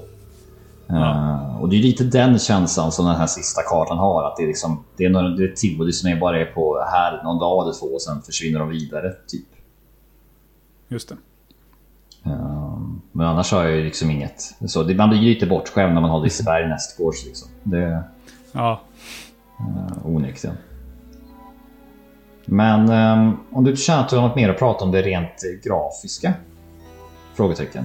Uh, 0.92 1.60
och 1.60 1.68
det 1.68 1.76
är 1.76 1.82
lite 1.82 2.04
den 2.04 2.38
känslan 2.38 2.92
som 2.92 3.06
den 3.06 3.16
här 3.16 3.26
sista 3.26 3.62
kartan 3.62 3.98
har. 3.98 4.24
Att 4.24 4.36
det 4.36 4.42
är, 4.42 4.46
liksom, 4.46 4.84
det 4.96 5.04
är, 5.04 5.10
några, 5.10 5.28
det 5.28 5.44
är 5.44 5.48
tivoli 5.48 5.92
som 5.92 6.10
är 6.10 6.16
bara 6.16 6.40
är 6.40 6.44
på 6.44 6.86
här 6.92 7.22
någon 7.24 7.38
dag 7.38 7.62
eller 7.62 7.78
två 7.78 7.86
och 7.86 8.02
sen 8.02 8.22
försvinner 8.22 8.58
de 8.58 8.68
vidare. 8.68 9.12
Typ. 9.28 9.46
Just 10.88 11.08
det. 11.08 11.14
Uh, 12.30 12.78
men 13.12 13.26
annars 13.26 13.52
har 13.52 13.64
jag 13.64 13.76
ju 13.76 13.84
liksom 13.84 14.10
inget. 14.10 14.54
Så 14.66 14.82
det, 14.82 14.94
man 14.94 15.08
blir 15.08 15.20
lite 15.20 15.46
bortskämd 15.46 15.94
när 15.94 16.00
man 16.00 16.10
har 16.10 16.20
Liseberg 16.24 16.68
nästgårds. 16.68 17.26
Liksom. 17.26 17.48
Det, 17.62 18.02
ja. 18.52 18.80
Uh, 19.60 20.06
onekligen. 20.06 20.56
Men 22.44 22.90
um, 22.90 23.38
om 23.50 23.64
du 23.64 23.76
känner 23.76 24.00
att 24.00 24.08
du 24.08 24.16
har 24.16 24.28
något 24.28 24.36
mer 24.36 24.48
att 24.48 24.58
prata 24.58 24.84
om 24.84 24.90
det 24.90 25.02
rent 25.02 25.64
grafiska? 25.64 26.34
Frågetecken. 27.34 27.84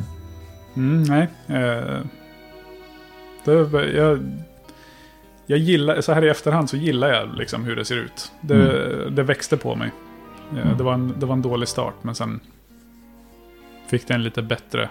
Mm, 0.75 1.03
nej. 1.03 1.27
Uh, 1.49 2.05
det, 3.47 3.91
jag, 3.91 4.19
jag 5.45 5.59
gillar, 5.59 6.01
så 6.01 6.13
här 6.13 6.25
i 6.25 6.29
efterhand 6.29 6.69
så 6.69 6.77
gillar 6.77 7.09
jag 7.09 7.37
liksom 7.37 7.63
hur 7.63 7.75
det 7.75 7.85
ser 7.85 7.97
ut. 7.97 8.31
Det, 8.41 8.55
mm. 8.55 9.15
det 9.15 9.23
växte 9.23 9.57
på 9.57 9.75
mig. 9.75 9.91
Mm. 10.51 10.77
Det, 10.77 10.83
var 10.83 10.93
en, 10.93 11.13
det 11.19 11.25
var 11.25 11.33
en 11.33 11.41
dålig 11.41 11.67
start 11.67 11.95
men 12.01 12.15
sen 12.15 12.39
fick 13.87 14.07
det 14.07 14.13
en 14.13 14.23
lite 14.23 14.41
bättre 14.41 14.89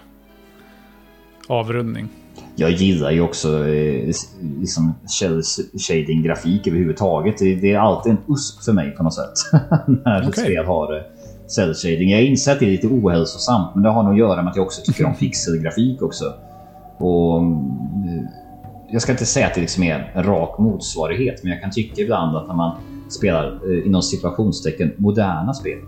avrundning. 1.46 2.08
Jag 2.56 2.70
gillar 2.70 3.10
ju 3.10 3.20
också 3.20 3.68
eh, 3.68 4.12
liksom 4.60 4.94
shading 5.88 6.22
grafik 6.22 6.66
överhuvudtaget. 6.66 7.38
Det, 7.38 7.54
det 7.54 7.72
är 7.72 7.78
alltid 7.78 8.12
en 8.12 8.18
USP 8.28 8.64
för 8.64 8.72
mig 8.72 8.90
på 8.90 9.02
något 9.02 9.14
sätt. 9.14 9.34
När 9.86 10.18
okay. 10.18 10.28
ett 10.28 10.38
spel 10.38 10.64
har 10.64 10.96
eh, 10.96 11.02
cell 11.46 11.74
shading. 11.74 12.10
Jag 12.10 12.22
inser 12.22 12.52
att 12.52 12.60
det 12.60 12.66
är 12.66 12.70
lite 12.70 12.86
ohälsosamt 12.86 13.74
men 13.74 13.82
det 13.82 13.88
har 13.88 14.02
nog 14.02 14.12
att 14.12 14.18
göra 14.18 14.42
med 14.42 14.50
att 14.50 14.56
jag 14.56 14.66
också 14.66 14.82
tycker 14.84 15.04
om 15.04 15.14
pixelgrafik 15.18 16.02
också. 16.02 16.34
Och 16.98 17.38
mm, 17.38 18.26
jag 18.90 19.02
ska 19.02 19.12
inte 19.12 19.26
säga 19.26 19.46
att 19.46 19.54
det 19.54 19.60
liksom 19.60 19.82
är 19.82 20.12
en 20.14 20.22
rak 20.22 20.58
motsvarighet, 20.58 21.42
men 21.42 21.52
jag 21.52 21.60
kan 21.60 21.70
tycka 21.70 22.02
ibland 22.02 22.36
att 22.36 22.48
när 22.48 22.54
man 22.54 22.76
spelar 23.08 23.72
eh, 23.72 23.86
inom 23.86 24.02
situationstecken 24.02 24.92
moderna 24.96 25.54
spel 25.54 25.78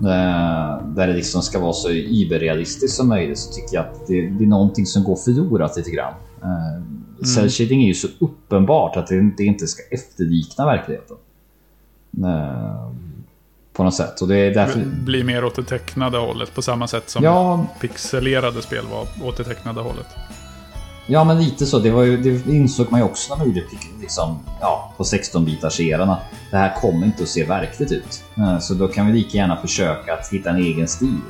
eh, 0.00 0.86
där 0.86 1.06
det 1.06 1.12
liksom 1.12 1.42
ska 1.42 1.60
vara 1.60 1.72
så 1.72 1.90
überrealistiskt 1.90 2.96
som 2.96 3.08
möjligt 3.08 3.38
så 3.38 3.52
tycker 3.52 3.76
jag 3.76 3.84
att 3.84 4.06
det, 4.06 4.28
det 4.28 4.44
är 4.44 4.48
någonting 4.48 4.86
som 4.86 5.04
går 5.04 5.16
förlorat 5.16 5.76
lite 5.76 5.90
grann. 5.90 6.14
Eh, 6.42 6.74
mm. 6.74 7.24
Cell 7.24 7.50
shading 7.50 7.82
är 7.82 7.86
ju 7.86 7.94
så 7.94 8.08
uppenbart 8.18 8.96
att 8.96 9.06
det, 9.06 9.32
det 9.36 9.44
inte 9.44 9.66
ska 9.66 9.82
efterlikna 9.94 10.66
verkligheten. 10.66 11.16
På 13.72 13.84
något 13.84 13.94
sätt. 13.94 14.20
Och 14.20 14.28
det 14.28 14.36
är 14.36 14.54
därför... 14.54 14.84
Blir 15.04 15.24
mer 15.24 15.44
åt 15.44 15.56
det 15.56 15.62
tecknade 15.62 16.18
hållet 16.18 16.54
på 16.54 16.62
samma 16.62 16.86
sätt 16.86 17.10
som 17.10 17.24
ja, 17.24 17.66
pixelerade 17.80 18.62
spel 18.62 18.84
var 18.90 19.28
åt 19.28 19.36
det 19.36 19.44
tecknade 19.44 19.80
hållet. 19.80 20.06
Ja, 21.06 21.24
men 21.24 21.38
lite 21.38 21.66
så. 21.66 21.78
Det, 21.78 21.90
var 21.90 22.02
ju, 22.02 22.16
det 22.16 22.52
insåg 22.52 22.90
man 22.90 23.00
ju 23.00 23.06
också 23.06 23.32
när 23.32 23.38
man 23.38 23.46
gjorde 23.46 23.60
typ, 23.60 23.80
liksom, 24.00 24.38
ja, 24.60 24.94
på 24.96 25.02
16-bitars 25.02 25.80
eran 25.80 26.10
att 26.10 26.20
det 26.50 26.56
här 26.56 26.74
kommer 26.80 27.06
inte 27.06 27.22
att 27.22 27.28
se 27.28 27.44
verkligt 27.44 27.92
ut. 27.92 28.24
Eh, 28.36 28.58
så 28.58 28.74
då 28.74 28.88
kan 28.88 29.06
vi 29.06 29.12
lika 29.12 29.36
gärna 29.36 29.56
försöka 29.56 30.14
att 30.14 30.28
hitta 30.32 30.50
en 30.50 30.56
egen 30.56 30.88
stil. 30.88 31.20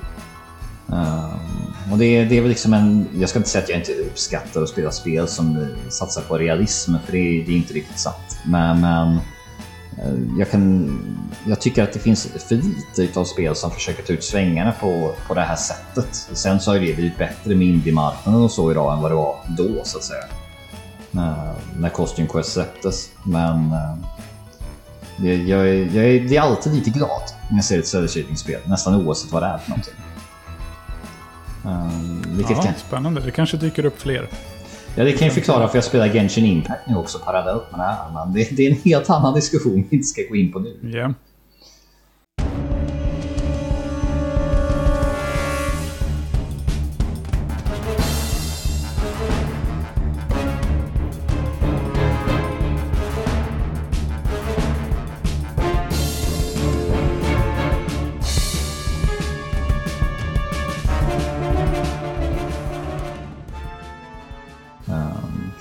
Eh, 0.93 1.93
och 1.93 1.99
det, 1.99 2.25
det 2.25 2.37
är 2.37 2.41
väl 2.41 2.49
liksom 2.49 2.73
en... 2.73 3.09
Jag 3.15 3.29
ska 3.29 3.39
inte 3.39 3.49
säga 3.49 3.65
att 3.65 3.71
jag 3.71 3.79
inte 3.79 3.93
uppskattar 3.93 4.63
att 4.63 4.69
spela 4.69 4.91
spel 4.91 5.29
som 5.29 5.57
eh, 5.57 5.89
satsar 5.89 6.23
på 6.23 6.39
realism, 6.39 6.95
för 7.05 7.13
det, 7.13 7.19
det 7.19 7.53
är 7.53 7.57
inte 7.57 7.75
riktigt 7.75 7.99
sant. 7.99 8.39
Men, 8.45 8.81
men 8.81 9.19
jag, 10.39 10.51
kan, 10.51 10.99
jag 11.47 11.61
tycker 11.61 11.83
att 11.83 11.93
det 11.93 11.99
finns 11.99 12.27
för 12.49 12.55
lite 13.01 13.21
av 13.21 13.25
spel 13.25 13.55
som 13.57 13.71
försöker 13.71 14.03
ta 14.03 14.13
ut 14.13 14.25
svängarna 14.25 14.73
på, 14.73 15.15
på 15.29 15.35
det 15.35 15.41
här 15.41 15.57
sättet. 15.57 16.15
Sen 16.33 16.61
så 16.61 16.71
har 16.71 16.75
det 16.75 16.81
blivit 16.81 17.19
bättre 17.19 17.55
med 17.55 17.67
indie-marknaden 17.67 18.43
och 18.43 18.51
så 18.51 18.71
idag 18.71 18.93
än 18.93 19.03
vad 19.03 19.11
det 19.11 19.15
var 19.15 19.37
då 19.49 19.85
så 19.85 19.99
att 19.99 20.05
säga. 20.05 20.25
När, 21.11 21.55
när 21.79 21.89
Costume 21.89 22.29
Quest 22.29 22.53
släpptes. 22.53 23.11
Men 23.25 23.71
det, 25.17 25.33
eh, 25.33 25.49
jag, 25.49 25.69
jag, 25.69 25.77
jag, 25.77 26.05
är, 26.05 26.33
är 26.33 26.41
alltid 26.41 26.75
lite 26.75 26.91
glad 26.91 27.23
när 27.51 27.59
jag 27.59 27.65
ser 27.65 27.79
ett 27.79 27.87
cell-shading-spel. 27.87 28.61
Nästan 28.65 29.07
oavsett 29.07 29.33
vad 29.33 29.43
det 29.43 29.47
är 29.47 29.59
för 29.59 29.71
någonting. 29.71 29.95
Um, 31.65 32.25
vilket 32.37 32.57
ja, 32.57 32.63
kan... 32.63 32.75
Spännande, 32.75 33.21
det 33.21 33.31
kanske 33.31 33.57
dyker 33.57 33.85
upp 33.85 34.01
fler. 34.01 34.29
Ja, 34.97 35.05
det 35.05 35.13
kan 35.13 35.29
ju 35.29 35.35
förklara 35.35 35.69
för 35.69 35.77
jag 35.77 35.85
spelar 35.85 36.09
Genshin 36.09 36.47
Impact 36.47 36.89
nu 36.89 36.97
också 36.97 37.19
parallellt 37.19 37.71
med 37.71 37.81
det 37.81 37.85
här. 37.85 38.13
Men 38.15 38.33
det, 38.33 38.57
det 38.57 38.67
är 38.67 38.71
en 38.71 38.79
helt 38.85 39.11
annan 39.11 39.35
diskussion 39.35 39.85
vi 39.91 39.97
inte 39.97 40.09
ska 40.09 40.23
gå 40.29 40.37
in 40.37 40.53
på 40.53 40.59
nu. 40.59 40.77
Yeah. 40.83 41.13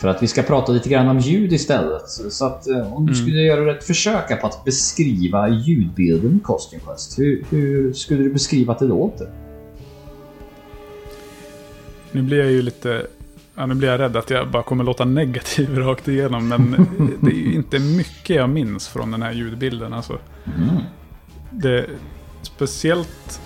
För 0.02 0.08
att 0.08 0.24
vi 0.24 0.28
ska 0.28 0.42
prata 0.42 0.72
lite 0.72 0.90
grann 0.90 1.08
om 1.08 1.20
ljud 1.20 1.54
istället. 1.54 2.10
Så 2.10 2.46
att 2.46 2.68
uh, 2.68 2.94
om 2.94 3.06
du 3.06 3.14
mm. 3.14 3.26
skulle 3.26 3.42
göra 3.42 3.78
ett 3.78 3.84
försök 3.84 4.42
på 4.42 4.48
att 4.48 4.66
beskriva 4.66 5.50
ljudbilden 5.50 6.36
i 6.36 6.40
Costume 6.40 6.82
Quest. 6.86 7.20
Hur, 7.20 7.44
hur 7.50 7.94
skulle 7.94 8.24
du 8.24 8.34
beskriva 8.34 8.74
att 8.74 8.80
det 8.80 8.86
låter? 8.86 9.30
Nu 12.12 12.22
blir 12.22 12.38
jag 12.38 12.52
ju 12.52 12.62
lite... 12.62 13.08
Ja, 13.56 13.66
nu 13.66 13.76
blir 13.76 13.88
jag 13.88 14.00
rädd 14.00 14.18
att 14.18 14.30
jag 14.30 14.52
bara 14.52 14.64
kommer 14.64 14.84
låta 14.84 15.06
negativ 15.06 15.78
rakt 15.78 16.08
igenom. 16.08 16.48
Men 16.48 16.88
det 17.22 17.32
är 17.32 17.36
ju 17.36 17.54
inte 17.54 17.80
mycket 17.80 18.36
jag 18.36 18.50
minns 18.50 18.88
från 18.88 19.12
den 19.12 19.22
här 19.22 19.32
ljudbilden. 19.32 19.94
Alltså. 19.94 20.20
Mm. 20.46 20.84
Det, 21.52 21.86
speciellt 22.42 23.42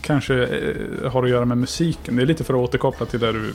kanske 0.00 0.42
eh, 0.44 1.12
har 1.12 1.22
att 1.22 1.30
göra 1.30 1.44
med 1.44 1.58
musiken. 1.58 2.16
Det 2.16 2.22
är 2.22 2.26
lite 2.26 2.44
för 2.44 2.54
att 2.54 2.68
återkoppla 2.68 3.06
till 3.06 3.20
det 3.20 3.32
du, 3.32 3.48
eh, 3.48 3.54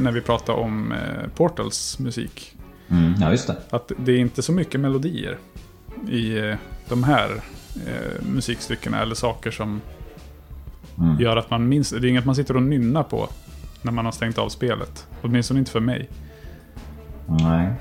när 0.00 0.12
vi 0.12 0.20
pratar 0.20 0.52
om 0.52 0.92
eh, 0.92 1.28
Portals 1.36 1.98
musik. 1.98 2.56
Mm, 2.88 3.14
ja, 3.20 3.30
just 3.30 3.46
det. 3.46 3.56
Att 3.70 3.92
det 3.96 4.12
är 4.12 4.18
inte 4.18 4.42
så 4.42 4.52
mycket 4.52 4.80
melodier 4.80 5.38
i 6.10 6.54
de 6.88 7.04
här 7.04 7.30
eh, 7.86 8.26
musikstyckena 8.34 9.02
eller 9.02 9.14
saker 9.14 9.50
som 9.50 9.80
mm. 10.98 11.20
gör 11.20 11.36
att 11.36 11.50
man 11.50 11.68
minns. 11.68 11.90
Det 11.90 11.96
är 11.96 12.04
inget 12.04 12.24
man 12.24 12.36
sitter 12.36 12.56
och 12.56 12.62
nynnar 12.62 13.02
på 13.02 13.28
när 13.82 13.92
man 13.92 14.04
har 14.04 14.12
stängt 14.12 14.38
av 14.38 14.48
spelet. 14.48 15.06
Åtminstone 15.22 15.58
inte 15.58 15.70
för 15.70 15.80
mig. 15.80 16.08
Nej. 17.26 17.72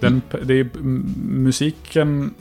Den, 0.00 0.22
det 0.44 0.54
är 0.54 0.68
musiken 1.28 2.34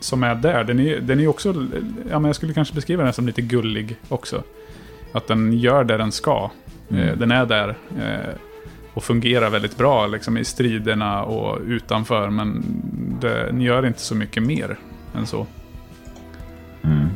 som 0.00 0.22
är 0.22 0.34
där, 0.34 0.64
den 0.64 0.80
är, 0.80 1.00
den 1.00 1.20
är 1.20 1.26
också, 1.26 1.66
ja 2.10 2.18
men 2.18 2.24
jag 2.24 2.36
skulle 2.36 2.54
kanske 2.54 2.74
beskriva 2.74 3.04
den 3.04 3.12
som 3.12 3.26
lite 3.26 3.42
gullig 3.42 3.96
också. 4.08 4.42
Att 5.12 5.28
den 5.28 5.52
gör 5.52 5.84
det 5.84 5.96
den 5.96 6.12
ska. 6.12 6.50
Mm. 6.90 7.08
Eh, 7.08 7.16
den 7.16 7.30
är 7.30 7.46
där 7.46 7.68
eh, 7.98 8.34
och 8.94 9.04
fungerar 9.04 9.50
väldigt 9.50 9.78
bra 9.78 10.06
liksom, 10.06 10.38
i 10.38 10.44
striderna 10.44 11.22
och 11.22 11.60
utanför. 11.66 12.30
Men 12.30 12.64
den 13.20 13.60
gör 13.60 13.86
inte 13.86 14.00
så 14.00 14.14
mycket 14.14 14.42
mer 14.42 14.78
än 15.14 15.26
så. 15.26 15.46
Mm. 16.82 17.08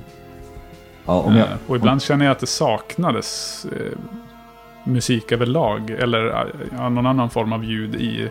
Ja, 1.07 1.35
jag, 1.37 1.49
och 1.67 1.77
ibland 1.77 2.03
känner 2.03 2.25
jag 2.25 2.33
att 2.33 2.39
det 2.39 2.47
saknades 2.47 3.65
eh, 3.65 3.99
musik 4.85 5.33
överlag. 5.33 5.91
Eller 5.91 6.53
ja, 6.77 6.89
någon 6.89 7.07
annan 7.07 7.31
form 7.31 7.53
av 7.53 7.65
ljud 7.65 7.95
i 7.95 8.29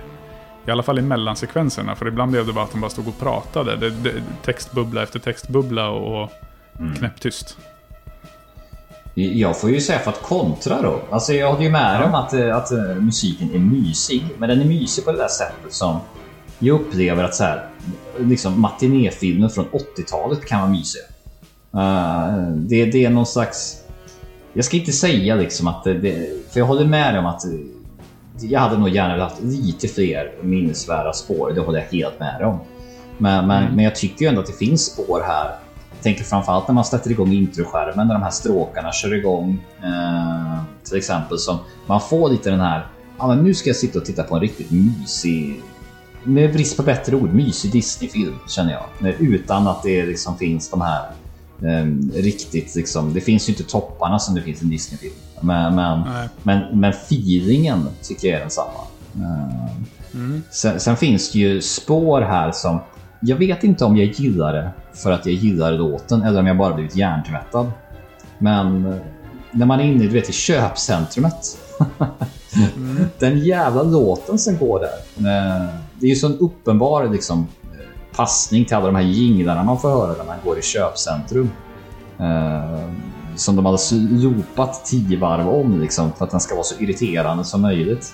i 0.68 0.72
alla 0.72 0.84
fall 0.84 1.00
i 1.00 1.02
mellansekvenserna, 1.02 1.96
för 1.96 2.08
ibland 2.08 2.32
blev 2.32 2.46
det 2.46 2.54
bara 2.54 2.66
att 2.66 2.72
de 2.72 2.82
bara 2.82 2.90
stod 2.90 3.08
och 3.08 3.20
pratade. 3.20 3.76
Det, 3.76 3.90
det, 3.90 4.24
textbubbla 4.44 5.04
efter 5.04 5.20
textbubbla 5.20 5.90
och 5.90 6.32
mm. 6.80 6.96
knäpptyst. 6.96 7.58
Jag 9.20 9.60
får 9.60 9.70
ju 9.70 9.82
säga 9.82 10.00
för 10.00 10.12
att 10.12 10.22
kontra 10.22 10.82
då. 10.82 11.02
Alltså 11.12 11.34
jag 11.34 11.52
håller 11.52 11.64
ju 11.64 11.72
med 11.72 12.04
om 12.04 12.16
att, 12.16 12.34
att 12.34 12.72
uh, 12.72 12.96
musiken 12.96 13.54
är 13.54 13.60
mysig. 13.60 14.26
Men 14.38 14.50
den 14.50 14.62
är 14.62 14.66
mysig 14.66 15.06
på 15.06 15.12
det 15.12 15.18
där 15.18 15.28
sättet 15.28 15.74
som 15.74 16.00
jag 16.60 16.82
upplever 16.82 17.24
att 17.24 17.36
så 17.36 17.44
här, 17.44 17.70
liksom 18.20 18.62
matinéfilmer 18.62 19.50
från 19.50 19.66
80-talet 19.66 20.46
kan 20.46 20.60
vara 20.60 20.70
mysiga. 20.70 21.04
Uh, 21.76 22.52
det, 22.52 22.86
det 22.86 23.06
är 23.06 23.10
någon 23.10 23.26
slags... 23.26 23.84
Jag 24.54 24.66
ska 24.66 24.78
inte 24.78 24.92
säga 24.92 25.36
liksom 25.36 25.68
att 25.68 25.84
det, 25.84 26.30
För 26.52 26.60
jag 26.60 26.68
håller 26.68 26.86
med 26.86 27.20
om 27.20 27.26
att 27.26 27.42
jag 28.42 28.60
hade 28.60 28.78
nog 28.78 28.90
gärna 28.90 29.14
velat 29.14 29.32
haft 29.32 29.44
lite 29.44 29.88
fler 29.88 30.32
minnesvärda 30.42 31.14
spår. 31.14 31.52
Det 31.56 31.62
håller 31.62 31.80
jag 31.80 31.88
helt 31.88 32.20
med 32.20 32.42
om. 32.42 32.60
Men, 33.18 33.48
men, 33.48 33.64
mm. 33.64 33.76
men 33.76 33.86
jag 33.86 33.96
tycker 33.96 34.26
ju 34.26 34.30
ändå 34.30 34.42
att 34.42 34.48
det 34.48 34.66
finns 34.66 34.86
spår 34.86 35.24
här. 35.28 35.67
Jag 35.98 36.04
tänker 36.04 36.24
framförallt 36.24 36.68
när 36.68 36.76
man 36.76 36.86
sätter 36.86 37.12
igång 37.12 37.34
introskärmen 37.34 38.08
när 38.08 38.14
de 38.14 38.24
här 38.24 38.32
stråkarna 38.32 38.92
kör 38.92 39.14
igång. 39.14 39.66
Eh, 39.84 40.64
till 40.84 40.98
exempel 40.98 41.40
som 41.40 41.58
man 41.86 42.02
får 42.02 42.30
lite 42.30 42.50
den 42.50 42.60
här. 42.60 42.88
Ja, 43.18 43.28
men 43.28 43.44
nu 43.44 43.54
ska 43.54 43.70
jag 43.70 43.78
sitta 43.78 44.00
och 44.00 44.06
titta 44.06 44.24
på 44.24 44.36
en 44.36 44.42
riktigt 44.42 44.72
mysig 44.72 45.62
med 46.24 46.54
brist 46.54 46.78
på 46.78 46.84
bättre 46.84 47.16
ord, 47.16 47.34
mysig 47.34 47.72
Disney-film 47.72 48.36
känner 48.48 48.72
jag. 48.72 49.14
Utan 49.20 49.68
att 49.68 49.84
det 49.84 50.06
liksom 50.06 50.38
finns 50.38 50.70
de 50.70 50.82
här 50.82 51.10
eh, 51.62 51.86
riktigt 52.14 52.76
liksom. 52.76 53.14
Det 53.14 53.22
finns 53.22 53.50
ju 53.50 53.54
inte 53.54 53.64
topparna 53.64 54.20
som 54.20 54.36
det 54.36 54.42
finns 54.42 54.62
i 54.62 54.66
en 54.66 54.70
Disney-film. 54.70 55.14
Men, 55.42 55.76
men, 55.76 56.04
men, 56.44 56.80
men, 56.80 56.92
feelingen 56.92 57.88
tycker 58.02 58.28
jag 58.28 58.38
är 58.38 58.42
densamma. 58.42 58.80
Eh, 59.16 59.76
mm. 60.14 60.44
Sen, 60.52 60.80
sen, 60.80 60.98
finns 60.98 61.32
det 61.32 61.40
ju 61.40 61.62
spår 61.62 62.22
här 62.22 62.52
som 62.52 62.80
jag 63.20 63.38
vet 63.38 63.64
inte 63.64 63.86
om 63.86 63.98
jag 63.98 64.08
gillar 64.08 64.54
det 64.54 64.72
för 64.94 65.12
att 65.12 65.26
jag 65.26 65.36
gillar 65.36 65.72
låten 65.72 66.24
eller 66.24 66.40
om 66.40 66.48
jag 66.48 66.58
bara 66.58 66.74
blivit 66.74 66.96
hjärntvättad. 66.96 67.72
Men 68.38 68.86
eh, 68.86 68.98
när 69.52 69.66
man 69.66 69.80
är 69.80 69.84
inne 69.84 70.04
du 70.04 70.10
vet, 70.10 70.30
i 70.30 70.34
köpcentrumet. 70.34 71.58
mm. 72.76 73.06
Den 73.20 73.40
jävla 73.40 73.84
låten 73.84 74.40
som 74.40 74.58
går 74.58 74.80
där. 74.80 75.28
Eh, 75.30 75.66
det 76.00 76.06
är 76.06 76.10
ju 76.10 76.16
sån 76.16 76.38
uppenbar 76.38 77.10
liksom, 77.10 77.48
eh, 77.64 78.16
passning 78.16 78.66
till 78.66 78.76
alla 78.76 78.86
de 78.86 78.96
här 78.96 79.04
jinglarna 79.04 79.64
man 79.64 79.80
får 79.80 79.90
höra 79.90 80.18
när 80.18 80.26
man 80.26 80.38
går 80.44 80.60
i 80.60 80.62
köpcentrum 80.62 81.50
som 83.36 83.56
de 83.56 83.66
hade 83.66 83.78
loopat 84.10 84.86
tio 84.86 85.20
varv 85.20 85.50
om 85.50 85.82
liksom, 85.82 86.12
för 86.18 86.26
att 86.26 86.32
den 86.32 86.40
ska 86.40 86.56
vara 86.56 86.64
så 86.64 86.84
irriterande 86.84 87.44
som 87.44 87.62
möjligt. 87.62 88.14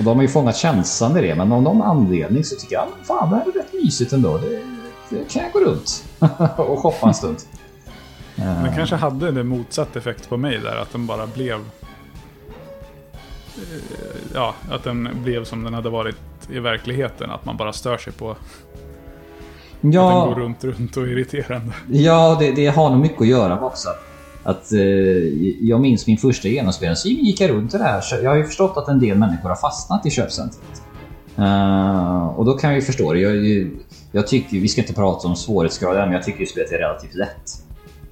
Och 0.00 0.04
de 0.04 0.16
har 0.16 0.22
ju 0.22 0.28
fångat 0.28 0.56
känslan 0.56 1.16
i 1.16 1.20
det, 1.20 1.34
men 1.34 1.52
av 1.52 1.62
någon 1.62 1.82
anledning 1.82 2.44
så 2.44 2.56
tycker 2.56 2.74
jag 2.74 2.88
fan, 3.02 3.30
det 3.30 3.36
här 3.36 3.46
är 3.48 3.52
rätt 3.52 3.72
mysigt 3.72 4.12
ändå. 4.12 4.38
Det, 4.38 4.62
det 5.10 5.30
kan 5.30 5.42
jag 5.42 5.52
gå 5.52 5.60
runt 5.60 6.04
och 6.56 6.78
shoppa 6.78 7.08
en 7.08 7.14
stund. 7.14 7.36
Uh, 8.38 8.64
den 8.64 8.74
kanske 8.76 8.96
hade 8.96 9.28
en 9.28 9.46
motsatt 9.46 9.96
effekt 9.96 10.28
på 10.28 10.36
mig 10.36 10.58
där, 10.58 10.76
att 10.76 10.92
den 10.92 11.06
bara 11.06 11.26
blev... 11.26 11.54
Eh, 13.56 13.60
ja, 14.34 14.54
att 14.70 14.84
den 14.84 15.08
blev 15.14 15.44
som 15.44 15.64
den 15.64 15.74
hade 15.74 15.90
varit 15.90 16.16
i 16.50 16.58
verkligheten. 16.58 17.30
Att 17.30 17.44
man 17.44 17.56
bara 17.56 17.72
stör 17.72 17.98
sig 17.98 18.12
på 18.12 18.36
Ja, 19.80 20.22
att 20.22 20.26
den 20.26 20.34
går 20.34 20.40
runt, 20.40 20.64
runt 20.64 20.96
och 20.96 21.02
är 21.02 21.06
irriterande. 21.06 21.72
Ja, 21.90 22.36
det, 22.40 22.52
det 22.52 22.66
har 22.66 22.90
nog 22.90 23.00
mycket 23.00 23.20
att 23.20 23.26
göra 23.26 23.54
med 23.54 23.64
också. 23.64 23.88
Att, 24.42 24.72
eh, 24.72 24.80
jag 25.60 25.80
minns 25.80 26.06
min 26.06 26.16
första 26.18 26.48
genomspelning, 26.48 26.96
så 26.96 27.08
gick 27.08 27.40
jag 27.40 27.50
runt 27.50 27.74
i 27.74 27.78
det 27.78 27.84
här. 27.84 28.02
Jag 28.22 28.30
har 28.30 28.36
ju 28.36 28.44
förstått 28.44 28.76
att 28.76 28.88
en 28.88 29.00
del 29.00 29.18
människor 29.18 29.48
har 29.48 29.56
fastnat 29.56 30.06
i 30.06 30.10
köpcentret. 30.10 30.82
Uh, 31.38 32.26
och 32.26 32.44
då 32.44 32.52
kan 32.52 32.70
jag 32.70 32.76
ju 32.76 32.82
förstå 32.82 33.12
det. 33.12 33.20
Jag, 33.20 33.70
jag, 34.12 34.26
tycker, 34.26 34.60
vi 34.60 34.68
ska 34.68 34.80
inte 34.80 34.92
prata 34.92 35.28
om 35.28 35.36
svårighetsgrad 35.36 35.96
men 35.96 36.12
jag 36.12 36.22
tycker 36.22 36.40
ju 36.40 36.46
spelet 36.46 36.72
är 36.72 36.78
relativt 36.78 37.14
lätt. 37.14 37.64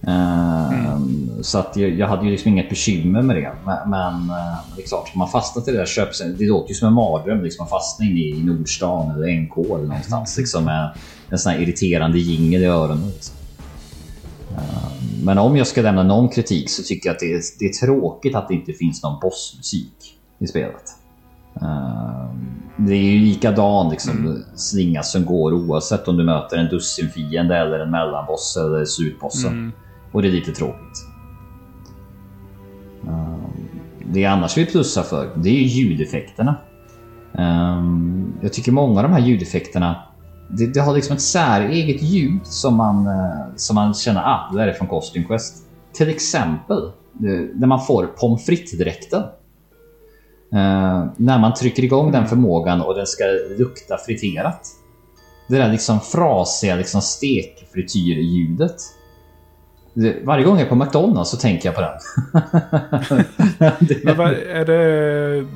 Uh, 0.09 0.72
mm. 0.72 1.28
Så 1.42 1.59
att 1.59 1.76
jag, 1.76 1.90
jag, 1.90 2.06
hade 2.06 2.24
ju 2.24 2.30
liksom 2.30 2.52
inget 2.52 2.68
bekymmer 2.68 3.22
med 3.22 3.36
det. 3.36 3.52
Men, 3.64 3.90
men 3.90 4.14
uh, 4.14 4.56
det 4.76 4.82
är 4.82 4.86
klart, 4.86 5.14
man 5.14 5.28
fastnat 5.28 5.68
i 5.68 5.70
det 5.70 5.78
där 5.78 5.86
köpcentret. 5.86 6.38
Det 6.38 6.46
låter 6.46 6.68
ju 6.68 6.74
som 6.74 6.88
en 6.88 6.94
mardröm. 6.94 7.42
Liksom, 7.42 7.62
man 7.62 7.68
fastnar 7.68 8.06
inne 8.06 8.20
i 8.20 8.42
Nordstan 8.44 9.10
eller 9.10 9.40
NK 9.40 9.56
eller 9.56 9.86
någonstans. 9.86 10.38
Liksom, 10.38 10.64
med, 10.64 10.90
en 11.30 11.38
sån 11.38 11.52
här 11.52 11.60
irriterande 11.60 12.18
jingel 12.18 12.62
i 12.62 12.66
öronen. 12.66 13.10
Liksom. 13.14 13.38
Ehm, 14.59 15.24
men 15.24 15.39
om 15.39 15.56
jag 15.56 15.66
ska 15.66 15.82
lämna 15.82 16.02
någon 16.02 16.28
kritik 16.28 16.70
så 16.70 16.82
tycker 16.82 17.09
jag 17.09 17.14
att 17.14 17.20
det 17.20 17.32
är, 17.32 17.43
det 17.59 17.64
är 17.64 17.86
tråkigt 17.86 18.35
att 18.35 18.48
det 18.48 18.55
inte 18.55 18.72
finns 18.72 19.02
någon 19.02 19.20
bossmusik 19.20 20.18
i 20.39 20.47
spelet. 20.47 20.85
Ehm, 21.62 22.51
det 22.76 22.94
är 22.94 23.02
ju 23.02 23.18
likadan 23.18 23.90
liksom, 23.90 24.18
mm. 24.18 24.43
slinga 24.56 25.02
som 25.02 25.24
går 25.24 25.52
oavsett 25.52 26.09
om 26.09 26.16
du 26.16 26.24
möter 26.24 26.56
en 26.56 26.68
dussin 26.68 27.10
fiende 27.10 27.56
eller 27.56 27.78
en 27.78 27.90
mellanboss 27.90 28.56
eller 28.56 28.85
slutbossen. 28.85 29.52
Mm. 29.52 29.72
Och 30.12 30.22
det 30.22 30.28
är 30.28 30.32
lite 30.32 30.52
tråkigt. 30.52 31.06
Ehm, 33.06 33.68
det 34.12 34.20
jag 34.20 34.32
annars 34.32 34.56
vill 34.56 34.66
plussa 34.66 35.02
för, 35.02 35.30
det 35.36 35.48
är 35.48 35.55
ju 35.55 35.66
ljudeffekterna. 35.66 36.56
Jag 38.40 38.52
tycker 38.52 38.72
många 38.72 39.01
av 39.01 39.02
de 39.02 39.12
här 39.12 39.20
ljudeffekterna 39.20 40.07
det, 40.49 40.66
det, 40.66 40.81
har 40.81 40.95
liksom 40.95 41.16
ett 41.16 41.23
säreget 41.23 42.03
ljud 42.03 42.41
som 42.47 42.77
man, 42.77 43.07
eh, 43.07 43.57
som 43.57 43.75
man 43.75 43.95
känner 43.95 44.20
ah, 44.20 44.51
det 44.53 44.59
där 44.59 44.69
är 44.69 44.73
från 44.73 44.89
Costume 44.89 45.25
Quest. 45.25 45.65
Till 45.93 46.09
exempel 46.09 46.93
när 47.55 47.66
man 47.66 47.85
får 47.85 48.07
pommes 48.07 48.47
frites-dräkten. 48.47 49.23
Uh, 50.53 51.07
när 51.16 51.39
man 51.39 51.55
trycker 51.55 51.85
igång 51.85 52.12
den 52.12 52.27
förmågan 52.27 52.81
och 52.81 52.95
den 52.95 53.07
ska 53.07 53.25
lukta 53.59 53.99
friterat. 54.07 54.61
Det 55.49 55.59
där 55.59 55.73
liksom 55.73 56.01
frasiga 56.01 56.77
liksom 56.77 57.03
stekfrityrljudet. 57.03 58.77
Varje 60.25 60.45
gång 60.45 60.59
jag 60.59 60.66
är 60.66 60.69
på 60.69 60.75
McDonalds 60.75 61.31
så 61.31 61.37
tänker 61.37 61.69
jag 61.69 61.75
på 61.75 61.81
den. 61.81 61.99
det... 63.79 63.97
Men 64.05 64.16
vad, 64.16 64.33
är 64.33 64.65
det 64.65 65.47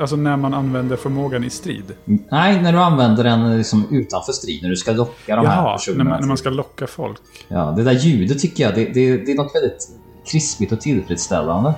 Alltså 0.00 0.16
när 0.16 0.36
man 0.36 0.54
använder 0.54 0.96
förmågan 0.96 1.44
i 1.44 1.50
strid? 1.50 1.84
Nej, 2.04 2.62
när 2.62 2.72
du 2.72 2.78
använder 2.78 3.24
den 3.24 3.58
liksom 3.58 3.86
utanför 3.90 4.32
strid. 4.32 4.62
När 4.62 4.70
du 4.70 4.76
ska 4.76 4.92
locka 4.92 5.36
de 5.36 5.44
Jaha, 5.44 5.54
här 5.54 5.72
personerna. 5.72 6.04
När 6.04 6.10
man, 6.10 6.20
när 6.20 6.28
man 6.28 6.36
ska 6.36 6.50
locka 6.50 6.86
folk. 6.86 7.20
Ja, 7.48 7.74
det 7.76 7.82
där 7.82 7.92
ljudet 7.92 8.38
tycker 8.38 8.64
jag, 8.64 8.74
det, 8.74 8.84
det, 8.84 9.16
det 9.16 9.32
är 9.32 9.36
något 9.36 9.54
väldigt 9.54 9.88
krispigt 10.32 10.72
och 10.72 10.80
tillfredsställande. 10.80 11.74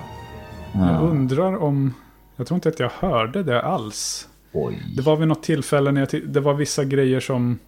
Ja. 0.73 0.91
Jag 0.91 1.03
undrar 1.03 1.63
om... 1.63 1.93
Jag 2.35 2.47
tror 2.47 2.55
inte 2.55 2.69
att 2.69 2.79
jag 2.79 2.91
hörde 2.99 3.43
det 3.43 3.61
alls. 3.61 4.27
Oj. 4.53 4.83
Det 4.95 5.01
var 5.01 5.15
vid 5.15 5.27
något 5.27 5.43
tillfälle 5.43 5.91
när 5.91 6.07
jag... 6.11 6.21
Det 6.33 6.39
var 6.39 6.53
vissa 6.53 6.83
grejer 6.83 7.19
som... 7.19 7.59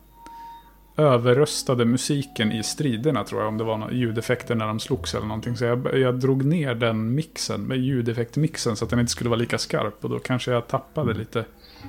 överröstade 0.97 1.85
musiken 1.85 2.51
i 2.51 2.63
striderna 2.63 3.23
tror 3.23 3.41
jag. 3.41 3.47
Om 3.47 3.57
det 3.57 3.63
var 3.63 3.91
ljudeffekter 3.91 4.55
när 4.55 4.67
de 4.67 4.79
slogs 4.79 5.15
eller 5.15 5.25
någonting. 5.27 5.55
Så 5.55 5.65
jag, 5.65 5.99
jag 5.99 6.19
drog 6.19 6.45
ner 6.45 6.75
den 6.75 7.15
mixen 7.15 7.61
med 7.61 7.77
ljudeffektmixen 7.77 8.75
så 8.75 8.85
att 8.85 8.89
den 8.89 8.99
inte 8.99 9.11
skulle 9.11 9.29
vara 9.29 9.39
lika 9.39 9.57
skarp. 9.57 10.03
Och 10.03 10.09
då 10.09 10.19
kanske 10.19 10.51
jag 10.51 10.67
tappade 10.67 11.13
lite. 11.13 11.45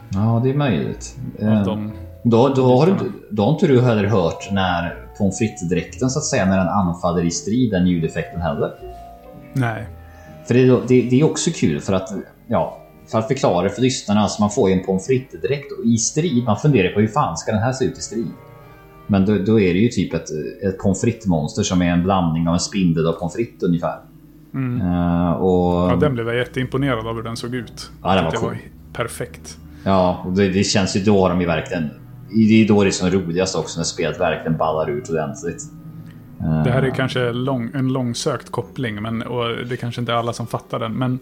Ja, 0.09 0.41
det 0.45 0.51
är 0.51 0.55
möjligt. 0.55 1.17
Av 1.41 1.47
Eh, 1.47 1.65
de, 1.65 1.93
Då, 2.23 2.49
då, 2.49 2.79
har 2.79 2.87
du, 2.87 2.93
då 3.31 3.43
har 3.45 3.53
inte 3.53 3.67
du 3.67 3.81
heller 3.81 4.05
hört 4.05 4.49
när 4.53 5.07
pommes 5.19 5.39
frites-dräkten 5.39 6.11
så 6.11 6.19
att 6.19 6.25
säga, 6.25 6.45
när 6.45 6.59
den 6.59 6.69
anfaller 6.69 7.25
i 7.25 7.31
strid, 7.31 7.71
den 7.71 7.87
ljudeffekten 7.87 8.41
heller. 8.41 8.73
nej. 9.53 9.87
För 10.47 10.55
det, 10.55 10.67
det, 10.89 11.03
det 11.11 11.21
är 11.21 11.25
också 11.25 11.51
kul 11.55 11.81
för 11.81 11.93
att, 11.93 12.09
ja, 12.47 12.79
för 13.11 13.19
att 13.19 13.29
förklara 13.29 13.69
för 13.69 13.83
lyssnarna, 13.83 14.21
alltså 14.21 14.43
man 14.43 14.51
får 14.51 14.71
ju 14.71 14.77
en 14.79 14.85
pommes 14.87 15.07
frites-dräkt 15.07 15.73
och 15.79 15.85
i 15.85 15.97
strid, 15.97 16.45
man 16.45 16.57
funderar 16.57 16.95
på 16.95 17.01
hur 17.01 17.09
fan 17.09 17.37
ska 17.37 17.53
den 17.53 17.63
här 17.63 17.73
se 17.73 17.85
ut 17.85 17.99
i 17.99 18.01
strid? 18.01 18.27
Men 19.13 19.27
då, 19.27 19.39
då 19.39 19.61
är 19.61 19.75
det 19.75 19.81
ju 19.81 19.89
typ 19.89 20.15
ett, 20.15 20.31
ett 20.63 20.79
pommes 20.79 21.01
frites-monster 21.01 21.63
som 21.63 21.83
är 21.83 21.87
en 21.91 22.03
blandning 22.03 22.49
av 22.49 22.55
en 22.55 22.61
spindel 22.61 23.07
och 23.07 23.19
pommes 23.19 23.35
frites 23.35 23.63
ungefär. 23.63 23.99
Mm. 24.55 24.81
Eh, 24.81 25.33
och, 25.33 25.91
Ja, 25.91 25.97
den 26.01 26.15
blev 26.15 26.27
jag 26.29 26.37
jätteimponerad 26.37 27.07
av 27.07 27.15
hur 27.17 27.23
den 27.23 27.37
såg 27.37 27.55
ut. 27.55 27.91
Ja, 28.03 28.15
den 28.15 28.25
var 28.25 28.31
det 28.31 28.37
cool. 28.37 28.49
var 28.49 28.59
perfekt. 28.93 29.59
Ja, 29.85 30.23
och 30.27 30.33
det, 30.33 30.49
det 30.49 30.65
känns 30.65 30.97
ju 30.97 31.01
då 31.01 31.29
de 31.29 31.41
ju 31.41 31.47
verkligen... 31.47 31.91
Det 32.49 32.63
är 32.65 32.69
då 32.69 32.83
det 32.83 32.89
är 32.89 32.91
som 32.91 33.11
roligast 33.11 33.57
också 33.57 33.79
när 33.81 33.85
spelet 33.85 34.21
verkligen 34.21 34.57
ballar 34.59 34.91
ut 34.91 35.11
ordentligt. 35.11 35.63
Det 36.65 36.71
här 36.71 36.83
är 36.83 36.91
kanske 36.91 37.33
lång, 37.33 37.71
en 37.75 37.89
långsökt 37.93 38.51
koppling, 38.51 39.03
men, 39.03 39.23
och 39.23 39.67
det 39.67 39.77
kanske 39.77 40.01
inte 40.01 40.13
är 40.13 40.17
alla 40.17 40.33
som 40.33 40.47
fattar 40.47 40.79
den. 40.79 40.93
Men 40.93 41.19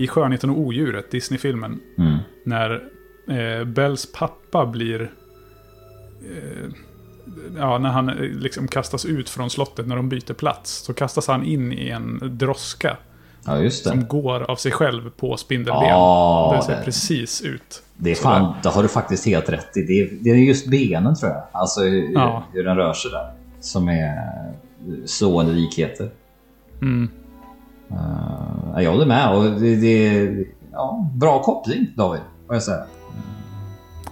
i 0.00 0.06
Skönheten 0.06 0.50
och 0.50 0.58
odjuret, 0.58 1.10
Disney-filmen, 1.10 1.80
Mm. 1.98 2.18
när 2.44 2.70
eh, 3.28 3.64
Bells 3.64 4.12
pappa 4.12 4.66
blir... 4.66 5.00
Eh, 6.22 6.70
ja, 7.58 7.78
när 7.78 7.88
han 7.90 8.08
eh, 8.08 8.14
liksom 8.16 8.68
kastas 8.68 9.04
ut 9.04 9.28
från 9.30 9.50
slottet 9.50 9.86
när 9.86 9.96
de 9.96 10.08
byter 10.08 10.32
plats. 10.32 10.70
Så 10.84 10.92
kastas 10.94 11.28
han 11.28 11.44
in 11.44 11.72
i 11.72 11.88
en 11.88 12.20
droska 12.22 12.96
Ja, 13.46 13.70
som 13.70 14.06
går 14.06 14.50
av 14.50 14.56
sig 14.56 14.72
själv 14.72 15.10
på 15.10 15.36
spindelben. 15.36 15.88
Ja, 15.88 16.54
det 16.58 16.64
ser 16.64 16.76
det- 16.76 16.84
precis 16.84 17.42
ut. 17.42 17.82
Det 17.96 18.10
är 18.10 18.14
fan, 18.14 18.54
det 18.62 18.68
har 18.68 18.82
du 18.82 18.88
faktiskt 18.88 19.26
helt 19.26 19.48
rätt 19.48 19.76
i. 19.76 19.82
Det 19.82 20.00
är, 20.00 20.08
det 20.20 20.30
är 20.30 20.34
just 20.34 20.66
benen 20.66 21.14
tror 21.14 21.32
jag. 21.32 21.42
Alltså 21.52 21.80
hur, 21.80 22.12
Ja. 22.12 22.42
hur 22.52 22.64
den 22.64 22.76
rör 22.76 22.92
sig 22.92 23.10
där. 23.10 23.32
Som 23.60 23.88
är 23.88 24.18
slående 25.06 25.52
likheter. 25.52 26.10
Mm. 26.82 27.08
Uh, 27.90 28.82
jag 28.82 28.90
håller 28.92 29.06
med. 29.06 29.36
Och 29.36 29.44
det, 29.44 29.76
det, 29.76 30.44
ja, 30.72 31.10
bra 31.14 31.42
koppling 31.42 31.86
David. 31.96 32.20
Får 32.46 32.54
jag 32.54 32.62
säga. 32.62 32.84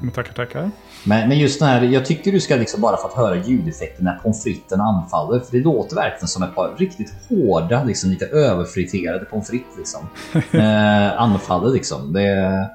Men 0.03 0.11
tackar, 0.11 0.33
tackar. 0.33 0.71
Men, 1.05 1.29
men 1.29 1.39
just 1.39 1.61
den 1.61 1.69
här, 1.69 1.83
jag 1.83 2.07
tycker 2.07 2.33
du 2.33 2.41
ska 2.41 2.57
liksom 2.57 2.81
bara 2.81 2.97
få 2.97 3.07
att 3.07 3.15
höra 3.15 3.37
ljudeffekten 3.37 4.05
när 4.05 4.15
pommes 4.15 4.43
fritesen 4.43 4.81
anfaller. 4.81 5.41
För 5.41 5.57
det 5.57 5.65
låter 5.65 5.97
verkligen 5.97 6.29
som 6.29 6.43
ett 6.43 6.55
par 6.55 6.75
riktigt 6.79 7.15
hårda, 7.29 7.85
liksom 7.85 8.11
lite 8.11 8.27
överfriterade 8.27 9.25
pommes 9.25 9.49
frites. 9.49 9.79
Liksom. 9.79 10.01
eh, 10.61 11.21
anfaller 11.21 11.71
liksom. 11.73 12.13
Det, 12.13 12.69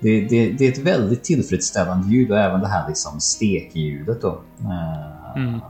det, 0.00 0.20
det, 0.20 0.52
det 0.52 0.66
är 0.66 0.72
ett 0.72 0.78
väldigt 0.78 1.24
tillfredsställande 1.24 2.14
ljud 2.14 2.30
och 2.30 2.38
även 2.38 2.60
det 2.60 2.68
här 2.68 2.88
liksom 2.88 3.20
stekljudet 3.20 4.22
då. 4.22 4.40
Eh, 4.60 5.16
Mm. 5.36 5.60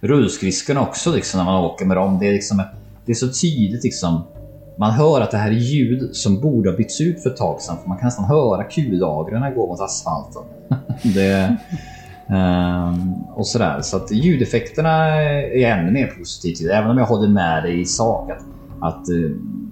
Rullskridskorna 0.00 0.80
också 0.80 1.12
liksom 1.12 1.38
när 1.38 1.44
man 1.44 1.64
åker 1.64 1.86
med 1.86 1.96
dem. 1.96 2.18
Det 2.18 2.28
är, 2.28 2.32
liksom 2.32 2.62
det 3.06 3.12
är 3.12 3.16
så 3.16 3.28
tydligt 3.28 3.84
liksom. 3.84 4.22
Man 4.80 4.90
hör 4.90 5.20
att 5.20 5.30
det 5.30 5.36
här 5.38 5.50
är 5.50 5.54
ljud 5.54 6.16
som 6.16 6.40
borde 6.40 6.70
ha 6.70 6.76
bytts 6.76 7.00
ut 7.00 7.22
för 7.22 7.30
ett 7.30 7.36
tag 7.36 7.60
sedan. 7.60 7.76
För 7.82 7.88
man 7.88 7.98
kan 7.98 8.06
nästan 8.06 8.24
höra 8.24 8.64
kullagren 8.64 9.54
gå 9.54 9.66
mot 9.66 9.80
asfalten. 9.80 10.42
det, 11.14 11.56
ehm, 12.28 13.12
och 13.34 13.46
sådär. 13.46 13.80
Så 13.82 13.96
att 13.96 14.10
ljudeffekterna 14.10 15.06
är 15.06 15.66
ännu 15.66 15.90
mer 15.92 16.06
positiv 16.06 16.54
till. 16.54 16.70
Även 16.70 16.90
om 16.90 16.98
jag 16.98 17.06
håller 17.06 17.28
med 17.28 17.62
dig 17.62 17.80
i 17.80 17.84
sak. 17.84 18.30
Att, 18.30 18.44
att 18.80 19.08
eh, 19.08 19.30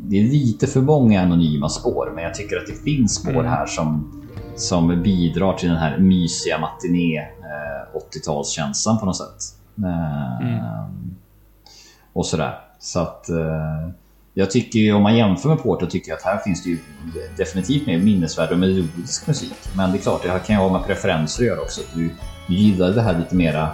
det 0.09 0.17
är 0.21 0.25
lite 0.25 0.67
för 0.67 0.81
många 0.81 1.23
anonyma 1.23 1.69
spår. 1.69 2.13
Men 2.15 2.25
jag 2.25 2.35
tycker 2.35 2.57
att 2.57 2.67
det 2.67 2.85
finns 2.85 3.15
spår 3.15 3.31
Mm. 3.31 3.47
här 3.47 3.67
som, 3.67 4.13
som 4.57 5.03
bidrar 5.03 5.53
till 5.53 5.69
den 5.69 5.79
här 5.79 5.99
mysiga 5.99 6.59
matiné 6.59 7.19
eh, 7.19 7.97
80-talskänslan 8.21 8.99
på 9.01 9.07
något 9.07 9.17
sätt. 9.17 9.43
Eh, 9.85 10.49
Mm. 10.49 10.65
Och 12.13 12.27
sådär. 12.27 12.59
Så 12.79 13.01
att 13.01 13.29
eh, 13.29 13.89
jag 14.39 14.51
tycker 14.51 14.79
ju 14.79 14.93
om 14.93 15.03
man 15.03 15.17
jämför 15.17 15.49
med 15.49 15.63
Porto 15.63 15.87
tycker 15.87 16.11
jag 16.11 16.17
att 16.17 16.25
här 16.25 16.39
finns 16.39 16.63
det 16.63 16.71
ju 16.71 16.79
definitivt 17.37 17.87
mer 17.87 17.99
minnesvärd 17.99 18.53
och 18.53 18.59
melodisk 18.59 19.27
musik. 19.27 19.55
Men 19.77 19.93
det 19.93 19.99
är 19.99 20.03
klart, 20.03 20.23
det 20.23 20.31
här 20.31 20.39
kan 20.39 20.57
ju 20.57 20.63
ha 20.63 20.73
med 20.79 20.87
preferenser 20.87 21.43
att 21.43 21.47
göra 21.47 21.61
också. 21.61 21.81
Du, 21.95 22.11
du 22.47 22.55
gillar 22.55 22.91
det 22.91 23.03
här 23.03 23.19
lite 23.19 23.35
mera 23.35 23.71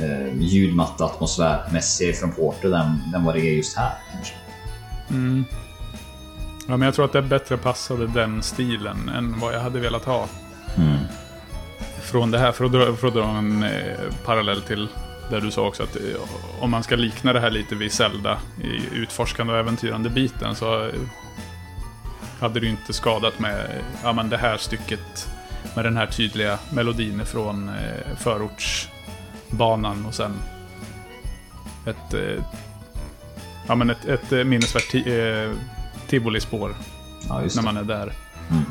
eh, 0.00 0.38
ljudmatta 0.38 1.04
atmosfärmässiga 1.04 2.12
från 2.12 2.32
Porto 2.32 2.72
än, 2.72 3.14
än 3.14 3.24
vad 3.24 3.34
det 3.34 3.40
är 3.40 3.56
just 3.56 3.76
här. 3.76 3.92
Kanske. 4.12 4.34
Mm. 5.10 5.44
Ja, 6.68 6.76
men 6.76 6.82
jag 6.82 6.94
tror 6.94 7.04
att 7.04 7.12
det 7.12 7.22
bättre 7.22 7.56
passade 7.56 8.06
den 8.06 8.42
stilen 8.42 9.08
än 9.08 9.40
vad 9.40 9.54
jag 9.54 9.60
hade 9.60 9.80
velat 9.80 10.04
ha. 10.04 10.28
Mm. 10.76 10.98
Från 12.00 12.30
det 12.30 12.38
här, 12.38 12.52
för 12.52 12.64
att 12.64 12.72
dra, 12.72 12.96
för 12.96 13.08
att 13.08 13.14
dra 13.14 13.28
en 13.28 13.62
eh, 13.62 13.70
parallell 14.24 14.62
till 14.62 14.88
där 15.30 15.40
du 15.40 15.50
sa 15.50 15.66
också 15.66 15.82
att 15.82 15.96
eh, 15.96 16.02
om 16.60 16.70
man 16.70 16.82
ska 16.82 16.96
likna 16.96 17.32
det 17.32 17.40
här 17.40 17.50
lite 17.50 17.74
vid 17.74 17.92
Zelda 17.92 18.38
i 18.62 18.96
utforskande 18.96 19.52
och 19.52 19.58
äventyrande 19.58 20.10
biten 20.10 20.54
så 20.54 20.84
eh, 20.84 20.92
hade 22.40 22.60
det 22.60 22.66
ju 22.66 22.72
inte 22.72 22.92
skadat 22.92 23.38
med 23.38 23.82
ja, 24.02 24.12
men 24.12 24.28
det 24.28 24.36
här 24.36 24.56
stycket 24.56 25.28
med 25.74 25.84
den 25.84 25.96
här 25.96 26.06
tydliga 26.06 26.58
melodin 26.70 27.26
från 27.26 27.68
eh, 27.68 28.16
förortsbanan 28.16 30.06
och 30.06 30.14
sen 30.14 30.34
ett, 31.86 32.14
ja, 33.66 33.74
men 33.74 33.90
ett, 33.90 34.04
ett 34.04 34.46
minnesvärt 34.46 34.90
ti, 34.90 35.04
tivolispår 36.08 36.74
Ja, 37.28 37.42
när 37.56 37.62
man 37.62 37.76
är 37.76 37.84
där. 37.84 38.12
Mm. 38.50 38.64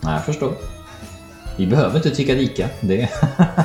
Nej, 0.00 0.14
jag 0.14 0.24
förstår. 0.24 0.54
Vi 1.56 1.66
behöver 1.66 1.96
inte 1.96 2.10
tycka 2.10 2.32
lika. 2.32 2.68
Det, 2.80 3.10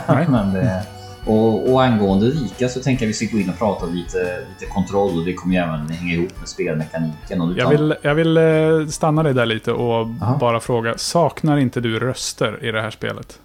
Nej. 0.07 0.27
men 0.29 0.53
det, 0.53 0.85
och, 1.25 1.73
och 1.73 1.83
angående 1.83 2.25
lika 2.25 2.69
så 2.69 2.79
tänker 2.79 3.03
jag 3.03 3.07
vi 3.07 3.13
ska 3.13 3.25
gå 3.35 3.37
in 3.41 3.49
och 3.49 3.57
prata 3.57 3.85
lite, 3.85 4.45
lite 4.49 4.71
kontroll 4.71 5.17
och 5.19 5.25
det 5.25 5.33
kommer 5.33 5.55
ju 5.55 5.61
även 5.61 5.89
hänga 5.89 6.13
ihop 6.13 6.39
med 6.39 6.47
spelmekaniken. 6.49 7.41
Och 7.41 7.57
Jag 7.57 7.69
vill, 7.69 7.95
jag 8.01 8.15
vill 8.15 8.37
eh, 8.37 8.87
stanna 8.89 9.23
dig 9.23 9.33
där 9.33 9.45
lite 9.45 9.71
och 9.71 10.07
Aha. 10.21 10.37
bara 10.39 10.59
fråga, 10.59 10.97
saknar 10.97 11.57
inte 11.57 11.81
du 11.81 11.99
röster 11.99 12.65
i 12.65 12.71
det 12.71 12.81
här 12.81 12.91
spelet? 12.91 13.39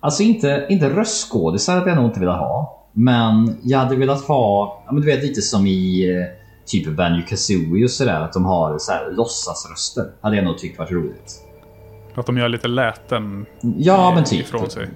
Alltså 0.00 0.22
inte, 0.22 0.66
inte 0.70 0.88
röstskådisar 0.88 1.74
hade 1.74 1.88
jag 1.90 1.96
nog 1.96 2.04
inte 2.04 2.20
velat 2.20 2.38
ha. 2.38 2.78
Men 2.92 3.58
jag 3.62 3.78
hade 3.78 3.96
velat 3.96 4.20
ha, 4.20 4.82
ja, 4.86 4.92
men 4.92 5.00
du 5.02 5.06
vet 5.06 5.22
lite 5.22 5.42
som 5.42 5.66
i 5.66 6.10
eh, 6.10 6.24
typ 6.66 6.96
Banjo 6.96 7.22
Kazooie 7.28 7.84
och 7.84 7.90
sådär. 7.90 8.20
Att 8.20 8.32
de 8.32 8.44
har 8.44 8.78
så 8.78 8.92
här, 8.92 9.10
låtsasröster. 9.10 10.04
Hade 10.20 10.36
jag 10.36 10.44
nog 10.44 10.58
tyckt 10.58 10.78
varit 10.78 10.90
roligt. 10.92 11.32
Att 12.14 12.26
de 12.26 12.38
gör 12.38 12.48
lite 12.48 12.68
läten 12.68 13.46
Ja 13.60 14.12
men 14.14 14.24
typ. 14.24 14.40
ifrån 14.40 14.70
sig. 14.70 14.88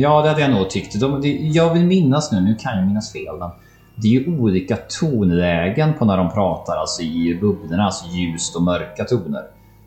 Ja, 0.00 0.22
det 0.22 0.28
hade 0.28 0.40
jag 0.40 0.50
nog 0.50 0.70
tyckt. 0.70 1.00
De, 1.00 1.20
det, 1.20 1.28
jag 1.32 1.74
vill 1.74 1.84
minnas 1.84 2.32
nu, 2.32 2.40
nu 2.40 2.54
kan 2.54 2.78
jag 2.78 2.86
minnas 2.86 3.12
fel, 3.12 3.36
men 3.38 3.50
det 3.94 4.08
är 4.08 4.12
ju 4.20 4.38
olika 4.38 4.76
tonlägen 5.00 5.94
på 5.98 6.04
när 6.04 6.16
de 6.16 6.30
pratar, 6.30 6.76
alltså 6.76 7.02
i 7.02 7.38
bubblorna, 7.40 7.84
alltså 7.84 8.04
ljust 8.16 8.56
och 8.56 8.62
mörka 8.62 9.04
toner. 9.04 9.42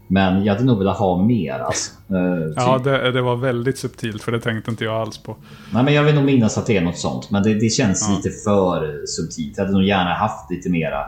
Men 0.08 0.44
jag 0.46 0.54
hade 0.54 0.66
nog 0.66 0.78
velat 0.78 0.98
ha 0.98 1.24
mer 1.24 1.60
alltså. 1.60 1.92
Typ. 1.92 2.54
Ja, 2.56 2.78
det, 2.84 3.12
det 3.12 3.22
var 3.22 3.36
väldigt 3.36 3.78
subtilt 3.78 4.22
för 4.22 4.32
det 4.32 4.40
tänkte 4.40 4.72
inte 4.72 4.84
jag 4.84 4.96
alls 5.02 5.18
på. 5.18 5.36
Nej, 5.74 5.84
men 5.84 5.94
jag 5.94 6.04
vill 6.04 6.16
nog 6.16 6.24
minnas 6.24 6.58
att 6.58 6.66
det 6.66 6.78
är 6.78 6.82
något 6.82 6.98
sånt, 6.98 7.32
men 7.32 7.44
det, 7.44 7.54
det 7.54 7.70
känns 7.70 8.08
Ja. 8.10 8.16
lite 8.16 8.30
för 8.30 9.06
subtilt. 9.06 9.54
Jag 9.58 9.64
hade 9.66 9.74
nog 9.78 9.84
gärna 9.88 10.14
haft 10.14 10.52
lite 10.52 10.70
mera... 10.70 11.00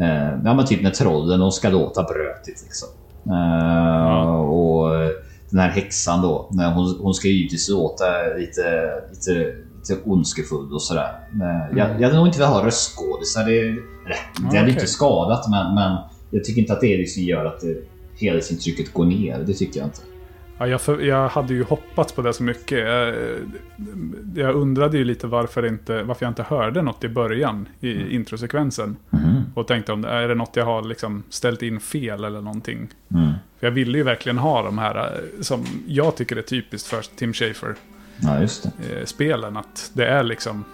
Eh, 0.00 0.38
ja, 0.44 0.54
men 0.54 0.66
typ 0.66 0.82
när 0.82 0.90
trollen 0.90 1.40
de 1.40 1.50
ska 1.52 1.68
låta 1.70 2.02
brötigt 2.02 2.62
liksom. 2.62 2.88
Eh, 3.34 4.34
Och 4.40 4.90
den 5.50 5.60
här 5.60 5.68
häxan 5.68 6.22
då, 6.22 6.48
när 6.52 6.74
hon, 6.74 6.98
hon 7.00 7.14
ska 7.14 7.28
givetvis 7.28 7.68
låta 7.68 8.04
lite, 8.38 8.92
lite, 9.10 9.54
lite 9.78 10.02
ondskefull 10.04 10.72
och 10.72 10.82
sådär. 10.82 11.28
Eh, 11.42 11.78
jag, 11.78 12.00
jag 12.00 12.02
hade 12.02 12.16
nog 12.16 12.26
inte 12.26 12.38
velat 12.38 12.54
ha 12.54 12.66
röstskådisar. 12.66 13.44
Det, 13.44 13.58
eller, 13.60 13.80
det 14.40 14.46
hade 14.46 14.60
okej. 14.60 14.70
inte 14.72 14.86
skadat, 14.86 15.50
men, 15.50 15.74
men 15.74 15.98
jag 16.30 16.44
tycker 16.44 16.60
inte 16.60 16.72
att 16.72 16.80
det 16.80 16.96
liksom 16.96 17.22
gör 17.22 17.44
att 17.44 17.60
det, 17.60 17.76
helhetsintrycket 18.20 18.92
går 18.92 19.04
ner. 19.04 19.38
Det 19.46 19.54
tycker 19.54 19.80
jag 19.80 19.86
inte. 19.86 20.00
Ja, 20.60 20.66
jag, 20.66 20.80
för, 20.80 21.00
jag 21.00 21.28
hade 21.28 21.54
ju 21.54 21.64
hoppats 21.64 22.12
på 22.12 22.22
det 22.22 22.32
så 22.32 22.42
mycket. 22.42 22.78
Jag, 22.78 23.14
jag 24.34 24.54
undrade 24.54 24.98
ju 24.98 25.04
lite 25.04 25.26
varför, 25.26 25.66
inte, 25.66 26.02
varför 26.02 26.26
jag 26.26 26.30
inte 26.30 26.42
hörde 26.42 26.82
något 26.82 27.04
i 27.04 27.08
början 27.08 27.68
i 27.80 27.96
Mm. 27.96 28.10
introsekvensen. 28.12 28.96
Mhm. 29.10 29.42
Och 29.54 29.66
tänkte 29.66 29.92
om 29.92 30.02
det 30.02 30.08
är 30.08 30.28
det 30.28 30.34
något 30.34 30.56
jag 30.56 30.64
har 30.64 30.82
liksom 30.82 31.22
ställt 31.28 31.62
in 31.62 31.80
fel 31.80 32.24
eller 32.24 32.40
någonting. 32.40 32.88
Mm. 33.14 33.32
För 33.60 33.66
jag 33.66 33.70
ville 33.72 33.98
ju 33.98 34.04
verkligen 34.04 34.38
ha 34.38 34.62
de 34.62 34.78
här 34.78 34.96
eh, 34.96 35.40
som 35.40 35.64
jag 35.86 36.16
tycker 36.16 36.36
är 36.36 36.42
typiskt 36.42 36.88
för 36.88 37.02
Tim 37.16 37.32
Schafer. 37.32 37.74
Ja, 38.16 38.36
eh, 38.42 39.04
spelen. 39.04 39.56
Att 39.56 39.90
det 39.94 40.06
är 40.06 40.22
liksom 40.22 40.64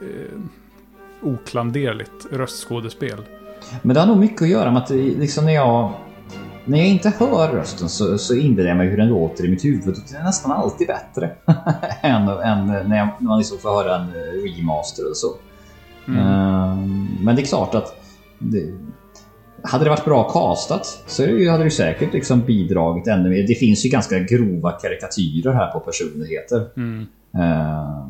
eh, 0.00 0.38
oklanderligt 1.20 2.26
röstskådespel. 2.32 3.18
Men 3.82 3.94
det 3.94 4.00
har 4.00 4.06
nog 4.06 4.18
mycket 4.18 4.42
att 4.42 4.48
göra 4.48 4.70
med 4.70 4.82
att 4.82 4.90
liksom 4.90 5.44
när 5.44 5.52
jag... 5.52 5.92
när 6.64 6.78
jag 6.78 6.86
inte 6.86 7.12
hör 7.18 7.52
rösten 7.52 7.88
så, 7.88 8.18
så 8.18 8.34
inbillar 8.34 8.68
jag 8.68 8.76
mig 8.76 8.88
hur 8.88 8.96
den 8.96 9.08
låter 9.08 9.44
i 9.44 9.48
mitt 9.48 9.64
huvud 9.64 9.88
och 9.88 9.94
det 10.10 10.16
är 10.16 10.24
nästan 10.24 10.52
alltid 10.52 10.86
bättre 10.86 11.30
än, 12.00 12.28
än 12.28 12.66
när, 12.66 12.96
jag, 12.96 13.08
när 13.18 13.28
man 13.28 13.38
liksom 13.38 13.58
får 13.58 13.70
höra 13.70 13.96
en 13.96 14.12
remaster 14.42 15.02
eller 15.02 15.14
så. 15.14 15.34
Mm. 16.08 16.18
Uh, 16.18 16.76
men 17.24 17.36
det 17.36 17.42
är 17.42 17.46
klart 17.46 17.74
att 17.74 17.94
det, 18.38 18.74
hade 19.62 19.84
det 19.84 19.90
varit 19.90 20.04
bra 20.04 20.30
castat 20.30 21.04
så 21.06 21.22
hade 21.22 21.64
det 21.64 21.70
säkert 21.70 22.12
liksom 22.12 22.40
bidragit 22.40 23.06
ännu 23.06 23.30
mer. 23.30 23.46
Det 23.48 23.54
finns 23.54 23.86
ju 23.86 23.88
ganska 23.88 24.18
grova 24.18 24.72
karikatyrer 24.72 25.52
här 25.52 25.70
på 25.70 25.80
personligheter. 25.80 26.66
Mm. 26.76 27.06
Uh, 27.36 28.08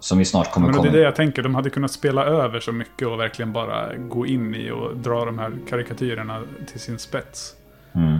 som 0.00 0.18
vi 0.18 0.24
snart 0.24 0.52
kommer 0.52 0.72
komma... 0.72 0.82
Det 0.82 0.88
är 0.88 0.92
det 0.92 1.00
jag 1.00 1.16
tänker. 1.16 1.42
De 1.42 1.54
hade 1.54 1.70
kunnat 1.70 1.90
spela 1.90 2.24
över 2.24 2.60
så 2.60 2.72
mycket 2.72 3.08
och 3.08 3.20
verkligen 3.20 3.52
bara 3.52 3.96
gå 3.96 4.26
in 4.26 4.54
i 4.54 4.70
och 4.70 4.96
dra 4.96 5.24
de 5.24 5.38
här 5.38 5.52
karikatyrerna 5.68 6.42
till 6.72 6.80
sin 6.80 6.98
spets. 6.98 7.54
Mm. 7.94 8.18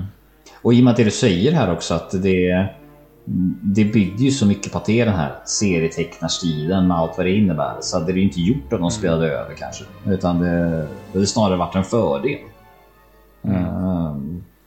Och 0.62 0.74
i 0.74 0.80
och 0.80 0.84
med 0.84 0.96
det 0.96 1.04
du 1.04 1.10
säger 1.10 1.52
här 1.52 1.72
också 1.72 1.94
att 1.94 2.22
det... 2.22 2.68
Det 3.60 3.84
bygger 3.84 4.24
ju 4.24 4.30
så 4.30 4.46
mycket 4.46 4.72
på 4.72 4.78
att 4.78 4.84
det 4.84 5.00
är 5.00 5.06
den 5.06 5.14
här 5.14 5.32
serietecknarstilen 5.44 6.88
med 6.88 6.96
allt 6.96 7.16
vad 7.16 7.26
det 7.26 7.32
innebär. 7.32 7.76
Så 7.80 7.98
hade 7.98 8.12
det 8.12 8.20
inte 8.20 8.40
gjort 8.40 8.64
att 8.64 8.70
de 8.70 8.80
mm. 8.80 8.90
spelade 8.90 9.30
över 9.30 9.54
kanske. 9.54 9.84
Utan 10.06 10.40
det, 10.40 10.86
det 11.12 11.12
hade 11.12 11.26
snarare 11.26 11.56
varit 11.56 11.74
en 11.74 11.84
fördel. 11.84 12.38
Mm. 13.44 13.64
Uh, 13.64 14.16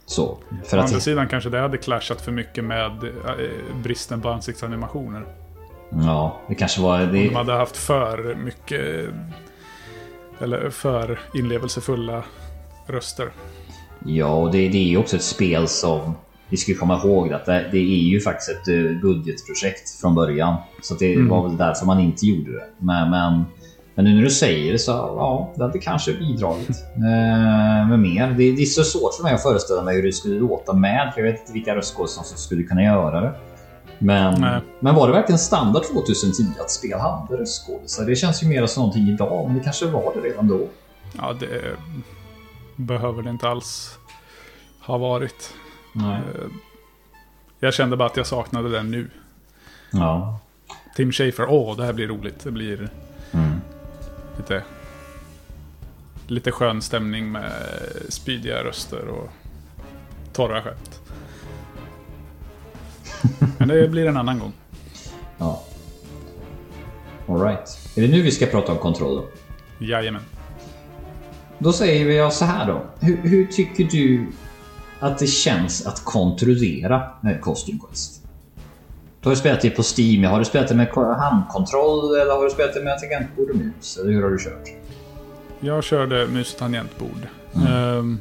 så. 0.05 0.37
För 0.65 0.77
Å 0.77 0.81
andra 0.81 0.99
sidan 0.99 1.27
kanske 1.27 1.49
det 1.49 1.59
hade 1.59 1.77
clashat 1.77 2.21
för 2.21 2.31
mycket 2.31 2.63
med 2.63 3.03
äh, 3.03 3.75
bristen 3.83 4.21
på 4.21 4.29
ansiktsanimationer. 4.29 5.25
Ja, 5.93 6.39
det 6.47 6.55
kanske 6.55 6.81
var... 6.81 6.99
Det... 6.99 7.05
Om 7.05 7.13
de 7.13 7.35
hade 7.35 7.53
haft 7.53 7.77
för 7.77 8.35
mycket... 8.35 9.09
Eller 10.39 10.69
för 10.69 11.19
inlevelsefulla 11.33 12.23
röster. 12.87 13.29
Ja, 14.05 14.35
och 14.35 14.51
det, 14.51 14.57
det 14.69 14.77
är 14.77 14.87
ju 14.87 14.97
också 14.97 15.15
ett 15.15 15.23
spel 15.23 15.67
som... 15.67 16.13
Vi 16.49 16.57
ska 16.57 16.73
komma 16.73 17.01
ihåg 17.03 17.33
att 17.33 17.45
det, 17.45 17.65
det 17.71 17.77
är 17.77 18.03
ju 18.03 18.21
faktiskt 18.21 18.49
ett 18.49 18.67
eh, 18.67 19.01
budgetprojekt 19.01 19.89
från 20.01 20.15
början. 20.15 20.55
Så 20.81 20.93
det 20.93 21.13
mm. 21.13 21.29
var 21.29 21.47
väl 21.47 21.57
därför 21.57 21.85
man 21.85 21.99
inte 21.99 22.25
gjorde 22.25 22.51
det. 22.51 22.65
Men, 22.77 23.09
men, 23.09 23.43
men 23.95 24.05
nu 24.05 24.15
när 24.15 24.21
du 24.21 24.29
säger 24.29 24.71
det 24.71 24.79
så 24.79 24.91
ja, 24.91 25.53
det 25.55 25.63
hade 25.63 25.79
kanske 25.79 26.13
bidragit 26.13 26.69
eh, 26.95 27.89
med 27.89 27.99
mer. 27.99 28.27
Det, 28.27 28.51
det, 28.51 28.61
är 28.61 28.65
så 28.65 28.83
svårt 28.83 29.13
för 29.13 29.23
mig 29.23 29.33
att 29.33 29.43
föreställa 29.43 29.83
mig 29.83 29.95
hur 29.95 30.03
det 30.03 30.11
skulle 30.11 30.39
låta 30.39 30.73
med. 30.73 31.11
För 31.13 31.21
jag 31.21 31.31
vet 31.31 31.41
inte 31.41 31.53
vilka 31.53 31.75
röstskådespelare 31.75 32.27
som 32.27 32.37
skulle 32.37 32.63
kunna 32.63 32.83
göra 32.83 33.21
det. 33.21 33.33
Men, 34.03 34.61
men 34.79 34.95
var 34.95 35.07
det 35.07 35.13
verkligen 35.13 35.39
standard 35.39 35.83
2010 35.83 36.43
att 36.59 36.71
spel 36.71 36.99
hade 36.99 37.37
röstskådisar? 37.37 38.05
Det 38.05 38.15
känns 38.15 38.43
ju 38.43 38.47
mer 38.47 38.65
som 38.65 38.81
någonting 38.81 39.07
idag, 39.07 39.47
men 39.47 39.57
det 39.57 39.63
kanske 39.63 39.85
var 39.85 40.13
det 40.15 40.29
redan 40.29 40.47
då. 40.47 40.67
Ja, 41.17 41.33
det 41.39 41.75
behöver 42.75 43.23
det 43.23 43.29
inte 43.29 43.49
alls 43.49 43.97
ha 44.79 44.97
varit. 44.97 45.53
Nej. 45.93 46.15
Eh, 46.15 46.47
jag 47.59 47.73
kände 47.73 47.97
bara 47.97 48.09
att 48.09 48.17
jag 48.17 48.27
saknade 48.27 48.69
den 48.69 48.91
nu. 48.91 49.09
Ja. 49.91 50.39
Tim 50.95 51.11
Schafer, 51.11 51.45
åh, 51.49 51.77
det 51.77 51.85
här 51.85 51.93
blir 51.93 52.07
roligt. 52.07 52.43
Det 52.43 52.51
blir 52.51 52.89
mm. 53.31 53.61
lite, 54.37 54.63
lite 56.27 56.51
skön 56.51 56.81
stämning 56.81 57.31
med 57.31 57.51
spydiga 58.09 58.63
röster 58.63 59.07
och 59.07 59.29
torra 60.33 60.61
skämt. 60.61 61.00
Men 63.57 63.67
det 63.67 63.87
blir 63.87 64.05
en 64.07 64.17
annan 64.17 64.39
gång. 64.39 64.53
Ja. 65.37 65.63
Alright. 67.27 67.77
Är 67.95 68.01
det 68.01 68.07
nu 68.07 68.21
vi 68.21 68.31
ska 68.31 68.45
prata 68.45 68.71
om 68.71 68.77
kontroll 68.77 69.15
då? 69.15 69.27
Jajamän. 69.85 70.21
Då 71.59 71.73
säger 71.73 72.05
vi 72.05 72.31
så 72.31 72.45
här 72.45 72.67
då. 72.67 72.81
Hur, 72.99 73.17
hur, 73.17 73.45
tycker 73.45 73.83
du 73.83 74.27
att 74.99 75.19
det 75.19 75.27
känns 75.27 75.85
att 75.85 76.05
kontrollera 76.05 77.03
Costume 77.41 77.79
Quest? 77.87 78.23
Du 79.21 79.29
har 79.29 79.31
du 79.31 79.39
spelat 79.39 79.61
det 79.61 79.69
på 79.69 79.83
Steam. 79.97 80.23
Har 80.23 80.39
du 80.39 80.45
spelat 80.45 80.67
det 80.67 80.75
med 80.75 80.87
handkontroll 80.95 82.15
eller 82.15 82.31
har 82.31 82.43
du 82.43 82.49
spelat 82.49 82.73
det 82.73 82.83
med 82.83 82.99
tangentbord 82.99 83.49
och 83.49 83.55
mus? 83.55 83.97
Eller 83.97 84.11
hur 84.11 84.23
har 84.23 84.29
du 84.29 84.37
kört? 84.37 84.69
Jag 85.59 85.83
körde 85.83 86.27
mus 86.27 86.53
och 86.53 86.59
tangentbord. 86.59 87.27
Mm. 87.55 87.97
Um, 87.97 88.19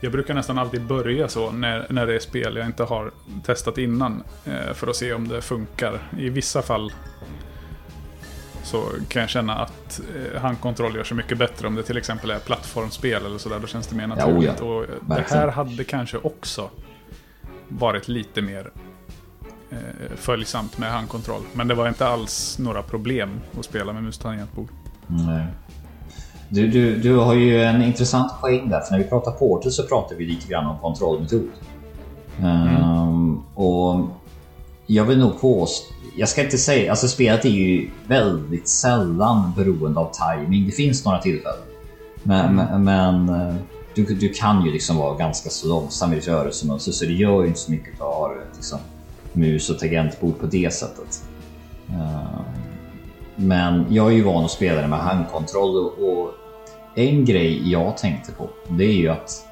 jag 0.00 0.12
brukar 0.12 0.34
nästan 0.34 0.58
alltid 0.58 0.82
börja 0.82 1.28
så 1.28 1.50
när, 1.50 1.86
när 1.90 2.06
det 2.06 2.14
är 2.14 2.18
spel 2.18 2.56
jag 2.56 2.66
inte 2.66 2.84
har 2.84 3.10
testat 3.44 3.78
innan. 3.78 4.22
Eh, 4.44 4.74
för 4.74 4.86
att 4.86 4.96
se 4.96 5.12
om 5.12 5.28
det 5.28 5.42
funkar. 5.42 5.98
I 6.18 6.28
vissa 6.28 6.62
fall 6.62 6.92
så 8.62 8.84
kan 9.08 9.20
jag 9.20 9.30
känna 9.30 9.56
att 9.56 10.00
eh, 10.34 10.40
handkontroll 10.40 10.96
gör 10.96 11.04
sig 11.04 11.16
mycket 11.16 11.38
bättre 11.38 11.66
om 11.66 11.74
det 11.74 11.82
till 11.82 11.96
exempel 11.96 12.30
är 12.30 12.38
plattformsspel 12.38 13.26
eller 13.26 13.38
sådär. 13.38 13.58
Då 13.60 13.66
känns 13.66 13.86
det 13.86 13.96
mer 13.96 14.06
naturligt. 14.06 14.54
Ja. 14.58 14.64
Och 14.64 14.86
det 15.06 15.24
här 15.30 15.48
hade 15.48 15.84
kanske 15.84 16.18
också 16.18 16.70
varit 17.68 18.08
lite 18.08 18.42
mer 18.42 18.70
eh, 19.70 19.78
följsamt 20.16 20.78
med 20.78 20.92
handkontroll. 20.92 21.42
Men 21.52 21.68
det 21.68 21.74
var 21.74 21.88
inte 21.88 22.06
alls 22.06 22.58
några 22.58 22.82
problem 22.82 23.40
att 23.58 23.64
spela 23.64 23.92
med 23.92 24.02
mus 24.02 24.18
tangentbord. 24.18 24.68
Nej. 25.06 25.46
Du, 26.52 26.68
du, 26.68 26.96
du 26.96 27.16
har 27.16 27.34
ju 27.34 27.62
en 27.62 27.82
intressant 27.82 28.32
poäng 28.40 28.68
där, 28.68 28.80
för 28.80 28.92
när 28.92 28.98
vi 28.98 29.04
pratar 29.04 29.30
Portal 29.30 29.72
så 29.72 29.82
pratar 29.82 30.16
vi 30.16 30.26
lite 30.26 30.48
grann 30.48 30.66
om 30.66 30.78
kontrollmetod. 30.78 31.48
Mm. 32.38 32.82
Um, 32.82 33.42
och 33.54 34.08
jag 34.86 35.04
vill 35.04 35.18
nog 35.18 35.40
påstå, 35.40 35.94
jag 36.16 36.28
ska 36.28 36.42
inte 36.42 36.58
säga, 36.58 36.90
alltså 36.90 37.08
spelet 37.08 37.44
är 37.44 37.48
ju 37.48 37.90
väldigt 38.06 38.68
sällan 38.68 39.52
beroende 39.56 40.00
av 40.00 40.10
timing. 40.12 40.66
Det 40.66 40.72
finns 40.72 41.04
några 41.04 41.18
tillfällen. 41.18 41.64
Men, 42.22 42.58
mm. 42.58 42.84
men 42.84 43.28
eh, 43.28 43.54
du, 43.94 44.04
du, 44.04 44.28
kan 44.28 44.64
ju 44.64 44.72
liksom 44.72 44.96
vara 44.96 45.16
ganska 45.16 45.50
så 45.50 45.68
långsam 45.68 46.12
i 46.12 46.20
rörelsemönster 46.20 46.92
så 46.92 47.04
det 47.04 47.12
gör 47.12 47.42
ju 47.42 47.48
inte 47.48 47.60
så 47.60 47.70
mycket 47.70 48.00
att 48.00 48.06
ha 48.06 48.34
liksom, 48.56 48.78
mus 49.32 49.70
och 49.70 49.78
tangentbord 49.78 50.38
på 50.38 50.46
det 50.46 50.74
sättet. 50.74 51.24
Uh, 51.90 52.40
men 53.36 53.86
jag 53.90 54.06
är 54.06 54.10
ju 54.10 54.22
van 54.22 54.44
att 54.44 54.50
spela 54.50 54.80
det 54.80 54.88
med 54.88 54.98
handkontroll 54.98 55.76
och 55.76 56.30
en 56.94 57.24
grej 57.24 57.70
jag 57.70 57.96
tänkte 57.96 58.32
på, 58.32 58.50
det 58.68 58.84
är 58.84 58.92
ju 58.92 59.08
att 59.08 59.46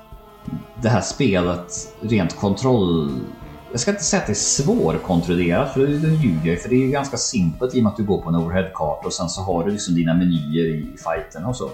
det 0.83 0.89
här 0.89 1.01
spelet 1.01 1.95
rent 2.01 2.37
kontroll... 2.37 3.11
Jag 3.71 3.81
ska 3.81 3.91
inte 3.91 4.05
säga 4.05 4.21
att 4.21 4.27
det 4.27 4.33
är 4.33 4.35
svårkontrollerat, 4.35 5.73
för 5.73 5.81
det 5.81 6.09
ljuger 6.09 6.51
jag 6.51 6.61
För 6.61 6.69
det 6.69 6.75
är 6.75 6.87
ju 6.87 6.91
ganska 6.91 7.17
simpelt 7.17 7.75
i 7.75 7.79
och 7.79 7.83
med 7.83 7.91
att 7.91 7.97
du 7.97 8.05
går 8.05 8.23
på 8.23 8.29
en 8.29 8.35
overheadkarta 8.35 9.07
och 9.07 9.13
sen 9.13 9.29
så 9.29 9.43
har 9.43 9.65
du 9.65 9.71
liksom 9.71 9.95
dina 9.95 10.15
menyer 10.15 10.65
i 10.65 10.97
fighten 11.05 11.45
och 11.45 11.57
så. 11.57 11.71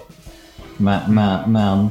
Men, 0.77 1.13
men, 1.13 1.51
men 1.51 1.89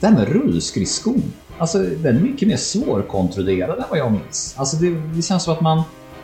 det 0.00 0.06
här 0.06 0.14
med 0.14 0.28
rullskridskon. 0.28 1.22
Alltså 1.58 1.78
den 1.78 2.16
är 2.16 2.20
mycket 2.20 2.48
mer 2.48 2.56
svårkontrollerad 2.56 3.78
än 3.78 3.84
vad 3.90 3.98
jag 3.98 4.12
minns. 4.12 4.54
Alltså 4.58 4.76
det, 4.76 4.90
det 4.90 5.22
känns 5.22 5.42
som 5.42 5.52
att 5.52 5.60
man, 5.60 5.82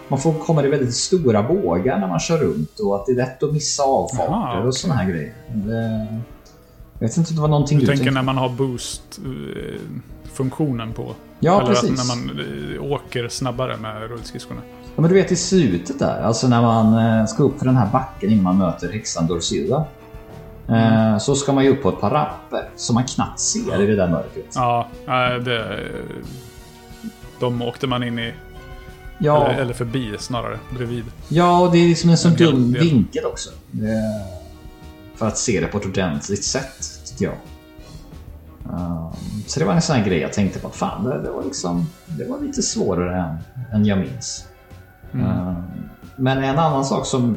man 0.08 0.20
får 0.20 0.32
komma 0.32 0.64
i 0.64 0.68
väldigt 0.68 0.94
stora 0.94 1.42
bågar 1.42 1.98
när 1.98 2.08
man 2.08 2.20
kör 2.20 2.38
runt 2.38 2.78
och 2.78 2.96
att 2.96 3.06
det 3.06 3.12
är 3.12 3.16
lätt 3.16 3.42
att 3.42 3.52
missa 3.52 3.82
avfarter 3.82 4.32
Aha, 4.32 4.52
okay. 4.52 4.66
och 4.66 4.74
såna 4.74 4.94
här 4.94 5.10
grejer. 5.10 5.34
Det, 5.54 6.06
jag 7.02 7.08
vet 7.08 7.16
inte 7.16 7.30
om 7.30 7.36
det 7.36 7.42
var 7.42 7.48
någonting 7.48 7.78
du, 7.78 7.86
du 7.86 7.96
tänker 7.96 8.10
när 8.10 8.22
man 8.22 8.36
har 8.36 8.48
boost-funktionen 8.48 10.92
på? 10.92 11.14
Ja, 11.40 11.60
Eller 11.60 11.68
precis. 11.68 11.90
när 11.90 12.16
man 12.16 12.40
eh, 12.74 12.82
åker 12.92 13.28
snabbare 13.28 13.76
med 13.76 14.10
rullskridskorna? 14.10 14.60
Ja, 14.84 15.00
men 15.00 15.10
du 15.10 15.16
vet 15.16 15.32
i 15.32 15.36
slutet 15.36 15.98
där, 15.98 16.22
alltså 16.22 16.48
när 16.48 16.62
man 16.62 17.18
eh, 17.20 17.26
ska 17.26 17.42
upp 17.42 17.58
för 17.58 17.66
den 17.66 17.76
här 17.76 17.88
backen 17.92 18.30
innan 18.30 18.44
man 18.44 18.58
möter 18.58 18.92
häxan 18.92 19.26
Dorsilla. 19.26 19.84
Eh, 20.68 21.06
mm. 21.06 21.20
Så 21.20 21.34
ska 21.34 21.52
man 21.52 21.64
ju 21.64 21.70
upp 21.70 21.82
på 21.82 21.88
ett 21.88 22.00
par 22.00 22.10
rapper 22.10 22.68
som 22.76 22.94
man 22.94 23.04
knappt 23.04 23.40
ser 23.40 23.82
i 23.82 23.86
det 23.86 23.96
där 23.96 24.08
mörkret. 24.08 24.52
Ja, 24.54 24.88
det... 25.44 25.78
De 27.40 27.62
åkte 27.62 27.86
man 27.86 28.02
in 28.02 28.18
i. 28.18 28.32
Ja. 29.18 29.46
Eller, 29.46 29.62
eller 29.62 29.74
förbi 29.74 30.14
snarare, 30.18 30.58
bredvid. 30.76 31.04
Ja, 31.28 31.60
och 31.60 31.72
det 31.72 31.78
är 31.78 31.88
liksom 31.88 32.10
en 32.10 32.18
sån 32.18 32.34
dum 32.34 32.72
vinkel 32.72 33.24
också. 33.24 33.50
Det 33.70 34.22
för 35.22 35.28
att 35.28 35.38
se 35.38 35.60
det 35.60 35.66
på 35.66 35.78
ett 35.78 35.86
ordentligt 35.86 36.44
sätt, 36.44 36.91
jag. 37.22 37.34
Um, 38.64 39.12
så 39.46 39.60
det 39.60 39.66
var 39.66 39.72
en 39.72 39.82
sån 39.82 39.96
här 39.96 40.04
grej 40.04 40.18
jag 40.18 40.32
tänkte 40.32 40.58
på. 40.58 40.68
Fan, 40.68 41.04
det, 41.04 41.22
det 41.22 41.30
var, 41.30 41.44
liksom, 41.44 41.86
det 42.06 42.24
var 42.24 42.40
lite 42.40 42.62
svårare 42.62 43.20
än, 43.20 43.38
än 43.72 43.86
jag 43.86 43.98
minns. 43.98 44.46
Mm. 45.12 45.26
Um, 45.26 45.56
men 46.16 46.38
en 46.38 46.58
annan 46.58 46.84
sak 46.84 47.06
som 47.06 47.36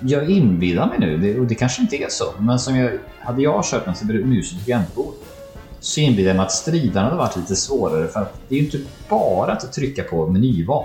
jag 0.00 0.30
inbillar 0.30 0.86
mig 0.86 0.98
nu, 0.98 1.18
det, 1.18 1.40
och 1.40 1.46
det 1.46 1.54
kanske 1.54 1.82
inte 1.82 1.96
är 1.96 2.08
så, 2.08 2.24
men 2.38 2.58
som 2.58 2.76
jag, 2.76 2.92
hade 3.18 3.42
jag 3.42 3.64
kört 3.64 3.86
en 3.86 4.28
mus 4.28 4.52
och 4.52 4.58
tangentbord 4.58 5.14
så 5.80 6.00
inbillar 6.00 6.28
jag 6.28 6.36
mig 6.36 6.46
att 6.46 6.52
striderna 6.52 7.04
hade 7.04 7.16
varit 7.16 7.36
lite 7.36 7.56
svårare 7.56 8.08
för 8.08 8.20
att 8.20 8.40
det 8.48 8.54
är 8.54 8.58
ju 8.58 8.64
inte 8.64 8.78
bara 9.08 9.52
att 9.52 9.72
trycka 9.72 10.02
på 10.02 10.26
menyval. 10.26 10.84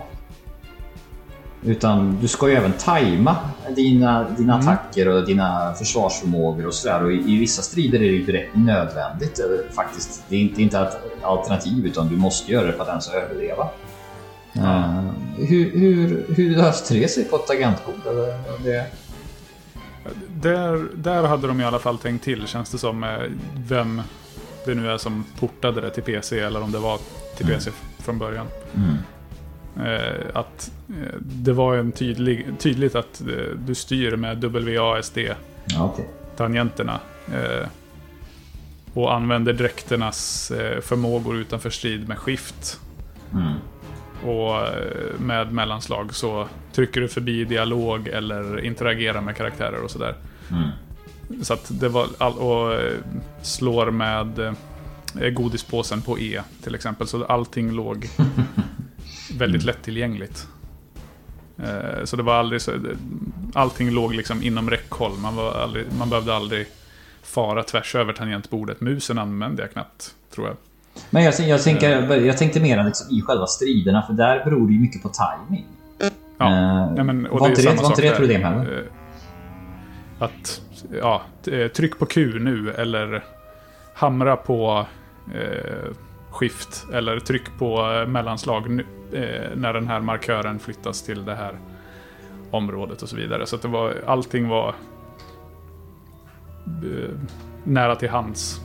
Utan 1.63 2.17
du 2.21 2.27
ska 2.27 2.49
ju 2.49 2.55
även 2.55 2.73
tajma 2.73 3.35
dina, 3.75 4.29
dina 4.29 4.53
mm. 4.53 4.67
attacker 4.67 5.07
och 5.07 5.25
dina 5.25 5.73
försvarsförmågor 5.73 6.67
och 6.67 6.73
sådär. 6.73 7.03
Och 7.03 7.11
i, 7.11 7.15
i, 7.15 7.39
vissa 7.39 7.61
strider 7.61 7.97
är 7.97 8.03
det 8.03 8.15
ju 8.15 8.25
direkt 8.25 8.55
nödvändigt. 8.55 9.39
Faktiskt. 9.75 10.23
Det 10.29 10.35
är 10.35 10.39
inte, 10.39 10.61
inte 10.61 10.79
ett 10.79 10.97
alternativ 11.21 11.85
utan 11.85 12.07
du 12.07 12.15
måste 12.15 12.51
göra 12.51 12.67
det 12.67 12.73
för 12.73 12.81
att 12.81 12.89
ens 12.89 13.09
överleva. 13.09 13.69
Mm. 14.53 14.67
Uh, 14.67 15.11
hur, 15.37 15.71
hur, 15.71 16.25
hur 16.35 16.55
löste 16.55 16.93
det 16.93 17.07
sig 17.07 17.23
på 17.23 17.35
ett 17.35 17.49
agentbord? 17.49 17.95
Det... 18.63 18.85
Där, 20.27 20.87
där 20.95 21.23
hade 21.23 21.47
de 21.47 21.61
i 21.61 21.63
alla 21.63 21.79
fall 21.79 21.97
tänkt 21.97 22.23
till 22.23 22.47
känns 22.47 22.69
det 22.69 22.77
som. 22.77 23.27
Vem, 23.55 24.01
det 24.65 24.75
nu 24.75 24.91
är 24.91 24.97
som 24.97 25.25
portade 25.39 25.81
det 25.81 25.89
till 25.89 26.03
PC 26.03 26.39
eller 26.39 26.61
om 26.61 26.71
det 26.71 26.79
var 26.79 26.99
till 27.37 27.45
Mm. 27.45 27.57
PC 27.57 27.71
från 27.97 28.17
början. 28.17 28.47
Mm. 28.75 28.97
Eh, 29.85 30.25
att 30.33 30.71
eh, 30.89 31.15
det 31.21 31.53
var 31.53 31.75
en 31.75 31.91
tydlig, 31.91 32.47
tydligt 32.59 32.95
att 32.95 33.21
eh, 33.21 33.27
du 33.57 33.75
styr 33.75 34.15
med 34.15 34.43
WASD-tangenterna. 34.43 36.99
Och 38.93 39.13
använder 39.13 39.53
dräkternas 39.53 40.51
förmågor 40.81 41.35
utanför 41.35 41.69
strid 41.69 42.07
med 42.07 42.17
skift. 42.17 42.79
Mm. 43.33 43.53
Och 44.25 44.55
med 45.19 45.53
mellanslag 45.53 46.15
så 46.15 46.47
trycker 46.73 47.01
du 47.01 47.07
förbi 47.07 47.45
dialog 47.45 48.07
eller 48.07 48.65
interagerar 48.65 49.21
med 49.21 49.35
karaktärer 49.35 49.83
och 49.83 49.91
sådär. 49.91 50.15
Mm. 50.51 50.69
Så 51.43 51.53
att 51.53 51.79
det 51.79 51.89
var 51.89 52.07
all, 52.17 52.33
och 52.33 52.79
slår 53.41 53.91
med 53.91 54.55
godispåsen 55.33 56.01
på 56.01 56.19
E 56.19 56.41
till 56.63 56.75
exempel. 56.75 57.07
Så 57.07 57.25
allting 57.25 57.71
låg 57.71 58.09
väldigt 59.37 59.63
lättillgängligt. 59.63 60.47
Eh, 61.57 62.03
så 62.03 62.15
det 62.15 62.23
var 62.23 62.33
aldrig 62.33 62.61
så, 62.61 62.71
allting 63.53 63.91
låg 63.91 64.13
liksom 64.13 64.43
inom 64.43 64.69
räckhåll. 64.69 65.17
Man, 65.17 65.35
var 65.35 65.53
aldrig, 65.53 65.85
man 65.99 66.09
behövde 66.09 66.35
aldrig 66.35 66.67
fara 67.23 67.63
tvärs 67.63 67.95
över 67.95 68.13
tangentbordet. 68.13 68.81
Musen 68.81 69.17
använde 69.17 69.61
jag 69.61 69.71
knappt, 69.71 70.15
tror 70.35 70.47
jag. 70.47 70.57
Men 71.09 71.23
jag, 71.23 71.33
jag, 71.39 71.63
tänker, 71.63 72.15
jag 72.15 72.37
tänkte 72.37 72.59
mer 72.59 72.83
liksom 72.83 73.17
i 73.17 73.21
själva 73.21 73.47
striderna, 73.47 74.01
för 74.01 74.13
där 74.13 74.43
beror 74.43 74.67
det 74.67 74.73
ju 74.73 74.79
mycket 74.79 75.03
på 75.03 75.09
timing. 75.09 75.65
Ja, 75.97 76.11
Eh, 76.47 76.91
nej, 76.91 77.03
men, 77.03 77.25
och 77.25 77.39
var 77.39 77.47
det 77.47 77.51
inte 77.51 77.61
det, 77.61 77.81
var 77.81 77.89
inte 77.89 78.01
det 78.01 78.07
ett 78.07 78.17
problem 78.17 78.43
heller? 78.43 78.77
Eh, 78.77 78.83
Att, 80.25 80.61
ja, 81.01 81.21
eh, 81.47 81.67
tryck 81.67 81.99
på 81.99 82.05
Q 82.05 82.39
nu 82.39 82.71
eller 82.71 83.23
hamra 83.93 84.35
på 84.35 84.85
eh, 85.33 85.91
skift 86.31 86.85
eller 86.93 87.19
tryck 87.19 87.57
på 87.59 87.91
eh, 87.91 88.07
mellanslag 88.07 88.69
nu, 88.69 88.85
eh, 89.13 89.49
när 89.55 89.73
den 89.73 89.87
här 89.87 89.99
markören 90.01 90.59
flyttas 90.59 91.01
till 91.01 91.25
det 91.25 91.35
här 91.35 91.59
området 92.51 93.01
och 93.01 93.09
så 93.09 93.15
vidare. 93.15 93.45
Så 93.45 93.55
att 93.55 93.61
det 93.61 93.67
var, 93.67 93.95
allting 94.07 94.47
var 94.47 94.75
eh, 96.67 97.09
nära 97.63 97.95
till 97.95 98.09
hands. 98.09 98.61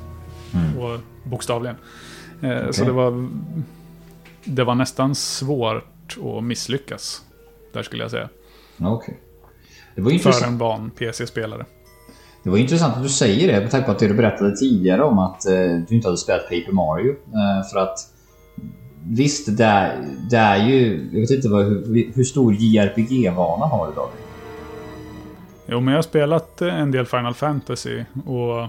Mm. 0.55 0.79
Och 0.79 1.01
bokstavligen. 1.25 1.77
Eh, 2.43 2.63
Så 2.71 2.83
Okej. 2.83 2.85
det 2.85 2.93
var, 2.93 3.29
det 4.45 4.65
var 4.65 4.75
nästan 4.75 5.15
svårt 5.15 6.17
att 6.37 6.45
misslyckas. 6.45 7.23
Där 7.73 7.83
skulle 7.83 8.05
jag 8.05 8.11
säga. 8.11 8.29
Okej. 8.81 9.21
Det 9.95 10.03
var 10.03 10.11
ju 10.11 10.19
För 10.19 10.29
intressant. 10.29 10.53
en 10.53 10.59
van 10.59 10.91
PC-spelare. 10.91 11.65
Det 12.43 12.51
var 12.51 12.59
intressant 12.59 12.97
att 12.97 13.03
du 13.03 13.09
säger 13.09 13.53
det 13.53 13.61
med 13.61 13.71
tanke 13.71 13.87
på 13.87 13.93
att 13.93 13.99
du 13.99 14.15
berättade 14.15 14.57
tidigare 14.57 15.03
om 15.03 15.19
att 15.19 15.47
eh, 15.47 15.53
du 15.89 15.95
inte 15.95 16.09
hade 16.09 16.17
spelat 16.19 16.43
Paper 16.43 16.73
Mario. 16.73 17.11
Eh, 17.11 17.69
för 17.73 17.79
att 17.79 17.99
visst, 19.09 19.57
det 19.57 19.65
är, 19.65 20.05
det 20.31 20.37
är 20.37 20.69
ju... 20.69 21.09
Jag 21.13 21.21
vet 21.21 21.31
inte 21.31 21.49
vad, 21.49 21.65
hur, 21.65 22.13
hur 22.15 22.25
stor 22.25 22.55
JRPG-vana 22.55 23.67
har 23.67 23.87
du 23.87 23.95
David? 23.95 24.21
Jo, 25.67 25.81
men 25.81 25.93
jag 25.93 25.99
har 25.99 26.03
spelat 26.03 26.63
eh, 26.63 26.81
en 26.81 26.91
del 26.91 27.07
Final 27.07 27.35
Fantasy 27.35 28.05
och 28.27 28.69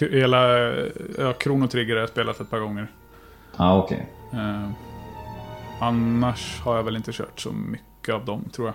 hela 0.00 0.48
ja, 1.18 1.34
Chrono 1.42 1.68
Trigger 1.68 1.94
har 1.94 2.00
jag 2.00 2.08
spelat 2.08 2.40
ett 2.40 2.50
par 2.50 2.58
gånger. 2.58 2.90
Ja, 3.56 3.78
okej. 3.78 4.08
Eh, 4.32 4.68
annars 5.80 6.60
har 6.60 6.76
jag 6.76 6.82
väl 6.82 6.96
inte 6.96 7.12
kört 7.12 7.40
så 7.40 7.52
mycket 7.52 8.14
av 8.14 8.24
dem, 8.24 8.44
tror 8.52 8.68
jag. 8.68 8.74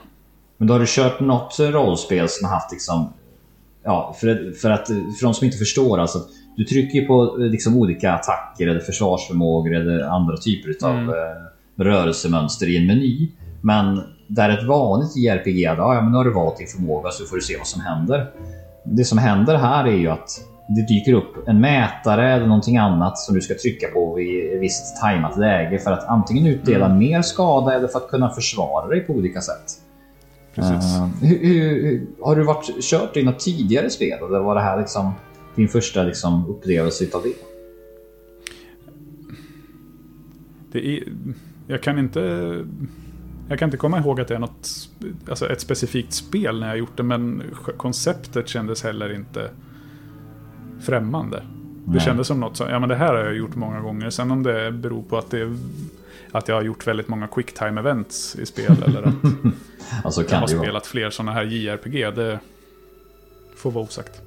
Men 0.57 0.67
då 0.67 0.73
har 0.73 0.79
du 0.79 0.85
kört 0.87 1.19
något 1.19 1.59
rollspel 1.59 2.29
som 2.29 2.47
har 2.47 2.55
haft 2.55 2.71
liksom... 2.71 3.13
Ja, 3.83 4.15
för, 4.19 4.51
för 4.61 4.69
att 4.69 4.87
för 4.87 5.23
de 5.23 5.33
som 5.33 5.45
inte 5.45 5.57
förstår 5.57 5.97
alltså. 5.97 6.19
Du 6.57 6.63
trycker 6.63 7.05
på 7.05 7.37
eh, 7.39 7.45
liksom 7.45 7.77
olika 7.77 8.13
attacker 8.13 8.67
eller 8.67 8.79
försvarsförmågor 8.79 9.75
eller 9.75 9.99
andra 10.03 10.37
typer 10.37 10.87
av 10.87 10.95
Mm. 10.97 11.09
eh, 11.09 11.15
rörelsemönster 11.83 12.67
i 12.69 12.77
en 12.77 12.85
meny. 12.87 13.29
Men 13.61 14.01
där 14.27 14.49
ett 14.49 14.67
vanligt 14.67 15.15
JRPG, 15.17 15.61
ja, 15.61 16.01
men 16.01 16.11
nu 16.11 16.17
har 16.17 16.25
du 16.25 16.33
valt 16.33 16.57
din 16.57 16.67
förmåga 16.67 17.09
så 17.11 17.25
får 17.25 17.35
du 17.35 17.41
se 17.41 17.57
vad 17.57 17.67
som 17.67 17.81
händer. 17.81 18.29
Det 18.83 19.03
som 19.03 19.17
händer 19.17 19.55
här 19.57 19.85
är 19.87 19.95
ju 19.97 20.07
att 20.07 20.29
det 20.67 20.87
dyker 20.87 21.13
upp 21.13 21.47
en 21.47 21.61
mätare 21.61 22.33
eller 22.33 22.45
någonting 22.47 22.77
annat 22.77 23.17
som 23.17 23.35
du 23.35 23.41
ska 23.41 23.53
trycka 23.55 23.87
på 23.87 24.19
i 24.19 24.53
ett 24.55 24.61
visst 24.61 25.01
tajmat 25.01 25.37
läge 25.37 25.79
för 25.79 25.91
att 25.91 26.07
antingen 26.07 26.45
utdela 26.45 26.85
Mm. 26.85 26.97
mer 26.97 27.21
skada 27.21 27.73
eller 27.75 27.87
för 27.87 27.97
att 27.99 28.07
kunna 28.09 28.29
försvara 28.29 28.87
dig 28.87 28.99
på 28.99 29.13
olika 29.13 29.41
sätt. 29.41 29.71
Precis. 30.55 30.97
Eh, 30.97 31.07
hur, 31.21 31.37
hur, 31.45 32.07
har 32.21 32.35
du 32.35 32.43
varit, 32.43 32.83
kört 32.83 33.15
något 33.23 33.39
tidigare 33.39 33.89
spel? 33.89 34.17
Eller 34.29 34.39
var 34.39 34.55
det 34.55 34.61
här 34.61 34.77
liksom 34.79 35.11
din 35.57 35.67
första 35.67 36.03
liksom, 36.03 36.45
upplevelse 36.49 37.03
utav 37.03 37.23
det? 37.23 37.33
Det 40.71 40.87
är, 40.87 41.03
jag 41.67 41.83
kan 41.83 41.99
inte... 41.99 42.65
Jag 43.49 43.59
kan 43.59 43.67
inte 43.67 43.77
komma 43.77 43.99
ihåg 43.99 44.21
att 44.21 44.27
det 44.27 44.35
är 44.35 44.39
något, 44.39 44.69
alltså 45.29 45.49
ett 45.49 45.61
specifikt 45.61 46.13
spel 46.13 46.59
när 46.59 46.67
jag 46.67 46.77
gjort 46.77 46.97
det, 46.97 47.03
men 47.03 47.43
konceptet 47.77 48.47
kändes 48.47 48.83
heller 48.83 49.13
inte 49.13 49.49
främmande. 50.81 51.37
Det 51.85 51.91
Nej. 51.91 51.99
kändes 51.99 52.27
som 52.27 52.39
något 52.39 52.57
som, 52.57 52.69
ja 52.69 52.79
men 52.79 52.89
det 52.89 52.95
här 52.95 53.13
har 53.13 53.23
jag 53.23 53.35
gjort 53.35 53.55
många 53.55 53.79
gånger. 53.81 54.09
Sen 54.09 54.31
om 54.31 54.43
det 54.43 54.71
beror 54.71 55.03
på 55.03 55.17
att, 55.17 55.31
det, 55.31 55.57
att 56.31 56.47
jag 56.47 56.55
har 56.55 56.61
gjort 56.61 56.87
väldigt 56.87 57.07
många 57.07 57.27
quicktime 57.27 57.81
events 57.81 58.35
i 58.35 58.45
spel 58.45 58.83
eller 58.85 59.01
att 59.03 59.13
Alltså 60.03 60.21
jag 60.21 60.29
har 60.29 60.39
vara. 60.39 60.47
spelat 60.47 60.87
fler 60.87 61.09
sådana 61.09 61.31
här 61.31 61.43
JRPG, 61.43 62.15
det 62.15 62.39
får 63.55 63.71
vara 63.71 63.83
osagt. 63.85 64.21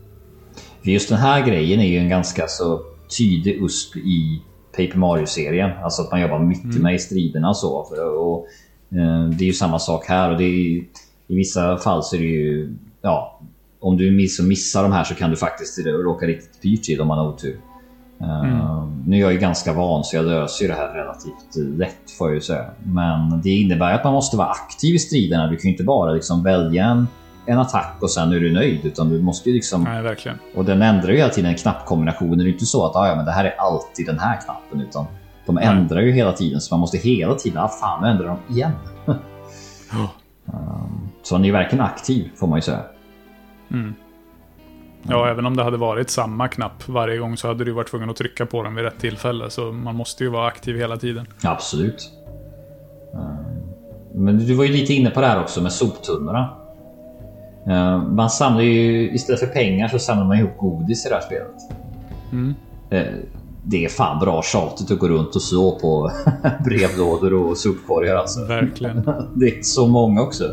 För 0.82 0.90
just 0.90 1.08
den 1.08 1.18
här 1.18 1.46
grejen 1.46 1.80
är 1.80 1.86
ju 1.86 1.98
en 1.98 2.08
ganska 2.08 2.46
så 2.48 2.80
tydlig 3.18 3.62
USP 3.62 3.96
i 3.96 4.42
Paper 4.76 4.98
Mario-serien. 4.98 5.70
Alltså 5.84 6.02
att 6.02 6.10
man 6.10 6.20
jobbar 6.20 6.38
mycket 6.38 6.64
Mm. 6.64 6.82
med 6.82 6.94
i 6.94 6.98
striderna 6.98 7.48
och 7.48 7.56
så. 7.56 7.72
Och, 7.72 8.46
eh, 8.98 9.28
det 9.28 9.44
är 9.44 9.46
ju 9.46 9.52
samma 9.52 9.78
sak 9.78 10.06
här 10.08 10.30
och 10.32 10.38
det 10.38 10.44
är 10.44 10.84
I 11.28 11.34
vissa 11.36 11.76
fall 11.78 12.02
så 12.02 12.16
är 12.16 12.20
det 12.20 12.26
ju... 12.26 12.74
Ja, 13.02 13.40
om 13.80 13.96
du 13.96 14.10
miss, 14.10 14.40
missar 14.40 14.82
de 14.82 14.92
här 14.92 15.04
så 15.04 15.14
kan 15.14 15.30
du 15.30 15.36
faktiskt 15.36 15.78
råka 15.86 16.26
riktigt 16.26 16.62
dyrt 16.62 16.82
till 16.82 17.00
om 17.00 17.08
man 17.08 17.18
har 17.18 17.28
otur. 17.28 17.60
Eh, 18.20 18.40
Mm. 18.44 19.02
Nu 19.06 19.16
är 19.16 19.20
jag 19.20 19.32
ju 19.32 19.38
ganska 19.38 19.72
van 19.72 20.04
så 20.04 20.16
jag 20.16 20.24
löser 20.24 20.68
det 20.68 20.74
här 20.74 20.94
relativt 20.94 21.78
lätt 21.78 22.10
får 22.18 22.28
jag 22.28 22.34
ju 22.34 22.40
säga. 22.40 22.64
Men 22.84 23.40
det 23.42 23.50
innebär 23.50 23.92
att 23.94 24.04
man 24.04 24.12
måste 24.12 24.36
vara 24.36 24.48
aktiv 24.48 24.94
i 24.94 24.98
striderna. 24.98 25.46
Du 25.46 25.56
kan 25.56 25.62
ju 25.64 25.70
inte 25.70 25.84
bara 25.84 26.12
liksom 26.12 26.42
välja 26.42 26.84
en, 26.84 27.06
en 27.46 27.58
attack 27.58 27.96
och 28.00 28.10
sen 28.10 28.32
är 28.32 28.40
du 28.40 28.52
nöjd. 28.52 28.84
Utan 28.84 29.08
du 29.08 29.22
måste 29.22 29.48
ju 29.48 29.54
liksom... 29.54 29.84
Nej, 29.84 30.02
verkligen. 30.02 30.38
Och 30.54 30.64
den 30.64 30.82
ändrar 30.82 31.10
ju 31.10 31.16
hela 31.16 31.28
tiden 31.28 31.54
knappkombinationer. 31.54 32.36
Det 32.36 32.50
är 32.50 32.52
inte 32.52 32.66
så 32.66 32.86
att 32.86 32.96
ah, 32.96 33.08
ja, 33.08 33.16
men 33.16 33.24
det 33.24 33.32
här 33.32 33.44
är 33.44 33.54
alltid 33.58 34.06
den 34.06 34.18
här 34.18 34.40
knappen. 34.40 34.80
Utan 34.80 35.06
de 35.46 35.54
Nej. 35.54 35.64
ändrar 35.64 36.00
ju 36.00 36.12
hela 36.12 36.32
tiden. 36.32 36.60
Så 36.60 36.74
man 36.74 36.80
måste 36.80 36.98
hela 36.98 37.34
tiden... 37.34 37.58
Ah, 37.58 37.68
fan, 37.68 38.02
nu 38.02 38.08
ändrar 38.08 38.26
de 38.26 38.54
igen. 38.54 38.72
Ja. 39.92 40.08
Så 41.22 41.34
han 41.34 41.44
är 41.44 41.52
verkligen 41.52 41.84
aktiv 41.84 42.30
får 42.36 42.46
man 42.46 42.58
ju 42.58 42.62
säga. 42.62 42.80
Mm. 43.70 43.94
Ja, 45.02 45.28
även 45.28 45.46
om 45.46 45.56
det 45.56 45.64
hade 45.64 45.76
varit 45.76 46.10
samma 46.10 46.48
knapp 46.48 46.88
varje 46.88 47.18
gång 47.18 47.36
så 47.36 47.48
hade 47.48 47.64
du 47.64 47.72
varit 47.72 47.88
tvungen 47.90 48.10
att 48.10 48.16
trycka 48.16 48.46
på 48.46 48.62
den 48.62 48.74
vid 48.74 48.84
rätt 48.84 48.98
tillfälle. 48.98 49.50
Så 49.50 49.72
man 49.72 49.94
måste 49.94 50.24
ju 50.24 50.30
vara 50.30 50.46
aktiv 50.46 50.76
hela 50.76 50.96
tiden. 50.96 51.26
Absolut. 51.42 52.10
Eh, 53.14 53.20
Men 54.14 54.38
du 54.38 54.54
var 54.54 54.64
ju 54.64 54.72
lite 54.72 54.92
inne 54.92 55.10
på 55.10 55.20
det 55.20 55.26
här 55.26 55.40
också 55.40 55.62
med 55.62 55.72
soptunnorna. 55.72 56.56
Eh, 57.70 58.02
Man 58.02 58.30
samlar 58.30 58.62
ju, 58.62 59.10
istället 59.14 59.40
för 59.40 59.46
pengar 59.46 59.88
så 59.88 59.98
samlar 59.98 60.24
man 60.26 60.38
ihop 60.38 60.58
godis 60.58 61.06
i 61.06 61.08
det 61.08 61.14
här 61.14 61.22
spelet. 61.22 61.54
Mm. 62.32 62.54
Eh, 62.90 63.14
Det 63.64 63.84
är 63.84 63.88
fan 63.88 64.18
bra 64.20 64.42
tjatigt 64.42 64.90
att 64.90 64.98
gå 64.98 65.08
runt 65.08 65.36
och 65.36 65.42
slå 65.42 65.78
på 65.78 66.12
brevlådor 66.64 67.34
och 67.34 67.56
sopkorgar 67.58 68.16
alltså. 68.16 68.44
Verkligen. 68.44 69.02
Det 69.34 69.46
är 69.58 69.62
så 69.62 69.86
många 69.86 70.22
också. 70.22 70.44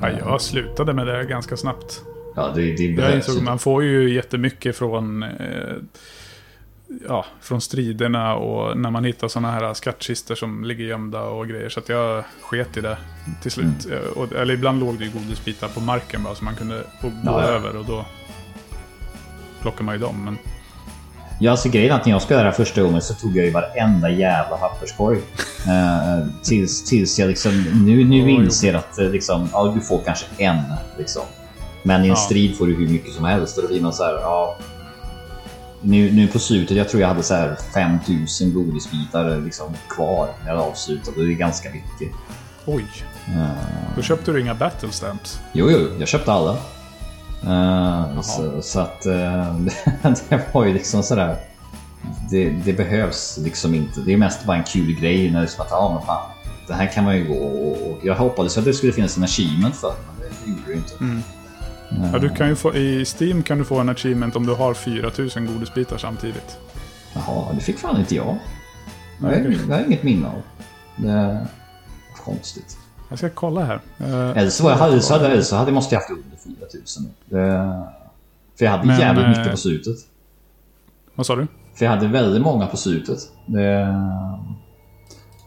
Ja, 0.00 0.08
jag 0.18 0.40
slutade 0.40 0.92
med 0.94 1.06
det 1.06 1.24
ganska 1.24 1.56
snabbt. 1.56 2.02
Ja, 2.36 2.50
det, 2.54 2.60
det 2.76 2.84
Jag 3.02 3.14
insåg 3.16 3.42
man 3.42 3.58
får 3.58 3.84
ju 3.84 4.14
jättemycket 4.14 4.76
från, 4.76 5.22
eh, 5.22 5.28
ja, 7.08 7.24
från 7.40 7.60
striderna 7.60 8.34
och 8.34 8.78
när 8.78 8.90
man 8.90 9.04
hittar 9.04 9.28
sådana 9.28 9.50
här 9.52 9.74
skattkistor 9.74 10.34
som 10.34 10.64
ligger 10.64 10.84
gömda 10.84 11.22
och 11.22 11.48
grejer. 11.48 11.68
Så 11.68 11.80
att 11.80 11.88
jag 11.88 12.24
sket 12.42 12.76
i 12.76 12.80
det 12.80 12.96
till 13.42 13.50
slut. 13.50 13.84
Mm. 13.86 13.98
Eh, 13.98 14.04
Och, 14.10 14.32
eller 14.32 14.54
ibland 14.54 14.80
låg 14.80 14.98
det 14.98 15.04
ju 15.04 15.10
godisbitar 15.10 15.68
på 15.68 15.80
marken 15.80 16.22
bara 16.22 16.34
så 16.34 16.44
man 16.44 16.56
kunde 16.56 16.82
gå 17.02 17.10
Ja, 17.24 17.40
över 17.42 17.76
och 17.76 17.84
då 17.84 18.04
plockar 19.60 19.84
man 19.84 19.94
ju 19.94 20.00
dem. 20.00 20.24
Men 20.24 20.38
Ja, 21.40 21.50
alltså 21.50 21.68
grejen 21.68 21.92
att 21.96 22.06
när 22.06 22.12
jag 22.12 22.22
spelade 22.22 22.44
det 22.44 22.50
här 22.50 22.56
första 22.56 22.82
gången 22.82 23.02
så 23.02 23.14
tog 23.14 23.36
jag 23.36 23.44
ju 23.46 23.50
varenda 23.50 24.10
jävla 24.10 24.56
papperskorg. 24.56 25.18
Eh, 25.66 26.26
tills, 26.42 26.84
tills 26.84 27.18
jag 27.18 27.28
liksom 27.28 27.62
nu, 27.86 28.04
nu 28.04 28.30
inser 28.30 28.74
att 28.74 28.98
eh, 28.98 29.08
liksom, 29.10 29.48
ja, 29.52 29.72
du 29.74 29.80
får 29.80 30.00
kanske 30.04 30.26
en. 30.38 30.62
Liksom. 30.98 31.22
Men 31.82 32.00
i 32.00 32.04
en 32.04 32.08
Ja. 32.10 32.16
strid 32.16 32.56
får 32.58 32.66
du 32.66 32.74
hur 32.74 32.88
mycket 32.88 33.12
som 33.12 33.24
helst 33.24 33.56
och 33.56 33.62
då 33.62 33.68
blir 33.68 33.80
man 33.80 33.92
så 33.92 34.04
här, 34.04 34.12
ja. 34.12 34.56
Nu, 35.82 36.12
nu 36.12 36.28
på 36.28 36.38
slutet, 36.38 36.76
jag 36.76 36.88
tror 36.88 37.00
jag 37.00 37.08
hade 37.08 37.22
så 37.22 37.34
här 37.34 37.56
5000 37.74 38.54
godisbitar 38.54 39.40
liksom 39.40 39.74
kvar 39.88 40.28
när 40.44 40.50
jag 40.50 40.68
och 40.68 40.76
det 41.16 41.22
är 41.22 41.36
ganska 41.36 41.70
mycket. 41.70 42.16
oj, 42.64 42.86
Eh, 43.26 43.96
då 43.96 44.02
köpte 44.02 44.32
du 44.32 44.40
inga 44.40 44.54
battle 44.54 44.92
stamps. 44.92 45.40
jo, 45.52 45.70
jo, 45.70 45.88
jag 45.98 46.08
köpte 46.08 46.32
alla. 46.32 46.56
Uh, 47.46 48.20
så, 48.20 48.62
så, 48.62 48.80
att 48.80 49.06
uh, 49.06 49.56
det 50.28 50.54
var 50.54 50.64
ju 50.64 50.72
liksom 50.72 51.02
sådär. 51.02 51.36
Det, 52.30 52.50
det, 52.50 52.72
behövs 52.72 53.38
liksom 53.38 53.74
inte. 53.74 54.00
Det 54.00 54.12
är 54.12 54.16
mest 54.16 54.44
bara 54.44 54.56
en 54.56 54.64
kul 54.64 55.00
grej 55.00 55.30
när 55.30 55.40
det 55.40 55.58
är 55.58 55.62
att 55.62 55.70
ja 55.70 55.94
men 55.94 56.06
fan. 56.06 56.30
Det 56.66 56.74
här 56.74 56.92
kan 56.92 57.04
man 57.04 57.16
ju 57.16 57.28
gå 57.28 57.34
och, 57.34 57.98
jag 58.02 58.14
hoppades 58.14 58.58
att 58.58 58.64
det 58.64 58.74
skulle 58.74 58.92
finnas 58.92 59.16
en 59.16 59.24
achievement 59.24 59.76
för 59.76 59.94
men 60.06 60.28
det 60.44 60.50
gjorde 60.50 60.62
det 60.66 60.74
inte. 60.74 60.94
Mm. 61.00 61.22
Ja, 62.12 62.18
du 62.18 62.28
kan 62.28 62.48
ju 62.48 62.56
få, 62.56 62.74
I 62.74 63.04
Steam 63.20 63.42
kan 63.42 63.58
du 63.58 63.64
få 63.64 63.78
en 63.78 63.88
achievement 63.88 64.36
om 64.36 64.46
du 64.46 64.54
har 64.54 64.74
4000 64.74 65.46
godisbitar 65.46 65.98
samtidigt. 65.98 66.58
Jaha, 67.14 67.52
det 67.54 67.60
fick 67.60 67.78
fan 67.78 68.00
inte 68.00 68.14
jag. 68.14 68.38
Det 69.18 69.26
har 69.26 69.32
jag, 69.32 69.54
jag 69.68 69.86
inget 69.86 70.02
minne 70.02 70.26
av. 70.26 70.42
Det 70.96 71.10
är 71.10 71.46
konstigt. 72.24 72.78
Jag 73.08 73.18
ska 73.18 73.30
kolla 73.30 73.64
här. 73.64 73.80
Uh, 74.00 74.38
eller 74.38 74.50
så, 74.50 74.68
hade, 74.68 75.00
så 75.00 75.12
hade, 75.12 75.28
eller 75.28 75.42
så 75.42 75.56
hade, 75.56 75.72
måste 75.72 75.94
jag 75.94 76.00
haft 76.00 76.10
under 76.10 76.58
4000. 76.70 77.04
Det, 77.24 77.38
för 78.58 78.64
jag 78.64 78.70
hade 78.70 78.86
Men, 78.86 79.00
jävligt 79.00 79.28
mycket 79.28 79.50
på 79.50 79.56
slutet. 79.56 79.96
Vad 81.14 81.26
sa 81.26 81.36
du? 81.36 81.46
För 81.74 81.84
jag 81.84 81.92
hade 81.92 82.08
väldigt 82.08 82.42
många 82.42 82.66
på 82.66 82.76
slutet. 82.76 83.18
Det, 83.46 83.94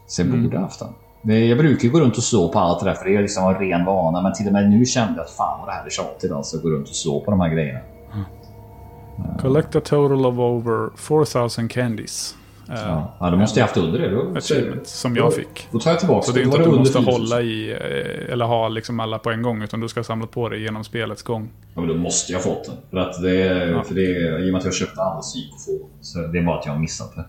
så 0.08 0.22
jag 0.22 0.28
mm. 0.28 0.44
borde 0.44 0.60
haft 0.60 0.80
den. 0.80 0.94
Jag 1.28 1.58
brukar 1.58 1.84
ju 1.84 1.90
gå 1.90 2.00
runt 2.00 2.18
och 2.18 2.24
slå 2.24 2.50
på 2.50 2.60
allt 2.60 2.80
det 2.80 2.86
där 2.86 2.94
för 2.94 3.06
det 3.06 3.16
är 3.16 3.22
liksom 3.22 3.48
en 3.48 3.56
ren 3.60 3.86
vana. 3.86 4.22
Men 4.22 4.34
till 4.34 4.48
och 4.48 4.54
med 4.54 4.70
nu 4.70 4.86
kände 4.86 5.14
jag 5.16 5.24
att 5.24 5.32
fan 5.32 5.60
vad 5.60 5.68
det 5.68 5.72
här 5.72 5.86
är 5.86 5.90
tjatigt 5.90 6.32
alltså. 6.32 6.58
Att 6.58 6.64
gå 6.64 6.70
runt 6.70 6.90
och 6.90 6.96
slå 6.96 7.22
på 7.22 7.32
de 7.32 7.40
här 7.40 7.50
grejerna. 7.50 7.80
Mm. 8.14 9.38
Collect 9.38 9.76
a 9.76 9.82
total 9.84 10.26
of 10.26 10.38
over 10.38 10.90
4000 10.98 11.68
candies. 11.68 12.36
Ja, 12.68 13.16
ja 13.20 13.30
då 13.30 13.38
måste 13.38 13.60
jag 13.60 13.68
haft 13.68 13.78
under 13.78 14.00
det. 14.00 14.10
Då, 14.10 14.38
achievement 14.38 14.88
som 14.88 15.16
jag 15.16 15.34
fick. 15.34 15.68
Då 15.72 15.80
tar 15.80 15.92
jag 15.92 16.00
tillbaka 16.00 16.26
Så 16.26 16.32
det 16.32 16.42
är 16.42 16.44
inte 16.44 16.58
att 16.58 16.64
du 16.64 16.72
måste 16.72 17.00
hålla 17.00 17.42
i 17.42 17.72
eh, 17.72 18.34
eller 18.34 18.46
ha 18.46 18.68
liksom 18.68 19.00
alla 19.00 19.20
på 19.20 19.32
en 19.32 19.42
gång. 19.42 19.64
Utan 19.64 19.80
du 19.80 19.88
ska 19.88 20.04
samla 20.04 20.28
på 20.28 20.50
dig 20.50 20.62
genom 20.62 20.84
spelets 20.84 21.24
gång. 21.24 21.50
Ja, 21.74 21.82
men 21.82 21.90
då 21.90 21.96
måste 21.96 22.32
jag 22.32 22.44
fått 22.44 22.66
den. 22.66 22.76
För 22.90 22.98
att 22.98 23.22
det 23.22 23.42
är, 23.42 23.68
ja. 23.68 23.84
för 23.84 23.96
det 23.96 24.02
I 24.02 24.50
och 24.50 24.52
med 24.52 24.56
att 24.56 24.66
jag 24.66 24.74
köpte 24.74 25.02
alla 25.02 25.22
psykofon. 25.22 25.90
Så 26.02 26.20
det 26.20 26.40
är 26.40 26.44
bara 26.44 26.60
att 26.60 26.66
jag 26.66 26.74
har 26.74 26.80
missat 26.80 27.16
det. 27.16 27.26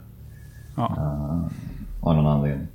Ja. 0.77 0.95
Uh, 0.99 1.47
av 2.09 2.17
någon 2.17 2.27
anledning. 2.27 2.67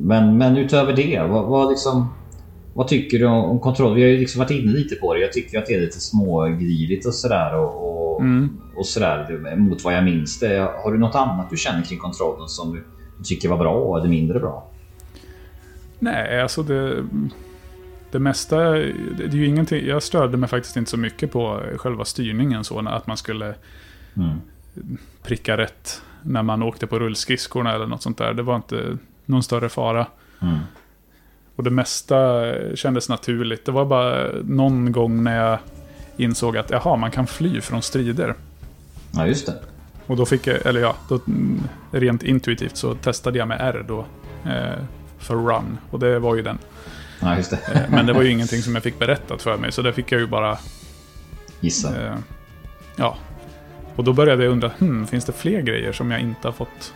Men, 0.00 0.38
men 0.38 0.56
utöver 0.56 0.92
det, 0.92 1.26
vad, 1.28 1.46
vad, 1.46 1.70
liksom, 1.70 2.08
vad 2.74 2.88
tycker 2.88 3.18
du 3.18 3.26
om, 3.26 3.44
om 3.44 3.60
kontroll? 3.60 3.94
Vi 3.94 4.02
har 4.02 4.08
ju 4.08 4.18
liksom 4.18 4.38
varit 4.38 4.50
inne 4.50 4.72
lite 4.72 4.96
på 4.96 5.14
det. 5.14 5.20
Jag 5.20 5.32
tycker 5.32 5.58
att 5.58 5.66
det 5.66 5.74
är 5.74 5.80
lite 5.80 6.00
smågridigt 6.00 7.06
och 7.06 7.14
sådär. 7.14 7.56
Och, 7.56 8.14
och, 8.14 8.20
mm. 8.20 8.60
och 8.76 8.86
sådär 8.86 9.56
mot 9.56 9.84
vad 9.84 9.94
jag 9.94 10.04
minns 10.04 10.40
det. 10.40 10.70
Har 10.84 10.92
du 10.92 10.98
något 10.98 11.14
annat 11.14 11.50
du 11.50 11.56
känner 11.56 11.82
kring 11.82 11.98
kontrollen 11.98 12.48
som 12.48 12.74
du, 12.74 12.84
tycker 13.24 13.48
var 13.48 13.58
bra 13.58 13.98
eller 13.98 14.08
mindre 14.08 14.40
bra? 14.40 14.70
Nej, 15.98 16.42
alltså 16.42 16.62
det... 16.62 17.04
Det 18.12 18.18
mesta, 18.18 18.56
det 18.58 19.24
är 19.24 19.34
ju 19.34 19.46
ingenting, 19.46 19.86
jag 19.86 20.02
störde 20.02 20.36
mig 20.36 20.48
faktiskt 20.48 20.76
inte 20.76 20.90
så 20.90 20.96
mycket 20.96 21.32
på 21.32 21.60
själva 21.76 22.04
styrningen 22.04 22.64
så, 22.64 22.88
att 22.88 23.06
man 23.06 23.16
skulle 23.16 23.54
mm. 24.16 24.38
pricka 25.22 25.56
rätt 25.56 26.02
när 26.22 26.42
man 26.42 26.62
åkte 26.62 26.86
på 26.86 26.98
rullskridskorna 26.98 27.74
eller 27.74 27.86
något 27.86 28.02
sånt 28.02 28.18
där. 28.18 28.34
Det 28.34 28.42
var 28.42 28.56
inte 28.56 28.98
någon 29.30 29.42
större 29.42 29.68
fara. 29.68 30.06
Mm. 30.42 30.58
Och 31.56 31.64
det 31.64 31.70
mesta 31.70 32.44
kändes 32.74 33.08
naturligt. 33.08 33.64
Det 33.64 33.72
var 33.72 33.84
bara 33.84 34.28
någon 34.44 34.92
gång 34.92 35.24
när 35.24 35.44
jag 35.44 35.58
insåg 36.16 36.56
att 36.56 36.70
jaha, 36.70 36.96
man 36.96 37.10
kan 37.10 37.26
fly 37.26 37.60
från 37.60 37.82
strider. 37.82 38.34
Ja, 39.10 39.26
just 39.26 39.46
det. 39.46 39.54
Och 40.06 40.16
då 40.16 40.26
fick 40.26 40.46
jag, 40.46 40.66
eller 40.66 40.80
ja, 40.80 40.96
då, 41.08 41.20
rent 41.90 42.22
intuitivt 42.22 42.76
så 42.76 42.94
testade 42.94 43.38
jag 43.38 43.48
med 43.48 43.58
R 43.60 43.84
då. 43.88 44.04
Eh, 44.50 44.84
för 45.18 45.34
run. 45.34 45.78
Och 45.90 45.98
det 45.98 46.18
var 46.18 46.36
ju 46.36 46.42
den. 46.42 46.58
Ja, 47.20 47.36
just 47.36 47.50
det. 47.50 47.58
eh, 47.74 47.80
men 47.90 48.06
det 48.06 48.12
var 48.12 48.22
ju 48.22 48.30
ingenting 48.30 48.62
som 48.62 48.74
jag 48.74 48.82
fick 48.82 48.98
berättat 48.98 49.42
för 49.42 49.56
mig. 49.56 49.72
Så 49.72 49.82
det 49.82 49.92
fick 49.92 50.12
jag 50.12 50.20
ju 50.20 50.26
bara... 50.26 50.58
Gissa. 51.60 52.06
Eh, 52.06 52.16
ja. 52.96 53.16
Och 53.96 54.04
då 54.04 54.12
började 54.12 54.44
jag 54.44 54.52
undra, 54.52 54.70
hmm, 54.78 55.06
finns 55.06 55.24
det 55.24 55.32
fler 55.32 55.60
grejer 55.62 55.92
som 55.92 56.10
jag 56.10 56.20
inte 56.20 56.48
har 56.48 56.52
fått 56.52 56.94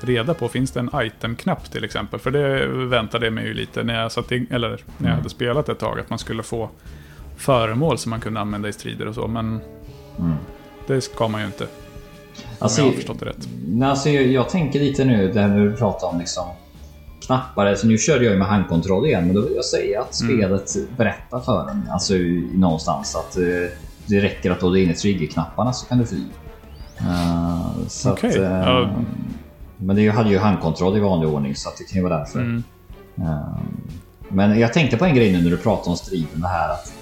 reda 0.00 0.34
på. 0.34 0.48
Finns 0.48 0.70
det 0.70 0.80
en 0.80 0.90
item-knapp 0.94 1.70
till 1.70 1.84
exempel? 1.84 2.20
För 2.20 2.30
det 2.30 2.66
väntade 2.66 3.26
jag 3.26 3.32
mig 3.32 3.44
ju 3.44 3.54
lite 3.54 3.82
när 3.82 4.02
jag, 4.02 4.12
satt 4.12 4.32
in, 4.32 4.46
eller 4.50 4.68
när 4.68 4.76
jag 4.98 5.06
mm. 5.06 5.16
hade 5.16 5.30
spelat 5.30 5.68
ett 5.68 5.78
tag. 5.78 6.00
Att 6.00 6.10
man 6.10 6.18
skulle 6.18 6.42
få 6.42 6.70
föremål 7.36 7.98
som 7.98 8.10
man 8.10 8.20
kunde 8.20 8.40
använda 8.40 8.68
i 8.68 8.72
strider 8.72 9.08
och 9.08 9.14
så. 9.14 9.26
Men 9.26 9.60
mm. 10.18 10.36
det 10.86 11.00
ska 11.00 11.28
man 11.28 11.40
ju 11.40 11.46
inte. 11.46 11.66
Alltså, 12.58 12.80
jag 12.80 12.86
har 12.86 12.92
förstått 12.92 13.20
det 13.20 13.26
rätt. 13.26 13.48
Alltså, 13.82 14.08
jag, 14.08 14.48
tänker 14.48 14.80
lite 14.80 15.04
nu 15.04 15.32
när 15.34 15.58
du 15.58 15.76
pratar 15.76 16.08
om 16.08 16.18
liksom 16.18 16.44
knappar. 17.26 17.66
Alltså, 17.66 17.86
nu 17.86 17.98
körde 17.98 18.24
jag 18.24 18.32
ju 18.32 18.38
med 18.38 18.48
handkontroll 18.48 19.06
igen. 19.06 19.26
Men 19.26 19.34
då 19.34 19.40
vill 19.40 19.54
jag 19.54 19.64
säga 19.64 20.00
att 20.00 20.20
mm. 20.20 20.36
spelet 20.36 20.96
berättar 20.96 21.40
för 21.40 21.70
en. 21.70 21.88
Alltså 21.90 22.14
någonstans 22.54 23.16
att 23.16 23.36
eh, 23.36 23.42
det 24.06 24.20
räcker 24.20 24.50
att 24.50 24.62
hålla 24.62 24.78
inne 24.78 24.94
triggerknapparna 24.94 25.72
så 25.72 25.86
kan 25.86 25.98
du 25.98 26.06
fly. 26.06 26.24
Uh, 27.00 27.86
så 27.88 28.12
okay. 28.12 28.30
att, 28.30 28.36
uh, 28.36 28.42
ja, 28.42 28.90
men 29.78 29.96
det 29.96 30.08
hade 30.08 30.30
ju 30.30 30.38
handkontroll 30.38 30.96
i 30.96 31.00
vanlig 31.00 31.28
ordning 31.28 31.54
så 31.54 31.70
det 31.78 31.84
kan 31.84 31.96
ju 31.96 32.08
vara 32.08 32.18
därför. 32.18 32.40
Mm. 32.40 32.62
Ehm, 33.16 33.80
men 34.28 34.58
jag 34.60 34.72
tänkte 34.72 34.96
på 34.96 35.04
en 35.04 35.14
grej 35.14 35.32
nu 35.32 35.42
när 35.42 35.50
du 35.50 35.56
pratade 35.56 35.90
om 35.90 35.96
striden. 35.96 36.42
Här 36.42 36.72
att 36.72 36.92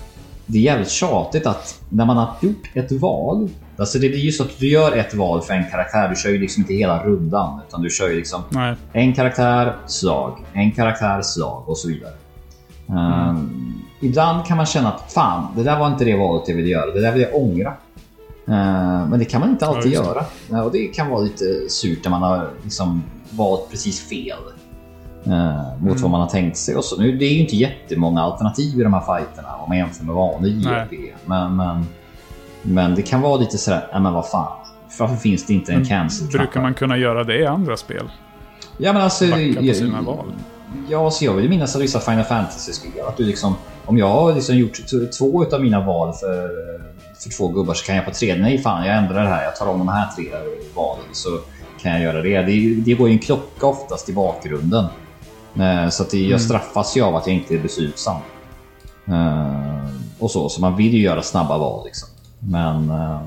det 0.46 0.58
är 0.58 0.62
jävligt 0.62 0.90
tjatigt 0.90 1.46
att 1.46 1.82
när 1.88 2.04
man 2.04 2.16
har 2.16 2.34
gjort 2.40 2.70
ett 2.74 2.92
val. 2.92 3.48
Alltså 3.76 3.98
det 3.98 4.08
blir 4.08 4.18
ju 4.18 4.32
så 4.32 4.42
att 4.42 4.58
du 4.58 4.68
gör 4.68 4.96
ett 4.96 5.14
val 5.14 5.42
för 5.42 5.54
en 5.54 5.70
karaktär. 5.70 6.08
Du 6.08 6.16
kör 6.16 6.30
ju 6.30 6.38
liksom 6.38 6.62
inte 6.62 6.74
hela 6.74 7.04
rundan. 7.04 7.60
Utan 7.68 7.82
du 7.82 7.90
kör 7.90 8.08
ju 8.08 8.16
liksom 8.16 8.42
Nej. 8.50 8.74
en 8.92 9.14
karaktär, 9.14 9.76
slag. 9.86 10.44
En 10.52 10.72
karaktär, 10.72 11.22
slag 11.22 11.68
och 11.68 11.78
så 11.78 11.88
vidare. 11.88 12.12
Mm. 12.88 13.28
Um, 13.28 13.82
ibland 14.00 14.46
kan 14.46 14.56
man 14.56 14.66
känna 14.66 14.92
att 14.92 15.12
fan, 15.12 15.46
det 15.56 15.62
där 15.62 15.78
var 15.78 15.86
inte 15.86 16.04
det 16.04 16.16
valet 16.16 16.48
jag 16.48 16.56
ville 16.56 16.68
göra. 16.68 16.90
Det 16.90 17.00
där 17.00 17.12
vill 17.12 17.22
jag 17.22 17.34
ångra. 17.34 17.74
Eh, 18.48 19.08
men 19.08 19.18
det 19.18 19.24
kan 19.24 19.40
man 19.40 19.50
inte 19.50 19.66
alltid 19.66 19.92
ja, 19.92 20.04
göra. 20.04 20.24
Eh, 20.50 20.60
och 20.60 20.72
det 20.72 20.86
kan 20.86 21.10
vara 21.10 21.20
lite 21.20 21.68
surt 21.68 21.98
när 22.04 22.10
man 22.10 22.22
har 22.22 22.50
liksom 22.62 23.02
valt 23.30 23.70
precis 23.70 24.08
fel. 24.08 24.38
Uh, 25.26 25.72
mot 25.78 25.90
mm. 25.90 26.02
vad 26.02 26.10
man 26.10 26.20
har 26.20 26.28
tänkt 26.28 26.56
sig. 26.56 26.76
Och 26.76 26.84
så. 26.84 26.96
Nu, 26.96 27.16
det 27.16 27.24
är 27.24 27.32
ju 27.32 27.40
inte 27.40 27.56
jättemånga 27.56 28.22
alternativ 28.22 28.80
i 28.80 28.82
de 28.82 28.94
här 28.94 29.00
fighterna 29.00 29.56
om 29.56 29.68
man 29.68 29.78
jämför 29.78 30.04
med 30.04 30.14
vanlig 30.14 30.60
JRP. 30.60 31.14
Men, 31.24 31.56
men, 31.56 31.86
men 32.62 32.94
det 32.94 33.02
kan 33.02 33.20
vara 33.20 33.36
lite 33.36 33.58
sådär, 33.58 33.88
ja 33.92 34.00
men 34.00 34.12
vad 34.12 34.28
fan. 34.28 34.52
Varför 34.98 35.16
finns 35.16 35.46
det 35.46 35.52
inte 35.52 35.72
en 35.72 35.84
cancel 35.84 36.26
Brukar 36.26 36.60
man 36.62 36.74
kunna 36.74 36.96
göra 36.96 37.24
det 37.24 37.38
i 37.38 37.46
andra 37.46 37.76
spel? 37.76 38.10
Ja 38.78 38.92
men 38.92 39.02
alltså... 39.02 39.26
Backa 39.26 39.60
på 39.60 39.74
sina 39.74 40.00
val? 40.00 40.32
Ja, 40.88 41.10
så 41.10 41.24
jag 41.24 41.34
vill 41.34 41.48
minnas 41.48 41.76
att 41.76 41.82
vissa 41.82 42.00
Final 42.00 42.24
Fantasy-spel 42.24 43.06
att 43.08 43.16
du 43.16 43.24
liksom... 43.24 43.54
Om 43.86 43.98
jag 43.98 44.08
har 44.08 44.34
liksom 44.34 44.56
gjort 44.56 44.80
två 45.18 45.44
av 45.52 45.62
mina 45.62 45.86
val 45.86 46.12
för 46.12 46.66
för 47.18 47.30
två 47.30 47.48
gubbar 47.48 47.74
så 47.74 47.86
kan 47.86 47.96
jag 47.96 48.04
på 48.04 48.10
tredje, 48.10 48.42
nej 48.42 48.58
fan 48.58 48.86
jag 48.86 48.96
ändrar 48.96 49.22
det 49.22 49.28
här, 49.28 49.44
jag 49.44 49.56
tar 49.56 49.66
om 49.66 49.78
de 49.78 49.88
här 49.88 50.12
tre 50.16 50.24
valen 50.74 51.04
så 51.12 51.40
kan 51.80 51.92
jag 51.92 52.00
göra 52.00 52.22
det. 52.22 52.42
Det, 52.42 52.74
det 52.74 52.94
går 52.94 53.08
ju 53.08 53.14
en 53.14 53.18
klocka 53.18 53.66
oftast 53.66 54.08
i 54.08 54.12
bakgrunden. 54.12 54.84
Eh, 55.58 55.88
så 55.88 56.02
att 56.02 56.10
det, 56.10 56.18
jag 56.18 56.26
mm. 56.26 56.38
straffas 56.38 56.96
ju 56.96 57.02
av 57.02 57.16
att 57.16 57.26
jag 57.26 57.36
inte 57.36 57.54
är 57.54 57.58
beslutsam. 57.58 58.16
Eh, 59.08 59.90
och 60.18 60.30
så, 60.30 60.48
så 60.48 60.60
man 60.60 60.76
vill 60.76 60.94
ju 60.94 61.00
göra 61.00 61.22
snabba 61.22 61.58
val 61.58 61.84
liksom. 61.84 62.08
Men, 62.38 62.90
eh, 62.90 63.20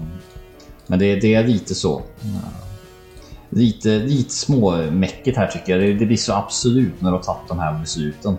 men 0.88 1.00
det, 1.00 1.16
det 1.16 1.36
är 1.36 1.44
lite 1.44 1.76
så. 1.76 2.02
Lite, 3.50 3.90
lite 3.90 4.34
småmäckigt 4.34 5.38
här 5.38 5.48
tycker 5.48 5.78
jag. 5.78 5.82
Det, 5.82 5.94
det 5.94 6.06
blir 6.06 6.18
så 6.18 6.34
absolut 6.34 7.02
när 7.02 7.12
du 7.12 7.18
har 7.18 7.24
tagit 7.24 7.48
de 7.48 7.60
här 7.60 7.80
besluten. 7.80 8.38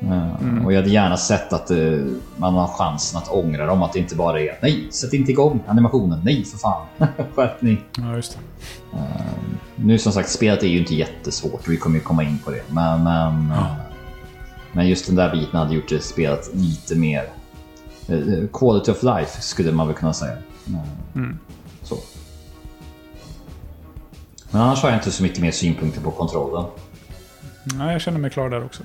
Mm. 0.00 0.66
Och 0.66 0.72
jag 0.72 0.78
hade 0.78 0.90
gärna 0.90 1.16
sett 1.16 1.52
att 1.52 1.70
uh, 1.70 2.06
man 2.36 2.54
har 2.54 2.66
chansen 2.66 3.18
att 3.18 3.28
ångra 3.28 3.66
dem. 3.66 3.82
Att 3.82 3.92
det 3.92 3.98
inte 3.98 4.16
bara 4.16 4.40
är 4.40 4.58
nej, 4.62 4.88
sätt 4.92 5.12
inte 5.12 5.30
igång 5.30 5.60
animationen. 5.66 6.20
Nej, 6.24 6.44
för 6.44 6.58
fan. 6.58 6.86
Skärpning. 7.34 7.84
Ja, 7.98 8.16
just 8.16 8.32
det. 8.32 8.96
Uh, 8.96 9.02
nu 9.76 9.98
som 9.98 10.12
sagt, 10.12 10.30
spelet 10.30 10.62
är 10.62 10.66
ju 10.66 10.78
inte 10.78 10.94
jättesvårt. 10.94 11.68
Vi 11.68 11.76
kommer 11.76 11.96
ju 11.96 12.02
komma 12.02 12.22
in 12.22 12.38
på 12.44 12.50
det. 12.50 12.62
Men, 12.68 13.04
men, 13.04 13.50
ja. 13.54 13.76
men 14.72 14.88
just 14.88 15.06
den 15.06 15.16
där 15.16 15.32
biten 15.32 15.58
hade 15.58 15.74
gjort 15.74 15.88
det 15.88 16.00
spelet 16.00 16.50
lite 16.54 16.96
mer 16.96 17.24
quality 18.52 18.90
of 18.90 19.02
life 19.02 19.40
skulle 19.40 19.72
man 19.72 19.86
väl 19.86 19.96
kunna 19.96 20.12
säga. 20.12 20.36
Mm. 21.14 21.38
Så. 21.82 21.96
Men 24.50 24.60
annars 24.62 24.82
har 24.82 24.88
jag 24.88 24.98
inte 24.98 25.10
så 25.10 25.22
mycket 25.22 25.38
mer 25.38 25.50
synpunkter 25.50 26.00
på 26.00 26.10
kontrollen. 26.10 26.64
Nej, 27.64 27.92
jag 27.92 28.00
känner 28.00 28.18
mig 28.18 28.30
klar 28.30 28.50
där 28.50 28.64
också. 28.64 28.82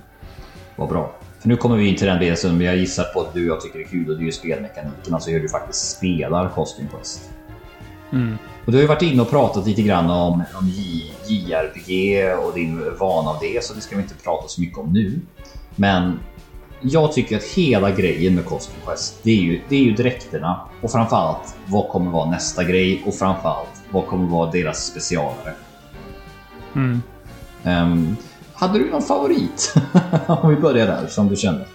Vad 0.76 0.90
bra. 0.90 1.12
För 1.40 1.48
nu 1.48 1.58
kommer 1.58 1.78
vi 1.78 1.88
in 1.88 1.96
till 1.96 2.08
den 2.08 2.20
delen 2.20 2.38
som 2.38 2.62
jag 2.62 2.78
gissar 2.78 3.04
på 3.04 3.22
att 3.22 3.34
du 3.34 3.50
och 3.50 3.56
jag 3.56 3.62
tycker 3.62 3.80
är 3.80 3.84
kul 3.84 4.10
och 4.10 4.18
det 4.18 4.24
är 4.24 4.26
ju 4.26 4.32
spelmekaniken. 4.32 5.14
Alltså 5.14 5.30
hur 5.30 5.40
du 5.40 5.50
faktiskt 5.50 5.98
spelar 5.98 6.50
Costume 6.50 6.90
Quest. 6.96 7.30
Mm. 8.12 8.38
Och 8.66 8.72
du 8.72 8.78
har 8.78 8.82
ju 8.82 8.88
varit 8.88 9.02
inne 9.02 9.22
och 9.22 9.30
pratat 9.30 9.68
lite 9.68 9.82
grann 9.82 10.10
om, 10.10 10.44
om 10.54 10.68
JRPG 11.28 12.24
och 12.46 12.54
din 12.54 12.98
vana 13.00 13.30
av 13.30 13.38
det, 13.42 13.64
så 13.64 13.74
det 13.74 13.82
ska 13.82 13.96
vi 13.96 14.02
inte 14.02 14.16
prata 14.24 14.48
så 14.48 14.62
mycket 14.62 14.78
om 14.78 14.94
nu. 14.94 15.20
Men 15.76 16.20
jag 16.82 17.14
tycker 17.14 17.38
att 17.38 17.44
hela 17.44 17.92
grejen 17.92 18.36
med 18.36 18.46
Costume 18.46 18.80
Quest, 18.86 19.20
det 19.24 19.32
är 19.32 19.42
ju, 19.42 19.62
det 19.70 19.76
är 19.76 19.84
ju 19.84 19.94
dräkterna 19.94 20.62
och 20.82 20.92
framförallt 20.92 21.56
vad 21.66 21.90
kommer 21.90 22.12
vara 22.12 22.30
nästa 22.30 22.64
grej 22.64 23.04
och 23.06 23.16
framförallt 23.16 23.82
vad 23.92 24.08
kommer 24.08 24.28
vara 24.28 24.52
deras 24.52 24.86
specialare. 24.86 25.54
Mm. 26.76 27.02
Um, 27.64 28.18
hade 28.62 28.80
du 28.80 28.90
någon 28.90 29.02
favorit? 29.02 29.76
Om 30.28 30.50
vi 30.50 30.56
börjar 30.56 30.88
där, 30.88 31.08
som 31.08 31.28
du 31.28 31.36
kände. 31.36 31.66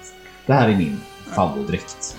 Det 0.46 0.52
här 0.52 0.68
är 0.68 0.76
min. 0.76 1.00
favoritdräkt? 1.34 2.16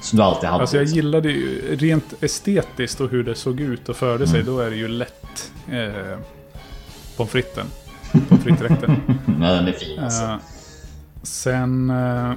Som 0.00 0.16
du 0.16 0.22
alltid 0.22 0.48
hade? 0.48 0.60
Alltså 0.60 0.76
jag 0.76 0.84
gillade 0.84 1.30
ju 1.30 1.76
rent 1.76 2.22
estetiskt 2.22 3.00
och 3.00 3.10
hur 3.10 3.24
det 3.24 3.34
såg 3.34 3.60
ut 3.60 3.88
och 3.88 3.96
förde 3.96 4.26
sig. 4.26 4.42
Då 4.42 4.60
är 4.60 4.70
det 4.70 4.76
ju 4.76 4.88
lätt 4.88 5.52
eh, 5.70 6.18
pommes 7.16 7.32
fritesen. 7.32 7.66
Pommes 8.28 8.44
frites-dräkten. 8.44 9.00
ja, 9.40 9.52
den 9.52 9.68
är 9.68 9.72
fin 9.72 9.98
alltså. 9.98 10.22
Eh, 10.22 10.36
sen... 11.22 11.90
Eh, 11.90 12.32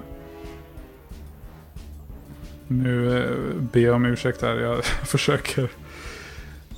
nu 2.68 3.24
eh, 3.24 3.62
ber 3.62 3.80
jag 3.80 3.96
om 3.96 4.06
ursäkt 4.06 4.42
här. 4.42 4.56
Jag 4.56 4.86
försöker 4.86 5.70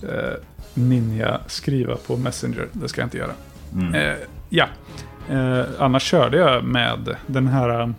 eh, 0.03 0.33
ninja-skriva 0.73 1.95
på 1.95 2.17
Messenger. 2.17 2.67
Det 2.71 2.89
ska 2.89 3.01
jag 3.01 3.05
inte 3.05 3.17
göra. 3.17 3.33
Mm. 3.73 3.95
Eh, 3.95 4.15
ja. 4.49 4.67
Eh, 5.29 5.65
annars 5.79 6.03
körde 6.03 6.37
jag 6.37 6.63
med 6.63 7.15
den 7.27 7.47
här... 7.47 7.81
Eh, 7.81 7.89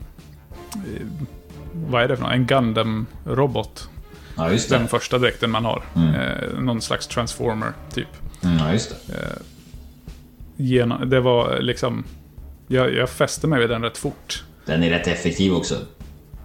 vad 1.72 2.02
är 2.02 2.08
det 2.08 2.16
för 2.16 2.24
något? 2.24 2.32
En 2.32 2.46
Gundam-robot. 2.46 3.88
Ja, 4.36 4.50
just 4.50 4.70
det. 4.70 4.78
Den 4.78 4.88
första 4.88 5.18
dräkten 5.18 5.50
man 5.50 5.64
har. 5.64 5.82
Mm. 5.96 6.14
Eh, 6.14 6.60
någon 6.60 6.82
slags 6.82 7.06
transformer, 7.06 7.72
typ. 7.94 8.08
Mm, 8.44 8.56
ja, 8.58 8.72
just 8.72 9.06
det. 9.06 9.38
Genom, 10.56 11.10
det 11.10 11.20
var 11.20 11.60
liksom... 11.60 12.04
Jag, 12.68 12.94
jag 12.94 13.10
fäste 13.10 13.46
mig 13.46 13.60
vid 13.60 13.70
den 13.70 13.82
rätt 13.82 13.98
fort. 13.98 14.44
Den 14.64 14.82
är 14.82 14.90
rätt 14.90 15.06
effektiv 15.06 15.52
också. 15.52 15.74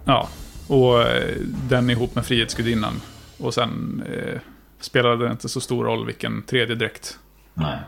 Ja, 0.04 0.28
och 0.68 1.02
eh, 1.02 1.36
den 1.68 1.90
ihop 1.90 2.14
med 2.14 2.26
Frihetsgudinnan. 2.26 3.00
Och 3.38 3.54
sen 3.54 4.02
eh, 4.12 4.40
spelade 4.80 5.24
det 5.24 5.30
inte 5.30 5.48
så 5.48 5.60
stor 5.60 5.84
roll 5.84 6.06
vilken 6.06 6.42
tredje 6.42 6.74
dräkt 6.74 7.18
Nej. 7.54 7.78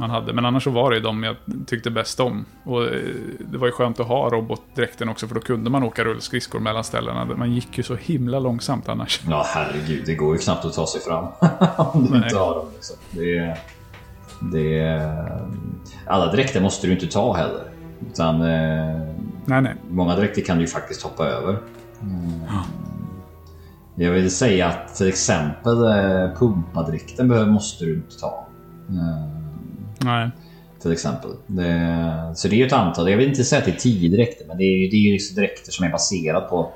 Man 0.00 0.10
hade. 0.10 0.32
Men 0.32 0.44
annars 0.44 0.64
så 0.64 0.70
var 0.70 0.90
det 0.90 0.96
ju 0.96 1.02
de 1.02 1.22
jag 1.22 1.36
tyckte 1.66 1.90
bäst 1.90 2.20
om. 2.20 2.44
Och 2.64 2.84
eh, 2.84 2.90
det 3.38 3.58
var 3.58 3.66
ju 3.66 3.72
skönt 3.72 4.00
att 4.00 4.06
ha 4.06 4.30
robotdräkten 4.30 5.08
också 5.08 5.28
för 5.28 5.34
då 5.34 5.40
kunde 5.40 5.70
man 5.70 5.82
åka 5.82 6.04
rullskridskor 6.04 6.60
mellan 6.60 6.84
ställena. 6.84 7.24
Man 7.24 7.52
gick 7.52 7.78
ju 7.78 7.84
så 7.84 7.94
himla 7.94 8.38
långsamt 8.38 8.88
annars. 8.88 9.20
Ja, 9.28 9.44
herregud. 9.46 10.02
Det 10.06 10.14
går 10.14 10.36
ju 10.36 10.42
knappt 10.42 10.64
att 10.64 10.74
ta 10.74 10.86
sig 10.86 11.00
fram. 11.00 11.24
om 11.76 12.04
du 12.04 12.10
Nej. 12.10 12.22
inte 12.24 12.38
har 12.38 12.54
dem. 12.54 12.66
Liksom. 12.74 12.96
Det 13.10 13.56
det 14.40 15.12
alla 16.06 16.32
dräkter 16.32 16.60
måste 16.60 16.86
du 16.86 16.92
inte 16.92 17.06
ta 17.06 17.32
heller. 17.32 17.70
Utan 18.10 18.34
eh, 18.34 19.14
Nej, 19.44 19.62
nej. 19.62 19.74
många 19.88 20.16
dräkter 20.16 20.42
kan 20.42 20.56
du 20.56 20.62
ju 20.62 20.68
faktiskt 20.68 21.02
hoppa 21.02 21.26
över. 21.26 21.58
Mm. 22.02 22.40
Jag 23.94 24.10
vill 24.10 24.30
säga 24.30 24.68
att 24.68 24.94
till 24.94 25.08
exempel 25.08 25.84
eh, 25.84 26.38
pumpadräkten 26.38 27.50
måste 27.50 27.84
du 27.84 27.94
inte 27.94 28.18
ta. 28.20 28.46
Nej. 30.04 30.30
till 30.82 30.92
exempel. 30.92 31.30
Det, 31.46 32.32
så 32.36 32.48
det 32.48 32.54
är 32.54 32.58
ju 32.58 32.66
ett 32.66 32.72
antal, 32.72 33.10
jag 33.10 33.16
vill 33.18 33.28
inte 33.28 33.44
säga 33.44 33.58
att 33.58 33.64
det 33.64 33.72
är 33.72 33.76
tio 33.76 34.16
dräkter, 34.16 34.46
men 34.46 34.58
det 34.58 34.64
är 34.64 34.76
ju 34.78 34.88
det 34.88 34.96
är 34.96 35.00
ju 35.00 35.12
liksom 35.12 35.36
dräkter 35.36 35.72
som 35.72 35.86
är 35.86 35.90
baserat 35.90 36.50
på 36.50 36.72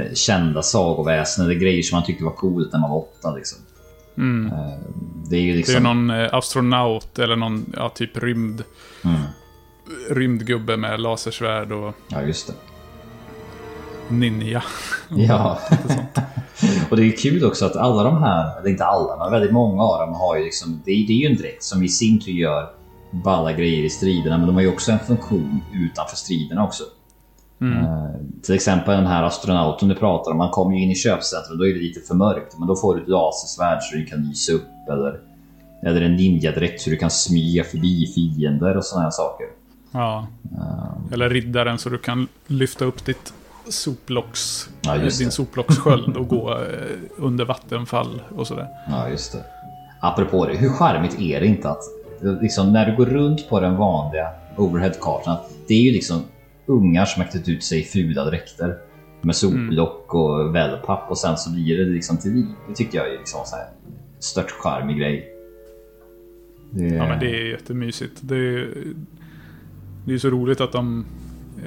eh, 0.00 0.14
kända 0.14 0.62
sagoväsen 0.62 1.44
eller 1.44 1.54
grejer 1.54 1.82
som 1.82 1.96
man 1.96 2.04
tyckte 2.06 2.24
var 2.24 2.32
coolt 2.32 2.72
när 2.72 2.80
man 2.80 2.90
var 2.90 2.98
åtta. 2.98 3.34
Liksom. 3.34 3.58
Mm. 4.18 4.52
Eh, 4.52 4.78
Det 5.30 5.36
är 5.36 5.40
ju 5.40 5.46
Det 5.52 5.54
är 5.54 5.56
liksom... 5.56 5.82
någon 5.82 6.10
eh, 6.10 6.34
astronaut 6.34 7.18
eller 7.18 7.36
någon 7.36 7.72
ja, 7.76 7.88
typ 7.88 8.22
rymd, 8.22 8.64
Mm, 9.04 9.20
rymdgubbe 10.10 10.76
med 10.76 11.00
lasersvärd 11.00 11.72
och 11.72 11.94
ja, 12.08 12.22
just 12.22 12.46
det. 12.46 12.52
Ninja. 14.08 14.62
Ja. 15.10 15.58
och 16.90 16.96
det 16.96 17.02
är 17.02 17.16
kul 17.16 17.44
också 17.44 17.66
att 17.66 17.76
alla 17.76 18.02
de 18.02 18.22
här, 18.22 18.58
eller 18.60 18.70
inte 18.70 18.84
alla, 18.84 19.16
men 19.16 19.32
väldigt 19.32 19.52
många 19.52 19.82
av 19.82 20.00
dem 20.00 20.14
har 20.14 20.36
ju 20.36 20.44
liksom... 20.44 20.82
Det 20.84 20.90
är, 20.90 21.06
det 21.06 21.12
är 21.12 21.16
ju 21.16 21.26
en 21.26 21.36
dräkt 21.36 21.62
som 21.62 21.82
i 21.82 21.88
sin 21.88 22.20
tur 22.20 22.32
gör 22.32 22.70
balla 23.10 23.52
grejer 23.52 23.84
i 23.84 23.90
striderna, 23.90 24.38
men 24.38 24.46
de 24.46 24.54
har 24.54 24.62
ju 24.62 24.68
också 24.68 24.92
en 24.92 24.98
funktion 24.98 25.60
utanför 25.72 26.16
striderna 26.16 26.64
också. 26.64 26.84
Mm. 27.60 27.78
Eh, 27.78 28.10
till 28.42 28.54
exempel 28.54 28.96
den 28.96 29.06
här 29.06 29.22
astronauten 29.22 29.88
du 29.88 29.94
pratar 29.94 30.30
om, 30.30 30.38
man 30.38 30.50
kommer 30.50 30.76
ju 30.76 30.82
in 30.82 30.90
i 30.90 30.94
köpcentrum 30.94 31.58
då 31.58 31.66
är 31.66 31.74
det 31.74 31.80
lite 31.80 32.00
för 32.00 32.14
mörkt. 32.14 32.58
Men 32.58 32.68
då 32.68 32.76
får 32.76 32.96
du 32.96 33.02
ett 33.02 33.08
lasersvärd 33.08 33.82
så 33.82 33.96
du 33.96 34.06
kan 34.06 34.22
lysa 34.22 34.52
upp 34.52 34.88
eller, 34.92 35.20
eller 35.82 36.00
en 36.00 36.16
ninjadräkt 36.16 36.80
så 36.80 36.90
du 36.90 36.96
kan 36.96 37.10
smyga 37.10 37.64
förbi 37.64 38.06
fiender 38.14 38.76
och 38.76 38.84
sådana 38.84 39.04
här 39.04 39.10
saker. 39.10 39.46
Ja. 39.92 40.26
Eller 41.12 41.30
riddaren 41.30 41.78
så 41.78 41.88
du 41.88 41.98
kan 41.98 42.28
lyfta 42.46 42.84
upp 42.84 43.04
ditt 43.04 43.32
soplocks, 43.68 44.70
Ja, 44.82 44.96
just 44.96 45.18
din 45.18 45.30
soplockssköld 45.30 46.16
och 46.16 46.28
gå 46.28 46.50
eh, 46.58 46.96
under 47.16 47.44
vattenfall 47.44 48.22
och 48.36 48.46
sådär. 48.46 48.68
Ja, 48.88 49.08
just 49.08 49.32
det. 49.32 49.44
Apropå 50.00 50.46
det, 50.46 50.56
hur 50.56 50.68
charmigt 50.68 51.20
är 51.20 51.40
det 51.40 51.46
inte 51.46 51.70
att 51.70 51.82
liksom, 52.40 52.72
när 52.72 52.90
du 52.90 52.96
går 52.96 53.06
runt 53.06 53.48
på 53.48 53.60
den 53.60 53.76
vanliga 53.76 54.28
overheadkartan, 54.56 55.36
det 55.68 55.74
är 55.74 55.82
ju 55.82 55.92
liksom 55.92 56.22
ungar 56.66 57.04
som 57.04 57.22
har 57.22 57.30
klätt 57.30 57.48
ut 57.48 57.64
sig 57.64 57.80
i 57.80 57.84
fula 57.84 58.24
dräkter 58.24 58.78
med 59.20 59.36
soplock 59.36 60.14
och 60.14 60.54
wellpapp 60.54 61.10
och 61.10 61.18
sen 61.18 61.36
så 61.36 61.50
blir 61.50 61.78
det 61.78 61.84
liksom 61.84 62.16
till 62.16 62.32
liv. 62.32 62.46
Det 62.68 62.74
tycker 62.74 62.98
jag 62.98 63.06
är 63.14 63.18
liksom 63.18 63.40
så 63.44 63.56
här 63.56 63.66
stört 64.18 64.50
charmig 64.50 64.98
grej. 64.98 65.28
Det, 66.70 66.84
Ja, 66.84 67.08
men 67.08 67.18
det 67.20 67.40
är 67.40 67.50
jättemysigt. 67.50 68.18
Det 68.20 68.36
är, 68.36 68.68
det 70.04 70.14
är 70.14 70.18
så 70.18 70.30
roligt 70.30 70.60
att 70.60 70.72
de 70.72 71.04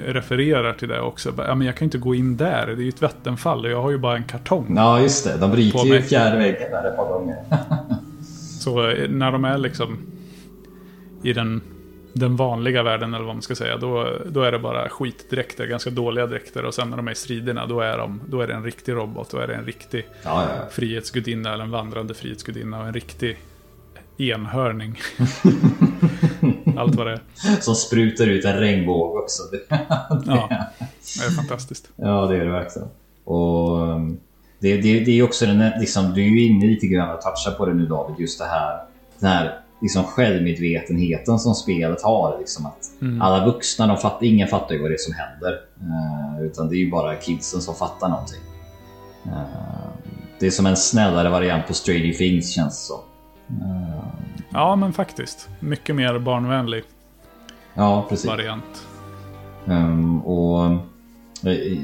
refererar 0.06 0.72
till 0.72 0.88
det 0.88 1.00
också. 1.00 1.34
Ja, 1.38 1.54
men 1.54 1.66
jag 1.66 1.76
kan 1.76 1.84
inte 1.84 1.98
gå 1.98 2.14
in 2.14 2.36
där, 2.36 2.66
det 2.66 2.72
är 2.72 2.84
ju 2.84 2.88
ett 2.88 3.02
vattenfall 3.02 3.64
och 3.64 3.70
jag 3.70 3.82
har 3.82 3.90
ju 3.90 3.98
bara 3.98 4.16
en 4.16 4.24
kartong. 4.24 4.72
Ja, 4.76 5.00
just 5.00 5.24
det. 5.24 5.36
De 5.36 5.50
bryter 5.50 5.86
ju 5.86 6.02
fjärde 6.02 6.36
väggen 6.36 6.70
där 6.70 6.90
ett 6.90 6.96
par 6.96 7.08
gånger. 7.08 7.36
Så 8.60 8.88
eh, 8.90 9.08
när 9.10 9.32
de 9.32 9.44
är 9.44 9.58
liksom 9.58 9.98
i 11.22 11.32
den, 11.32 11.60
den 12.12 12.36
vanliga 12.36 12.82
världen, 12.82 13.14
eller 13.14 13.24
vad 13.24 13.34
man 13.34 13.42
ska 13.42 13.54
säga, 13.54 13.76
då, 13.76 14.08
då 14.26 14.42
är 14.42 14.52
det 14.52 14.58
bara 14.58 14.88
skitdräkter, 14.88 15.66
ganska 15.66 15.90
dåliga 15.90 16.26
dräkter. 16.26 16.64
Och 16.64 16.74
sen 16.74 16.90
när 16.90 16.96
de 16.96 17.08
är 17.08 17.12
i 17.12 17.14
striderna, 17.14 17.66
då 17.66 17.80
är, 17.80 17.98
de, 17.98 18.20
då 18.28 18.40
är 18.40 18.46
det 18.46 18.54
en 18.54 18.64
riktig 18.64 18.92
robot, 18.92 19.30
då 19.30 19.38
är 19.38 19.46
det 19.46 19.54
en 19.54 19.64
riktig 19.64 20.06
Ja, 20.22 20.42
ja. 20.42 20.66
frihetsgudinna 20.70 21.52
eller 21.52 21.64
en 21.64 21.70
vandrande 21.70 22.14
frihetsgudinna 22.14 22.80
och 22.80 22.86
en 22.86 22.92
riktig 22.92 23.38
enhörning. 24.16 24.98
Allt 26.76 26.94
vad 26.94 27.06
det 27.06 27.12
är. 27.12 27.20
Som 27.60 27.74
sprutar 27.74 28.26
ut 28.26 28.44
en 28.44 28.56
regnbåge 28.56 29.18
också. 29.18 29.42
Ja, 30.26 30.48
det 31.18 31.26
är 31.26 31.30
fantastiskt. 31.36 31.88
Ja, 31.96 32.26
det 32.26 32.36
är 32.36 32.44
det 32.44 32.50
verkligen. 32.50 32.88
Och 33.24 33.78
um, 33.78 34.18
det, 34.58 34.76
det, 34.76 35.00
det 35.00 35.18
är 35.18 35.22
också 35.22 35.46
den, 35.46 35.80
liksom, 35.80 36.14
du 36.14 36.22
är 36.22 36.28
ju 36.28 36.46
inne 36.46 36.66
lite 36.66 36.86
grann 36.86 37.14
och 37.14 37.20
touchar 37.20 37.58
på 37.58 37.66
det 37.66 37.74
nu 37.74 37.86
David, 37.86 38.20
just 38.20 38.38
det 38.38 38.44
här, 38.44 38.78
den 39.18 39.30
här 39.30 39.60
liksom 39.80 40.04
självmedvetenheten 40.04 41.38
som 41.38 41.54
spelet 41.54 42.02
har. 42.02 42.38
Liksom 42.38 42.66
att 42.66 42.90
Alla 43.20 43.46
vuxna, 43.46 43.86
de 43.86 43.96
fattar, 43.96 44.26
ingen 44.26 44.48
fattar 44.48 44.74
ju 44.74 44.82
vad 44.82 44.90
det 44.90 44.94
är 44.94 44.98
som 44.98 45.14
händer. 45.14 45.60
Eh, 45.80 46.44
utan 46.46 46.68
det 46.68 46.76
är 46.76 46.78
ju 46.78 46.90
bara 46.90 47.16
kidsen 47.16 47.60
som 47.60 47.74
fattar 47.74 48.08
någonting. 48.08 48.40
Eh, 49.26 49.88
det 50.38 50.46
är 50.46 50.50
som 50.50 50.66
en 50.66 50.76
snällare 50.76 51.28
variant 51.28 51.66
på 51.66 51.74
Stranger 51.74 52.12
Things 52.12 52.50
känns 52.50 52.80
det 52.80 52.86
som. 52.86 53.00
Eh, 53.50 53.96
Ja, 54.52 54.76
men 54.76 54.92
faktiskt. 54.92 55.48
Mycket 55.60 55.94
mer 55.94 56.18
barnvänlig 56.18 56.84
ja, 57.74 58.06
precis. 58.08 58.26
variant. 58.26 58.86
Ehm, 59.66 60.20
och, 60.20 60.64
eh, 61.46 61.78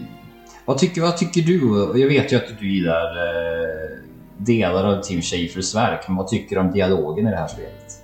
vad, 0.64 0.78
tycker, 0.78 1.00
vad 1.00 1.16
tycker 1.16 1.40
du? 1.40 1.92
Jag 2.00 2.08
vet 2.08 2.32
ju 2.32 2.36
att 2.36 2.58
du 2.60 2.72
gillar 2.74 3.16
eh, 3.16 3.98
delar 4.36 4.84
av 4.84 5.00
Tim 5.02 5.22
Schafers 5.22 5.74
verk, 5.74 6.04
men 6.08 6.16
vad 6.16 6.28
tycker 6.28 6.56
du 6.56 6.62
om 6.62 6.72
dialogen 6.72 7.26
i 7.26 7.30
det 7.30 7.36
här 7.36 7.48
spelet? 7.48 8.02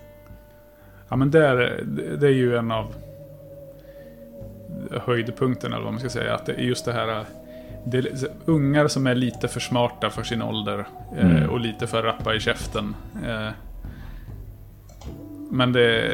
Ja, 1.08 1.16
men 1.16 1.30
det 1.30 1.46
är, 1.46 1.84
det 2.20 2.26
är 2.26 2.32
ju 2.32 2.56
en 2.56 2.72
av 2.72 2.94
höjdpunkterna, 4.90 5.76
eller 5.76 5.84
vad 5.84 5.92
man 5.92 6.00
ska 6.00 6.10
säga. 6.10 6.34
Att 6.34 6.46
det 6.46 6.52
är 6.52 6.62
just 6.62 6.84
det 6.84 6.92
här... 6.92 7.24
Det 7.86 7.98
är 7.98 8.06
ungar 8.44 8.88
som 8.88 9.06
är 9.06 9.14
lite 9.14 9.48
för 9.48 9.60
smarta 9.60 10.10
för 10.10 10.22
sin 10.22 10.42
ålder 10.42 10.86
eh, 11.16 11.30
Mm. 11.36 11.50
och 11.50 11.60
lite 11.60 11.86
för 11.86 12.02
rappa 12.02 12.34
i 12.34 12.40
käften. 12.40 12.94
Eh, 13.26 13.48
men 15.50 15.72
det, 15.72 16.10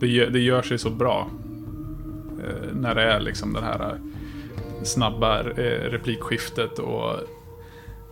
det, 0.00 0.06
gör- 0.06 0.30
det 0.30 0.38
gör 0.40 0.62
sig 0.62 0.78
så 0.78 0.90
bra. 0.90 1.28
Eh, 2.44 2.74
när 2.74 2.94
det 2.94 3.02
är 3.02 3.20
liksom 3.20 3.52
den 3.52 3.64
här 3.64 3.98
snabba 4.82 5.42
replikskiftet 5.42 6.78
och 6.78 7.12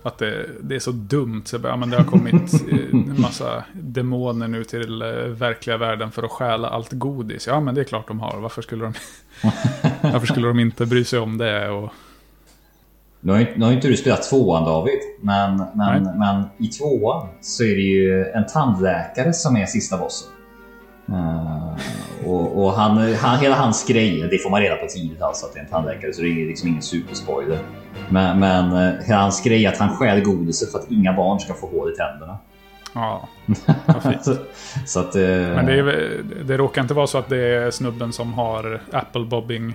att 0.06 0.18
det, 0.18 0.46
det 0.60 0.74
är 0.74 0.78
så 0.78 0.90
dumt. 0.90 1.42
Så 1.44 1.58
bara, 1.58 1.68
ja, 1.68 1.76
men 1.76 1.90
det 1.90 1.96
har 1.96 2.04
kommit 2.04 2.54
eh, 2.72 2.78
en 2.92 3.20
massa 3.20 3.64
demoner 3.72 4.48
nu 4.48 4.64
till 4.64 5.02
eh, 5.02 5.08
verkliga 5.28 5.76
världen 5.76 6.10
för 6.10 6.22
att 6.22 6.30
stjäla 6.30 6.68
allt 6.68 6.92
godis. 6.92 7.46
Ja, 7.46 7.60
men 7.60 7.74
det 7.74 7.80
är 7.80 7.84
klart 7.84 8.08
de 8.08 8.20
har. 8.20 8.40
Varför 8.40 8.62
skulle 8.62 8.84
de, 8.84 8.92
varför 10.12 10.26
skulle 10.26 10.48
de 10.48 10.60
inte 10.60 10.86
bry 10.86 11.04
sig 11.04 11.18
om 11.18 11.38
det? 11.38 11.68
Och, 11.70 11.92
Nu 13.20 13.32
har, 13.32 13.46
nu 13.56 13.64
har 13.64 13.72
inte 13.72 13.88
du 13.88 13.96
spelat 13.96 14.22
tvåan 14.22 14.64
David, 14.64 14.98
men, 15.20 15.56
men, 15.56 16.02
Nej. 16.02 16.14
men 16.16 16.44
i 16.58 16.68
tvåan 16.68 17.28
så 17.40 17.64
är 17.64 17.74
det 17.74 17.82
ju 17.82 18.24
en 18.24 18.46
tandläkare 18.46 19.32
som 19.32 19.56
är 19.56 19.66
sista 19.66 19.98
bossen. 19.98 20.33
Eh, 21.08 21.76
och 22.26 22.64
och 22.64 22.72
han, 22.72 23.14
han, 23.14 23.38
hela 23.38 23.54
hans 23.54 23.86
grej, 23.88 24.28
det 24.30 24.38
får 24.38 24.50
man 24.50 24.60
reda 24.60 24.76
på 24.76 24.86
tidigt 24.86 25.22
alltså 25.22 25.46
att 25.46 25.52
det 25.52 25.58
är 25.58 25.64
en 25.64 25.70
tandläkare 25.70 26.12
så 26.12 26.22
det 26.22 26.28
är 26.28 26.46
liksom 26.46 26.68
ingen 26.68 26.82
superspoiler. 26.82 27.58
Men, 28.08 28.38
men 28.38 28.72
eh, 28.72 28.94
hela 29.04 29.20
hans 29.20 29.44
grej 29.44 29.64
är 29.64 29.68
att 29.72 29.78
han 29.78 29.96
stjäl 29.96 30.20
godiset 30.20 30.72
för 30.72 30.78
att 30.78 30.90
inga 30.90 31.12
barn 31.12 31.40
ska 31.40 31.54
få 31.54 31.66
hål 31.70 31.92
i 31.92 31.96
tänderna. 31.96 32.38
ja, 32.94 33.28
vad 33.86 34.02
fint. 34.02 34.24
så, 34.24 34.34
så 34.86 35.00
att... 35.00 35.14
eh, 35.16 35.22
Men 35.22 35.66
det, 35.66 35.78
är, 35.78 36.22
det 36.44 36.56
råkar 36.56 36.82
inte 36.82 36.94
vara 36.94 37.06
så 37.06 37.18
att 37.18 37.28
det 37.28 37.38
är 37.38 37.70
snubben 37.70 38.12
som 38.12 38.34
har 38.34 38.80
apple-bobbing 38.92 39.74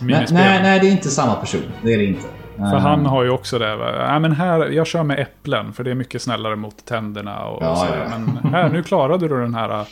minispelen. 0.00 0.44
nej, 0.44 0.62
nej, 0.62 0.80
det 0.80 0.88
är 0.88 0.92
inte 0.92 1.08
samma 1.08 1.34
person. 1.34 1.62
Det 1.82 1.92
är 1.94 1.98
det 1.98 2.04
inte. 2.04 2.26
För 2.56 2.76
han 2.78 3.06
har 3.06 3.24
ju 3.24 3.30
också 3.30 3.58
det. 3.58 3.68
Ja, 3.98 4.18
men 4.18 4.32
här, 4.32 4.66
jag 4.66 4.86
kör 4.86 5.02
med 5.02 5.18
äpplen 5.20 5.72
för 5.72 5.84
det 5.84 5.90
är 5.90 5.94
mycket 5.94 6.22
snällare 6.22 6.56
mot 6.56 6.84
tänderna. 6.84 7.44
Och, 7.46 7.62
Ja, 7.62 7.76
så. 7.76 7.86
ja. 7.86 8.18
Men 8.42 8.52
här, 8.54 8.68
nu 8.68 8.82
klarade 8.82 9.28
du 9.28 9.40
den 9.40 9.54
här 9.54 9.80
uh, 9.80 9.86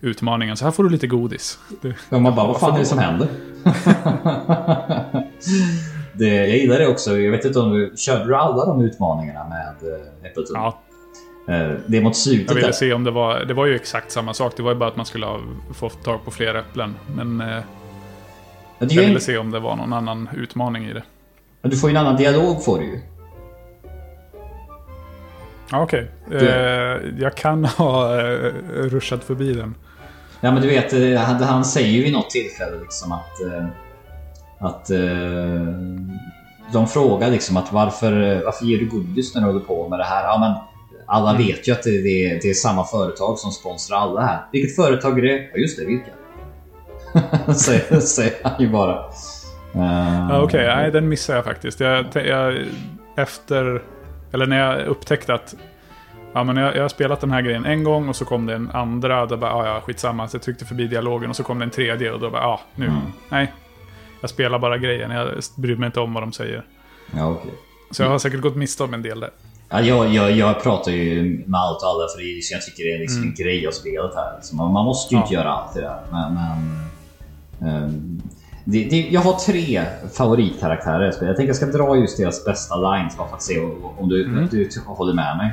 utmaningen. 0.00 0.56
Så 0.56 0.64
här 0.64 0.72
får 0.72 0.84
du 0.84 0.90
lite 0.90 1.06
godis. 1.06 1.58
Det, 1.82 1.94
Ja, 2.10 2.18
man 2.18 2.34
bara, 2.34 2.46
vad 2.46 2.60
fan 2.60 2.74
är 2.74 2.78
det 2.78 2.84
som 2.84 2.98
händer? 2.98 3.28
det, 6.12 6.28
jag 6.28 6.58
gillar 6.58 6.78
det 6.78 6.86
också. 6.86 7.18
Jag 7.18 7.30
vet 7.30 7.44
inte 7.44 7.58
om 7.58 7.72
du... 7.72 7.92
Körde 7.96 8.24
du 8.24 8.36
alla 8.36 8.66
de 8.66 8.80
utmaningarna 8.80 9.48
med 9.48 9.90
uh, 9.90 10.30
Appleton? 10.30 10.54
ja, 10.54 10.78
Eh, 11.48 11.70
det 11.86 11.96
är 11.96 12.02
mot 12.02 12.16
slutet 12.16 12.48
jag 12.48 12.54
ville 12.54 12.66
där. 12.66 12.72
se 12.72 12.92
om 12.92 13.04
det 13.04 13.10
var... 13.10 13.44
Det 13.44 13.54
var 13.54 13.66
ju 13.66 13.74
exakt 13.74 14.10
samma 14.10 14.34
sak. 14.34 14.52
Det 14.56 14.62
var 14.62 14.72
ju 14.72 14.78
bara 14.78 14.88
att 14.88 14.96
man 14.96 15.06
skulle 15.06 15.26
ha, 15.26 15.40
få 15.74 15.88
tag 15.88 16.24
på 16.24 16.30
fler 16.30 16.54
äpplen. 16.54 16.94
Men 17.16 17.40
eh, 17.40 17.46
det 18.78 18.84
är 18.84 18.94
jag 18.94 19.02
ville 19.02 19.14
en, 19.14 19.20
se 19.20 19.38
om 19.38 19.50
det 19.50 19.60
var 19.60 19.76
någon 19.76 19.92
annan 19.92 20.28
utmaning 20.36 20.84
i 20.84 20.92
det. 20.92 21.02
du 21.62 21.76
får 21.76 21.90
ju 21.90 21.96
en 21.96 22.06
annan 22.06 22.16
dialog 22.16 22.64
får 22.64 22.78
du 22.78 22.84
ju. 22.84 23.00
Ja, 25.70 25.82
okej. 25.82 26.10
Eh, 26.32 26.46
jag 27.18 27.34
kan 27.34 27.64
ha 27.78 28.20
eh, 28.20 28.52
ruschat 28.74 29.24
förbi 29.24 29.52
den. 29.52 29.74
Ja 30.40 30.50
men 30.52 30.62
du 30.62 30.68
vet, 30.68 30.92
eh, 30.92 31.14
han, 31.20 31.42
han 31.42 31.64
säger 31.64 31.88
ju 31.88 32.02
vid 32.02 32.12
något 32.12 32.30
tillfälle 32.30 32.80
liksom 32.80 33.12
att... 33.12 33.40
eh, 33.46 33.66
Att... 34.58 34.90
eh, 34.90 35.74
De 36.72 36.86
frågar 36.88 37.30
liksom 37.30 37.56
att 37.56 37.72
varför, 37.72 38.42
varför 38.44 38.64
ger 38.64 38.78
du 38.78 38.86
godis 38.88 39.34
när 39.34 39.42
du 39.42 39.46
håller 39.46 39.60
på 39.60 39.88
med 39.88 39.98
det 39.98 40.04
här? 40.04 40.22
Ja 40.24 40.38
men 40.40 40.52
alla 41.06 41.30
Mm. 41.30 41.42
vet 41.46 41.68
ju 41.68 41.72
att 41.72 41.82
det, 41.82 41.90
är, 41.90 42.40
det 42.42 42.50
är 42.50 42.54
samma 42.54 42.84
företag 42.84 43.38
som 43.38 43.50
sponsrar 43.50 43.96
alla 43.98 44.20
här. 44.20 44.38
Vilket 44.52 44.76
företag 44.76 45.18
är 45.18 45.22
det? 45.22 45.48
Ja 45.52 45.56
just 45.58 45.78
det, 45.78 45.84
vilka? 45.84 46.10
säger, 47.54 48.00
säger 48.00 48.32
han 48.42 48.52
ju 48.62 48.68
bara. 48.68 49.04
Ja, 49.72 50.42
Okej, 50.42 50.66
nej 50.66 50.90
den 50.90 51.08
missade 51.08 51.38
jag 51.38 51.44
faktiskt. 51.44 51.80
Jag, 51.80 52.04
jag, 52.14 52.64
efter, 53.16 53.82
eller 54.32 54.46
när 54.46 54.58
jag 54.58 54.86
upptäckte 54.86 55.34
att 55.34 55.54
ja, 56.32 56.44
men 56.44 56.56
jag, 56.56 56.76
jag 56.76 56.82
har 56.82 56.88
spelat 56.88 57.20
den 57.20 57.30
här 57.30 57.42
grejen 57.42 57.64
en 57.64 57.84
gång 57.84 58.08
och 58.08 58.16
så 58.16 58.24
kom 58.24 58.46
det 58.46 58.54
en 58.54 58.70
andra. 58.70 59.26
Då 59.26 59.36
bara, 59.36 59.50
ja, 59.50 59.66
ja, 59.66 59.80
skitsamma. 59.80 60.28
Så 60.28 60.34
jag 60.36 60.42
tryckte 60.42 60.64
förbi 60.64 60.86
dialogen 60.86 61.30
och 61.30 61.36
så 61.36 61.42
kom 61.44 61.58
det 61.58 61.64
en 61.64 61.70
tredje 61.70 62.12
och 62.12 62.20
då 62.20 62.30
bara, 62.30 62.42
ja, 62.42 62.60
nu. 62.74 62.86
Mm. 62.86 62.98
Nej, 63.28 63.52
jag 64.20 64.30
spelar 64.30 64.58
bara 64.58 64.78
grejen. 64.78 65.10
Jag 65.10 65.28
bryr 65.56 65.76
mig 65.76 65.86
inte 65.86 66.00
om 66.00 66.14
vad 66.14 66.22
de 66.22 66.32
säger. 66.32 66.64
Ja, 67.16 67.26
okej. 67.30 67.50
Så 67.90 68.02
jag 68.02 68.10
har 68.10 68.18
säkert 68.18 68.40
gått 68.40 68.56
miste 68.56 68.82
om 68.84 68.94
en 68.94 69.02
del 69.02 69.20
där. 69.20 69.30
Ja, 69.70 69.80
jag, 69.80 70.08
jag, 70.14 70.30
jag 70.32 70.62
pratar 70.62 70.92
ju 70.92 71.22
med 71.46 71.60
allt 71.60 71.82
och 71.82 71.88
alla 71.88 72.08
för 72.08 72.18
det 72.18 72.24
är, 72.24 72.52
jag 72.52 72.62
tycker 72.62 72.84
det 72.84 72.94
är 72.94 72.98
liksom 72.98 73.18
Mm. 73.22 73.28
en 73.38 73.44
grej 73.44 73.66
av 73.66 73.70
spelet 73.72 74.14
här. 74.14 74.36
Liksom. 74.36 74.56
Man, 74.58 74.72
man 74.72 74.84
måste 74.84 75.14
ju 75.14 75.20
inte 75.20 75.34
Ja. 75.34 75.40
göra 75.40 75.50
allt 75.52 75.74
det 75.74 75.80
där. 75.80 76.00
Men, 76.10 76.34
men, 76.34 77.84
ehm, 77.84 78.22
det, 78.64 78.84
det, 78.84 78.96
jag 79.10 79.20
har 79.20 79.32
tre 79.32 79.82
favoritkaraktärer 80.16 81.08
i 81.08 81.12
spelet. 81.12 81.28
Jag 81.28 81.36
tänker 81.36 81.48
jag 81.48 81.56
ska 81.56 81.66
dra 81.66 81.96
just 81.96 82.16
deras 82.16 82.44
bästa 82.44 82.76
lines 82.76 83.16
bara 83.16 83.28
för 83.28 83.36
att 83.36 83.42
se 83.42 83.60
om, 83.60 83.84
om 83.98 84.08
du, 84.08 84.24
Mm. 84.24 84.48
du 84.50 84.68
håller 84.86 85.14
med 85.14 85.36
mig. 85.36 85.52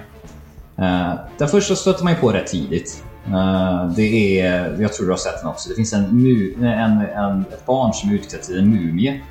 Uh, 0.80 1.14
den 1.38 1.48
första 1.48 1.76
stöter 1.76 2.04
man 2.04 2.14
ju 2.14 2.20
på 2.20 2.32
rätt 2.32 2.48
tidigt. 2.48 3.04
Eh, 3.28 3.88
det 3.96 4.40
är, 4.42 4.82
jag 4.82 4.94
tror 4.94 5.06
du 5.06 5.12
har 5.12 5.18
sett 5.18 5.42
den 5.42 5.50
också. 5.50 5.70
Det 5.70 5.76
finns 5.76 5.94
en, 5.94 6.06
mu- 6.06 6.66
en, 6.66 7.02
en, 7.02 7.42
ett 7.42 7.66
barn 7.66 7.94
som 7.94 8.10
är 8.10 8.14
utklädd 8.14 8.42
till 8.42 8.60
en 8.60 8.70
mumie. 8.70 9.22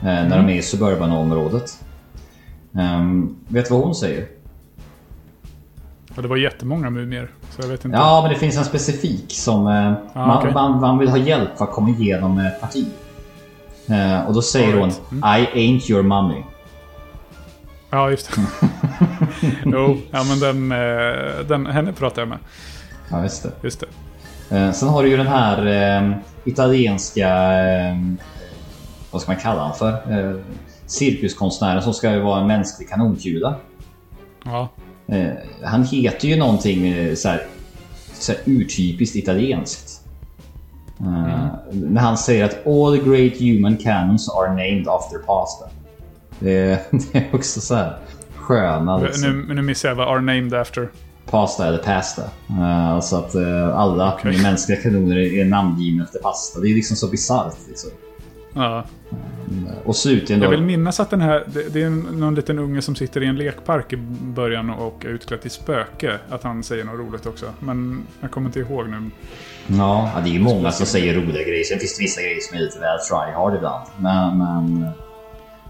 eh, 0.00 0.04
När 0.04 0.36
de 0.36 0.48
är 0.48 0.54
i 0.54 0.62
suburbanområdet. 0.62 1.84
Um, 2.72 3.36
vet 3.48 3.68
du 3.68 3.74
vad 3.74 3.84
hon 3.84 3.94
säger? 3.94 4.26
Och 6.16 6.22
det 6.22 6.28
var 6.28 6.36
jättemånga 6.36 6.90
mumier. 6.90 7.30
Så 7.50 7.62
jag 7.62 7.68
vet 7.68 7.84
inte. 7.84 7.96
Ja, 7.96 8.20
men 8.22 8.32
det 8.32 8.38
finns 8.38 8.56
en 8.56 8.64
specifik 8.64 9.24
som 9.28 9.66
eh, 9.66 9.92
man, 10.14 10.38
okej. 10.38 10.52
man, 10.52 10.80
man 10.80 10.98
vill 10.98 11.08
ha 11.08 11.18
hjälp 11.18 11.58
för 11.58 11.64
att 11.64 11.72
komma 11.72 11.88
igenom 11.90 12.38
ett 12.38 12.60
parti. 12.60 12.86
Eh, 13.86 14.26
och 14.26 14.34
då 14.34 14.42
säger 14.42 14.76
right. 14.76 15.00
hon 15.10 15.18
I 15.18 15.46
ain't 15.54 15.90
your 15.90 16.02
mummy. 16.02 16.42
Ja, 17.90 18.10
just 18.10 18.30
det. 18.34 18.40
jo, 19.64 19.96
ja 20.10 20.24
men 20.24 20.40
den, 20.40 20.72
eh, 20.72 21.46
den, 21.48 21.66
henne 21.66 21.92
pratar 21.92 22.22
jag 22.22 22.28
med. 22.28 22.38
Ja, 23.10 23.22
just 23.22 23.42
det. 23.42 23.52
Just 23.62 23.80
det. 23.80 24.56
Eh, 24.56 24.72
sen 24.72 24.88
har 24.88 25.02
du 25.02 25.08
ju 25.08 25.16
den 25.16 25.26
här 25.26 25.66
eh, 25.66 26.16
italienska... 26.44 27.28
Eh, 27.62 27.96
vad 29.10 29.22
ska 29.22 29.32
man 29.32 29.40
kalla 29.40 29.62
han 29.62 29.74
för? 29.74 29.92
Eh, 29.92 30.36
cirkuskonstnären 30.86 31.82
som 31.82 31.94
ska 31.94 32.12
ju 32.12 32.20
vara 32.20 32.40
en 32.40 32.46
mänsklig 32.46 32.88
kanonkula. 32.88 33.54
Ja, 34.44 34.68
Eh, 35.08 35.32
han 35.64 35.84
heter 35.84 36.28
ju 36.28 36.36
någonting 36.36 37.16
så 37.16 37.28
här, 37.28 37.46
så 38.12 38.32
här 38.32 38.40
urtypiskt 38.44 39.16
italienskt. 39.16 40.04
Eh, 41.00 41.46
När 41.72 42.00
han 42.00 42.18
säger 42.18 42.44
att 42.44 42.66
all 42.66 42.96
great 42.96 43.40
human 43.40 43.76
cannons 43.76 44.28
are 44.28 44.48
named 44.48 44.88
after 44.88 45.18
pasta. 45.18 45.64
Det, 46.38 46.80
det 47.12 47.18
är 47.18 47.28
också 47.32 47.60
så 47.60 47.74
här 47.74 47.98
sköna 48.36 48.98
liksom. 48.98 49.44
nu, 49.48 49.54
nu 49.54 49.62
missar 49.62 49.88
jag 49.88 49.96
vad 49.96 50.08
are 50.08 50.20
named 50.20 50.54
after. 50.54 50.88
Pasta 51.30 51.66
eller 51.66 51.78
pasta. 51.78 52.22
Uh, 52.50 52.88
alltså 52.90 53.16
att 53.16 53.34
eh, 53.34 53.78
alla 53.78 54.14
Okej. 54.14 54.42
mänskliga 54.42 54.82
kanoner 54.82 55.16
är, 55.16 55.40
är 55.40 55.44
namngivna 55.44 56.04
efter 56.04 56.18
pasta. 56.18 56.60
Det 56.60 56.68
är 56.68 56.74
liksom 56.74 56.96
så 56.96 57.08
bisarrt. 57.08 57.56
Liksom. 57.68 57.90
Ja. 58.52 58.84
Och 59.84 59.96
slutligen 59.96 60.42
Jag 60.42 60.50
då... 60.50 60.56
vill 60.56 60.66
minnas 60.66 61.00
att 61.00 61.10
den 61.10 61.20
här, 61.20 61.44
det, 61.46 61.68
det 61.72 61.82
är 61.82 61.90
någon 61.90 62.34
liten 62.34 62.58
unge 62.58 62.82
som 62.82 62.96
sitter 62.96 63.22
i 63.22 63.26
en 63.26 63.36
lekpark 63.36 63.92
i 63.92 63.96
början 64.20 64.70
och 64.70 65.04
är 65.04 65.08
utklädd 65.08 65.40
till 65.40 65.50
spöke. 65.50 66.18
Att 66.28 66.42
han 66.42 66.62
säger 66.62 66.84
något 66.84 66.98
roligt 66.98 67.26
också. 67.26 67.46
Men 67.58 68.06
jag 68.20 68.30
kommer 68.30 68.46
inte 68.46 68.60
ihåg 68.60 68.88
nu. 68.88 69.10
Ja, 69.66 70.10
det 70.24 70.30
är 70.30 70.32
ju 70.32 70.40
många 70.40 70.72
som 70.72 70.86
säger 70.86 71.14
roliga 71.14 71.42
grejer. 71.42 71.64
Sen 71.64 71.78
finns 71.78 71.96
det 71.96 72.02
vissa 72.02 72.20
grejer 72.20 72.40
som 72.40 72.56
är 72.56 72.60
lite 72.60 72.78
väl 72.78 72.98
try 72.98 73.34
hard 73.34 73.54
ibland. 73.54 73.86
Men, 73.98 74.38
men, 74.38 74.90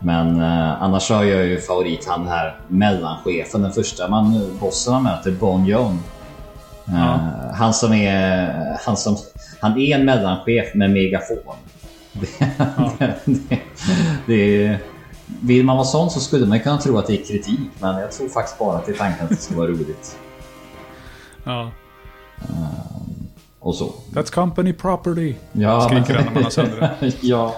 men 0.00 0.40
eh, 0.40 0.82
annars 0.82 1.10
har 1.10 1.24
jag 1.24 1.46
ju 1.46 1.60
favorit 1.60 2.06
han 2.06 2.28
här 2.28 2.60
mellanchefen. 2.68 3.62
Den 3.62 3.72
första 3.72 4.08
man, 4.08 4.50
bossen 4.60 4.92
man 4.92 5.02
möter, 5.02 5.30
Bon 5.30 5.66
Joon. 5.66 5.98
Eh, 6.88 6.94
Ja. 6.94 7.20
Han 7.54 7.74
som 7.74 7.92
är... 7.92 8.78
Han, 8.86 8.96
som, 8.96 9.16
han 9.60 9.80
är 9.80 9.96
en 9.96 10.04
mellanchef 10.04 10.74
med 10.74 10.90
megafon. 10.90 11.38
Det, 12.12 12.54
det, 12.98 13.14
det, 13.24 13.58
det, 14.26 14.78
vill 15.42 15.64
man 15.64 15.76
vara 15.76 15.86
sån 15.86 16.10
så 16.10 16.20
skulle 16.20 16.46
man 16.46 16.60
kunna 16.60 16.78
tro 16.78 16.98
att 16.98 17.06
det 17.06 17.20
är 17.20 17.24
kritik. 17.24 17.60
Men 17.80 17.98
jag 17.98 18.12
tror 18.12 18.28
faktiskt 18.28 18.58
bara 18.58 18.76
att 18.76 18.86
det 18.86 18.92
är 18.92 18.96
tanken 18.96 19.24
att 19.24 19.30
det 19.30 19.36
ska 19.36 19.54
vara 19.54 19.66
roligt. 19.66 20.18
Ja. 21.44 21.70
Och 23.60 23.74
så. 23.74 23.94
That's 24.12 24.34
company 24.34 24.72
property. 24.72 25.34
Ja, 25.52 25.80
Skriker 25.80 26.14
han 26.14 26.24
när 26.24 26.32
man 26.34 26.42
har 26.42 26.50
sönder 26.50 26.96
det. 27.00 27.12
ja. 27.20 27.54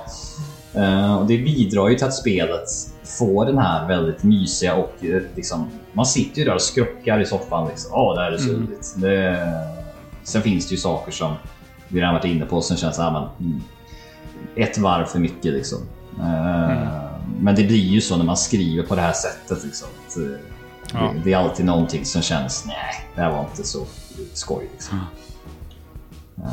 Eh, 0.74 1.14
och 1.16 1.26
det 1.26 1.38
bidrar 1.38 1.88
ju 1.88 1.94
till 1.94 2.06
att 2.06 2.14
spelet 2.14 2.68
får 3.18 3.46
den 3.46 3.58
här 3.58 3.88
väldigt 3.88 4.22
mysiga 4.22 4.74
och 4.74 5.04
eh, 5.04 5.22
liksom... 5.36 5.68
Man 5.92 6.06
sitter 6.06 6.38
ju 6.38 6.44
där 6.44 6.54
och 6.54 6.62
skrockar 6.62 7.20
i 7.20 7.26
soffan 7.26 7.68
liksom. 7.68 7.90
Åh, 7.94 8.14
det 8.14 8.20
här 8.20 8.32
är 8.32 8.38
så 8.38 8.50
Mm. 8.50 8.68
Det... 8.96 9.52
Sen 10.22 10.42
finns 10.42 10.68
det 10.68 10.74
ju 10.74 10.80
saker 10.80 11.12
som 11.12 11.34
vi 11.88 12.00
redan 12.00 12.14
varit 12.14 12.24
inne 12.24 12.46
på 12.46 12.60
som 12.62 12.76
känns 12.76 12.98
ah, 12.98 13.10
men, 13.38 13.48
mm, 13.48 13.62
ett 14.56 14.78
varv 14.78 15.04
för 15.04 15.18
mycket 15.18 15.52
liksom. 15.52 15.78
Eh, 16.20 16.70
Mm. 16.70 16.88
Men 17.40 17.54
det 17.54 17.62
blir 17.64 17.76
ju 17.88 18.00
så 18.00 18.16
när 18.16 18.24
man 18.24 18.36
skriver 18.36 18.82
på 18.82 18.94
det 18.94 19.00
här 19.00 19.12
sättet 19.12 19.64
liksom. 19.64 19.88
Eh, 20.16 20.40
Ja. 20.94 21.12
det, 21.14 21.20
det 21.24 21.32
är 21.32 21.36
alltid 21.36 21.66
någonting 21.66 22.04
som 22.04 22.22
känns, 22.22 22.64
nej, 22.66 22.76
det 23.14 23.20
här 23.20 23.30
var 23.30 23.40
inte 23.40 23.64
så 23.64 23.86
skoj 24.32 24.68
liksom. 24.72 24.98
Eh, 26.38 26.50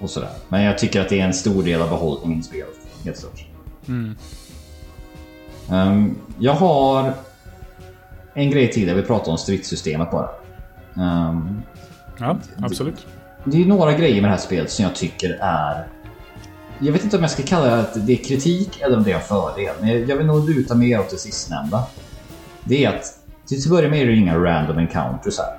och 0.00 0.10
sådär. 0.10 0.30
Men 0.48 0.62
jag 0.62 0.78
tycker 0.78 1.00
att 1.00 1.08
det 1.08 1.20
är 1.20 1.24
en 1.24 1.34
stor 1.34 1.62
del 1.62 1.82
av 1.82 1.88
behållningen 1.88 2.40
i 2.40 2.42
spelet. 2.42 2.73
Helt 3.04 3.20
klart. 3.20 3.44
Mm. 3.88 4.16
Ehm, 5.70 6.16
jag 6.38 6.52
har 6.54 7.12
en 8.34 8.50
grej 8.50 8.72
till. 8.72 8.88
Jag 8.88 8.94
vill 8.94 9.04
prata 9.04 9.30
om 9.30 9.38
stridssystemet 9.38 10.10
bara. 10.10 10.28
Ehm, 10.96 11.62
Ja, 12.18 12.38
absolut. 12.62 13.06
det 13.44 13.62
är 13.62 13.66
några 13.66 13.92
grejer 13.92 14.14
med 14.22 14.30
det 14.30 14.34
här 14.34 14.40
spelet 14.42 14.70
som 14.70 14.82
jag 14.84 14.94
tycker 14.94 15.38
är... 15.40 15.86
Jag 16.78 16.92
vet 16.92 17.04
inte 17.04 17.16
om 17.16 17.22
jag 17.22 17.30
ska 17.30 17.42
kalla 17.42 17.66
det 17.66 17.80
att 17.80 18.06
det 18.06 18.12
är 18.12 18.24
kritik 18.24 18.80
eller 18.80 18.96
om 18.96 19.02
det 19.04 19.10
är 19.12 19.14
en 19.16 19.20
fördel. 19.22 19.74
Men 19.80 20.08
jag- 20.08 20.16
vill 20.16 20.26
nog 20.26 20.48
luta 20.50 20.74
mer 20.74 21.00
åt 21.00 21.10
det 21.10 21.16
sistnämnda. 21.16 21.84
Det 22.64 22.84
är 22.84 22.96
att 22.96 23.18
till 23.46 23.58
att 23.58 23.68
börja 23.70 23.88
med 23.88 24.02
är 24.02 24.06
det 24.06 24.14
inga 24.16 24.38
random 24.38 24.78
encounters 24.78 25.38
här. 25.38 25.56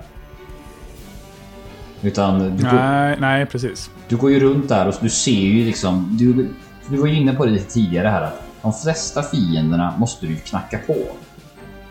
Utan 2.02 2.40
du 2.40 2.64
går, 2.64 2.72
Nej, 2.74 3.18
nej, 3.20 3.46
precis. 3.46 3.90
du 4.08 4.18
går 4.18 4.32
ju 4.32 4.40
runt 4.40 4.70
där 4.70 4.88
och 4.88 4.94
du 5.02 5.10
ser 5.10 5.32
ju 5.32 5.66
liksom... 5.66 6.18
Du, 6.20 6.48
du 6.90 6.98
var 6.98 7.08
ju 7.08 7.16
inne 7.16 7.34
på 7.34 7.46
det 7.46 7.52
lite 7.52 7.74
tidigare 7.74 8.08
här 8.08 8.22
att 8.22 8.42
de 8.62 8.74
flesta 8.74 9.24
fienderna 9.24 9.94
måste 9.98 10.26
du 10.26 10.36
knacka 10.36 10.80
på. 10.88 10.96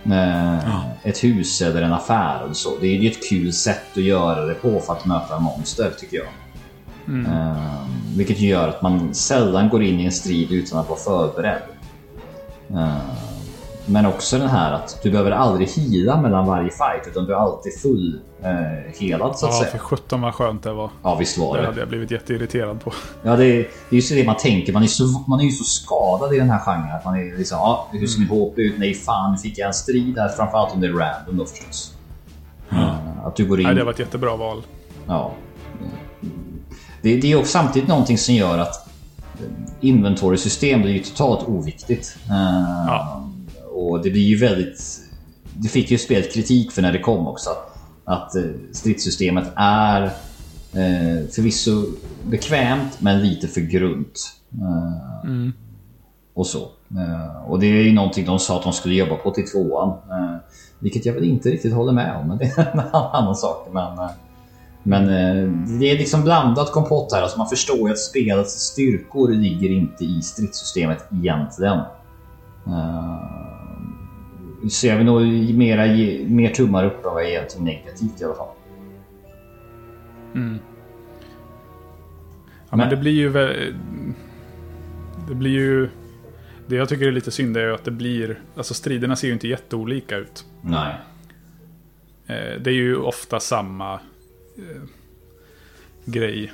Med 0.03 0.61
ett 1.03 1.25
hus 1.25 1.63
eller 1.63 1.83
en 1.83 1.93
affär 1.93 2.43
och 2.49 2.57
så. 2.57 2.71
Det 2.81 2.87
är 2.87 3.01
ju 3.01 3.11
ett 3.11 3.29
kul 3.29 3.53
sätt 3.53 3.97
att 3.97 4.03
göra 4.03 4.47
det 4.47 4.55
på 4.55 4.81
för 4.81 4.93
att 4.93 5.07
möta 5.07 5.39
monster 5.39 5.93
tycker 5.99 6.17
jag. 6.17 6.27
Mm. 7.09 7.27
Ehm, 7.27 8.17
vilket 8.17 8.41
gör 8.41 8.69
att 8.69 8.83
man 8.83 9.15
sällan 9.15 9.69
går 9.69 9.83
in 9.83 10.01
i 10.01 10.05
en 10.05 10.13
strid 10.13 10.53
utan 10.53 10.79
att 10.79 10.89
vara 10.89 10.99
förberedd. 10.99 11.63
Ehm, 12.71 13.34
Men 13.87 14.07
också 14.07 14.39
den 14.39 14.49
här 14.49 14.73
att 14.73 14.99
du 15.03 15.11
behöver 15.11 15.31
aldrig 15.31 15.69
hila 15.69 16.21
mellan 16.21 16.47
varje 16.47 16.71
fight 16.71 17.07
utan 17.11 17.25
du 17.25 17.33
är 17.33 17.37
alltid 17.37 17.81
full 17.81 18.21
eh, 18.43 18.51
helad 19.01 19.39
så 19.39 19.47
att 19.47 19.53
Ja, 19.53 19.59
säga. 19.59 19.71
för 19.71 19.79
17 19.79 20.21
vad 20.21 20.35
skönt 20.35 20.63
det 20.63 20.73
var. 20.73 20.91
Ja 21.03 21.15
visst 21.15 21.39
var 21.39 21.55
Det 21.57 21.61
det. 21.63 21.67
hade 21.67 21.81
jag 21.81 21.89
blivit 21.89 22.11
jätteirriterad 22.11 22.81
på. 22.81 22.93
Ja, 23.23 23.37
det, 23.37 23.45
är, 23.45 23.57
det 23.57 23.67
är 23.91 23.95
just 23.97 24.11
det 24.11 24.25
man 24.27 24.37
tänker. 24.37 24.73
Man 24.73 24.83
är, 24.83 24.87
så, 24.87 25.05
man 25.27 25.41
är 25.41 25.45
ju 25.45 25.51
så 25.51 25.65
skadad 25.65 26.35
i 26.35 26.39
den 26.39 26.51
här 26.51 26.59
genren. 26.59 26.97
Att 26.97 27.05
man 27.05 27.15
är 27.15 27.39
liksom, 27.39 27.59
ja, 27.59 27.89
hur 27.93 28.07
ser 28.07 28.21
min 28.21 28.29
HP 28.29 28.59
ut? 28.59 28.75
Nej, 28.79 28.95
fan, 28.95 29.33
nu 29.33 29.39
fick 29.39 29.59
jag 29.59 29.67
en 29.69 29.75
strid 29.75 30.19
här. 30.19 30.29
Framförallt 30.29 30.75
om 30.75 30.81
det 30.81 30.87
är 30.87 30.93
random 30.93 31.37
då 31.37 31.45
förstås. 31.45 31.95
Eh, 32.71 33.27
att 33.27 33.37
du 33.37 33.47
går 33.47 33.61
in... 33.61 33.67
Nej, 33.67 33.75
det 33.75 33.85
var 33.85 33.93
ett 33.93 33.99
jättebra 33.99 34.37
val. 34.37 34.63
Ja. 35.07 35.33
Det, 37.03 37.17
det 37.17 37.33
är 37.33 37.37
också 37.37 37.51
samtidigt 37.53 37.89
någonting 37.89 38.19
som 38.19 38.35
gör 38.35 38.59
att 38.59 38.89
inventory-system 39.81 40.83
blir 40.83 40.93
ju 40.93 40.99
totalt 40.99 41.49
oviktigt. 41.49 42.17
Eh, 42.31 42.85
Ja. 42.87 43.21
Och 43.75 44.03
det 44.03 44.11
blir 44.11 44.23
ju 44.23 44.37
väldigt... 44.37 45.01
Det 45.57 45.69
fick 45.69 45.91
ju 45.91 45.99
spelet 45.99 46.33
kritik 46.35 46.73
för 46.73 46.83
när 46.83 46.93
det 46.93 46.99
kom 46.99 47.27
också. 47.27 47.51
Att 48.05 48.37
eh, 48.37 48.43
stridssystemet 48.73 49.53
är 49.57 50.03
eh, 50.73 51.29
förvisso 51.35 51.85
bekvämt 52.27 53.01
men 53.01 53.23
lite 53.23 53.49
för 53.49 53.61
grunt. 53.61 54.21
Eh, 54.53 55.31
Mm. 55.31 55.53
och 56.35 56.47
så. 56.47 56.63
Eh, 56.91 57.51
och 57.51 57.61
det 57.61 57.67
är 57.67 57.83
ju 57.83 57.93
någonting 57.93 58.27
de 58.27 58.39
sa 58.39 58.57
att 58.57 58.63
de 58.63 58.73
skulle 58.73 58.95
jobba 58.95 59.17
på 59.17 59.31
till 59.31 59.51
tvåan. 59.51 59.89
Eh, 59.89 60.37
vilket 60.79 61.07
jag 61.07 61.13
väl 61.15 61.25
inte 61.25 61.49
riktigt 61.49 61.75
håller 61.75 61.93
med 61.93 62.17
om, 62.17 62.29
men 62.29 62.39
det 62.39 62.45
är 62.45 62.71
en 62.73 62.81
annan 62.93 63.37
sak. 63.37 63.69
Men, 63.73 64.09
men 64.83 65.07
det 65.81 65.91
är 65.91 65.99
liksom 65.99 66.23
blandat 66.23 66.73
kompott 66.73 67.13
här. 67.13 67.23
Alltså 67.23 67.39
man 67.39 67.49
förstår 67.49 67.89
ju 67.89 67.93
att 67.93 67.99
spelets 67.99 68.53
styrkor 68.53 69.29
ligger 69.29 69.71
inte 69.71 70.05
i 70.05 70.23
stridssystemet 70.23 71.05
egentligen. 71.13 71.79
Så 74.71 74.87
jag 74.87 74.97
vill 74.97 75.07
nog 75.07 75.23
mera 75.55 75.87
ge 75.87 76.29
mer 76.29 76.51
tummar 76.51 76.85
upp 76.85 77.05
än 77.07 77.13
vad 77.15 77.23
jag 77.23 77.31
ger 77.31 77.45
till 77.45 77.63
negativt 77.63 78.21
i 78.21 78.25
alla 78.25 78.35
fall. 78.35 78.49
Mm. 80.35 80.59
Ja, 82.71 82.77
Men- 82.77 82.79
men 82.79 82.89
det 82.89 82.97
blir 82.97 83.13
ju... 83.13 83.33
Det 85.29 85.35
blir 85.35 85.51
ju... 85.51 85.89
Det 86.67 86.77
jag 86.77 86.89
tycker 86.89 87.07
är 87.07 87.13
lite 87.13 87.31
synd 87.31 87.57
är 87.57 87.61
ju 87.67 87.75
att 87.75 87.85
det 87.85 87.91
blir... 87.91 88.41
Alltså 88.57 88.75
striderna 88.75 89.17
ser 89.17 89.27
ju 89.29 89.33
inte 89.33 89.49
jätteolika 89.49 90.17
ut. 90.17 90.45
Nej. 90.61 90.95
Eh, 92.27 92.61
Det 92.61 92.71
är 92.71 92.75
ju 92.75 92.97
ofta 92.97 93.41
samma 93.41 93.93
eh, 94.57 94.83
grej. 96.05 96.53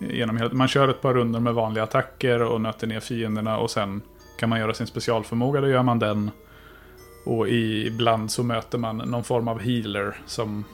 Genom 0.00 0.36
hela, 0.36 0.54
man 0.54 0.68
kör 0.68 0.88
ett 0.88 1.00
par 1.02 1.14
runder 1.14 1.40
med 1.40 1.54
vanliga 1.54 1.84
attacker 1.84 2.42
och 2.42 2.60
nöter 2.60 2.86
ner 2.86 3.00
fienderna 3.00 3.58
och 3.58 3.70
sen 3.70 4.00
kan 4.38 4.48
man 4.48 4.58
göra 4.60 4.74
sin 4.74 4.86
specialförmåga, 4.86 5.60
då 5.60 5.68
gör 5.68 5.82
man 5.82 5.98
den. 5.98 6.30
Och 7.24 7.48
ibland 7.48 8.30
så 8.30 8.42
möter 8.42 8.78
man 8.78 8.96
någon 8.96 9.24
form 9.24 9.48
av 9.48 9.60
healer 9.60 10.16
som 10.26 10.64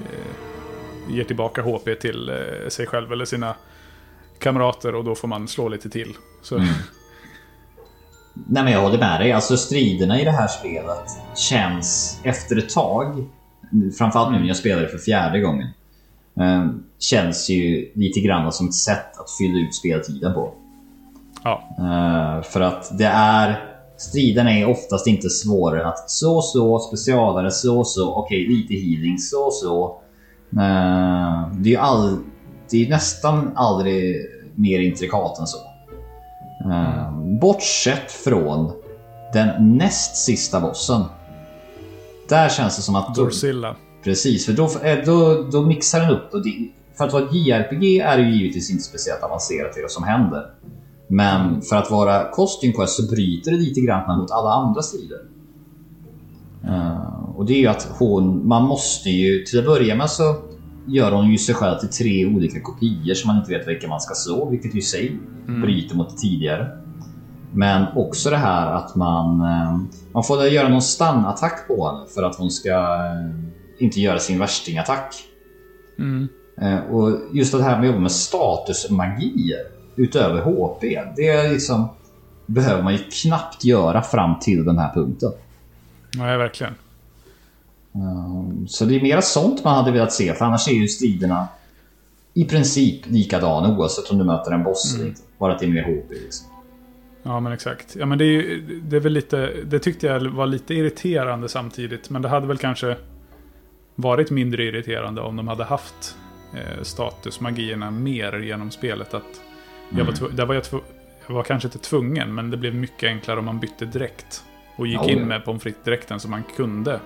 eh, 0.00 1.14
ger 1.14 1.24
tillbaka 1.24 1.62
HP 1.62 1.94
till 2.00 2.28
eh, 2.28 2.68
sig 2.68 2.86
själv 2.86 3.12
eller 3.12 3.24
sina 3.24 3.54
kamrater 4.38 4.94
och 4.94 5.04
då 5.04 5.14
får 5.14 5.28
man 5.28 5.48
slå 5.48 5.68
lite 5.68 5.90
till. 5.90 6.16
Mm. 6.52 6.66
Nej 8.34 8.64
men 8.64 8.72
jag 8.72 8.80
håller 8.80 8.98
med 8.98 9.20
dig. 9.20 9.32
Alltså 9.32 9.56
striderna 9.56 10.20
i 10.20 10.24
det 10.24 10.30
här 10.30 10.48
spelet 10.48 11.10
känns 11.36 12.20
efter 12.22 12.58
ett 12.58 12.68
tag, 12.74 13.28
framförallt 13.98 14.32
nu 14.32 14.38
när 14.38 14.46
jag 14.46 14.56
spelar 14.56 14.82
det 14.82 14.88
för 14.88 14.98
fjärde 14.98 15.40
gången, 15.40 15.68
eh, 16.40 16.66
känns 16.98 17.48
ju 17.48 17.92
lite 17.94 18.20
grann 18.20 18.52
som 18.52 18.68
ett 18.68 18.74
sätt 18.74 19.18
att 19.18 19.30
fylla 19.38 19.58
ut 19.58 19.74
speltiden 19.74 20.34
på. 20.34 20.54
ja, 21.44 21.68
Eh, 21.78 22.42
för 22.42 22.60
att 22.60 22.98
det 22.98 23.06
är... 23.06 23.67
Striderna 23.98 24.52
är 24.52 24.68
oftast 24.68 25.06
inte 25.06 25.30
svårare 25.30 25.82
än 25.82 25.88
att 25.88 26.10
så 26.10 26.42
så, 26.42 26.78
specialare, 26.78 27.50
så 27.50 27.84
så, 27.84 28.14
okej 28.14 28.46
lite 28.46 28.74
healing, 28.74 29.18
så 29.18 29.50
så. 29.50 30.00
Eh, 30.52 31.52
det 31.52 31.68
är 31.68 31.72
ju 31.72 31.76
all, 31.76 32.16
det 32.70 32.86
är 32.86 32.90
nästan 32.90 33.52
aldrig 33.54 34.16
mer 34.54 34.80
intrikat 34.80 35.38
än 35.38 35.46
så. 35.46 35.58
Eh, 36.64 37.12
bortsett 37.40 38.12
från 38.12 38.72
den 39.32 39.76
näst 39.76 40.16
sista 40.16 40.60
bossen. 40.60 41.04
Där 42.28 42.48
känns 42.48 42.76
det 42.76 42.82
som 42.82 42.96
att... 42.96 43.14
Dorsilla. 43.14 43.76
Precis, 44.04 44.46
för 44.46 44.52
då, 44.52 44.64
eh, 44.82 45.04
då, 45.04 45.42
då 45.52 45.62
mixar 45.62 46.00
den 46.00 46.10
upp. 46.10 46.34
Och 46.34 46.44
det, 46.44 46.68
för 46.98 47.04
att 47.04 47.12
vara 47.12 47.24
ett 47.24 47.34
JRPG 47.34 48.00
är 48.00 48.16
det 48.16 48.22
ju 48.22 48.36
givetvis 48.36 48.70
inte 48.70 48.82
speciellt 48.82 49.22
avancerat 49.22 49.72
det 49.74 49.90
som 49.90 50.04
händer. 50.04 50.50
Men 51.08 51.62
för 51.62 51.76
att 51.76 51.90
vara 51.90 52.30
Costume 52.30 52.72
Quest 52.72 52.96
så 52.96 53.14
bryter 53.14 53.50
det 53.50 53.56
lite 53.56 53.80
grann 53.80 54.18
mot 54.18 54.30
alla 54.30 54.50
andra 54.50 54.82
strider. 54.82 55.20
Eh, 56.64 57.36
och 57.36 57.46
det 57.46 57.52
är 57.52 57.58
ju 57.58 57.66
att 57.66 57.88
hon, 57.98 58.48
man 58.48 58.64
måste 58.64 59.10
ju, 59.10 59.44
till 59.44 59.58
att 59.58 59.64
börja 59.64 59.94
med 59.94 60.10
så 60.10 60.36
gör 60.86 61.12
hon 61.12 61.30
ju 61.30 61.38
sig 61.38 61.54
själv 61.54 61.78
till 61.78 61.88
tre 61.88 62.26
olika 62.26 62.60
kopior 62.60 63.14
som 63.14 63.28
man 63.28 63.36
inte 63.36 63.58
vet 63.58 63.68
vilka 63.68 63.88
man 63.88 64.00
ska 64.00 64.14
slå, 64.14 64.50
vilket 64.50 64.74
i 64.74 64.80
sig 64.80 65.20
bryter 65.46 65.96
mot 65.96 66.10
det 66.10 66.16
tidigare. 66.16 66.68
Men 67.52 67.86
också 67.96 68.30
det 68.30 68.36
här 68.36 68.72
att 68.72 68.94
man, 68.94 69.40
eh, 69.40 69.78
man 70.12 70.24
får 70.24 70.44
göra 70.44 70.68
någon 70.68 70.82
stannattack 70.82 71.68
på 71.68 71.88
henne 71.88 72.06
för 72.14 72.22
att 72.22 72.36
hon 72.36 72.50
ska 72.50 72.70
eh, 72.70 73.84
inte 73.84 74.00
göra 74.00 74.18
sin 74.18 74.38
värstingattack. 74.38 75.14
Mm. 75.98 76.28
Och 76.90 77.18
just 77.32 77.52
det 77.52 77.62
här 77.62 77.70
med 77.70 77.80
att 77.80 77.86
jobba 77.86 78.00
med 78.00 78.12
statusmagier 78.12 79.77
utöver 79.98 80.40
HP, 80.42 80.80
det 81.16 81.28
är 81.28 81.52
liksom 81.52 81.88
behöver 82.46 82.82
man 82.82 82.92
ju 82.92 82.98
knappt 82.98 83.64
göra 83.64 84.02
fram 84.02 84.38
till 84.38 84.64
den 84.64 84.78
här 84.78 84.94
punkten. 84.94 85.32
Nej, 86.16 86.38
verkligen. 86.38 86.74
Um, 87.92 88.68
Så 88.68 88.84
det 88.84 88.96
är 88.96 89.02
mera 89.02 89.22
sånt 89.22 89.64
man 89.64 89.74
hade 89.74 89.90
velat 89.90 90.12
se, 90.12 90.34
för 90.34 90.44
annars 90.44 90.68
är 90.68 90.72
ju 90.72 90.88
striderna 90.88 91.48
i 92.34 92.44
princip 92.44 93.00
likadana 93.06 93.78
oavsett 93.78 94.10
om 94.10 94.18
du 94.18 94.24
möter 94.24 94.52
en 94.52 94.64
boss 94.64 94.94
eller 94.94 95.06
inte. 95.06 95.20
Bara 95.38 95.52
att 95.52 95.58
det 95.58 95.66
är 95.66 95.70
mer 95.70 95.82
HP 95.82 96.10
liksom. 96.10 96.46
Ja, 97.22 97.40
men 97.40 97.52
exakt. 97.52 97.96
Ja, 97.96 98.06
men 98.06 98.18
det, 98.18 98.24
är 98.24 98.62
det 98.82 98.96
är 98.96 99.00
väl 99.00 99.12
lite... 99.12 99.50
Det 99.64 99.78
tyckte 99.78 100.06
jag 100.06 100.20
var 100.20 100.46
lite 100.46 100.74
irriterande 100.74 101.48
samtidigt. 101.48 102.10
Men 102.10 102.22
det 102.22 102.28
hade 102.28 102.46
väl 102.46 102.58
kanske 102.58 102.96
varit 103.94 104.30
mindre 104.30 104.64
irriterande 104.64 105.20
om 105.20 105.36
de 105.36 105.48
hade 105.48 105.64
haft 105.64 106.16
eh, 106.54 106.82
statusmagierna 106.82 107.90
mer 107.90 108.38
genom 108.38 108.70
spelet. 108.70 109.14
Att 109.14 109.40
jag, 109.90 110.04
var 110.04 110.12
tv- 110.12 110.30
där 110.34 110.46
var 110.46 110.54
jag, 110.54 110.64
jag 111.26 111.34
var 111.34 111.42
kanske 111.42 111.66
inte 111.68 111.78
tvungen, 111.78 112.34
men 112.34 112.50
det 112.50 112.56
blev 112.56 112.74
mycket 112.74 113.08
enklare 113.08 113.38
om 113.38 113.44
man 113.44 113.58
bytte 113.58 113.84
direkt. 113.84 114.44
Och 114.76 114.86
gick 114.86 114.96
Ja, 115.02 115.10
in 115.10 115.22
med 115.28 115.44
pommes 115.44 115.62
frites-dräkten 115.62 116.20
så 116.20 116.28
man 116.28 116.42
kunde 116.56 117.00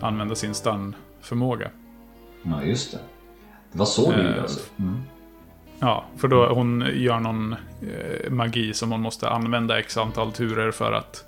använda 0.00 0.34
sin 0.34 0.54
stun-förmåga. 0.54 1.70
Ja, 2.42 2.62
just 2.62 2.92
det. 2.92 2.98
Det 3.72 3.78
var 3.78 3.86
så 3.86 4.10
det 4.12 4.16
Eh, 4.20 4.26
gjorde 4.26 4.42
alltså. 4.42 4.60
Mm. 4.78 5.02
Ja, 5.80 6.04
för 6.16 6.28
då 6.28 6.46
hon 6.46 6.84
gör 6.94 7.20
någon 7.20 7.52
eh, 7.82 8.30
magi 8.30 8.74
som 8.74 8.92
hon 8.92 9.00
måste 9.00 9.28
använda 9.28 9.78
x 9.78 9.96
antal 9.96 10.32
turer 10.32 10.70
för 10.70 10.92
att 10.92 11.24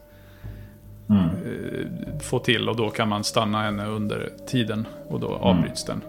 Mm. 1.10 1.24
eh, 1.24 2.18
få 2.20 2.38
till 2.38 2.68
och 2.68 2.76
då 2.76 2.90
kan 2.90 3.08
man 3.08 3.24
stanna 3.24 3.62
henne 3.62 3.86
under 3.86 4.30
tiden 4.46 4.86
och 5.08 5.20
då 5.20 5.28
avbryts 5.28 5.84
den. 5.84 6.00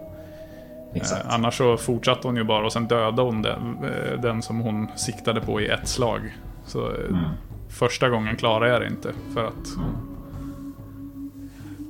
Exakt. 0.94 1.24
Eh, 1.24 1.34
annars 1.34 1.58
så 1.58 1.76
fortsatte 1.76 2.28
hon 2.28 2.36
ju 2.36 2.44
bara 2.44 2.66
och 2.66 2.72
sen 2.72 2.86
dödade 2.88 3.22
hon 3.22 3.42
den, 3.42 3.78
eh, 3.84 4.20
den 4.20 4.42
som 4.42 4.60
hon 4.60 4.88
siktade 4.96 5.40
på 5.40 5.60
i 5.60 5.66
ett 5.68 5.88
slag. 5.88 6.20
Så 6.66 6.86
eh, 6.88 6.94
Mm. 7.08 7.20
första 7.68 8.08
gången 8.08 8.36
klarade 8.36 8.70
jag 8.72 8.80
det 8.80 8.86
inte 8.86 9.12
för 9.34 9.44
att 9.44 9.66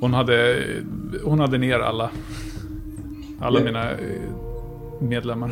hon 0.01 0.15
hade, 0.15 0.65
hon 1.25 1.41
hade 1.41 1.59
ner 1.59 1.79
alla, 1.79 2.11
alla 3.41 3.59
Ja. 3.61 3.65
mina 3.65 3.91
medlemmar. 5.01 5.51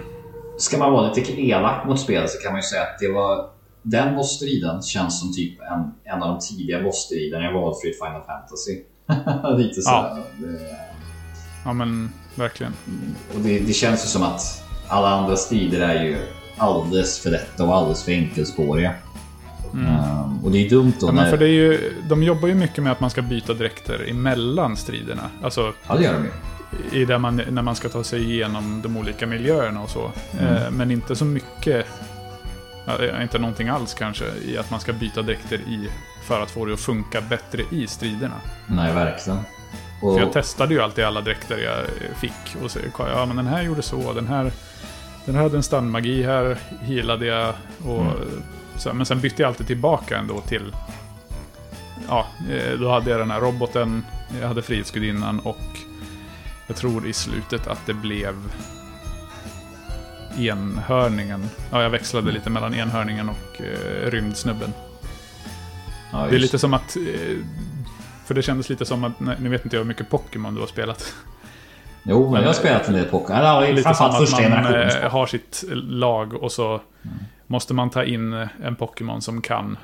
Ska 0.59 0.79
man 0.79 0.93
vara 0.93 1.13
lite 1.13 1.41
elak 1.41 1.87
mot 1.87 2.01
spelet 2.01 2.31
så 2.31 2.39
kan 2.43 2.53
man 2.53 2.59
ju 2.59 2.63
säga 2.63 2.83
att 2.83 2.99
det 3.01 3.13
var 3.13 3.49
den 3.83 4.15
bossstriden 4.17 4.83
känns 4.83 5.21
som 5.21 5.33
typ 5.35 5.61
en, 5.61 5.95
en 6.15 6.23
av 6.23 6.29
de 6.29 6.39
tidiga 6.41 6.83
bossstriderna 6.83 7.45
jag 7.45 7.53
valfritt 7.53 7.99
Final 7.99 8.23
Fantasy. 8.23 8.81
lite 9.63 9.83
så. 9.83 9.91
Ja. 9.91 10.19
Det, 10.39 10.59
Ja 11.65 11.73
men 11.73 12.11
verkligen. 12.39 12.73
och 13.35 13.41
det, 13.41 13.59
det 13.59 13.73
känns 13.73 14.05
ju 14.05 14.09
som 14.09 14.23
att 14.23 14.63
alla 14.89 15.09
andra 15.09 15.37
strider 15.37 15.81
är 15.81 16.05
ju 16.05 16.17
alldeles 16.57 17.19
för 17.19 17.31
lätta 17.31 17.65
och 17.65 17.75
alldeles 17.77 18.05
för 18.05 18.13
enkelspåriga. 18.13 18.95
Ehm, 19.75 20.45
och 20.45 20.51
det 20.51 20.67
är 20.67 20.71
dumt 20.71 20.93
då 21.01 21.07
Ja, 21.07 21.13
när... 21.13 21.23
men 21.23 21.31
för 21.31 21.37
det 21.39 21.45
är 21.45 21.53
ju, 21.53 21.93
de 22.09 22.23
jobbar 22.23 22.49
ju 22.49 22.55
mycket 22.55 22.85
med 22.85 22.93
att 22.93 23.01
man 23.01 23.11
ska 23.11 23.23
byta 23.23 23.55
dräkter 23.55 24.11
emellan 24.11 24.77
striderna. 24.77 25.23
Alltså 25.43 25.73
Ja, 25.89 25.95
det 25.95 26.05
gör 26.05 26.13
de 26.13 26.25
ju. 26.93 27.01
i 27.01 27.05
där 27.05 27.19
man, 27.19 27.43
när 27.51 27.63
man 27.63 27.77
ska 27.77 27.89
ta 27.89 28.05
sig 28.05 28.23
igenom 28.33 28.81
de 28.83 28.97
olika 28.97 29.27
miljöerna 29.27 29.81
och 29.81 29.91
så. 29.91 30.13
Eh, 30.41 30.71
men 30.71 30.91
inte 30.91 31.17
så 31.17 31.25
mycket, 31.25 31.87
ja, 32.85 33.23
inte 33.23 33.39
någonting 33.39 33.69
alls 33.69 33.95
kanske, 33.95 34.25
i 34.45 34.59
att 34.59 34.71
man 34.71 34.81
ska 34.81 34.93
byta 34.93 35.23
dräkter 35.23 35.57
i 35.57 35.89
för 36.27 36.43
att 36.43 36.51
få 36.51 36.65
det 36.65 36.73
att 36.73 36.81
funka 36.81 37.21
bättre 37.21 37.63
i 37.71 37.87
striderna. 37.87 38.41
Nej, 38.67 38.95
verkligen. 38.95 39.39
Och, 40.03 40.15
För 40.15 40.21
jag 40.21 40.33
testade 40.33 40.75
ju 40.75 40.81
alltid 40.81 41.05
alla 41.05 41.21
dräkter 41.21 41.59
jag 41.59 41.87
fick. 42.21 42.63
Och 42.63 42.71
så, 42.71 42.79
ja 42.99 43.27
men 43.27 43.37
den 43.37 43.47
här 43.47 43.63
gjorde 43.63 43.83
så, 43.83 44.13
den 44.13 44.27
här, 44.27 44.53
den 45.25 45.35
här 45.35 45.43
hade 45.43 45.57
en 45.57 45.63
stannmagi, 45.63 46.23
här 46.23 46.59
healade 46.81 47.27
jag. 47.27 47.55
Och, 47.85 48.05
så, 48.77 48.93
men 48.95 49.07
sen 49.07 49.21
bytte 49.21 49.43
jag 49.43 49.49
alltid 49.49 49.67
tillbaka 49.67 50.19
ändå 50.19 50.41
till 50.41 50.73
ja, 52.09 52.27
eh, 52.51 52.79
då 52.79 52.91
hade 52.91 53.11
jag 53.11 53.21
den 53.21 53.31
här 53.31 53.41
roboten, 53.41 54.05
jag 54.41 54.49
hade 54.49 54.63
Frihetsgudinnan 54.63 55.41
och 55.41 55.59
jag 56.67 56.77
tror 56.77 57.07
i 57.07 57.13
slutet 57.13 57.67
att 57.67 57.87
det 57.87 57.95
blev 57.95 58.35
enhörningen. 60.39 61.51
Ja, 61.71 61.83
jag 61.83 61.91
växlade 61.91 62.33
lite 62.33 62.51
mellan 62.51 62.75
enhörningen 62.75 63.29
och 63.29 63.61
eh, 63.63 64.11
rymdsnubben. 64.11 64.73
Ja, 66.13 66.27
Det 66.31 66.37
är 66.37 66.41
lite 66.41 66.59
som 66.59 66.75
att... 66.75 66.97
eh, 66.97 67.37
För 68.27 68.35
det 68.35 68.43
kändes 68.43 68.69
lite 68.69 68.85
som 68.85 69.05
att, 69.05 69.21
nu 69.21 69.49
vet 69.49 69.65
inte 69.65 69.77
jag 69.77 69.81
hur 69.81 69.89
mycket 69.89 70.11
Pokémon 70.11 70.55
du 70.55 70.61
har 70.61 70.67
spelat. 70.67 71.15
Jo, 72.03 72.31
men 72.31 72.41
jag 72.41 72.49
har 72.49 72.55
spelat 72.55 72.89
en 72.89 72.95
del 72.95 73.05
Pokémon. 73.05 73.43
Ja, 73.43 73.61
Lite 73.61 73.95
som 73.95 74.07
att 74.07 74.41
man 74.51 74.75
eh, 74.75 75.11
har 75.11 75.27
sitt 75.27 75.65
lag 75.73 76.35
och 76.35 76.53
så 76.53 76.81
måste 77.47 77.75
man 77.75 77.91
ta 77.91 78.05
in 78.05 78.33
en 78.65 78.77
Pokémon 78.77 79.23
som 79.23 79.43
kan 79.43 79.79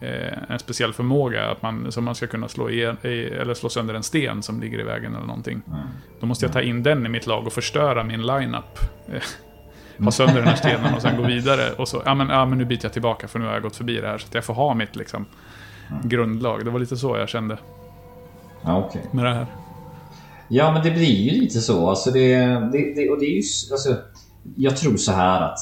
eh, 0.00 0.38
en 0.48 0.58
speciell 0.58 0.92
förmåga. 0.92 1.50
Att 1.50 1.62
man, 1.62 1.92
som 1.92 2.04
man 2.04 2.14
ska 2.14 2.26
kunna 2.26 2.48
slå, 2.48 2.70
i, 2.70 2.82
eller 3.40 3.54
slå 3.54 3.68
sönder 3.68 3.94
en 3.94 4.02
sten 4.02 4.42
som 4.42 4.60
ligger 4.60 4.80
i 4.80 4.82
vägen 4.82 5.14
eller 5.14 5.26
någonting. 5.26 5.62
Mm. 5.66 5.80
Då 6.20 6.26
måste 6.26 6.44
jag 6.44 6.52
ta 6.52 6.62
in 6.62 6.82
den 6.82 7.06
i 7.06 7.08
mitt 7.08 7.26
lag 7.26 7.46
och 7.46 7.52
förstöra 7.52 8.04
min 8.04 8.26
lineup. 8.26 8.78
Eh, 9.08 9.22
Ha 9.98 10.10
sönder 10.10 10.34
den 10.34 10.48
här 10.48 10.56
stenen 10.56 10.94
och 10.94 11.02
sen 11.02 11.16
gå 11.16 11.22
vidare. 11.22 11.72
Och 11.72 11.88
så, 11.88 12.02
ja 12.04 12.14
men, 12.14 12.28
ja 12.28 12.46
men 12.46 12.58
nu 12.58 12.64
byter 12.64 12.80
jag 12.82 12.92
tillbaka 12.92 13.28
för 13.28 13.38
nu 13.38 13.44
har 13.44 13.52
jag 13.52 13.62
gått 13.62 13.76
förbi 13.76 14.00
det 14.00 14.06
här. 14.06 14.18
Så 14.18 14.26
att 14.26 14.34
jag 14.34 14.44
får 14.44 14.54
ha 14.54 14.74
mitt 14.74 14.96
liksom, 14.96 15.26
grundlag. 16.04 16.64
Det 16.64 16.70
var 16.70 16.78
lite 16.78 16.96
så 16.96 17.16
jag 17.16 17.28
kände 17.28 17.58
Ja, 18.64 18.84
okej. 18.88 19.02
med 19.10 19.24
det 19.24 19.34
här. 19.34 19.46
Ja, 20.48 20.72
men 20.72 20.82
det 20.82 20.90
blir 20.90 21.04
ju 21.32 21.40
lite 21.40 21.60
så. 21.60 21.88
Alltså 21.90 22.10
det, 22.10 22.36
det, 22.46 22.94
det, 22.96 23.10
och 23.10 23.18
det 23.20 23.26
är 23.26 23.34
ju... 23.36 23.42
Alltså, 23.72 23.96
jag 24.56 24.76
tror 24.76 24.96
så 24.96 25.12
här 25.12 25.40
att... 25.42 25.58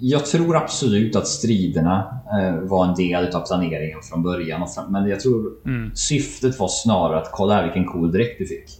Jag 0.00 0.26
tror 0.26 0.56
absolut 0.56 1.16
att 1.16 1.26
striderna 1.28 2.20
eh, 2.40 2.60
var 2.60 2.86
en 2.86 2.94
del 2.94 3.34
av 3.36 3.40
planeringen 3.46 3.98
från 4.02 4.22
början. 4.22 4.66
Men 4.88 5.08
jag 5.08 5.20
tror 5.20 5.52
Mm. 5.66 5.90
syftet 5.94 6.58
var 6.60 6.68
snarare 6.68 7.18
att 7.18 7.30
kolla 7.32 7.54
här 7.54 7.62
vilken 7.64 7.84
cool 7.86 8.12
dräkt 8.12 8.38
du 8.38 8.46
fick. 8.46 8.70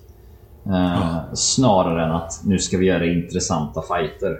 Eh, 0.66 1.18
Snarare 1.34 2.04
än 2.04 2.10
att 2.10 2.40
nu 2.44 2.58
ska 2.58 2.78
vi 2.78 2.86
göra 2.86 3.06
intressanta 3.06 3.82
fighter. 3.82 4.36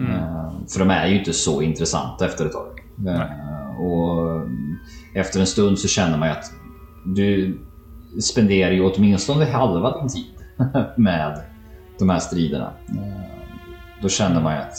Eh, 0.00 0.50
för 0.72 0.78
de 0.78 0.90
är 0.90 1.06
ju 1.06 1.18
inte 1.18 1.32
så 1.32 1.62
intressanta 1.62 2.26
efter 2.26 2.46
ett 2.46 2.52
tag. 2.52 2.80
Eh, 3.08 3.80
och 3.80 4.40
efter 5.20 5.40
en 5.40 5.46
stund 5.46 5.78
så 5.78 5.88
känner 5.88 6.18
man 6.18 6.28
ju 6.28 6.32
att 6.34 6.52
du 7.04 7.58
spenderar 8.20 8.70
ju 8.70 8.80
åtminstone 8.90 9.44
halva 9.44 9.98
din 10.00 10.08
tid 10.08 10.26
med 10.96 11.40
de 11.98 12.10
här 12.10 12.18
striderna. 12.18 12.72
Eh, 12.88 13.20
Då 14.02 14.08
känner 14.08 14.42
man 14.42 14.52
ju 14.54 14.58
att 14.60 14.78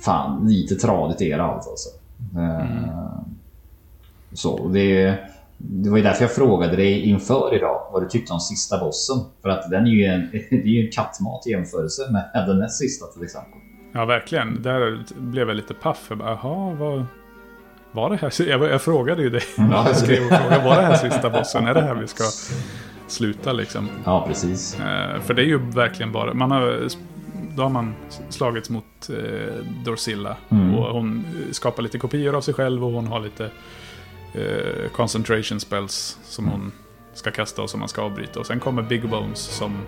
fan, 0.00 0.48
lite 0.48 0.74
tradigt 0.74 1.20
är 1.20 1.36
det 1.36 1.44
allt 1.44 1.66
alltså. 1.68 1.88
Eh, 2.40 3.20
Så 4.32 4.68
det, 4.68 5.18
det 5.58 5.90
var 5.90 5.96
ju 5.96 6.02
därför 6.02 6.22
jag 6.24 6.34
frågade 6.34 6.76
dig 6.76 7.00
inför 7.00 7.54
idag 7.54 7.80
vad 7.92 8.02
du 8.02 8.08
tyckte 8.08 8.32
om 8.32 8.40
sista 8.40 8.78
bossen. 8.80 9.16
För 9.42 9.48
att 9.48 9.70
den 9.70 9.86
är 9.86 9.90
ju 9.90 10.04
en, 10.04 10.28
det 10.32 10.54
är 10.62 10.66
ju 10.66 10.86
en 10.86 10.92
kattmat 10.92 11.46
i 11.46 11.50
jämförelse 11.50 12.02
med 12.12 12.46
den 12.48 12.58
näst 12.58 12.78
sista 12.78 13.06
till 13.06 13.22
exempel. 13.22 13.60
Ja, 13.92 14.04
verkligen. 14.04 14.62
Där 14.62 15.04
blev 15.20 15.48
jag 15.48 15.56
lite 15.56 15.74
paff. 15.74 16.06
Jag 16.08 16.18
bara, 16.18 16.28
jaha, 16.42 16.74
vad... 16.74 17.04
Var 17.92 18.10
det 18.10 18.16
här? 18.16 18.48
Jag, 18.48 18.62
jag 18.62 18.82
frågade 18.82 19.22
ju 19.22 19.30
dig. 19.30 19.42
Ja, 19.56 19.86
jag 19.86 19.96
skrev 19.96 20.22
och 20.22 20.38
frågade, 20.38 20.64
var 20.64 20.76
det 20.76 20.82
här 20.82 20.96
sista 20.96 21.30
bossen? 21.30 21.66
Är 21.66 21.74
det 21.74 21.80
här 21.80 21.94
vi 21.94 22.06
ska 22.06 22.24
sluta 23.06 23.52
liksom? 23.52 23.88
Ja, 24.04 24.26
precis. 24.26 24.80
Eh, 24.80 25.20
för 25.20 25.34
det 25.34 25.42
är 25.42 25.46
ju 25.46 25.58
verkligen 25.58 26.12
bara... 26.12 26.34
Man 26.34 26.50
har, 26.50 26.88
då 27.56 27.62
har 27.62 27.70
man 27.70 27.94
slagits 28.28 28.70
mot 28.70 29.10
eh, 29.10 29.54
Dorsilla. 29.84 30.36
Mm. 30.48 30.74
Och 30.74 30.94
hon 30.94 31.24
skapar 31.50 31.82
lite 31.82 31.98
kopior 31.98 32.36
av 32.36 32.40
sig 32.40 32.54
själv 32.54 32.84
och 32.84 32.92
hon 32.92 33.06
har 33.06 33.20
lite 33.20 33.50
eh, 34.34 34.90
concentration 34.92 35.60
spells 35.60 36.18
som 36.22 36.48
hon 36.48 36.72
ska 37.14 37.30
kasta 37.30 37.62
och 37.62 37.70
som 37.70 37.80
man 37.80 37.88
ska 37.88 38.02
avbryta. 38.02 38.40
Och 38.40 38.46
sen 38.46 38.60
kommer 38.60 38.82
Big 38.82 39.08
Bones 39.08 39.38
som 39.38 39.78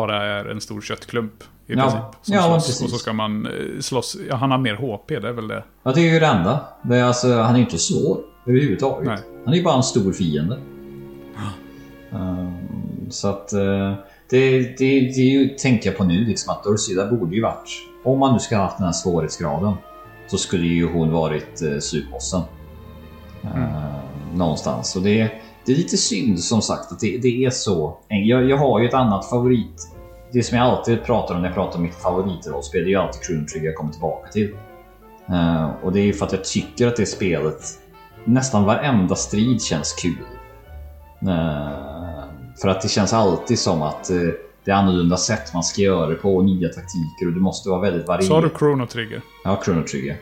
bara 0.00 0.24
är 0.24 0.44
en 0.44 0.60
stor 0.60 0.80
köttklump 0.80 1.32
i 1.66 1.74
Ja. 1.74 1.82
princip. 1.82 2.00
Som 2.22 2.34
Ja, 2.34 2.42
slåss. 2.42 2.66
precis. 2.66 2.82
Och 2.84 2.90
så 2.90 2.96
ska 2.96 3.12
man 3.12 3.46
eh, 3.46 3.52
slåss. 3.80 4.16
Ja, 4.28 4.36
han 4.36 4.50
har 4.50 4.58
mer 4.58 4.74
HP, 4.74 5.08
det 5.08 5.28
är 5.28 5.32
väl 5.32 5.48
det. 5.48 5.64
Ja, 5.82 5.92
det 5.92 6.00
är 6.00 6.12
ju 6.14 6.20
det 6.20 6.26
enda. 6.26 6.60
Det 6.82 6.96
är 6.96 7.04
alltså, 7.04 7.32
han 7.40 7.52
är 7.54 7.58
ju 7.58 7.64
inte 7.64 7.78
svår 7.78 8.20
överhuvudtaget. 8.46 9.06
Nej. 9.08 9.18
Han 9.44 9.54
är 9.54 9.58
ju 9.58 9.64
bara 9.64 9.76
en 9.76 9.82
stor 9.82 10.12
fiende. 10.12 10.58
Um, 12.10 12.56
så 13.10 13.28
att... 13.28 13.52
eh, 13.52 13.94
det, 14.30 14.60
det, 14.60 14.76
det 14.78 15.20
är 15.20 15.30
ju, 15.40 15.48
tänker 15.48 15.90
jag 15.90 15.98
på 15.98 16.04
nu, 16.04 16.24
liksom 16.24 16.52
att 16.52 16.64
Dorsida 16.64 17.06
borde 17.06 17.34
ju 17.36 17.42
varit... 17.42 17.70
Om 18.04 18.18
man 18.18 18.32
nu 18.32 18.38
ska 18.38 18.56
ha 18.56 18.62
haft 18.64 18.76
den 18.78 18.86
här 18.86 18.92
svårighetsgraden 18.92 19.74
så 20.26 20.38
skulle 20.38 20.66
ju 20.66 20.92
hon 20.92 21.10
varit 21.12 21.62
uh, 21.62 21.78
slutbossen. 21.78 22.40
Eh, 23.44 23.94
Någonstans. 24.34 24.96
Och 24.96 25.02
det, 25.02 25.30
det 25.66 25.72
är 25.72 25.76
lite 25.76 25.96
synd 25.96 26.40
som 26.40 26.62
sagt 26.62 26.92
att 26.92 27.00
det, 27.00 27.18
det 27.18 27.44
är 27.44 27.50
så. 27.50 27.98
Jag, 28.08 28.50
jag 28.50 28.56
har 28.56 28.80
ju 28.80 28.88
ett 28.88 28.94
annat 28.94 29.30
favorit. 29.30 29.88
Det 30.32 30.42
som 30.42 30.58
jag 30.58 30.66
alltid 30.66 31.04
pratar 31.04 31.34
om 31.34 31.42
när 31.42 31.48
jag 31.48 31.54
pratar 31.54 31.76
om 31.76 31.82
mitt 31.82 31.94
favoritrollspel, 31.94 32.80
det 32.80 32.88
är 32.88 32.90
ju 32.90 32.96
alltid 32.96 33.22
Chrono 33.22 33.46
Trigger 33.46 33.66
jag 33.66 33.74
kommer 33.74 33.92
tillbaka 33.92 34.30
till. 34.30 34.56
Eh, 35.28 35.70
och 35.82 35.92
det 35.92 36.00
är 36.00 36.04
ju 36.04 36.12
för 36.12 36.26
att 36.26 36.32
jag 36.32 36.44
tycker 36.44 36.86
att 36.86 36.96
det 36.96 37.06
spelet, 37.06 37.62
nästan 38.24 38.64
varenda 38.64 39.14
strid 39.14 39.62
känns 39.62 39.92
kul. 39.92 40.26
Eh, 41.22 42.24
för 42.62 42.68
att 42.68 42.80
det 42.82 42.88
känns 42.88 43.12
alltid 43.12 43.58
som 43.58 43.82
att 43.82 44.10
eh, 44.10 44.16
det 44.64 44.70
är 44.70 44.74
annorlunda 44.74 45.16
sätt 45.16 45.54
man 45.54 45.62
ska 45.64 45.82
göra 45.82 46.06
det 46.06 46.14
på 46.14 46.42
nya 46.42 46.68
taktiker 46.68 47.26
och 47.26 47.32
du 47.32 47.40
måste 47.40 47.68
vara 47.68 47.80
väldigt 47.80 48.08
varierad. 48.08 48.26
Sa 48.26 48.40
du 48.40 48.50
Chrono 48.58 48.86
Trigger? 48.86 49.20
Ja, 49.44 49.60
Chrono 49.64 49.82
Trigger. 49.82 50.16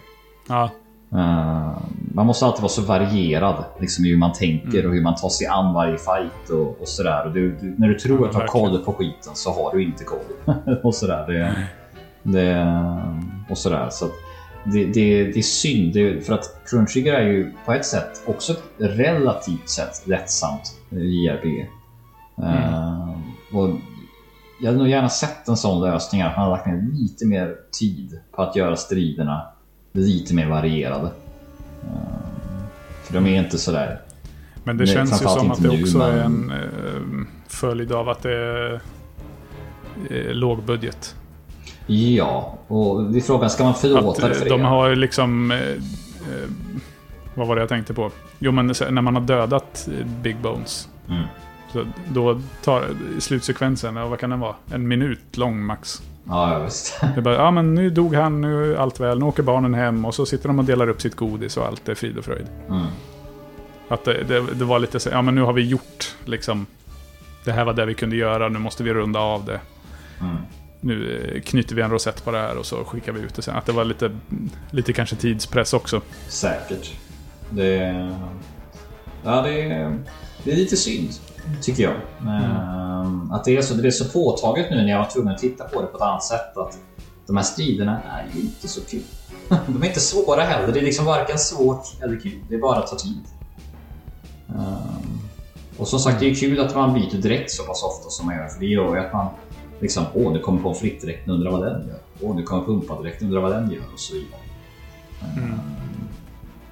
Ja. 0.49 0.71
Eh, 1.15 1.79
man 2.15 2.27
måste 2.27 2.47
alltid 2.47 2.63
vara 2.63 2.73
så 2.73 2.83
varierad 2.83 3.65
liksom, 3.81 4.05
i 4.05 4.11
hur 4.11 4.17
man 4.17 4.33
tänker 4.33 4.87
och 4.87 4.95
hur 4.95 5.03
man 5.03 5.15
tar 5.15 5.29
sig 5.29 5.47
an 5.47 5.75
varje 5.75 5.99
fight 5.99 6.51
och, 6.51 6.81
och 6.81 6.89
sådär. 6.89 7.27
Och 7.27 7.33
du, 7.33 7.57
du, 7.61 7.75
när 7.79 7.89
du 7.89 7.95
tror 7.95 8.21
Ja, 8.21 8.27
att 8.27 8.33
du 8.33 8.39
har 8.39 8.47
koll 8.47 8.79
på 8.79 8.93
skiten 8.93 9.35
så 9.35 9.53
har 9.53 9.73
du 9.73 9.85
inte 9.85 10.05
koll. 10.05 10.55
och 10.83 10.95
sådär. 10.95 11.27
Det, 11.27 11.55
det, 12.23 12.77
och 13.51 13.59
sådär. 13.59 13.89
Så 13.91 14.07
det, 14.65 14.85
det, 14.85 15.25
det 15.25 15.39
är 15.39 15.43
synd, 15.43 15.95
det, 15.95 16.27
för 16.27 16.35
att 16.35 16.63
Chrono 16.71 16.87
Trigger 16.87 17.13
är 17.13 17.27
ju 17.27 17.53
på 17.65 17.73
ett 17.73 17.87
sätt 17.87 18.23
också 18.27 18.53
ett 18.53 18.63
relativt 18.79 19.69
sett 19.69 20.07
lättsamt 20.07 20.73
eh, 20.91 20.99
JRPG. 20.99 21.71
Eh, 22.43 23.11
och 23.53 23.71
jag 24.61 24.67
hade 24.67 24.79
nog 24.79 24.89
gärna 24.89 25.09
sett 25.09 25.49
en 25.49 25.57
sån 25.57 25.83
lösning 25.83 26.23
att 26.23 26.37
man 26.37 26.45
hade 26.45 26.57
lagt 26.57 26.67
ner 26.67 26.89
lite 26.93 27.27
mer 27.27 27.55
tid 27.81 28.21
på 28.33 28.43
att 28.43 28.57
göra 28.57 28.77
striderna 28.77 29.54
lite 29.99 30.35
mer 30.35 30.47
varierade. 30.49 31.11
Eh, 31.83 31.89
För 33.03 33.15
de 33.15 33.27
är 33.27 33.39
inte 33.39 33.59
sådär... 33.59 34.01
Men 34.65 34.77
det 34.77 34.85
Nej, 34.85 34.95
känns 34.95 35.23
ju 35.23 35.27
som 35.27 35.51
att 35.51 35.63
det 35.63 35.69
nu, 35.69 35.83
också 35.83 35.99
är 35.99 36.29
men- 36.29 36.51
en 36.51 36.51
eh, 36.51 37.27
följd 37.49 37.93
av 37.93 38.09
att 38.09 38.23
det 38.23 38.33
är 38.37 38.81
eh, 40.11 40.33
låg 40.33 40.63
budget. 40.63 41.17
Ja, 41.87 42.59
och 42.69 43.05
det 43.05 43.19
är 43.19 43.21
frågan, 43.23 43.51
ska 43.51 43.65
man 43.65 43.75
förlåta 43.75 44.29
det 44.29 44.35
för 44.35 44.49
de 44.49 44.61
det? 44.61 44.67
har 44.67 44.95
liksom... 44.97 45.53
Vad 47.35 47.47
var 47.49 47.55
det 47.57 47.63
jag 47.63 47.69
tänkte 47.69 47.95
på? 47.95 48.11
Jo, 48.39 48.53
men 48.53 48.67
när 48.67 49.03
man 49.03 49.15
har 49.15 49.23
dödat 49.23 49.89
Big 50.23 50.37
Bones. 50.37 50.89
Mm. 51.09 51.23
Så 51.75 51.87
då 52.09 52.41
tar 52.65 52.89
slutsekvensen, 53.19 53.95
vad 53.95 54.19
kan 54.19 54.31
den 54.31 54.41
vara? 54.41 54.55
En 54.71 54.89
minut 54.89 55.37
lång 55.37 55.65
max. 55.65 56.03
Ja, 56.25 56.59
visst. 56.59 57.01
Det 57.01 57.17
är 57.17 57.21
bara, 57.21 57.35
ja 57.35 57.51
men 57.51 57.75
nu 57.75 57.91
dog 57.91 58.15
han, 58.15 58.41
nu 58.41 58.73
är 58.73 58.77
allt 58.77 59.01
väl, 59.01 59.19
nu 59.19 59.25
åker 59.25 59.43
barnen 59.43 59.75
hem 59.75 60.05
och 60.05 60.15
så 60.15 60.27
sitter 60.27 60.49
de 60.49 60.59
och 60.59 60.65
delar 60.65 60.89
upp 60.89 61.03
sitt 61.03 61.15
godis 61.15 61.57
och 61.57 61.67
allt 61.67 61.89
är 61.89 61.95
frid 61.95 62.19
och 62.19 62.25
fröjd. 62.25 62.47
Mm. 62.69 62.87
Att 63.89 64.05
det, 64.05 64.25
det, 64.25 64.41
det 64.55 64.65
var 64.65 64.79
lite 64.79 65.01
så, 65.01 65.09
ja 65.09 65.23
men 65.23 65.35
nu 65.35 65.41
har 65.41 65.53
vi 65.53 65.63
gjort 65.63 66.15
liksom... 66.25 66.67
Det 67.45 67.53
här 67.53 67.65
var 67.65 67.73
det 67.73 67.87
vi 67.87 67.95
kunde 67.95 68.17
göra, 68.17 68.49
nu 68.49 68.59
måste 68.59 68.83
vi 68.83 68.95
runda 68.95 69.21
av 69.21 69.45
det. 69.45 69.61
Mm. 70.21 70.37
Nu 70.81 71.21
eh, 71.35 71.43
knyter 71.43 71.75
vi 71.75 71.83
en 71.83 71.91
rosett 71.91 72.25
på 72.25 72.31
det 72.31 72.39
här 72.39 72.57
och 72.57 72.67
så 72.67 72.85
skickar 72.85 73.13
vi 73.13 73.21
ut 73.21 73.35
det 73.35 73.43
sen. 73.43 73.57
Att 73.57 73.67
det 73.67 73.73
var 73.73 73.85
lite, 73.85 74.19
lite 74.71 74.93
kanske 74.93 75.17
tidspress 75.17 75.73
också. 75.73 76.01
Säkert. 76.29 76.93
Det... 77.51 78.11
Ja, 79.25 79.43
det 79.43 79.93
det 80.45 80.53
är 80.53 80.57
lite 80.57 80.77
synd, 80.77 81.11
tycker 81.63 81.83
jag. 81.83 81.95
Ehm, 82.29 83.31
Att 83.33 83.45
det 83.45 83.57
är, 83.57 83.63
så, 83.63 83.75
det 83.75 83.89
är 83.89 83.91
så 83.91 84.05
påtagligt 84.05 84.71
nu 84.71 84.77
när 84.77 84.89
jag 84.91 84.99
var 84.99 85.11
tvungen 85.11 85.35
att 85.35 85.39
titta 85.41 85.65
på 85.65 85.81
det 85.81 85.87
på 85.87 85.97
ett 85.97 86.03
annat 86.03 86.25
sätt. 86.25 86.57
Att 86.57 86.79
de 87.27 87.37
här 87.37 87.45
striderna 87.45 88.03
är 88.03 88.27
ju 88.35 88.41
inte 88.41 88.69
så 88.69 88.81
kul. 88.81 89.03
De 89.67 89.83
är 89.83 89.87
inte 89.87 90.01
svåra 90.01 90.43
heller. 90.43 90.73
Det 90.73 90.79
är 90.81 90.85
liksom 90.85 91.05
varken 91.05 91.39
svårt 91.39 91.87
eller 92.03 92.21
kul. 92.21 92.39
Det 92.49 92.55
är 92.55 92.61
bara 92.61 92.79
att 92.79 92.87
ta 92.87 92.97
tid. 92.97 93.21
Ehm, 94.49 95.19
Och 95.79 95.89
som 95.89 95.99
sagt, 95.99 96.21
det 96.21 96.31
är 96.31 96.35
kul 96.35 96.61
att 96.61 96.75
man 96.75 96.95
byter 96.95 97.17
direkt 97.23 97.51
så 97.51 97.63
pass 97.63 97.83
ofta 97.83 98.11
som 98.11 98.27
man 98.27 98.35
gör. 98.37 98.49
För 98.49 98.61
det 98.61 98.67
gör 98.67 98.95
ju 98.97 99.01
att 99.07 99.13
man 99.13 99.27
liksom, 99.81 100.05
åh, 100.15 100.33
nu 100.33 100.39
kommer 100.41 100.63
konfliktdräkten, 100.63 101.35
undrar 101.35 101.51
vad 101.51 101.63
den 101.63 101.89
gör. 101.89 101.99
Åh, 102.21 102.37
nu 102.37 102.43
kommer 102.43 102.65
pumpadräkten, 102.65 103.27
undrar 103.29 103.41
vad 103.43 103.53
den 103.53 103.71
gör 103.71 103.83
och 103.93 104.01
så 104.01 104.15
vidare. 104.15 104.41
Ehm, 105.23 105.61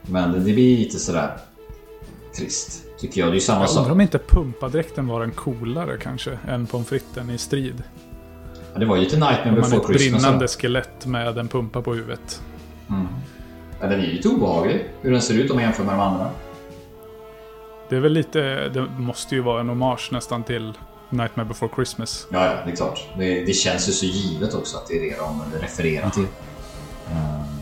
Men 0.07 0.33
det 0.33 0.41
blir 0.41 0.55
lite 0.79 0.99
sådär 0.99 1.37
trist, 2.37 2.83
tycker 3.03 3.21
jag. 3.21 3.33
Det 3.33 3.39
är 3.39 3.41
samma 3.41 3.61
Jag 3.61 3.69
undrar 3.71 3.83
sak. 3.85 3.93
om 3.93 4.01
inte 4.01 4.19
pumpadräkten 4.19 5.07
var 5.07 5.23
en 5.23 5.31
coolare 5.31 5.97
kanske, 6.03 6.39
än 6.49 6.67
pommes 6.67 6.89
fritesen 6.89 7.31
i 7.31 7.39
strid. 7.39 7.83
Ja, 8.73 8.79
Det 8.81 8.87
var 8.87 8.97
ju 8.97 9.03
lite 9.03 9.17
Nightmare 9.17 9.55
before 9.57 9.77
ett 9.77 9.87
Christmas. 9.87 10.23
brinnande 10.23 10.45
va? 10.45 10.49
skelett 10.49 11.07
med 11.07 11.39
en 11.39 11.49
pumpa 11.49 11.83
på 11.83 11.95
huvudet. 11.95 12.43
Mm. 12.91 13.07
Ja, 13.81 13.87
den 13.87 14.01
är 14.01 14.05
ju 14.05 14.13
lite 14.13 14.29
obehaglig, 14.29 14.89
hur 15.03 15.13
den 15.13 15.23
ser 15.23 15.35
ut 15.35 15.51
om 15.51 15.57
man 15.57 15.65
jämför 15.65 15.85
med 15.85 15.95
de 15.95 16.01
andra. 16.01 16.31
Det 17.89 17.97
är 17.97 18.01
väl 18.01 18.13
lite, 18.13 18.69
det 18.69 18.87
måste 18.99 19.35
ju 19.35 19.41
vara 19.41 19.61
en 19.61 19.69
hommage 19.69 20.09
nästan 20.13 20.43
till 20.45 20.73
Nightmare 21.11 21.47
before 21.47 21.71
Christmas. 21.75 22.27
Ja, 22.31 22.47
ja, 22.47 22.53
det 22.65 22.73
är 22.73 22.77
klart. 22.77 23.09
Det, 23.19 23.45
det 23.45 23.53
känns 23.53 23.89
ju 23.89 23.93
så 23.93 24.07
givet 24.07 24.55
också 24.55 24.77
att 24.77 24.89
det 24.89 24.95
är 24.97 25.01
det 25.11 25.17
de 25.19 25.43
refererar 25.61 26.11
till. 26.11 26.23
Um, 26.23 27.62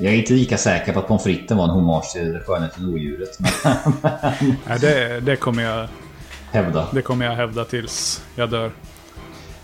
jag 0.00 0.12
är 0.12 0.18
inte 0.18 0.32
lika 0.32 0.58
säker 0.58 0.92
på 0.92 0.98
att 0.98 1.08
pommes 1.08 1.22
fritesen 1.22 1.56
var 1.56 1.64
en 1.64 1.70
hommage 1.70 2.12
till 2.12 2.38
Skönheten 2.46 2.84
och 2.84 2.90
odjuret. 2.90 3.38
Nej, 4.66 4.78
det, 4.80 5.20
det 5.20 5.36
kommer 5.36 5.62
jag 5.62 5.88
hävda. 6.50 6.86
Det 6.92 7.02
kommer 7.02 7.24
jag 7.26 7.32
hävda 7.32 7.64
tills 7.64 8.24
jag 8.34 8.50
dör. 8.50 8.72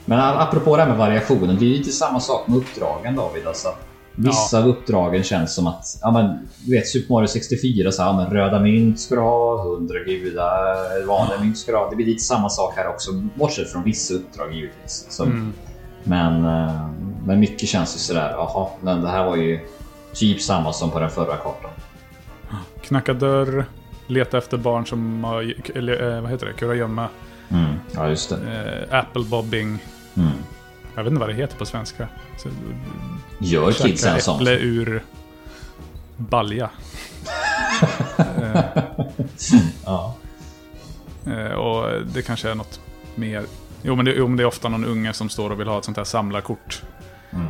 Men 0.04 0.20
apropå 0.20 0.76
det 0.76 0.82
här 0.82 0.88
med 0.88 0.98
variationen. 0.98 1.56
Det 1.58 1.64
är 1.64 1.68
lite 1.68 1.90
samma 1.90 2.20
sak 2.20 2.48
med 2.48 2.58
uppdragen 2.58 3.16
David. 3.16 3.46
Alltså, 3.46 3.68
vissa 4.14 4.56
ja. 4.56 4.62
av 4.62 4.68
uppdragen 4.68 5.22
känns 5.22 5.54
som 5.54 5.66
att, 5.66 5.98
ja 6.00 6.10
men 6.10 6.48
du 6.66 6.72
vet 6.72 6.88
Super 6.88 7.14
Mario 7.14 7.26
64 7.26 7.92
så 7.92 8.02
ja, 8.02 8.12
men 8.12 8.26
röda 8.26 8.60
mynt 8.60 9.00
ska 9.00 9.14
du 9.14 9.20
ha, 9.20 9.62
100 9.62 9.94
gudar, 10.06 11.06
vanliga 11.06 11.40
mynt 11.40 11.58
ska 11.58 11.72
du 11.72 11.78
ha. 11.78 11.90
Det 11.90 11.96
blir 11.96 12.06
lite 12.06 12.22
samma 12.22 12.48
sak 12.48 12.72
här 12.76 12.88
också. 12.88 13.12
Bortsett 13.34 13.72
från 13.72 13.84
vissa 13.84 14.14
uppdrag 14.14 14.54
givetvis. 14.54 15.06
Så, 15.08 15.24
mm. 15.24 15.52
men, 16.04 16.44
eh, 16.44 16.88
men 17.26 17.40
mycket 17.40 17.68
känns 17.68 17.94
ju 17.94 17.98
sådär, 17.98 18.30
jaha, 18.30 18.68
men 18.80 19.02
det 19.02 19.08
här 19.08 19.24
var 19.24 19.36
ju 19.36 19.60
typ 20.12 20.40
samma 20.40 20.72
som 20.72 20.90
på 20.90 21.00
den 21.00 21.10
förra 21.10 21.36
kartan. 21.36 21.70
Knacka 22.82 23.14
dörr, 23.14 23.64
leta 24.06 24.38
efter 24.38 24.56
barn 24.56 24.86
som 24.86 25.24
har, 25.24 25.54
eller, 25.74 26.20
vad 26.20 26.30
heter 26.30 26.46
det, 26.46 26.52
kurragömma. 26.52 27.08
Mm. 27.48 27.74
Ja, 27.94 28.08
just 28.08 28.30
det. 28.30 28.86
Eh, 28.90 28.98
apple 28.98 29.24
bobbing. 29.24 29.78
Mm. 30.14 30.32
Jag 30.94 31.04
vet 31.04 31.10
inte 31.10 31.20
vad 31.20 31.28
det 31.28 31.34
heter 31.34 31.56
på 31.56 31.66
svenska. 31.66 32.08
Så, 32.38 32.48
Gör 33.38 33.72
kidsen 33.72 34.20
sånt? 34.20 34.42
Äpple 34.42 34.58
ur 34.58 35.02
balja. 36.16 36.70
ja. 39.84 40.14
Eh, 41.26 41.52
och 41.52 42.06
det 42.06 42.22
kanske 42.22 42.50
är 42.50 42.54
något 42.54 42.80
mer. 43.14 43.44
Jo 43.82 43.94
men, 43.96 44.04
det, 44.04 44.12
jo, 44.12 44.28
men 44.28 44.36
det 44.36 44.42
är 44.42 44.46
ofta 44.46 44.68
någon 44.68 44.84
unge 44.84 45.12
som 45.12 45.28
står 45.28 45.50
och 45.50 45.60
vill 45.60 45.68
ha 45.68 45.78
ett 45.78 45.84
sånt 45.84 45.96
här 45.96 46.04
samlarkort. 46.04 46.82
Mm. 47.30 47.46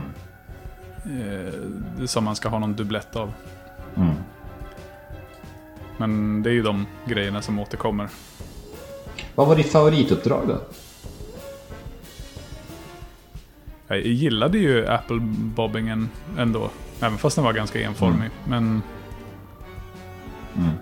Eh, 1.04 2.04
som 2.06 2.24
man 2.24 2.36
ska 2.36 2.48
ha 2.48 2.58
någon 2.58 2.74
dubblett 2.74 3.16
av. 3.16 3.32
Mm. 3.96 4.14
Men 5.96 6.42
det 6.42 6.50
är 6.50 6.54
ju 6.54 6.62
de 6.62 6.86
grejerna 7.04 7.42
som 7.42 7.58
återkommer. 7.58 8.08
Vad 9.34 9.48
var 9.48 9.56
ditt 9.56 9.72
favorituppdrag 9.72 10.48
då? 10.48 10.60
Jag 13.86 14.00
gillade 14.00 14.58
ju 14.58 14.86
Apple-bobbingen 14.86 16.08
ändå. 16.38 16.70
Även 17.00 17.18
fast 17.18 17.36
den 17.36 17.44
var 17.44 17.52
ganska 17.52 17.80
enformig. 17.80 18.30
Mm. 18.30 18.32
Men... 18.44 18.82
Mm. 20.56 20.76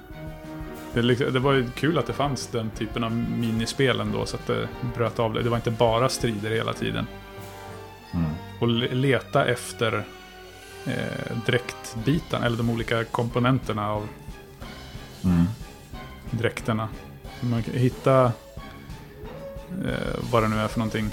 Det, 0.95 1.03
liksom, 1.03 1.33
det, 1.33 1.39
var 1.39 1.53
ju 1.53 1.71
kul 1.71 1.99
att 1.99 2.07
det 2.07 2.13
fanns 2.13 2.47
den 2.47 2.71
typen 2.71 3.05
av 3.05 3.13
minispel 3.13 4.01
ändå. 4.01 4.27
Så 4.27 4.37
att 4.37 4.47
det 4.47 4.69
bröt 4.97 5.19
av 5.19 5.33
det. 5.33 5.43
Det 5.43 5.51
var 5.51 5.57
inte 5.57 5.71
bara 5.71 6.09
strider 6.09 6.51
hela 6.51 6.73
tiden. 6.73 7.07
Mm. 8.61 8.83
Och 8.91 8.95
leta 8.97 9.45
efter 9.45 10.05
eh, 10.87 11.37
dräktbitarna, 11.47 12.47
eller 12.47 12.57
de 12.57 12.71
olika 12.71 13.05
komponenterna 13.05 13.91
av 13.91 14.09
mm. 15.25 15.45
dräkterna. 16.31 16.89
Man 17.41 17.63
kan 17.63 17.75
hitta 17.75 18.25
eh, 19.85 20.19
vad 20.31 20.43
det 20.43 20.49
nu 20.49 20.57
är 20.57 20.69
för 20.69 20.79
någonting. 20.79 21.11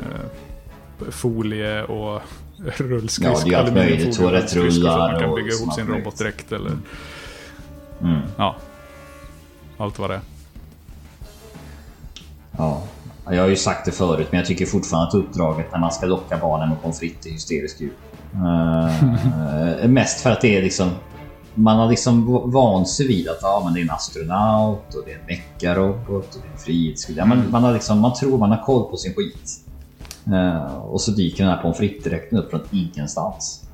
Eh, 0.00 1.10
folie 1.10 1.82
och 1.82 2.22
rullskridskor. 2.76 3.52
Ja, 3.52 3.62
det 3.62 3.64
är 3.64 3.64
allt 3.64 3.74
möjligt. 3.74 4.16
Toalettrullar 4.16 4.98
Man 4.98 5.20
kan 5.20 5.34
bygga 5.34 5.52
ihop 5.52 5.74
sin 5.74 5.86
robotdräkt 5.86 6.52
eller... 6.52 6.70
Mm. 8.02 8.20
Ja. 8.36 8.56
Allt 9.76 9.98
vad 9.98 10.10
det 10.10 10.14
är. 10.14 10.20
Ja. 12.56 12.82
Jag 13.30 13.42
har 13.42 13.48
ju 13.48 13.56
sagt 13.56 13.84
det 13.84 13.92
förut, 13.92 14.26
men 14.30 14.38
jag 14.38 14.46
tycker 14.46 14.66
fortfarande 14.66 15.08
att 15.08 15.14
uppdraget 15.14 15.72
när 15.72 15.78
man 15.78 15.92
ska 15.92 16.06
locka 16.06 16.36
barnen 16.36 16.68
med 16.68 16.82
pommes 16.82 16.98
frites 16.98 17.26
är 17.26 17.30
hysteriskt 17.30 17.78
kul. 17.78 17.90
Uh, 18.34 19.88
mest 19.88 20.20
för 20.20 20.30
att 20.30 20.40
det 20.40 20.56
är 20.56 20.62
liksom 20.62 20.90
man 21.54 21.76
har 21.76 21.90
liksom 21.90 22.50
vant 22.50 22.88
sig 22.88 23.06
vid 23.06 23.28
att 23.28 23.38
ja, 23.42 23.62
men 23.64 23.74
det 23.74 23.80
är 23.80 23.82
en 23.82 23.90
astronaut 23.90 24.94
och 24.94 25.02
det 25.06 25.12
är 25.12 25.18
en 25.18 25.26
meckarobot 25.26 26.34
och 26.34 26.40
det 26.42 26.48
är 26.48 26.52
en 26.52 26.58
frihetsgud. 26.58 27.16
Ja, 27.16 27.24
man, 27.24 27.50
man, 27.50 27.62
har 27.62 27.72
liksom, 27.72 27.98
man 27.98 28.14
tror 28.14 28.38
man 28.38 28.50
har 28.50 28.62
koll 28.62 28.90
på 28.90 28.96
sin 28.96 29.14
skit. 29.14 29.60
Uh, 30.28 30.76
och 30.76 31.00
så 31.00 31.10
dyker 31.10 31.44
den 31.44 31.52
här 31.52 31.62
pommes 31.62 31.78
frites-dräkten 31.78 32.38
upp 32.38 32.50
från 32.50 32.60
ingenstans. 32.70 33.68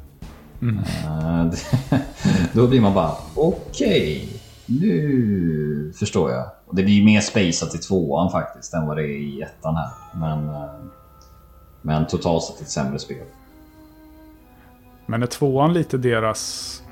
Mm. 0.63 0.79
Uh, 0.79 1.55
då 2.53 2.67
blir 2.67 2.81
man 2.81 2.95
bara 2.95 3.13
okej, 3.35 4.25
okay, 4.25 4.29
nu 4.67 5.93
förstår 5.99 6.31
jag. 6.31 6.45
Och 6.71 6.77
det 6.77 6.83
blir 6.83 7.05
mer 7.05 7.21
spaceat 7.21 7.75
i 7.75 7.79
tvåan 7.79 8.31
faktiskt 8.31 8.75
än 8.75 8.87
vad 8.87 8.97
det 8.97 9.03
är 9.03 9.21
i 9.21 9.43
ettan 9.43 9.77
här. 9.77 9.91
Men, 10.15 10.49
uh, 10.49 10.71
men 11.83 12.07
totalt 12.07 12.45
sett 12.45 12.61
ett 12.61 12.71
sämre 12.71 12.99
spel. 12.99 13.27
Men 15.07 15.23
är 15.23 15.27
tvåan 15.27 15.73
lite 15.73 15.99
deras 15.99 16.83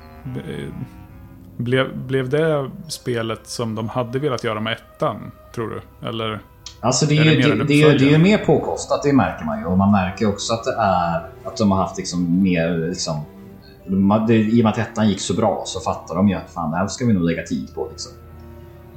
blev, 1.57 1.97
blev 1.97 2.29
det 2.29 2.71
spelet 2.87 3.47
som 3.47 3.75
de 3.75 3.89
hade 3.89 4.19
velat 4.19 4.43
göra 4.43 4.59
med 4.59 4.73
ettan, 4.73 5.31
tror 5.55 5.69
du? 5.69 6.07
Eller? 6.07 6.39
Alltså 6.79 7.05
det 7.05 7.17
är, 7.17 7.23
ju, 7.23 7.41
det, 7.41 7.55
det, 7.55 7.63
det, 7.63 7.81
är, 7.81 7.99
det 7.99 8.13
är 8.13 8.19
mer 8.19 8.37
påkostat, 8.37 9.03
det 9.03 9.13
märker 9.13 9.45
man 9.45 9.59
ju. 9.59 9.65
Och 9.65 9.77
man 9.77 9.91
märker 9.91 10.29
också 10.29 10.53
att 10.53 10.63
det 10.63 10.73
är 10.73 11.29
att 11.45 11.57
de 11.57 11.71
har 11.71 11.77
haft 11.77 11.97
liksom 11.97 12.41
mer 12.41 12.77
liksom, 12.77 13.21
det, 14.27 14.35
I 14.35 14.61
och 14.61 14.63
med 14.63 14.71
att 14.71 14.77
ettan 14.77 15.09
gick 15.09 15.21
så 15.21 15.33
bra 15.33 15.63
så 15.65 15.79
fattar 15.79 16.15
de 16.15 16.29
ju 16.29 16.35
att 16.35 16.49
fan, 16.49 16.71
det 16.71 16.77
här 16.77 16.87
ska 16.87 17.05
vi 17.05 17.13
nog 17.13 17.23
lägga 17.23 17.43
tid 17.43 17.75
på. 17.75 17.87
Liksom. 17.91 18.11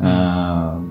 Mm. 0.01 0.13
Uh, 0.13 0.83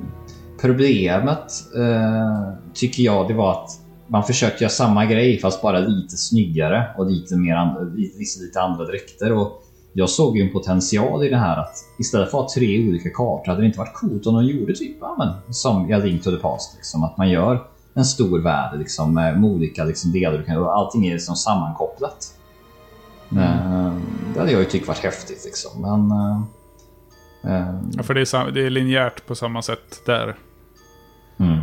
problemet 0.61 1.53
uh, 1.77 2.53
tycker 2.73 3.03
jag 3.03 3.27
det 3.27 3.33
var 3.33 3.51
att 3.51 3.69
man 4.07 4.23
försökte 4.23 4.63
göra 4.63 4.71
samma 4.71 5.05
grej 5.05 5.39
fast 5.39 5.61
bara 5.61 5.79
lite 5.79 6.17
snyggare 6.17 6.87
och 6.97 7.05
lite, 7.05 7.35
mer, 7.35 7.95
lite, 7.95 8.43
lite 8.43 8.61
andra 8.61 8.85
dräkter. 8.85 9.31
Och 9.31 9.63
jag 9.93 10.09
såg 10.09 10.37
ju 10.37 10.43
en 10.43 10.53
potential 10.53 11.25
i 11.25 11.29
det 11.29 11.37
här 11.37 11.57
att 11.57 11.75
istället 11.99 12.31
för 12.31 12.37
att 12.37 12.43
ha 12.43 12.53
tre 12.53 12.87
olika 12.87 13.09
kartor 13.09 13.45
hade 13.45 13.61
det 13.61 13.65
inte 13.65 13.79
varit 13.79 13.93
coolt 13.93 14.27
om 14.27 14.35
de 14.35 14.45
gjorde 14.45 14.75
typ 14.75 14.97
ja, 15.01 15.15
men, 15.17 15.53
som 15.53 15.89
jag 15.89 16.05
Link 16.05 16.23
to 16.23 16.31
the 16.31 16.37
Past. 16.37 16.75
Liksom, 16.75 17.03
att 17.03 17.17
man 17.17 17.29
gör 17.29 17.67
en 17.93 18.05
stor 18.05 18.39
värld 18.39 18.79
liksom, 18.79 19.13
med 19.13 19.43
olika 19.43 19.83
liksom, 19.83 20.11
delar 20.11 20.57
och 20.57 20.77
allting 20.77 21.07
är 21.07 21.13
liksom 21.13 21.35
sammankopplat. 21.35 22.33
Mm. 23.31 23.43
Uh, 23.43 23.93
det 24.33 24.39
hade 24.39 24.51
jag 24.51 24.61
ju 24.61 24.65
tyckt 24.65 24.87
varit 24.87 25.03
häftigt 25.03 25.45
liksom. 25.45 25.81
Men, 25.81 26.17
uh, 26.17 26.41
ja, 27.41 28.03
för 28.03 28.13
det 28.13 28.21
är, 28.21 28.51
det 28.51 28.65
är 28.65 28.69
linjärt 28.69 29.25
på 29.25 29.35
samma 29.35 29.61
sätt 29.61 30.01
där. 30.05 30.35
Mm. 31.39 31.61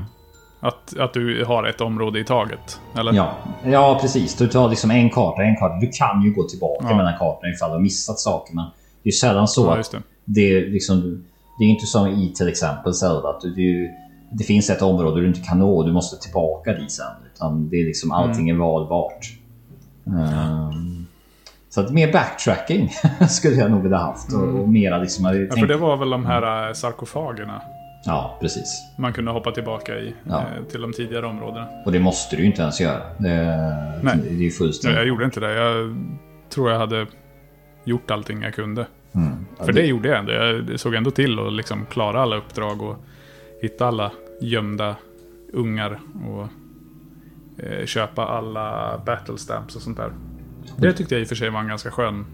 Att, 0.60 0.98
att 0.98 1.12
du 1.12 1.44
har 1.44 1.64
ett 1.64 1.80
område 1.80 2.20
i 2.20 2.24
taget? 2.24 2.80
Eller? 2.94 3.12
Ja, 3.12 3.32
ja 3.64 3.98
precis. 4.00 4.36
Du 4.36 4.48
tar 4.48 4.68
liksom 4.68 4.90
en 4.90 5.10
karta, 5.10 5.42
en 5.42 5.56
karta. 5.56 5.74
Du 5.80 5.90
kan 5.92 6.22
ju 6.22 6.32
gå 6.32 6.42
tillbaka 6.42 6.86
ja. 6.90 6.96
mellan 6.96 7.18
kartorna 7.18 7.52
ifall 7.52 7.70
du 7.70 7.74
har 7.76 7.82
missat 7.82 8.18
saker. 8.18 8.54
Men 8.54 8.64
det 9.02 9.08
är 9.08 9.12
sällan 9.12 9.48
så 9.48 9.66
ja, 9.66 9.78
att 9.78 9.90
det. 9.90 10.02
det 10.24 10.40
är 10.40 10.70
liksom... 10.70 11.24
Det 11.58 11.64
är 11.64 11.68
inte 11.68 11.86
som 11.86 12.06
i 12.06 12.32
till 12.36 12.48
exempel 12.48 12.94
Zelda. 12.94 13.28
Att 13.28 13.40
du, 13.40 13.54
du, 13.54 13.90
det 14.30 14.44
finns 14.44 14.70
ett 14.70 14.82
område 14.82 15.20
du 15.20 15.26
inte 15.28 15.40
kan 15.40 15.58
nå. 15.58 15.82
Du 15.82 15.92
måste 15.92 16.22
tillbaka 16.22 16.72
dit 16.72 16.92
sen. 16.92 17.06
Utan 17.34 17.68
det 17.68 17.76
är 17.76 17.84
liksom 17.84 18.12
allting 18.12 18.48
mm. 18.48 18.60
är 18.60 18.66
valbart. 18.66 19.32
Um, 20.04 20.97
så 21.68 21.80
att 21.80 21.92
mer 21.92 22.12
backtracking 22.12 22.90
skulle 23.28 23.56
jag 23.56 23.70
nog 23.70 23.82
vilja 23.82 23.98
haft. 23.98 24.32
Och, 24.32 24.60
och 24.60 24.68
mera 24.68 24.98
liksom... 24.98 25.24
Ja, 25.24 25.56
för 25.56 25.66
det 25.66 25.76
var 25.76 25.96
väl 25.96 26.10
de 26.10 26.26
här 26.26 26.72
sarkofagerna? 26.72 27.62
Ja, 28.04 28.38
precis. 28.40 28.94
Man 28.98 29.12
kunde 29.12 29.30
hoppa 29.30 29.50
tillbaka 29.50 29.98
i, 29.98 30.14
ja. 30.24 30.40
eh, 30.40 30.64
till 30.64 30.80
de 30.80 30.92
tidigare 30.92 31.26
områdena. 31.26 31.68
Och 31.84 31.92
det 31.92 31.98
måste 31.98 32.36
du 32.36 32.42
ju 32.42 32.48
inte 32.48 32.62
ens 32.62 32.80
göra. 32.80 33.02
Det, 33.18 33.34
Nej. 34.02 34.18
det 34.22 34.28
är 34.28 34.32
ju 34.32 34.50
fullständigt. 34.50 34.96
Jag, 34.96 35.02
jag 35.02 35.08
gjorde 35.08 35.24
inte 35.24 35.40
det. 35.40 35.54
Jag 35.54 35.96
tror 36.50 36.70
jag 36.70 36.78
hade 36.78 37.06
gjort 37.84 38.10
allting 38.10 38.42
jag 38.42 38.54
kunde. 38.54 38.86
Mm. 39.14 39.46
Ja, 39.58 39.64
För 39.64 39.72
det... 39.72 39.80
det... 39.80 39.86
gjorde 39.86 40.08
jag 40.08 40.18
ändå. 40.18 40.32
Jag 40.32 40.80
såg 40.80 40.94
ändå 40.94 41.10
till 41.10 41.38
att 41.38 41.52
liksom 41.52 41.86
klara 41.86 42.22
alla 42.22 42.36
uppdrag 42.36 42.82
och 42.82 42.96
hitta 43.62 43.86
alla 43.86 44.12
gömda 44.40 44.96
ungar. 45.52 46.00
Och 46.28 46.48
eh, 47.64 47.86
köpa 47.86 48.24
alla 48.24 48.98
battle 49.06 49.38
stamps 49.38 49.76
och 49.76 49.82
sånt 49.82 49.96
där. 49.96 50.12
Det 50.76 50.92
tyckte 50.92 51.14
jag 51.14 51.22
i 51.22 51.24
och 51.24 51.28
för 51.28 51.34
sig 51.34 51.50
var 51.50 51.60
en 51.60 51.68
ganska 51.68 51.90
skön... 51.90 52.26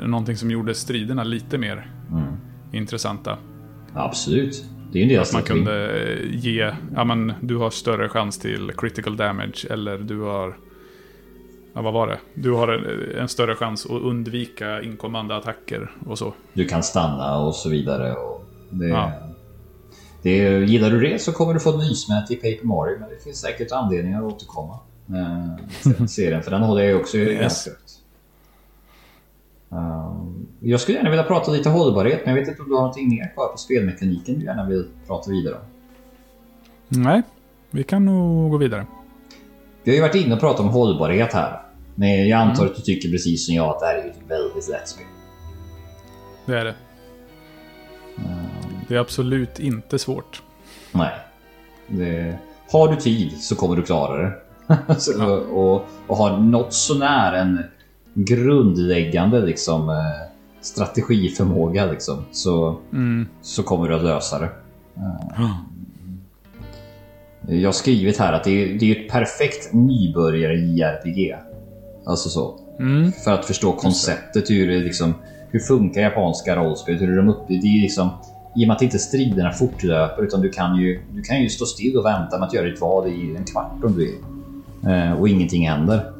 Eh, 0.00 0.06
någonting 0.06 0.36
som 0.36 0.50
gjorde 0.50 0.74
striderna 0.74 1.24
lite 1.24 1.58
mer 1.58 1.90
mm. 2.10 2.24
intressanta. 2.72 3.38
Absolut. 3.94 4.64
Det 4.92 4.98
är 4.98 5.00
ju 5.00 5.02
en 5.02 5.08
del 5.08 5.22
Att 5.22 5.32
man 5.32 5.42
kunde 5.42 6.18
ge, 6.30 6.72
ja 6.94 7.04
men 7.04 7.32
du 7.40 7.56
har 7.56 7.70
större 7.70 8.08
chans 8.08 8.38
till 8.38 8.72
critical 8.76 9.16
damage 9.16 9.66
eller 9.70 9.98
du 9.98 10.20
har, 10.20 10.56
ja 11.74 11.82
vad 11.82 11.92
var 11.92 12.06
det? 12.06 12.18
Du 12.34 12.52
har 12.52 12.68
en, 12.68 13.20
en 13.20 13.28
större 13.28 13.54
chans 13.54 13.86
att 13.86 14.02
undvika 14.02 14.82
inkommande 14.82 15.36
attacker 15.36 15.90
och 16.06 16.18
så. 16.18 16.34
Du 16.52 16.64
kan 16.64 16.82
stanna 16.82 17.38
och 17.38 17.54
så 17.54 17.68
vidare. 17.68 18.12
Och 18.12 18.44
det, 18.70 18.88
ja. 18.88 19.12
det, 20.22 20.64
gillar 20.64 20.90
du 20.90 21.00
det 21.00 21.18
så 21.18 21.32
kommer 21.32 21.54
du 21.54 21.60
få 21.60 21.70
ett 21.70 21.88
nysmäte 21.88 22.32
i 22.32 22.36
Paper 22.36 22.66
Mario 22.66 22.98
men 23.00 23.08
det 23.08 23.24
finns 23.24 23.40
säkert 23.40 23.72
anledningar 23.72 24.26
att 24.26 24.32
återkomma. 24.32 24.78
Eh, 25.10 26.06
serien, 26.06 26.42
för 26.42 26.50
den 26.50 26.62
håller 26.62 26.82
jag 26.82 27.00
också 27.00 27.16
yes. 27.16 27.40
ganska 27.40 27.70
högt. 27.70 27.82
Um, 29.68 30.46
Jag 30.60 30.80
skulle 30.80 30.98
gärna 30.98 31.10
vilja 31.10 31.24
prata 31.24 31.52
lite 31.52 31.68
hållbarhet, 31.68 32.20
men 32.24 32.34
jag 32.34 32.40
vet 32.40 32.48
inte 32.48 32.62
om 32.62 32.68
du 32.68 32.74
har 32.74 32.80
någonting 32.80 33.08
mer 33.08 33.34
kvar 33.34 33.48
på 33.48 33.58
spelmekaniken 33.58 34.38
du 34.38 34.44
gärna 34.44 34.66
vill 34.68 34.88
prata 35.06 35.30
vidare 35.30 35.54
om? 35.54 35.60
Nej, 36.88 37.22
vi 37.70 37.84
kan 37.84 38.04
nog 38.04 38.50
gå 38.50 38.56
vidare. 38.56 38.86
Vi 39.82 39.90
har 39.90 39.96
ju 39.96 40.02
varit 40.02 40.14
inne 40.14 40.34
och 40.34 40.40
pratat 40.40 40.60
om 40.60 40.68
hållbarhet 40.68 41.32
här. 41.32 41.62
Men 41.94 42.28
jag 42.28 42.40
antar 42.40 42.62
mm. 42.62 42.70
att 42.70 42.76
du 42.76 42.82
tycker 42.82 43.08
precis 43.08 43.46
som 43.46 43.54
jag 43.54 43.68
att 43.68 43.80
det 43.80 43.86
här 43.86 43.94
är 43.94 44.10
ett 44.10 44.20
väldigt 44.28 44.68
lätt 44.68 44.88
spel. 44.88 45.06
Det 46.46 46.58
är 46.58 46.64
det. 46.64 46.74
Det 48.88 48.94
är 48.94 48.98
absolut 48.98 49.58
inte 49.58 49.98
svårt. 49.98 50.42
Nej. 50.92 51.12
Det... 51.86 52.38
Har 52.70 52.88
du 52.88 52.96
tid 52.96 53.40
så 53.40 53.56
kommer 53.56 53.76
du 53.76 53.82
klara 53.82 54.22
det. 54.22 54.32
Så, 54.98 55.34
och, 55.34 55.84
och 56.06 56.16
har 56.16 56.38
något 56.38 56.72
sånär 56.72 57.32
en 57.32 57.58
grundläggande 58.14 59.40
liksom, 59.40 59.88
eh, 59.88 59.96
strategiförmåga 60.60 61.86
liksom, 61.86 62.24
så, 62.32 62.78
mm. 62.92 63.26
så 63.42 63.62
kommer 63.62 63.88
du 63.88 63.94
att 63.94 64.04
lösa 64.04 64.38
det. 64.38 64.50
Jag 67.48 67.68
har 67.68 67.72
skrivit 67.72 68.18
här 68.18 68.32
att 68.32 68.44
det 68.44 68.50
är, 68.50 68.78
det 68.78 68.92
är 68.92 69.00
ett 69.00 69.10
perfekt 69.10 69.72
nybörjare-JRPG. 69.72 71.36
Alltså 72.06 72.28
så. 72.28 72.60
Mm. 72.78 73.12
För 73.12 73.32
att 73.32 73.44
förstå 73.44 73.72
konceptet, 73.72 74.50
hur, 74.50 74.68
det 74.68 74.78
liksom, 74.78 75.14
hur 75.50 75.60
funkar 75.60 76.00
japanska 76.00 76.56
rollspel, 76.56 76.96
hur 76.96 77.12
är 77.12 77.16
de 77.16 77.28
uppe? 77.28 77.46
Det 77.48 77.66
är 77.66 77.82
liksom, 77.82 78.10
I 78.56 78.64
och 78.64 78.68
med 78.68 78.76
att 78.76 78.82
inte 78.82 78.98
striderna 78.98 79.52
fortlöper 79.52 80.22
utan 80.22 80.40
du 80.40 80.50
kan, 80.50 80.76
ju, 80.76 81.00
du 81.12 81.22
kan 81.22 81.42
ju 81.42 81.48
stå 81.48 81.66
still 81.66 81.96
och 81.96 82.04
vänta 82.04 82.38
med 82.38 82.46
att 82.46 82.54
göra 82.54 82.66
ditt 82.66 82.80
val 82.80 83.08
i 83.08 83.36
en 83.36 83.44
kvart 83.44 83.84
om 83.84 83.92
du 83.92 83.98
vill. 83.98 84.35
Eh, 84.86 85.20
och 85.20 85.28
ingenting 85.28 85.68
händer. 85.68 86.12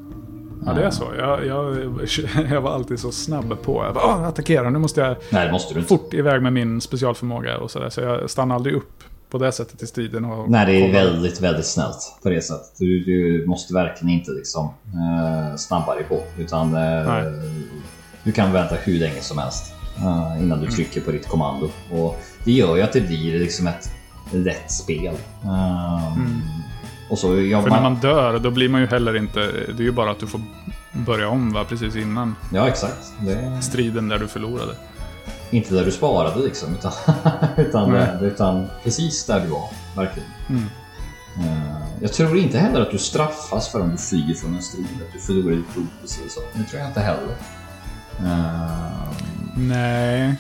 Ja, 0.67 0.73
det 0.73 0.85
är 0.85 0.91
så. 0.91 1.05
Jag, 1.19 1.47
jag, 1.47 1.77
jag 2.51 2.61
var 2.61 2.71
alltid 2.71 2.99
så 2.99 3.13
snabb 3.13 3.63
på. 3.63 3.85
Jag 3.85 3.95
bara, 3.95 4.27
attackera, 4.27 4.71
nu 4.71 4.79
måste 4.79 5.01
jag 5.01 5.17
Nej, 5.31 5.53
måste 5.53 5.83
fort 5.83 6.15
iväg 6.15 6.43
med 6.43 6.53
min 6.53 6.81
specialförmåga 6.81 7.59
och 7.59 7.71
sådär. 7.71 7.91
Så 7.91 8.01
jag 8.01 8.31
stannar 8.31 8.55
aldrig 8.55 8.75
upp 8.75 9.05
på 9.31 9.39
det 9.39 9.53
sättet 9.53 9.83
i 9.83 9.87
striden. 9.87 10.25
Och 10.25 10.51
Nej, 10.51 10.67
det 10.67 10.89
är 10.89 10.93
väldigt, 10.93 11.41
väldigt 11.41 11.67
snällt 11.67 12.19
på 12.23 12.29
det 12.29 12.43
sättet. 12.43 12.79
Du, 12.79 13.05
du 13.05 13.47
måste 13.47 13.75
verkligen 13.75 14.19
inte 14.19 14.31
liksom 14.31 14.65
eh, 14.65 15.57
snabba 15.57 15.95
dig 15.95 16.05
på. 16.05 16.23
Utan 16.39 16.75
eh, 16.75 17.23
du 18.23 18.33
kan 18.33 18.53
vänta 18.53 18.75
hur 18.75 18.99
länge 18.99 19.21
som 19.21 19.39
helst 19.39 19.75
eh, 19.99 20.43
innan 20.43 20.59
du 20.59 20.65
mm. 20.65 20.71
trycker 20.71 21.01
på 21.01 21.11
ditt 21.11 21.29
kommando. 21.29 21.71
Och 21.93 22.17
det 22.45 22.53
gör 22.53 22.77
ju 22.77 22.83
att 22.83 22.93
det 22.93 23.01
blir 23.01 23.39
liksom 23.39 23.67
ett 23.67 23.91
lätt 24.33 24.71
spel. 24.71 25.15
Eh, 25.45 26.17
mm. 26.17 26.43
Och 27.09 27.19
så, 27.19 27.41
ja, 27.41 27.63
För 27.63 27.71
när 27.71 27.83
man 27.83 27.95
dör, 27.95 28.39
då 28.39 28.51
blir 28.51 28.69
man 28.69 28.81
ju 28.81 28.87
heller 28.87 29.17
inte... 29.17 29.41
Det 29.77 29.83
är 29.83 29.85
ju 29.85 29.93
bara 29.93 30.11
att 30.11 30.21
du 30.21 30.27
får 30.27 30.41
börja 30.93 31.29
om 31.29 31.53
va, 31.53 31.65
precis 31.69 31.97
innan. 31.97 32.37
Ja, 32.53 32.69
exakt. 32.69 33.13
Det... 33.21 33.63
Striden 33.63 34.09
där 34.09 34.19
du 34.19 34.29
förlorade. 34.29 34.73
Inte 35.51 35.75
där 35.75 35.85
du 35.85 35.91
sparade 35.91 36.45
liksom, 36.45 36.75
utan, 36.75 36.93
utan, 37.57 37.95
utan 38.21 38.67
precis 38.85 39.27
där 39.27 39.41
du 39.41 39.47
var. 39.47 39.69
Verkligen. 39.97 40.29
Mm. 40.49 40.63
Uh, 41.39 41.83
jag 42.01 42.13
tror 42.13 42.39
inte 42.39 42.59
heller 42.59 42.81
att 42.81 42.91
du 42.91 42.99
straffas 42.99 43.73
för 43.73 43.81
om 43.81 43.91
du 43.91 43.97
flyger 43.97 44.35
från 44.35 44.55
en 44.55 44.63
strid, 44.63 44.87
att 45.07 45.13
du 45.13 45.19
förlorar 45.19 45.57
ditt 45.57 45.67
fokus 45.67 46.19
eller 46.19 46.31
så. 46.31 46.41
Det 46.55 46.65
tror 46.65 46.81
jag 46.81 46.91
inte 46.91 47.01
heller. 47.01 47.37
Uh... 48.21 49.13
Nej. 49.57 50.37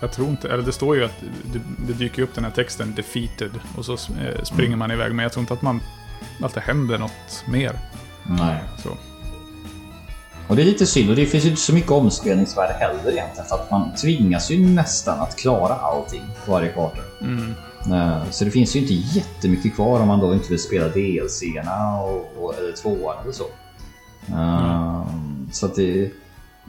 Jag 0.00 0.12
tror 0.12 0.28
inte, 0.28 0.48
eller 0.48 0.62
det 0.62 0.72
står 0.72 0.96
ju 0.96 1.04
att 1.04 1.20
det, 1.52 1.60
det 1.86 1.92
dyker 1.92 2.22
upp 2.22 2.34
den 2.34 2.44
här 2.44 2.50
texten 2.50 2.94
'defeated' 2.96 3.58
och 3.76 3.84
så 3.84 3.92
eh, 3.92 4.42
springer 4.42 4.66
mm. 4.66 4.78
man 4.78 4.90
iväg. 4.90 5.14
Men 5.14 5.22
jag 5.22 5.32
tror 5.32 5.40
inte 5.40 5.54
att 5.54 5.62
man, 5.62 5.80
att 6.42 6.54
det 6.54 6.60
händer 6.60 6.98
något 6.98 7.44
mer. 7.46 7.78
Nej. 8.26 8.62
Så. 8.82 8.90
Och 10.48 10.56
det 10.56 10.62
är 10.62 10.66
lite 10.66 10.86
synd 10.86 11.10
och 11.10 11.16
det 11.16 11.26
finns 11.26 11.44
ju 11.44 11.48
inte 11.48 11.60
så 11.60 11.74
mycket 11.74 11.90
omspelningsvärde 11.90 12.72
heller 12.72 13.12
egentligen. 13.12 13.48
För 13.48 13.54
att 13.54 13.70
man 13.70 13.94
tvingas 13.94 14.50
ju 14.50 14.58
nästan 14.66 15.20
att 15.20 15.36
klara 15.36 15.74
allting 15.74 16.22
på 16.44 16.52
varje 16.52 16.68
karta. 16.68 16.98
Mm. 17.20 17.54
Eh, 17.92 18.30
så 18.30 18.44
det 18.44 18.50
finns 18.50 18.76
ju 18.76 18.80
inte 18.80 18.94
jättemycket 18.94 19.74
kvar 19.74 20.00
om 20.00 20.08
man 20.08 20.20
då 20.20 20.34
inte 20.34 20.48
vill 20.48 20.62
spela 20.62 20.88
DLC-erna 20.88 22.00
och, 22.02 22.32
och, 22.38 22.54
eller 22.58 22.72
tvåan 22.72 23.16
eller 23.22 23.32
så. 23.32 23.44
Mm. 24.26 25.48
Så 25.52 25.66
att 25.66 25.74
det 25.74 26.10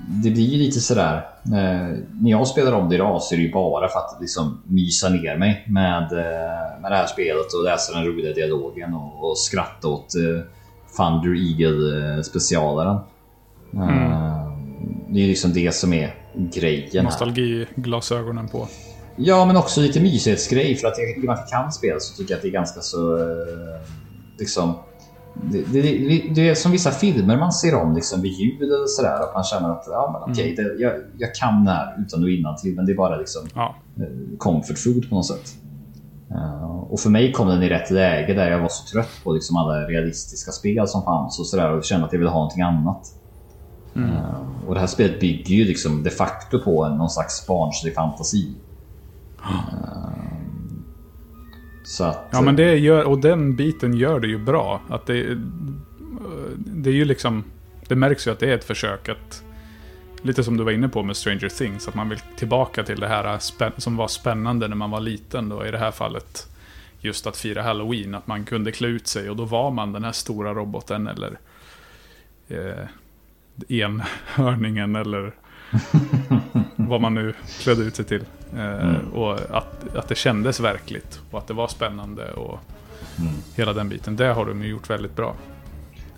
det 0.07 0.29
blir 0.29 0.57
lite 0.57 0.79
sådär. 0.79 1.15
Eh, 1.45 1.97
när 2.21 2.31
jag 2.31 2.47
spelar 2.47 2.71
om 2.71 2.89
det 2.89 2.95
idag 2.95 3.21
så 3.21 3.35
är 3.35 3.37
det 3.37 3.43
ju 3.43 3.51
bara 3.51 3.87
för 3.87 3.99
att 3.99 4.17
liksom 4.21 4.61
mysa 4.65 5.09
ner 5.09 5.37
mig 5.37 5.65
med, 5.67 6.03
eh, 6.03 6.81
med 6.81 6.91
det 6.91 6.95
här 6.95 7.07
spelet 7.07 7.53
och 7.53 7.63
läsa 7.63 7.93
den 7.93 8.05
roliga 8.05 8.33
dialogen 8.33 8.93
och, 8.93 9.29
och 9.29 9.37
skratta 9.37 9.87
åt 9.87 10.15
eh, 10.15 10.43
Thunder 10.97 11.35
Eagle 11.35 12.23
specialaren. 12.23 12.97
Mm. 13.73 13.89
Eh, 13.89 14.51
det 15.09 15.23
är 15.23 15.27
liksom 15.27 15.53
det 15.53 15.75
som 15.75 15.93
är 15.93 16.15
grejen. 16.33 17.05
Nostalgiglasögonen 17.05 18.47
på. 18.47 18.67
Ja, 19.15 19.45
men 19.45 19.57
också 19.57 19.81
lite 19.81 19.99
mysighetsgrej 19.99 20.75
för 20.75 20.87
att 20.87 20.97
jag 21.23 21.49
kan 21.49 21.71
spela 21.71 21.99
så 21.99 22.15
tycker 22.17 22.31
jag 22.31 22.37
att 22.37 22.41
det 22.41 22.47
är 22.47 22.51
ganska 22.51 22.81
så 22.81 23.17
eh, 23.17 23.81
liksom 24.37 24.75
det, 25.43 25.61
det, 25.61 25.81
det, 26.35 26.49
är 26.49 26.55
som 26.55 26.71
vissa 26.71 26.91
filmer 26.91 27.37
man 27.37 27.51
ser 27.51 27.75
om 27.75 27.95
liksom 27.95 28.21
vid 28.21 28.31
ljud 28.31 28.61
eller 28.61 28.87
sådär. 28.87 29.19
Att 29.23 29.33
man 29.33 29.43
känner 29.43 29.69
att 29.69 29.83
ja, 29.87 30.09
men 30.13 30.31
okej, 30.31 30.55
mm. 30.59 30.81
jag, 30.81 30.93
jag 31.17 31.35
kan 31.35 31.65
det 31.65 31.71
här 31.71 31.95
utan 32.01 32.23
och 32.23 32.29
innan 32.29 32.55
till 32.55 32.75
men 32.75 32.85
det 32.85 32.91
är 32.91 32.95
bara 32.95 33.17
liksom 33.17 33.41
ja. 33.55 33.75
Eh, 33.97 34.37
comfort 34.37 34.77
food 34.77 35.09
på 35.09 35.15
något 35.15 35.25
sätt. 35.25 35.55
Uh, 36.31 36.83
och 36.89 36.99
för 36.99 37.09
mig 37.09 37.31
kom 37.31 37.47
den 37.47 37.63
i 37.63 37.69
rätt 37.69 37.91
läge 37.91 38.33
där 38.33 38.51
jag 38.51 38.59
var 38.59 38.69
så 38.69 38.91
trött 38.93 39.23
på 39.23 39.33
liksom 39.33 39.57
alla 39.57 39.87
realistiska 39.87 40.51
spel 40.51 40.87
som 40.87 41.03
fanns 41.03 41.39
och 41.39 41.45
sådär 41.45 41.71
och 41.71 41.83
kände 41.83 42.05
att 42.05 42.13
jag 42.13 42.19
ville 42.19 42.31
ha 42.31 42.39
någonting 42.39 42.61
annat. 42.61 43.07
Mm. 43.95 44.09
Uh, 44.09 44.67
och 44.67 44.73
det 44.73 44.79
här 44.79 44.87
spelet 44.87 45.19
bygger 45.19 45.55
ju 45.55 45.65
liksom 45.65 46.03
de 46.03 46.09
facto 46.09 46.59
på 46.59 46.83
en, 46.83 46.97
någon 46.97 47.09
slags 47.09 47.47
barnslig 47.47 47.95
fantasi. 47.95 48.53
Uh, 49.39 50.38
att, 51.97 52.29
ja, 52.31 52.41
men 52.41 52.55
det 52.55 52.77
gör, 52.77 53.03
och 53.03 53.19
den 53.19 53.55
biten 53.55 53.93
gör 53.93 54.19
det 54.19 54.27
ju 54.27 54.37
bra. 54.37 54.81
Att 54.89 55.05
det, 55.05 55.37
det 56.55 56.89
är 56.89 56.93
ju 56.93 57.05
liksom... 57.05 57.43
Det 57.87 57.95
märks 57.95 58.27
ju 58.27 58.31
att 58.31 58.39
det 58.39 58.49
är 58.49 58.55
ett 58.55 58.63
försök 58.63 59.09
att... 59.09 59.43
Lite 60.21 60.43
som 60.43 60.57
du 60.57 60.63
var 60.63 60.71
inne 60.71 60.89
på 60.89 61.03
med 61.03 61.17
Stranger 61.17 61.49
Things, 61.49 61.87
att 61.87 61.95
man 61.95 62.09
vill 62.09 62.19
tillbaka 62.35 62.83
till 62.83 62.99
det 62.99 63.07
här 63.07 63.39
som 63.79 63.97
var 63.97 64.07
spännande 64.07 64.67
när 64.67 64.75
man 64.75 64.91
var 64.91 64.99
liten. 64.99 65.49
Då, 65.49 65.65
I 65.65 65.71
det 65.71 65.77
här 65.77 65.91
fallet 65.91 66.47
just 66.99 67.27
att 67.27 67.37
fira 67.37 67.61
Halloween, 67.61 68.15
att 68.15 68.27
man 68.27 68.45
kunde 68.45 68.71
klä 68.71 68.87
ut 68.87 69.07
sig 69.07 69.29
och 69.29 69.35
då 69.35 69.45
var 69.45 69.71
man 69.71 69.93
den 69.93 70.03
här 70.03 70.11
stora 70.11 70.53
roboten 70.53 71.07
eller 71.07 71.39
eh, 72.47 72.85
enhörningen 73.67 74.95
eller 74.95 75.31
vad 76.75 77.01
man 77.01 77.13
nu 77.13 77.33
klädde 77.61 77.83
ut 77.83 77.95
sig 77.95 78.05
till. 78.05 78.25
Eh, 78.55 78.81
mm. 78.81 79.13
Och 79.13 79.33
att, 79.33 79.95
att 79.95 80.07
det 80.07 80.15
kändes 80.15 80.59
verkligt 80.59 81.19
och 81.31 81.39
att 81.39 81.47
det 81.47 81.53
var 81.53 81.67
spännande 81.67 82.31
och 82.31 82.59
mm. 83.19 83.33
hela 83.55 83.73
den 83.73 83.89
biten. 83.89 84.15
Det 84.15 84.27
har 84.27 84.45
de 84.45 84.63
ju 84.63 84.69
gjort 84.69 84.89
väldigt 84.89 85.15
bra. 85.15 85.35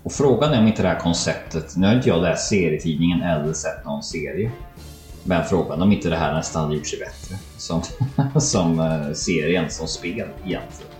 Och 0.02 0.12
frågan 0.12 0.52
är 0.52 0.58
om 0.58 0.66
inte 0.66 0.82
det 0.82 0.88
här 0.88 1.00
konceptet, 1.00 1.76
nu 1.76 1.86
har 1.86 1.94
inte 1.94 2.08
jag 2.08 2.22
läst 2.22 2.48
serietidningen 2.48 3.22
eller 3.22 3.52
sett 3.52 3.84
någon 3.84 4.02
serie. 4.02 4.50
Men 5.24 5.44
frågan 5.44 5.82
om 5.82 5.92
inte 5.92 6.10
det 6.10 6.16
här 6.16 6.34
nästan 6.34 6.62
hade 6.62 6.76
gjort 6.76 6.86
sig 6.86 6.98
bättre 6.98 7.36
som, 7.56 7.82
som 8.40 8.80
uh, 8.80 9.12
serien, 9.12 9.70
som 9.70 9.86
spel 9.86 10.28
egentligen. 10.44 10.92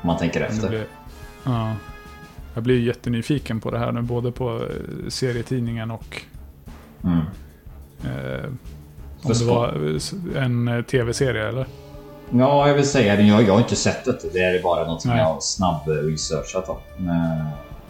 Om 0.00 0.06
man 0.06 0.18
tänker 0.18 0.40
efter. 0.40 0.68
Blir, 0.68 0.86
ja. 1.44 1.74
Jag 2.54 2.62
blir 2.62 2.80
jättenyfiken 2.80 3.60
på 3.60 3.70
det 3.70 3.78
här 3.78 3.92
nu, 3.92 4.02
både 4.02 4.32
på 4.32 4.56
eh, 4.56 5.08
serietidningen 5.08 5.90
och 5.90 6.22
mm. 7.04 7.18
eh, 8.04 8.50
om 9.22 9.32
det 9.32 9.44
var 9.44 9.98
en 10.36 10.68
eh, 10.68 10.82
tv-serie 10.82 11.48
eller? 11.48 11.66
Ja, 12.30 12.68
jag 12.68 12.74
vill 12.74 12.88
säga 12.88 13.16
det. 13.16 13.22
Jag, 13.22 13.42
jag 13.42 13.52
har 13.52 13.60
inte 13.60 13.76
sett 13.76 14.04
det. 14.04 14.32
Det 14.32 14.38
är 14.38 14.62
bara 14.62 14.86
något 14.86 15.02
som 15.02 15.10
jag 15.10 15.24
har 15.24 15.40
snabb 15.40 15.80
researchat 15.86 16.68
om. 16.68 16.76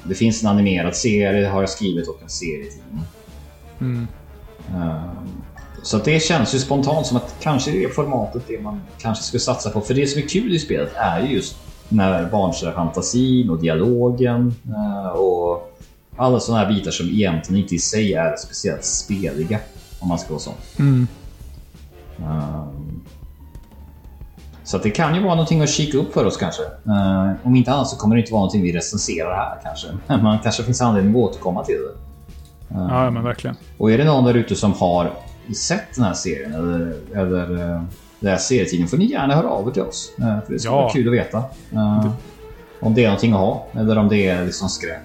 Det 0.02 0.14
finns 0.14 0.42
en 0.42 0.48
animerad 0.48 0.96
serie, 0.96 1.48
har 1.48 1.60
jag 1.60 1.70
skrivit, 1.70 2.09
och 2.09 2.18
en 2.22 2.28
serietidning. 2.28 3.04
Mm. 3.80 4.06
Eh, 4.74 5.02
så 5.82 5.98
det 5.98 6.22
känns 6.22 6.54
ju 6.54 6.59
spontant 6.59 7.06
som 7.06 7.16
att 7.16 7.36
kanske 7.40 7.70
det 7.70 7.84
är 7.84 7.88
formatet 7.88 8.42
det 8.48 8.60
man 8.60 8.80
kanske 8.98 9.24
skulle 9.24 9.40
satsa 9.40 9.70
på. 9.70 9.80
För 9.80 9.94
det 9.94 10.06
som 10.06 10.22
är 10.22 10.26
kul 10.26 10.54
i 10.54 10.59
spelet 10.59 10.92
är 10.96 11.20
ju 11.20 11.34
just 11.34 11.56
när 11.88 12.30
barnsliga 12.30 12.72
fantasin 12.72 13.50
och 13.50 13.60
dialogen 13.60 14.54
eh, 14.66 15.09
och 15.09 15.78
alla 16.16 16.40
sådana 16.40 16.64
här 16.64 16.74
bitar 16.74 16.90
som 16.90 17.06
egentligen 17.06 17.62
inte 17.62 17.74
i 17.74 17.78
sig 17.78 18.14
är 18.14 18.36
speciellt 18.36 18.84
speliga. 18.84 19.59
Om 20.00 20.09
man 20.09 20.18
ska 20.18 20.30
vara 20.30 20.40
sån. 20.40 20.54
Mm. 20.78 21.06
Um, 22.27 23.03
så 24.65 24.78
det 24.78 24.90
kan 24.90 25.15
ju 25.15 25.23
vara 25.23 25.35
någonting 25.35 25.62
att 25.62 25.70
kika 25.70 25.99
upp 25.99 26.12
för 26.15 26.24
oss 26.24 26.36
kanske. 26.36 26.62
Uh, 26.62 27.32
om 27.43 27.57
inte 27.57 27.73
annat 27.73 27.89
så 27.89 27.97
kommer 27.97 28.16
det 28.16 28.20
inte 28.20 28.32
vara 28.32 28.40
någonting 28.40 28.62
vi 28.62 28.73
recenserar 28.73 29.36
här 29.36 29.59
kanske. 29.62 29.89
Man 30.23 30.39
kanske 30.39 30.62
finns 30.62 30.82
anledning 30.82 31.12
att 31.12 31.31
återkomma 31.31 31.65
till 31.65 31.74
det. 31.74 32.74
Uh, 32.74 32.86
ja, 32.90 33.11
men 33.11 33.24
verkligen. 33.24 33.57
Och 33.78 33.93
är 33.93 33.99
det 33.99 34.05
någon 34.05 34.24
där 34.24 34.35
ute 34.35 34.57
som 34.57 34.73
har 34.73 35.11
sett 35.57 35.94
den 35.94 36.05
här 36.05 36.15
serien 36.15 36.55
eller, 36.55 36.94
eller 37.15 37.73
uh, 37.74 37.82
läst 38.20 38.49
serietidningen 38.49 38.89
får 38.89 38.97
ni 38.97 39.05
gärna 39.05 39.35
höra 39.35 39.49
av 39.49 39.69
er 39.69 39.73
till 39.73 39.82
oss. 39.82 40.12
För 40.16 40.53
det 40.53 40.59
skulle 40.59 40.74
ja. 40.74 40.82
vara 40.82 40.93
kul 40.93 41.09
att 41.09 41.15
veta. 41.15 41.39
Uh, 41.73 42.11
om 42.81 42.94
det 42.94 43.05
är 43.05 43.07
någonting 43.07 43.32
att 43.32 43.39
ha 43.39 43.66
eller 43.73 43.99
om 43.99 44.09
det 44.09 44.28
är 44.28 44.44
liksom 44.44 44.69
skräp. 44.69 45.01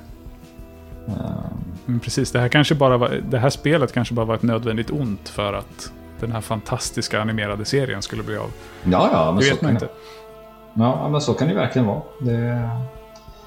Men 1.85 1.99
precis, 1.99 2.31
det 2.31 2.39
här, 2.39 2.47
kanske 2.47 2.75
bara 2.75 2.97
var, 2.97 3.09
det 3.29 3.39
här 3.39 3.49
spelet 3.49 3.93
kanske 3.93 4.13
bara 4.13 4.25
var 4.25 4.35
ett 4.35 4.43
nödvändigt 4.43 4.89
ont 4.91 5.29
för 5.29 5.53
att 5.53 5.91
den 6.19 6.31
här 6.31 6.41
fantastiska 6.41 7.21
animerade 7.21 7.65
serien 7.65 8.01
skulle 8.01 8.23
bli 8.23 8.37
av. 8.37 8.51
Ja, 8.83 9.09
ja, 9.11 9.31
men 9.31 9.43
så 9.43 9.55
kan 9.55 9.69
inte. 9.69 9.85
Det. 9.85 9.91
Ja, 10.73 11.09
men 11.09 11.21
så 11.21 11.33
kan 11.33 11.47
det 11.47 11.53
verkligen 11.53 11.87
vara. 11.87 12.01
Det... 12.21 12.69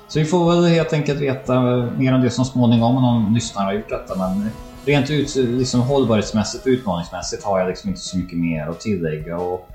Så 0.08 0.18
vi 0.18 0.24
får 0.24 0.50
väl 0.50 0.64
helt 0.64 0.92
enkelt 0.92 1.20
veta 1.20 1.60
mer 1.98 2.14
om 2.14 2.20
det 2.20 2.30
som 2.30 2.44
småningom 2.44 2.96
om 2.96 3.02
någon 3.02 3.34
lyssnare 3.34 3.64
har 3.64 3.72
gjort 3.72 3.88
detta. 3.88 4.16
Men 4.16 4.50
rent 4.84 5.10
ut, 5.10 5.36
liksom 5.36 5.80
hållbarhetsmässigt 5.80 6.66
och 6.66 6.70
utmaningsmässigt 6.70 7.44
har 7.44 7.58
jag 7.58 7.68
liksom 7.68 7.88
inte 7.88 8.00
så 8.00 8.16
mycket 8.16 8.38
mer 8.38 8.66
att 8.66 8.80
tillägga. 8.80 9.36
Och, 9.36 9.68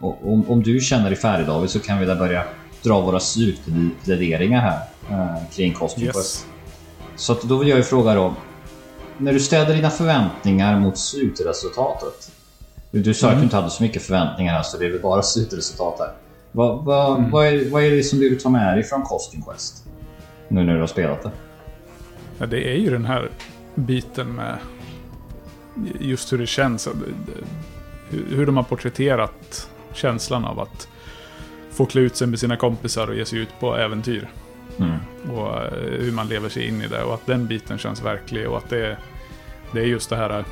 och, 0.00 0.08
och 0.08 0.32
om, 0.32 0.50
om 0.50 0.62
du 0.62 0.80
känner 0.80 1.06
dig 1.06 1.16
färdig 1.16 1.46
David 1.46 1.70
så 1.70 1.80
kan 1.80 1.98
vi 1.98 2.06
där 2.06 2.16
börja 2.16 2.44
dra 2.82 3.00
våra 3.00 3.20
slutpläderingar 3.20 4.60
här 4.60 4.80
eh, 5.10 5.42
kring 5.52 5.72
Costume 5.72 6.06
Yes. 6.06 6.46
Så 7.16 7.36
då 7.42 7.56
vill 7.56 7.68
jag 7.68 7.78
ju 7.78 7.84
fråga 7.84 8.14
då. 8.14 8.34
När 9.18 9.32
du 9.32 9.40
ställer 9.40 9.74
dina 9.74 9.90
förväntningar 9.90 10.80
mot 10.80 10.98
slutresultatet. 10.98 12.32
Du, 12.90 13.14
sa 13.14 13.30
att 13.30 13.36
du 13.36 13.42
inte 13.42 13.56
hade 13.56 13.70
så 13.70 13.82
mycket 13.82 14.02
förväntningar 14.02 14.62
så 14.62 14.78
det 14.78 14.86
är 14.86 14.90
väl 14.90 15.00
bara 15.00 15.22
slutresultat 15.22 15.98
här. 15.98 16.12
Vad, 16.52 16.84
vad, 16.84 17.30
vad, 17.30 17.46
är, 17.46 17.70
vad 17.70 17.84
är 17.84 17.90
det 17.90 18.02
som 18.02 18.18
du 18.18 18.30
vill 18.30 18.42
ta 18.42 18.48
med 18.48 18.76
dig 18.76 18.84
från 18.84 19.02
Costume 19.02 19.44
Quest? 19.48 19.84
Nu 20.48 20.64
när 20.64 20.74
du 20.74 20.80
har 20.80 20.86
spelat 20.86 21.22
det. 21.22 21.30
Ja, 22.38 22.46
det 22.46 22.74
är 22.74 22.76
ju 22.76 22.90
den 22.90 23.04
här 23.04 23.30
biten 23.74 24.28
med 24.28 24.58
just 26.00 26.32
hur 26.32 26.38
det 26.38 26.46
känns. 26.46 26.86
Hur 26.86 26.94
hur 28.10 28.46
de 28.46 28.56
har 28.56 28.64
porträtterat 28.64 29.68
känslan 29.92 30.44
av 30.44 30.60
att 30.60 30.88
få 31.70 31.86
klä 31.86 32.00
ut 32.00 32.16
sig 32.16 32.26
med 32.26 32.38
sina 32.38 32.56
kompisar 32.56 33.06
och 33.06 33.16
ge 33.16 33.24
sig 33.24 33.38
ut 33.38 33.48
på 33.60 33.76
äventyr. 33.76 34.28
Mm. 34.78 34.96
Och 35.36 35.56
eh, 35.56 35.70
hur 36.00 36.12
man 36.12 36.28
lever 36.28 36.48
sig 36.48 36.68
in 36.68 36.82
i 36.82 36.88
det 36.88 37.02
och 37.02 37.14
att 37.14 37.26
den 37.26 37.46
biten 37.46 37.78
känns 37.78 38.02
verklig 38.02 38.48
och 38.48 38.56
att 38.58 38.68
det 38.70 38.96
det 39.72 39.80
är 39.80 39.84
just 39.84 40.10
det 40.10 40.16
här 40.16 40.38
eh, 40.38 40.44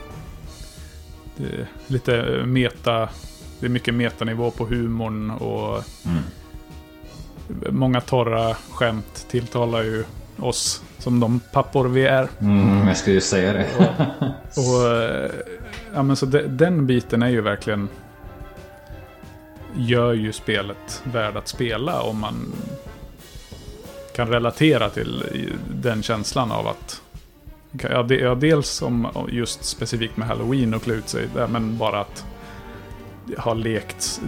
det 1.37 1.67
lite 1.87 2.43
meta, 2.47 3.09
det 3.61 3.67
är 3.67 3.71
mycket 3.71 3.95
metanivå 3.95 4.51
på 4.51 4.67
humorn 4.67 5.31
och 5.31 5.85
Mm. 6.05 6.23
många 7.79 8.01
torra 8.01 8.55
skämt 8.71 9.27
tilltalar 9.31 9.83
ju 9.83 10.05
oss 10.39 10.83
som 10.99 11.21
de 11.21 11.41
pappor 11.53 11.89
vi 11.89 12.07
är. 12.07 12.29
Mm, 12.41 12.89
jag 12.89 12.97
skulle 12.97 13.15
ju 13.15 13.21
säga 13.21 13.53
det. 13.53 13.67
Och, 14.57 14.93
eh, 14.97 15.31
ja, 15.95 16.03
men 16.03 16.17
så 16.17 16.27
de, 16.27 16.43
den 16.43 16.87
biten 16.87 17.23
är 17.23 17.29
ju 17.29 17.41
verkligen... 17.41 17.89
Gör 19.77 20.13
ju 20.13 20.33
spelet 20.33 21.03
värd 21.05 21.37
att 21.37 21.49
spela 21.49 22.01
om 22.01 22.21
man 22.21 22.53
kan 24.25 24.29
relatera 24.33 24.89
till 24.91 25.25
den 25.71 26.03
känslan 26.03 26.53
av 26.53 26.69
att... 26.69 27.03
Ja, 27.91 28.03
det, 28.03 28.15
ja, 28.15 28.35
dels 28.35 28.83
om 28.83 29.07
just 29.29 29.65
specifikt 29.65 30.17
med 30.17 30.29
Halloween 30.29 30.75
och 30.75 30.83
klä 30.83 30.95
ut 30.95 31.09
sig, 31.09 31.29
men 31.49 31.79
bara 31.79 32.01
att 32.01 32.25
ha 33.39 33.55
lekt 33.55 34.21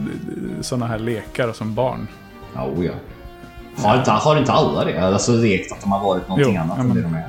sådana 0.61 0.87
här 0.87 0.99
lekar 0.99 1.53
som 1.53 1.75
barn. 1.75 2.09
Oh 2.57 2.87
ja. 2.87 2.93
Har 3.77 3.99
inte, 3.99 4.11
har 4.11 4.37
inte 4.37 4.53
alla 4.53 4.85
det? 4.85 4.99
Alltså 4.99 5.33
lekt 5.33 5.73
att 5.73 5.81
de 5.81 5.93
har 5.93 6.01
varit 6.05 6.29
någonting 6.29 6.55
Jo, 6.55 6.61
annat 6.61 6.79
än 6.79 6.87
men- 6.87 6.97
det 6.97 7.03
de 7.03 7.15
är? 7.15 7.29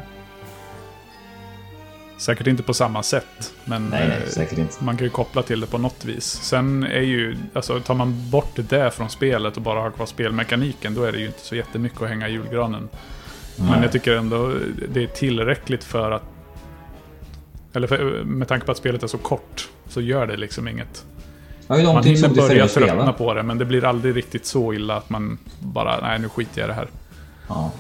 Säkert 2.24 2.48
inte 2.48 2.64
på 2.64 2.74
samma 2.74 3.04
sätt, 3.04 3.54
men... 3.66 3.90
Nej, 3.90 4.22
nej, 4.38 4.48
eh. 4.58 4.66
Man 4.80 4.98
kan 4.98 5.06
ju 5.06 5.10
koppla 5.10 5.42
till 5.44 5.60
det 5.60 5.68
på 5.68 5.78
något 5.78 6.06
vis. 6.06 6.26
Sen 6.26 6.84
är 6.84 7.02
ju, 7.02 7.38
alltså 7.54 7.80
tar 7.80 7.94
man 7.94 8.30
bort 8.30 8.52
det 8.56 8.92
från 8.92 9.10
spelet 9.10 9.58
och 9.58 9.64
bara 9.64 9.80
har 9.80 9.92
kvar 9.92 10.06
spelmekaniken, 10.06 10.94
då 10.94 11.04
är 11.04 11.12
det 11.12 11.18
ju 11.18 11.26
inte 11.26 11.40
så 11.40 11.56
jättemycket 11.56 12.02
att 12.02 12.10
hänga 12.10 12.30
i 12.30 12.32
julgranen. 12.32 12.90
Men 13.58 13.68
Nej. 13.68 13.80
jag 13.82 13.92
tycker 13.92 14.16
ändå 14.16 14.54
det 14.94 15.04
är 15.04 15.08
tillräckligt 15.08 15.84
för 15.84 16.12
att... 16.12 16.24
Eller 17.74 17.88
för, 17.88 18.24
med 18.24 18.48
tanke 18.48 18.66
på 18.66 18.72
att 18.72 18.78
spelet 18.78 19.04
är 19.04 19.08
så 19.08 19.18
kort, 19.18 19.70
så 19.88 20.02
gör 20.02 20.28
det 20.28 20.38
liksom 20.38 20.68
inget. 20.68 21.06
Ja, 21.68 21.94
Man 21.94 22.04
hinner 22.04 22.30
börja 22.30 22.68
tröttna 22.68 23.14
på 23.14 23.34
det, 23.34 23.44
men 23.44 23.58
det 23.58 23.66
blir 23.66 23.86
aldrig 23.86 24.16
riktigt 24.16 24.46
så 24.46 24.74
illa 24.74 24.98
att 24.98 25.10
man 25.10 25.38
bara, 25.60 26.02
nej 26.02 26.20
nu 26.20 26.30
skiter 26.30 26.62
jag 26.62 26.68
i 26.68 26.70
det 26.70 26.76
här. 26.76 26.88
Ja. 27.48 27.72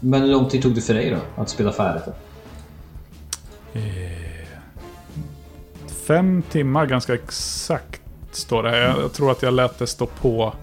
Men 0.00 0.22
hur 0.22 0.28
lång 0.28 0.48
tid 0.48 0.62
tog 0.62 0.74
det 0.74 0.80
för 0.80 0.94
dig 0.94 1.10
då? 1.10 1.42
Att 1.42 1.48
spela 1.48 1.72
färdigt? 1.72 2.04
Fem 6.06 6.42
timmar 6.50 6.86
ganska 6.86 7.14
exakt 7.14 8.02
står 8.32 8.62
det. 8.62 8.78
Jag, 8.78 8.98
jag 9.00 9.12
tror 9.12 9.30
att 9.30 9.42
jag 9.42 9.54
lät 9.54 9.78
det 9.78 9.86
stå 9.86 10.06
på. 10.06 10.54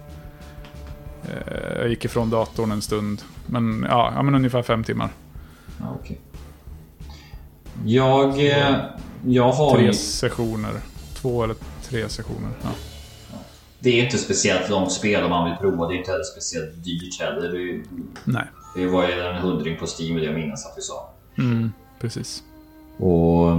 Eh, 1.24 1.78
Jag 1.78 1.88
gick 1.88 2.04
ifrån 2.04 2.30
datorn 2.30 2.72
en 2.72 2.82
stund. 2.82 3.22
Men 3.46 3.86
ja, 3.88 4.12
ja 4.16 4.22
men 4.22 4.34
ungefär 4.34 4.62
fem 4.62 4.84
timmar. 4.84 5.08
Okej. 6.00 6.20
Jag, 7.84 8.46
eh, 8.46 8.76
jag 9.26 9.52
har 9.52 9.76
Tre 9.76 9.92
sessioner. 9.94 10.72
Två 11.14 11.44
eller 11.44 11.56
tre 11.82 12.08
sessioner. 12.08 12.50
Ja. 12.62 12.68
Det 13.78 14.00
är 14.00 14.04
inte 14.04 14.18
speciellt 14.18 14.70
långt 14.70 14.92
spel 14.92 15.24
om 15.24 15.30
man 15.30 15.50
vill 15.50 15.58
prova. 15.58 15.88
Det 15.88 15.94
är 15.94 15.98
inte 15.98 16.10
heller 16.10 16.24
speciellt 16.24 16.84
dyrt 16.84 17.20
heller. 17.20 17.48
Det, 17.52 17.82
Nej, 18.24 18.44
det 18.76 18.86
var 18.86 19.08
ju 19.08 19.20
en 19.20 19.36
hundring 19.36 19.76
på 19.78 19.86
Steam 19.86 20.14
vill 20.14 20.24
jag 20.24 20.34
minnas 20.34 20.66
att 20.66 20.72
vi 20.76 20.82
sa. 20.82 21.10
mm, 21.38 21.72
precis. 22.00 22.42
Och 22.98 23.56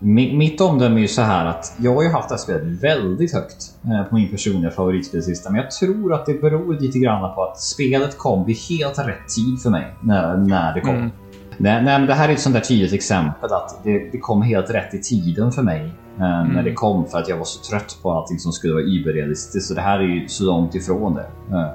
mi- 0.00 0.36
mitt 0.36 0.60
omdöme 0.60 0.96
är 0.96 1.00
ju 1.00 1.08
så 1.08 1.22
här 1.22 1.46
att 1.46 1.72
jag 1.78 1.94
har 1.94 2.02
ju 2.02 2.08
haft 2.08 2.28
det 2.28 2.34
här 2.34 2.38
spelet 2.40 2.62
väldigt 2.82 3.32
högt 3.34 3.74
eh, 3.84 4.04
på 4.08 4.14
min 4.14 4.30
personliga 4.30 4.70
favoritspellista. 4.70 5.50
Men 5.50 5.60
jag 5.60 5.70
tror 5.70 6.14
att 6.14 6.26
det 6.26 6.40
beror 6.40 6.80
lite 6.80 6.98
grann 6.98 7.34
på 7.34 7.42
att 7.44 7.60
spelet 7.60 8.18
kom 8.18 8.44
vid 8.46 8.56
helt 8.56 8.98
rätt 8.98 9.28
tid 9.36 9.60
för 9.62 9.70
mig 9.70 9.94
när, 10.02 10.36
när 10.36 10.74
det 10.74 10.80
kom. 10.80 10.94
Mm. 10.94 11.10
Nej, 11.56 11.82
nej, 11.84 11.98
men 11.98 12.06
det 12.06 12.14
här 12.14 12.28
är 12.28 12.32
ett 12.32 12.40
sånt 12.40 12.54
där 12.54 12.62
tydligt 12.62 12.92
exempel 12.92 13.52
att 13.52 13.80
det, 13.84 14.08
det 14.12 14.18
kom 14.18 14.42
helt 14.42 14.70
rätt 14.70 14.94
i 14.94 14.98
tiden 14.98 15.52
för 15.52 15.62
mig 15.62 15.84
eh, 16.18 16.44
när 16.54 16.62
det 16.62 16.72
kom 16.72 17.06
för 17.06 17.18
att 17.18 17.28
jag 17.28 17.36
var 17.36 17.44
så 17.44 17.70
trött 17.70 17.98
på 18.02 18.12
allting 18.12 18.38
som 18.38 18.52
skulle 18.52 18.72
vara 18.72 18.82
überrealistiskt. 18.82 19.68
Så 19.68 19.74
det 19.74 19.80
här 19.80 19.98
är 19.98 20.02
ju 20.02 20.28
så 20.28 20.44
långt 20.44 20.74
ifrån 20.74 21.14
det 21.14 21.56
eh, 21.56 21.66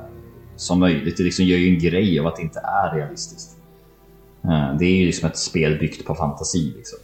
som 0.56 0.80
möjligt. 0.80 1.18
Det 1.18 1.24
liksom 1.24 1.46
gör 1.46 1.58
ju 1.58 1.74
en 1.74 1.80
grej 1.80 2.20
av 2.20 2.28
att 2.28 2.36
det 2.36 2.42
inte 2.42 2.60
är 2.60 2.96
realistiskt. 2.96 3.55
Eh, 4.50 4.78
det 4.80 4.86
är 4.86 4.96
ju 4.96 5.06
liksom 5.06 5.30
ett 5.30 5.38
spel 5.38 5.80
byggt 5.80 6.06
på 6.06 6.16
fantasi. 6.16 6.74
Liksom. 6.78 7.00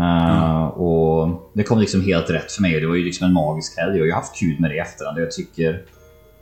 Eh, 0.00 0.64
och 0.64 1.50
Det 1.52 1.62
kom 1.62 1.78
liksom 1.78 2.02
helt 2.02 2.30
rätt 2.30 2.52
för 2.52 2.62
mig. 2.62 2.80
Det 2.80 2.86
var 2.86 2.94
ju 2.94 3.04
liksom 3.04 3.26
en 3.26 3.32
magisk 3.32 3.78
helg 3.78 4.00
och 4.00 4.06
jag 4.06 4.14
har 4.14 4.20
haft 4.20 4.36
kul 4.36 4.60
med 4.60 4.70
det 4.70 4.76
i 4.76 4.78
efterhand. 4.78 5.18
Jag 5.18 5.30
tycker 5.30 5.82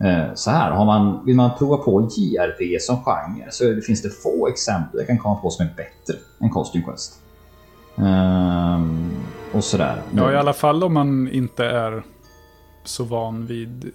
eh, 0.00 0.34
så 0.34 0.50
här, 0.50 0.70
har 0.70 0.84
man, 0.84 1.26
vill 1.26 1.36
man 1.36 1.50
prova 1.58 1.76
på 1.76 2.10
JRPG 2.16 2.82
som 2.82 3.04
genre 3.04 3.50
så 3.50 3.80
finns 3.86 4.02
det 4.02 4.10
få 4.10 4.48
exempel 4.48 4.98
jag 4.98 5.06
kan 5.06 5.18
komma 5.18 5.34
på 5.34 5.50
som 5.50 5.66
är 5.66 5.70
bättre 5.76 6.14
än 6.40 6.50
Costume 6.50 6.84
Quest. 6.84 7.18
Ehm, 7.96 9.10
och 9.52 9.64
sådär. 9.64 10.02
Ja, 10.16 10.32
i 10.32 10.36
alla 10.36 10.52
fall 10.52 10.84
om 10.84 10.94
man 10.94 11.28
inte 11.28 11.64
är 11.64 12.02
så 12.84 13.04
van 13.04 13.46
vid... 13.46 13.92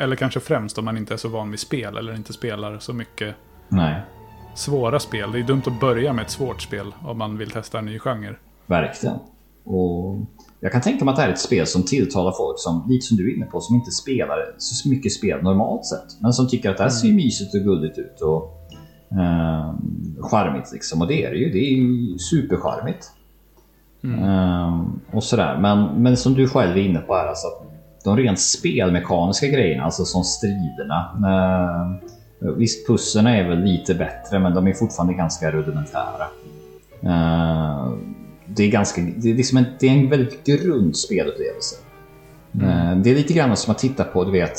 Eller 0.00 0.16
kanske 0.16 0.40
främst 0.40 0.78
om 0.78 0.84
man 0.84 0.96
inte 0.96 1.14
är 1.14 1.18
så 1.18 1.28
van 1.28 1.50
vid 1.50 1.60
spel 1.60 1.96
eller 1.96 2.14
inte 2.14 2.32
spelar 2.32 2.78
så 2.78 2.92
mycket 2.92 3.34
Nej, 3.68 4.00
svåra 4.54 5.00
spel. 5.00 5.32
Det 5.32 5.38
är 5.38 5.42
dumt 5.42 5.62
att 5.66 5.80
börja 5.80 6.12
med 6.12 6.22
ett 6.22 6.30
svårt 6.30 6.62
spel 6.62 6.94
om 7.04 7.18
man 7.18 7.38
vill 7.38 7.50
testa 7.50 7.78
en 7.78 7.84
ny 7.84 7.98
genre. 7.98 8.36
verkligen. 8.66 9.16
Och 9.64 10.18
jag 10.60 10.72
kan 10.72 10.80
tänka 10.80 11.04
mig 11.04 11.12
att 11.12 11.16
det 11.16 11.22
här 11.22 11.28
är 11.28 11.32
ett 11.32 11.40
spel 11.40 11.66
som 11.66 11.82
tilltalar 11.82 12.32
folk 12.32 12.58
som, 12.58 12.84
lite 12.88 13.06
som 13.06 13.16
du 13.16 13.30
är 13.30 13.36
inne 13.36 13.46
på, 13.46 13.60
som 13.60 13.76
inte 13.76 13.90
spelar 13.90 14.36
så 14.58 14.88
mycket 14.88 15.12
spel 15.12 15.42
normalt 15.42 15.86
sett. 15.86 16.20
Men 16.20 16.32
som 16.32 16.48
tycker 16.48 16.70
att 16.70 16.76
det 16.76 16.82
här 16.82 16.90
ser 16.90 17.08
ju 17.08 17.14
mysigt 17.14 17.54
och 17.54 17.60
gulligt 17.60 17.98
ut 17.98 18.20
och 18.20 18.42
eh, 19.18 19.74
charmigt 20.20 20.72
liksom. 20.72 21.02
Och 21.02 21.08
det 21.08 21.24
är 21.24 21.30
det 21.30 21.36
ju. 21.36 21.50
Det 21.50 21.58
är 21.58 21.70
ju 21.76 22.18
supercharmigt. 22.18 23.12
Ehm, 24.04 25.00
och 25.12 25.24
sådär. 25.24 25.58
Men, 25.58 26.02
men 26.02 26.16
som 26.16 26.34
du 26.34 26.48
själv 26.48 26.76
är 26.76 26.80
inne 26.80 26.98
på 26.98 27.14
här, 27.14 27.26
alltså, 27.26 27.46
de 28.04 28.16
rent 28.16 28.40
spelmekaniska 28.40 29.46
grejerna, 29.46 29.84
alltså 29.84 30.04
som 30.04 30.24
striderna. 30.24 31.10
Uh, 31.16 32.08
visst, 32.56 32.86
pusslen 32.86 33.26
är 33.26 33.48
väl 33.48 33.60
lite 33.60 33.94
bättre, 33.94 34.38
men 34.38 34.54
de 34.54 34.66
är 34.66 34.72
fortfarande 34.72 35.14
ganska 35.14 35.50
rudimentära. 35.50 36.26
Eh, 37.02 37.92
det 38.46 38.62
är 38.62 38.70
ganska, 38.70 39.02
det 39.16 39.30
är, 39.30 39.34
liksom 39.34 39.58
en, 39.58 39.64
det 39.80 39.88
är 39.88 39.92
en 39.92 40.10
väldigt 40.10 40.44
grund 40.46 40.96
spelupplevelse. 40.96 41.76
Eh, 42.54 42.96
det 42.96 43.10
är 43.10 43.14
lite 43.14 43.32
grann 43.32 43.56
som 43.56 43.70
att 43.70 43.78
titta 43.78 44.04
på, 44.04 44.24
du 44.24 44.30
vet, 44.30 44.56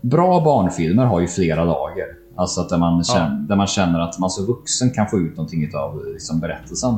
bra 0.00 0.44
barnfilmer 0.44 1.04
har 1.04 1.20
ju 1.20 1.26
flera 1.26 1.64
lager. 1.64 2.06
Alltså 2.36 2.60
att 2.60 2.68
där 2.68 2.78
man, 2.78 3.04
känner, 3.04 3.48
där 3.48 3.56
man 3.56 3.66
känner 3.66 4.00
att 4.00 4.18
man 4.18 4.30
som 4.30 4.46
vuxen 4.46 4.90
kan 4.90 5.06
få 5.06 5.18
ut 5.18 5.36
någonting 5.36 5.74
av 5.74 6.06
liksom, 6.06 6.40
berättelsen. 6.40 6.94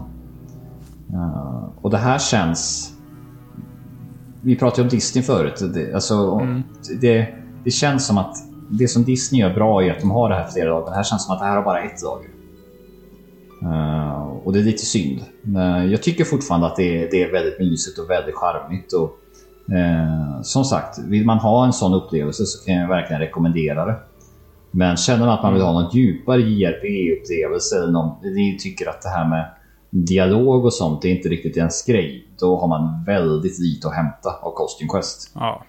Eh, 1.12 1.68
och 1.80 1.90
det 1.90 1.98
här 1.98 2.18
känns... 2.18 2.92
Vi 4.42 4.56
pratade 4.56 4.82
om 4.82 4.88
Disney 4.88 5.24
förut. 5.24 5.62
Det, 5.74 5.94
alltså, 5.94 6.40
det, 7.00 7.28
det 7.64 7.70
känns 7.70 8.06
som 8.06 8.18
att 8.18 8.36
det 8.70 8.88
som 8.88 9.04
Disney 9.04 9.40
gör 9.40 9.54
bra 9.54 9.82
är 9.84 9.90
att 9.90 10.00
de 10.00 10.10
har 10.10 10.28
det 10.28 10.34
här 10.34 10.50
flera 10.50 10.70
dagar. 10.70 10.90
Det 10.90 10.96
här 10.96 11.02
känns 11.02 11.24
som 11.24 11.34
att 11.34 11.40
det 11.40 11.46
här 11.46 11.56
har 11.56 11.62
bara 11.62 11.82
ett 11.82 12.02
lager. 12.02 12.30
Uh, 13.62 14.36
och 14.44 14.52
det 14.52 14.58
är 14.58 14.62
lite 14.62 14.86
synd. 14.86 15.20
Men 15.42 15.90
jag 15.90 16.02
tycker 16.02 16.24
fortfarande 16.24 16.66
att 16.66 16.76
det 16.76 17.02
är, 17.02 17.10
det 17.10 17.22
är 17.22 17.32
väldigt 17.32 17.58
mysigt 17.58 17.98
och 17.98 18.10
väldigt 18.10 18.34
charmigt. 18.34 18.92
Och, 18.92 19.10
uh, 19.72 20.42
som 20.42 20.64
sagt, 20.64 20.98
vill 20.98 21.24
man 21.24 21.38
ha 21.38 21.66
en 21.66 21.72
sån 21.72 21.94
upplevelse 21.94 22.44
så 22.44 22.66
kan 22.66 22.74
jag 22.74 22.88
verkligen 22.88 23.20
rekommendera 23.20 23.86
det. 23.86 23.96
Men 24.70 24.96
känner 24.96 25.26
man 25.26 25.28
att 25.28 25.42
man 25.42 25.54
vill 25.54 25.62
ha 25.62 25.82
något 25.82 25.94
djupare 25.94 26.40
JRPG-upplevelse 26.40 27.76
eller 27.76 27.92
någon, 27.92 28.16
ni 28.22 28.58
tycker 28.60 28.88
att 28.88 29.02
det 29.02 29.08
här 29.08 29.28
med 29.28 29.50
dialog 29.90 30.64
och 30.64 30.72
sånt 30.72 31.04
är 31.04 31.08
inte 31.08 31.28
riktigt 31.28 31.56
ens 31.56 31.84
grej. 31.86 32.26
Då 32.40 32.56
har 32.60 32.68
man 32.68 33.04
väldigt 33.04 33.58
lite 33.58 33.88
att 33.88 33.94
hämta 33.94 34.30
av 34.42 34.54
Costume 34.54 34.88
Quest. 34.88 35.32
Ja. 35.34 35.64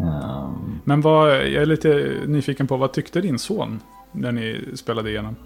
Um, 0.00 0.80
Men 0.84 1.00
vad, 1.00 1.28
jag 1.30 1.62
är 1.62 1.66
lite 1.66 2.12
nyfiken 2.26 2.66
på, 2.66 2.76
vad 2.76 2.92
tyckte 2.92 3.20
din 3.20 3.38
son 3.38 3.80
när 4.12 4.32
ni 4.32 4.64
spelade 4.74 5.10
igenom? 5.10 5.36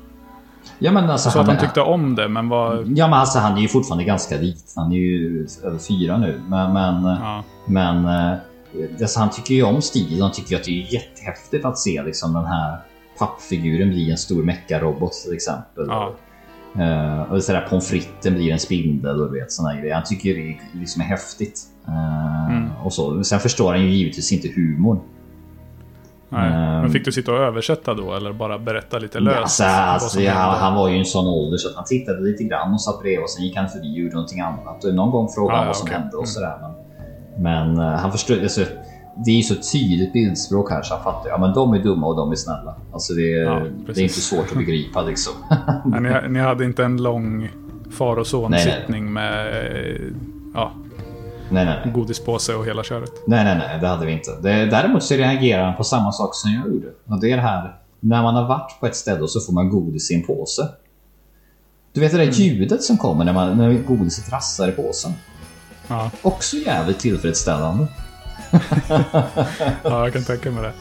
ja 0.79 0.93
men 0.93 1.11
alltså 1.11 1.31
Så 1.31 1.41
att 1.41 1.47
han 1.47 1.59
tyckte 1.59 1.81
om 1.81 2.15
det, 2.15 2.29
men 2.29 2.49
vad... 2.49 2.93
Ja 2.99 3.09
men 3.09 3.19
alltså 3.19 3.39
han 3.39 3.57
är 3.57 3.61
ju 3.61 3.69
fortfarande 3.69 4.05
ganska 4.05 4.37
lit. 4.37 4.73
Han 4.77 4.93
är 4.93 4.97
ju 4.97 5.47
över 5.65 5.79
fyra 5.79 6.19
nu. 6.19 6.41
Men, 6.49 6.73
men, 6.73 7.05
Ja, 7.05 7.45
men 7.67 8.05
eh, 8.05 8.39
alltså, 9.01 9.21
han 9.21 9.31
tycker 9.31 9.55
ju 9.55 9.63
om 9.63 9.83
stilen. 9.83 10.23
Han 10.23 10.33
tycker 10.33 10.57
att 10.57 10.65
det 10.65 10.83
är 10.83 10.95
jättehäftigt 10.95 11.65
att 11.65 11.79
se 11.79 12.03
liksom, 12.03 12.33
den 12.33 12.45
här 12.45 12.79
pappfiguren 13.19 13.89
bli 13.89 14.11
en 14.11 14.19
stor 14.19 14.43
meckarobot 14.43 15.13
till 15.13 15.35
exempel. 15.35 15.87
Ja. 15.89 16.15
Eh, 16.79 17.33
och 17.33 17.43
sådär 17.45 17.67
pommes 17.71 17.89
fritesen 17.89 18.35
blir 18.35 18.53
en 18.53 18.59
spindel 18.59 19.21
och 19.21 19.33
du 19.33 19.41
vet 19.41 19.53
såna 19.53 19.75
grejer. 19.81 19.95
Han 19.95 20.05
tycker 20.05 20.35
det 20.35 20.57
liksom 20.81 21.03
är 21.03 21.07
häftigt. 21.07 21.61
Eh, 21.89 22.47
Mm. 22.51 22.71
och 22.85 22.93
så. 22.93 23.25
Sen 23.25 23.41
förstår 23.41 23.73
han 23.73 23.81
ju 23.83 23.89
givetvis 23.91 24.33
inte 24.33 24.49
humorn. 24.49 25.01
nej. 26.29 26.53
Ehm. 26.53 26.81
Men 26.81 26.91
fick 26.93 27.05
du 27.05 27.13
sitta 27.13 27.33
och 27.33 27.39
översätta 27.39 27.95
då, 27.95 28.15
eller 28.15 28.33
bara 28.33 28.59
berätta 28.59 28.99
lite 28.99 29.21
löst? 29.21 29.39
Alltså, 29.61 29.65
alltså, 29.65 30.21
ja, 30.21 30.33
han 30.61 30.75
var 30.75 30.89
ju 30.89 30.99
en 30.99 31.05
sån 31.05 31.27
ålder 31.27 31.57
så 31.59 31.69
att 31.69 31.75
han 31.75 31.85
tittade 31.85 32.21
lite 32.21 32.45
grann 32.45 32.73
och 32.73 32.81
satt 32.81 33.01
bredvid 33.01 33.23
och 33.23 33.31
sen 33.31 33.45
gick 33.45 33.57
han 33.57 33.69
förbi 33.69 33.93
och 33.95 33.99
gjorde 33.99 34.15
någonting 34.15 34.41
annat. 34.41 34.85
Och 34.85 34.95
någon 34.95 35.11
gång 35.11 35.29
frågade 35.29 35.53
Ah, 35.55 35.57
han 35.57 35.67
ja, 35.67 35.69
vad 35.69 35.77
som 35.77 35.89
hände 35.91 36.09
och 36.17 36.23
Mm. 36.23 36.27
sådär. 36.27 36.59
Men, 37.37 37.77
men 37.77 37.87
eh, 37.87 37.99
han 38.01 38.13
förstod. 38.13 38.43
Alltså, 38.43 38.61
det 39.17 39.31
är 39.31 39.37
ju 39.37 39.43
så 39.43 39.55
tydligt 39.55 40.13
bildspråk 40.13 40.71
här 40.71 40.83
så 40.83 40.95
han 40.95 41.05
fattar 41.05 41.31
ja, 41.31 41.39
men 41.39 41.55
de 41.55 41.75
är 41.75 41.79
dumma 41.79 42.07
och 42.07 42.17
de 42.17 42.33
är 42.33 42.37
snälla. 42.37 42.75
Alltså 42.93 43.13
det, 43.13 43.23
Ja, 43.23 43.63
det 43.87 44.01
är 44.01 44.03
inte 44.03 44.21
svårt 44.21 44.51
att 44.51 44.59
begripa 44.59 45.03
liksom. 45.03 45.33
Nej, 45.85 46.01
ni, 46.01 46.29
ni 46.29 46.41
hade 46.41 46.65
inte 46.65 46.85
en 46.85 47.03
lång 47.03 47.51
far 47.91 48.17
och 48.17 48.27
son-sittning 48.27 49.13
med 49.13 49.47
eh, 49.47 50.01
ja, 50.55 50.73
nej, 51.49 51.65
nej, 51.65 51.81
nej. 51.85 51.93
godispåse 51.95 52.55
och 52.55 52.67
hela 52.67 52.83
köret? 52.83 53.13
Nej, 53.27 53.45
nej, 53.45 53.57
nej, 53.59 53.81
det 53.81 53.89
hade 53.89 54.07
vi 54.07 54.13
inte. 54.13 54.31
Det, 54.41 54.67
däremot 54.67 55.03
så 55.03 55.15
reagerar 55.15 55.65
han 55.65 55.77
på 55.77 55.85
samma 55.85 56.13
sak 56.13 56.35
som 56.35 56.51
jag 56.51 56.67
gjorde. 56.67 56.87
Och 57.07 57.21
det 57.21 57.33
är 57.33 57.37
det 57.37 57.43
här 57.43 57.77
när 58.01 58.23
man 58.23 58.35
har 58.35 58.49
varit 58.49 58.81
på 58.81 58.87
ett 58.87 58.97
ställe 58.97 59.21
och 59.21 59.31
så 59.31 59.41
får 59.41 59.53
man 59.53 59.71
godis 59.71 60.11
i 60.11 60.15
en 60.15 60.23
påse. 60.23 60.69
Du 61.93 62.01
vet 62.01 62.13
det 62.13 62.19
där 62.19 62.33
ljudet 62.33 62.83
som 62.83 62.97
kommer 62.97 63.25
när, 63.25 63.33
man, 63.33 63.59
när 63.59 63.73
godiset 63.73 64.33
rasslar 64.33 64.69
i 64.69 64.73
påsen. 64.73 65.13
Ja, 65.89 66.11
Också 66.23 66.57
jävligt 66.57 66.99
tillfredsställande. 66.99 67.87
ja, 69.83 70.05
jag 70.05 70.13
kan 70.13 70.25
tänka 70.25 70.51
mig 70.51 70.63
det. 70.63 70.73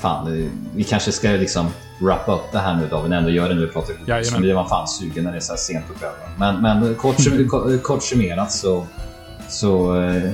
Fan, 0.00 0.30
det- 0.30 0.50
vi 0.74 0.84
kanske 0.84 1.12
ska 1.12 1.28
liksom 1.28 1.66
wrappa 2.00 2.34
upp 2.34 2.52
det 2.52 2.58
här 2.58 2.74
nu 2.74 2.88
då. 2.90 3.02
Vi 3.02 3.16
ändå 3.16 3.30
gör 3.30 3.48
det 3.48 3.54
nu 3.54 3.66
vi 3.66 3.72
pratar 3.72 3.94
godis. 4.06 4.36
Blir 4.36 4.54
man 4.54 4.68
fan 4.68 4.88
sugen 4.88 5.24
när 5.24 5.32
det 5.32 5.38
är 5.38 5.40
så 5.40 5.52
här 5.52 5.58
sent 5.58 5.86
på 5.88 5.94
kvällen. 5.94 6.16
Men, 6.36 6.62
men 6.62 6.94
kort, 6.94 7.16
kort 7.82 8.02
summerat 8.02 8.52
så... 8.52 8.86
så 9.48 10.00
eh, 10.02 10.30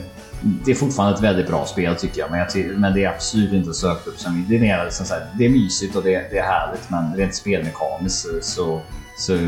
det 0.64 0.70
är 0.70 0.74
fortfarande 0.74 1.14
ett 1.16 1.22
väldigt 1.22 1.46
bra 1.46 1.66
spel 1.66 1.96
tycker 1.96 2.20
jag. 2.20 2.30
Men, 2.30 2.40
jag 2.40 2.78
men 2.78 2.94
det 2.94 3.04
är 3.04 3.08
absolut 3.08 3.52
inte 3.52 3.74
så 3.74 3.88
högt 3.88 4.06
upp 4.06 4.18
som 4.18 4.46
det 4.48 4.56
är. 4.56 4.60
Mer 4.60 4.84
liksom 4.84 5.06
så 5.06 5.14
här, 5.14 5.26
det 5.38 5.44
är 5.44 5.48
mysigt 5.48 5.96
och 5.96 6.02
det, 6.02 6.10
det 6.30 6.38
är 6.38 6.42
härligt. 6.42 6.90
Men 6.90 7.16
rent 7.16 7.34
spelmekaniskt 7.34 8.26
så, 8.42 8.80
så 9.18 9.38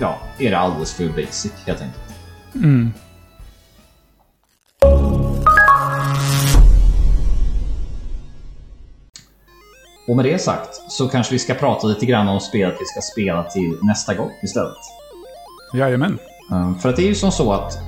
ja, 0.00 0.18
är 0.38 0.50
det 0.50 0.58
alldeles 0.58 0.92
för 0.92 1.08
basic 1.08 1.52
helt 1.66 1.82
enkelt. 1.82 2.02
Mm. 2.54 2.92
Och 10.08 10.16
med 10.16 10.24
det 10.24 10.38
sagt 10.38 10.74
så 10.88 11.08
kanske 11.08 11.32
vi 11.32 11.38
ska 11.38 11.54
prata 11.54 11.86
lite 11.86 12.06
grann 12.06 12.28
om 12.28 12.40
spelet 12.40 12.76
vi 12.80 12.84
ska 12.84 13.00
spela 13.00 13.44
till 13.44 13.78
nästa 13.82 14.14
gång 14.14 14.30
istället. 14.42 14.76
Jajamän. 15.74 16.18
Um, 16.50 16.78
För 16.78 16.88
att 16.88 16.96
det 16.96 17.02
är 17.02 17.08
ju 17.08 17.14
som 17.14 17.32
så 17.32 17.52
att 17.52 17.78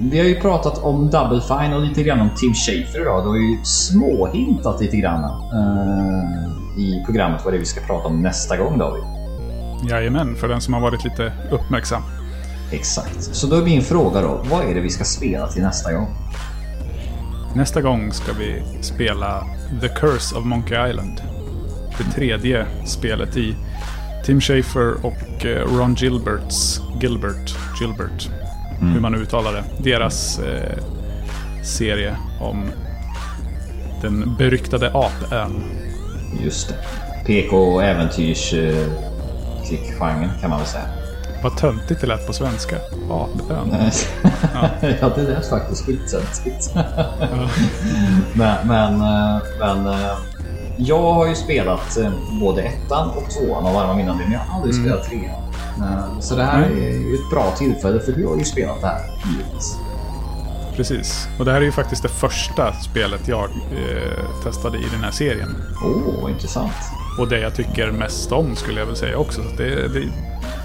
vi 0.00 0.18
har 0.18 0.26
ju 0.26 0.40
pratat 0.40 0.78
om 0.78 1.10
Double 1.10 1.40
Fine 1.40 1.72
och 1.74 1.80
lite 1.80 2.02
grann 2.02 2.20
om 2.20 2.30
Tim 2.36 2.54
Schafer 2.54 3.00
idag. 3.00 3.24
Du 3.24 3.28
har 3.28 3.36
ju 3.36 3.64
småhintat 3.64 4.80
lite 4.80 4.96
grann 4.96 5.24
eh, 5.24 6.80
i 6.80 7.02
programmet 7.06 7.40
vad 7.44 7.52
det 7.52 7.56
är 7.56 7.60
vi 7.60 7.64
ska 7.64 7.80
prata 7.86 8.08
om 8.08 8.22
nästa 8.22 8.56
gång 8.56 8.78
David. 8.78 9.04
Jajamän, 9.90 10.36
för 10.36 10.48
den 10.48 10.60
som 10.60 10.74
har 10.74 10.80
varit 10.80 11.04
lite 11.04 11.32
uppmärksam. 11.50 12.02
Exakt. 12.74 13.22
Så 13.22 13.46
då 13.46 13.56
är 13.56 13.62
min 13.62 13.82
fråga 13.82 14.20
då, 14.20 14.40
vad 14.50 14.64
är 14.70 14.74
det 14.74 14.80
vi 14.80 14.90
ska 14.90 15.04
spela 15.04 15.48
till 15.48 15.62
nästa 15.62 15.92
gång? 15.92 16.06
Nästa 17.54 17.80
gång 17.80 18.12
ska 18.12 18.32
vi 18.32 18.62
spela 18.80 19.46
The 19.80 19.88
Curse 19.88 20.36
of 20.36 20.44
Monkey 20.44 20.90
Island. 20.90 21.22
Det 21.98 22.04
tredje 22.14 22.66
spelet 22.86 23.36
i 23.36 23.56
Tim 24.24 24.40
Schafer 24.40 25.06
och 25.06 25.46
eh, 25.46 25.76
Ron 25.76 25.94
Gilberts, 25.94 26.80
Gilbert, 27.00 27.56
Gilbert, 27.80 28.28
hur 28.80 29.00
man 29.00 29.12
nu 29.12 29.18
uttalar 29.18 29.52
det, 29.52 29.64
deras 29.90 30.38
eh, 30.38 30.78
serie 31.64 32.16
om 32.40 32.70
den 34.02 34.34
beryktade 34.38 34.90
apön. 34.94 35.64
Just 36.44 36.68
det. 36.68 36.74
PK 37.26 37.80
äventyrs 37.80 38.54
eh, 38.54 38.86
klickgenren 39.66 40.30
kan 40.40 40.50
man 40.50 40.58
väl 40.58 40.68
säga. 40.68 41.03
Vad 41.44 41.56
töntigt 41.56 42.00
det 42.00 42.06
lät 42.06 42.26
på 42.26 42.32
svenska. 42.32 42.76
Apön. 43.10 43.90
ja, 45.00 45.10
det 45.16 45.22
lät 45.22 45.48
faktiskt 45.48 45.86
skitsändigt. 45.86 46.74
men, 48.32 48.66
men, 48.68 49.00
eh, 49.00 49.42
men 49.58 49.86
eh, 49.86 50.16
jag 50.76 51.12
har 51.12 51.26
ju 51.26 51.34
spelat 51.34 51.96
eh, 51.96 52.10
både 52.40 52.62
ettan 52.62 53.10
och 53.10 53.30
tvåan 53.30 53.66
av 53.66 53.74
varma 53.74 53.94
minnen, 53.94 54.16
men 54.16 54.32
jag 54.32 54.38
har 54.38 54.56
aldrig 54.56 54.74
spelat 54.74 55.04
trean. 55.04 55.42
Så 56.20 56.36
det 56.36 56.44
här 56.44 56.62
Mm. 56.66 56.78
är 56.78 56.90
ju 56.90 57.14
ett 57.14 57.30
bra 57.30 57.54
tillfälle 57.58 58.00
för 58.00 58.12
du 58.12 58.26
har 58.26 58.36
ju 58.36 58.44
spelat 58.44 58.80
det 58.80 58.86
här 58.86 59.00
givetvis. 59.26 59.76
Precis. 60.76 61.28
Och 61.38 61.44
det 61.44 61.52
här 61.52 61.60
är 61.60 61.64
ju 61.64 61.72
faktiskt 61.72 62.02
det 62.02 62.08
första 62.08 62.72
spelet 62.72 63.28
jag 63.28 63.44
eh, 63.50 64.42
testade 64.44 64.78
i 64.78 64.84
den 64.92 65.04
här 65.04 65.10
serien. 65.10 65.56
Åh, 65.84 66.24
oh, 66.24 66.30
intressant. 66.30 66.72
Och 67.18 67.28
det 67.28 67.40
jag 67.40 67.54
tycker 67.54 67.90
mest 67.90 68.32
om 68.32 68.56
skulle 68.56 68.80
jag 68.80 68.86
väl 68.86 68.96
säga 68.96 69.18
också. 69.18 69.42
Så 69.42 69.56
det, 69.56 69.88
det, 69.88 70.08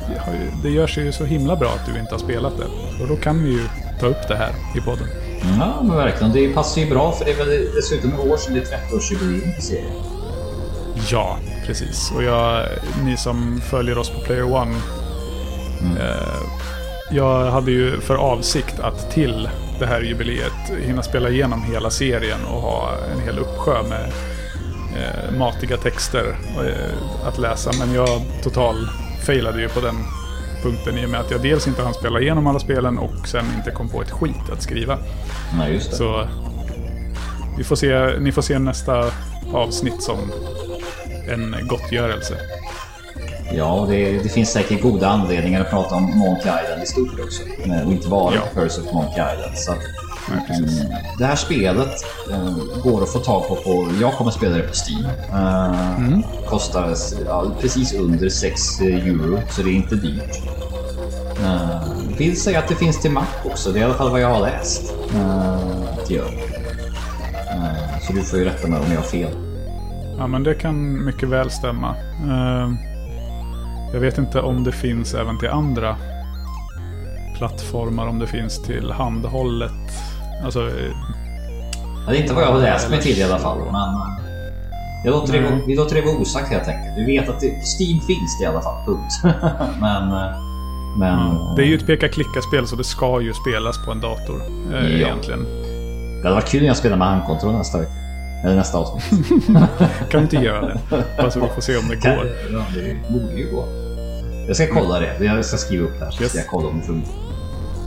ju, 0.09 0.51
det 0.63 0.69
gör 0.69 0.87
sig 0.87 1.03
ju 1.03 1.11
så 1.11 1.25
himla 1.25 1.55
bra 1.55 1.69
att 1.69 1.93
du 1.93 1.99
inte 1.99 2.13
har 2.13 2.19
spelat 2.19 2.57
det. 2.57 2.65
Och 3.03 3.07
då 3.07 3.15
kan 3.15 3.43
vi 3.43 3.49
ju 3.49 3.63
ta 3.99 4.05
upp 4.05 4.27
det 4.27 4.35
här 4.35 4.51
i 4.75 4.81
podden. 4.81 5.07
Ja, 5.59 5.81
men 5.83 5.97
verkligen. 5.97 6.33
Det 6.33 6.53
passar 6.53 6.81
ju 6.81 6.89
bra 6.89 7.11
för 7.11 7.25
det 7.25 7.31
är 7.31 7.37
väl 7.37 7.75
dessutom 7.75 8.13
i 8.13 8.29
år 8.29 8.37
som 8.37 8.53
det 8.53 8.59
är 8.59 8.65
30-årsjubileum 8.65 9.55
för 9.55 9.61
serien. 9.61 9.93
Ja, 11.11 11.37
precis. 11.65 12.11
Och 12.15 12.23
jag, 12.23 12.65
ni 13.03 13.17
som 13.17 13.61
följer 13.61 13.97
oss 13.97 14.09
på 14.09 14.19
Player 14.19 14.53
One. 14.53 14.75
Eh, 15.99 16.41
jag 17.11 17.51
hade 17.51 17.71
ju 17.71 18.01
för 18.01 18.15
avsikt 18.15 18.79
att 18.79 19.11
till 19.11 19.49
det 19.79 19.85
här 19.85 20.01
jubileet 20.01 20.71
hinna 20.81 21.03
spela 21.03 21.29
igenom 21.29 21.63
hela 21.63 21.89
serien 21.89 22.39
och 22.45 22.61
ha 22.61 22.91
en 23.13 23.21
hel 23.21 23.39
uppsjö 23.39 23.83
med 23.83 24.11
eh, 24.97 25.37
matiga 25.37 25.77
texter 25.77 26.37
eh, 26.65 27.27
att 27.27 27.37
läsa. 27.37 27.71
Men 27.79 27.93
jag 27.93 28.21
total 28.43 28.87
failade 29.25 29.61
ju 29.61 29.69
på 29.69 29.79
den 29.79 29.95
punkten 30.63 30.97
i 30.97 31.05
och 31.05 31.09
med 31.09 31.19
att 31.19 31.31
jag 31.31 31.41
dels 31.41 31.67
inte 31.67 31.83
hann 31.83 31.93
spela 31.93 32.19
igenom 32.19 32.47
alla 32.47 32.59
spelen 32.59 32.97
och 32.97 33.27
sen 33.27 33.45
inte 33.57 33.71
kom 33.71 33.89
på 33.89 34.01
ett 34.01 34.11
skit 34.11 34.49
att 34.51 34.61
skriva. 34.61 34.97
Nej, 35.57 35.73
just 35.73 35.89
det. 35.91 35.97
Så 35.97 36.27
vi 37.57 37.63
får 37.63 37.75
se, 37.75 38.19
ni 38.19 38.31
får 38.31 38.41
se 38.41 38.59
nästa 38.59 39.11
avsnitt 39.53 40.03
som 40.03 40.17
en 41.27 41.55
gottgörelse. 41.67 42.37
Ja, 43.53 43.85
det, 43.89 44.11
det 44.23 44.29
finns 44.29 44.51
säkert 44.51 44.81
goda 44.81 45.07
anledningar 45.09 45.61
att 45.61 45.69
prata 45.69 45.95
om 45.95 46.03
Monkey 46.03 46.51
Island 46.63 46.83
i 46.83 46.85
stort 46.85 47.19
också. 47.19 47.43
Och 47.85 47.91
inte 47.91 48.07
bara 48.07 48.35
Ja. 48.35 48.41
Curse 48.53 48.81
of 48.81 48.93
Monkey 48.93 49.23
Island. 49.33 49.57
Så, 49.57 49.73
Nej, 50.31 50.43
precis. 50.47 50.81
mm, 50.81 50.93
det 51.17 51.25
här 51.25 51.35
spelet 51.35 51.93
eh, 52.31 52.81
går 52.83 53.03
att 53.03 53.09
få 53.13 53.19
tag 53.19 53.47
på 53.47 53.55
på... 53.55 53.87
Jag 54.01 54.13
kommer 54.13 54.31
spela 54.31 54.55
det 54.57 54.63
på 54.63 54.73
Steam. 54.73 55.05
Eh, 55.33 55.95
Mm. 55.97 56.23
Kostar 56.47 56.95
ja, 57.25 57.45
precis 57.61 57.93
under 57.93 58.29
6 58.29 58.81
euro, 58.81 59.39
så 59.49 59.61
det 59.61 59.69
är 59.69 59.73
inte 59.73 59.95
dyrt. 59.95 60.41
Uh, 61.43 61.81
vill 62.17 62.41
säga 62.41 62.59
att 62.59 62.67
det 62.67 62.75
finns 62.75 63.01
till 63.01 63.11
Mac 63.11 63.25
också. 63.45 63.71
Det 63.71 63.79
är 63.79 63.81
i 63.81 63.83
alla 63.85 63.93
fall 63.93 64.11
vad 64.11 64.21
jag 64.21 64.29
har 64.29 64.39
läst. 64.41 64.93
Det 66.07 66.13
gör. 66.13 66.25
Eh, 67.51 67.99
så 68.07 68.13
du 68.13 68.21
får 68.21 68.39
ju 68.39 68.45
rätta 68.45 68.67
mig 68.67 68.79
om 68.79 68.85
jag 68.91 68.97
har 68.99 69.07
fel. 69.07 69.31
Ja, 70.17 70.27
men 70.27 70.43
det 70.43 70.55
kan 70.55 71.05
mycket 71.05 71.29
väl 71.29 71.49
stämma. 71.51 71.95
Eh, 72.27 72.69
Jag 73.93 73.99
vet 73.99 74.17
inte 74.17 74.41
om 74.41 74.63
det 74.63 74.71
finns 74.71 75.13
även 75.13 75.39
till 75.39 75.49
andra 75.49 75.95
plattformar. 77.37 78.07
Om 78.07 78.19
det 78.19 78.27
finns 78.27 78.63
till 78.63 78.91
handhållet. 78.91 79.71
Alltså, 80.43 80.59
eh, 80.59 80.91
Ja, 82.05 82.11
det 82.13 82.17
är 82.17 82.21
inte 82.21 82.33
vad 82.33 82.43
jag 82.43 82.51
har 82.51 82.59
läst 82.59 82.89
mig 82.89 83.01
till 83.01 83.17
i 83.19 83.23
alla 83.23 83.39
fall. 83.39 83.57
Men 83.57 83.75
eh, 83.75 84.53
jag 85.05 85.11
låter 85.11 85.33
det, 85.33 85.41
Nej. 85.41 85.63
vi 85.67 85.75
låter 85.75 85.95
det 85.95 86.01
vara 86.01 86.15
osagt 86.17 86.49
helt 86.49 86.67
enkelt. 86.67 86.97
Vi 86.97 87.05
vet 87.05 87.29
att 87.29 87.39
det, 87.39 87.47
Steam 87.47 87.99
finns 88.07 88.39
det 88.39 88.43
i 88.43 88.47
alla 88.47 88.61
fall. 88.61 88.85
Punkt. 88.85 89.13
men... 89.81 90.11
eh, 90.11 90.31
men 90.97 91.55
det 91.55 91.61
är 91.61 91.65
ju 91.65 91.75
ett 91.75 91.87
peka-klicka-spel 91.87 92.67
så 92.67 92.75
det 92.75 92.83
ska 92.83 93.21
ju 93.21 93.33
spelas 93.33 93.85
på 93.85 93.91
en 93.91 94.01
dator. 94.01 94.41
eh, 94.73 94.79
Ja. 94.79 95.07
Egentligen. 95.07 95.43
det 96.17 96.23
hade 96.23 96.35
varit 96.35 96.49
kul 96.49 96.61
om 96.61 96.67
jag 96.67 96.77
spelade 96.77 96.99
med 96.99 97.07
handkontroll 97.07 97.53
nästa 97.53 97.77
vecka. 97.77 97.91
Eller 98.45 98.55
nästa 98.55 98.77
avsnitt. 98.77 99.27
kan 100.09 100.11
du 100.11 100.19
inte 100.19 100.35
göra 100.35 100.61
det? 100.61 100.79
Bara 101.17 101.31
så 101.31 101.39
vi 101.39 101.47
får 101.55 101.61
se 101.61 101.77
om 101.77 101.87
det 101.89 101.95
går. 101.95 102.25
Ja, 102.51 102.65
det 102.75 103.09
borde 103.13 103.33
ju 103.39 103.51
gå. 103.51 103.65
Jag 104.47 104.55
ska 104.55 104.67
kolla 104.73 104.99
det. 104.99 105.25
Jag 105.25 105.45
ska 105.45 105.57
skriva 105.57 105.85
upp 105.85 105.99
det 105.99 106.05
här. 106.05 106.11
Så 106.11 106.23
Yes. 106.23 106.31
ska 106.31 106.39
jag 106.39 106.47
kolla 106.47 106.67
om 106.67 106.79
det 106.79 106.85
funkar. 106.85 107.11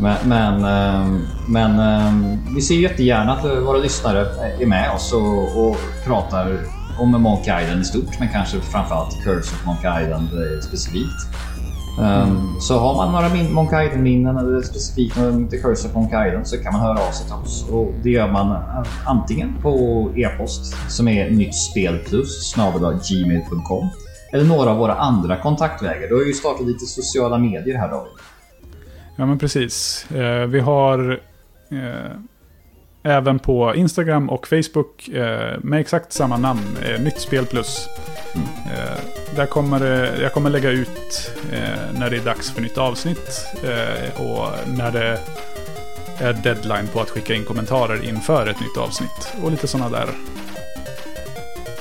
Men, 0.02 0.16
men, 0.28 0.64
ehm, 0.64 1.20
men 1.48 1.78
ehm, 1.78 2.38
vi 2.54 2.60
ser 2.62 2.74
jättegärna 2.74 3.32
att 3.32 3.44
våra 3.44 3.78
lyssnare 3.78 4.26
är 4.60 4.66
med 4.66 4.90
oss 4.94 5.12
och, 5.12 5.66
och 5.68 5.76
pratar 6.06 6.58
om 7.00 7.22
Monkey 7.22 7.62
Island 7.62 7.80
i 7.80 7.84
stort, 7.84 8.18
men 8.18 8.28
kanske 8.28 8.60
framförallt 8.60 9.14
Curse 9.24 9.54
of 9.54 9.66
Monkey 9.66 10.02
Island 10.04 10.28
eh, 10.32 10.60
specifikt. 10.62 11.26
Ehm, 12.02 12.60
Så 12.60 12.78
har 12.78 12.94
man 12.96 13.12
några 13.12 13.28
min- 13.28 13.52
Monkey 13.52 13.86
Island-minnen 13.86 14.36
eller 14.36 14.62
specifikt 14.62 15.14
The 15.50 15.56
Curse 15.58 15.88
of 15.88 15.94
Monkey 15.94 16.28
Island 16.28 16.46
så 16.46 16.56
kan 16.58 16.72
man 16.72 16.82
höra 16.82 16.98
av 17.08 17.10
sig 17.12 17.26
till 17.26 17.34
oss. 17.34 17.64
Och 17.70 17.92
det 18.02 18.10
gör 18.10 18.28
man 18.32 18.50
eh, 18.52 18.86
antingen 19.04 19.54
på 19.62 19.72
e-post 20.16 20.74
som 20.88 21.08
är 21.08 21.30
nyttspelplus 21.30 22.54
gmail.com 23.10 23.88
eller 24.32 24.44
några 24.44 24.70
av 24.70 24.76
våra 24.76 24.94
andra 24.94 25.36
kontaktvägar. 25.36 26.08
Du 26.08 26.14
har 26.14 26.22
ju 26.24 26.32
startat 26.32 26.66
lite 26.66 26.86
sociala 26.86 27.38
medier 27.38 27.78
här 27.78 27.88
David. 27.90 28.12
Ja, 29.16 29.26
men 29.26 29.38
precis. 29.38 30.06
Eh, 30.10 30.46
vi 30.46 30.60
har 30.60 31.20
eh, 31.70 32.16
även 33.02 33.38
på 33.38 33.74
Instagram 33.74 34.30
och 34.30 34.48
Facebook 34.48 35.08
eh, 35.08 35.58
med 35.60 35.80
exakt 35.80 36.12
samma 36.12 36.36
namn, 36.36 36.78
Nytt 37.00 37.18
Spel 37.18 37.46
Plus. 37.46 37.88
Eh, 38.66 39.34
där 39.36 39.46
kommer 39.46 39.86
jag 40.22 40.32
kommer 40.32 40.50
lägga 40.50 40.70
ut 40.70 41.30
när 41.98 42.10
det 42.10 42.16
är 42.16 42.24
dags 42.24 42.50
för 42.50 42.62
nytt 42.62 42.78
avsnitt 42.78 43.46
och 44.16 44.48
när 44.76 44.92
det 44.92 45.18
är 46.18 46.32
deadline 46.32 46.88
på 46.92 47.00
att 47.00 47.10
skicka 47.10 47.34
in 47.34 47.44
kommentarer 47.44 48.04
inför 48.08 48.46
ett 48.46 48.60
nytt 48.60 48.76
avsnitt. 48.76 49.34
Och 49.42 49.50
lite 49.50 49.66
sådana 49.66 49.90
där 49.90 50.08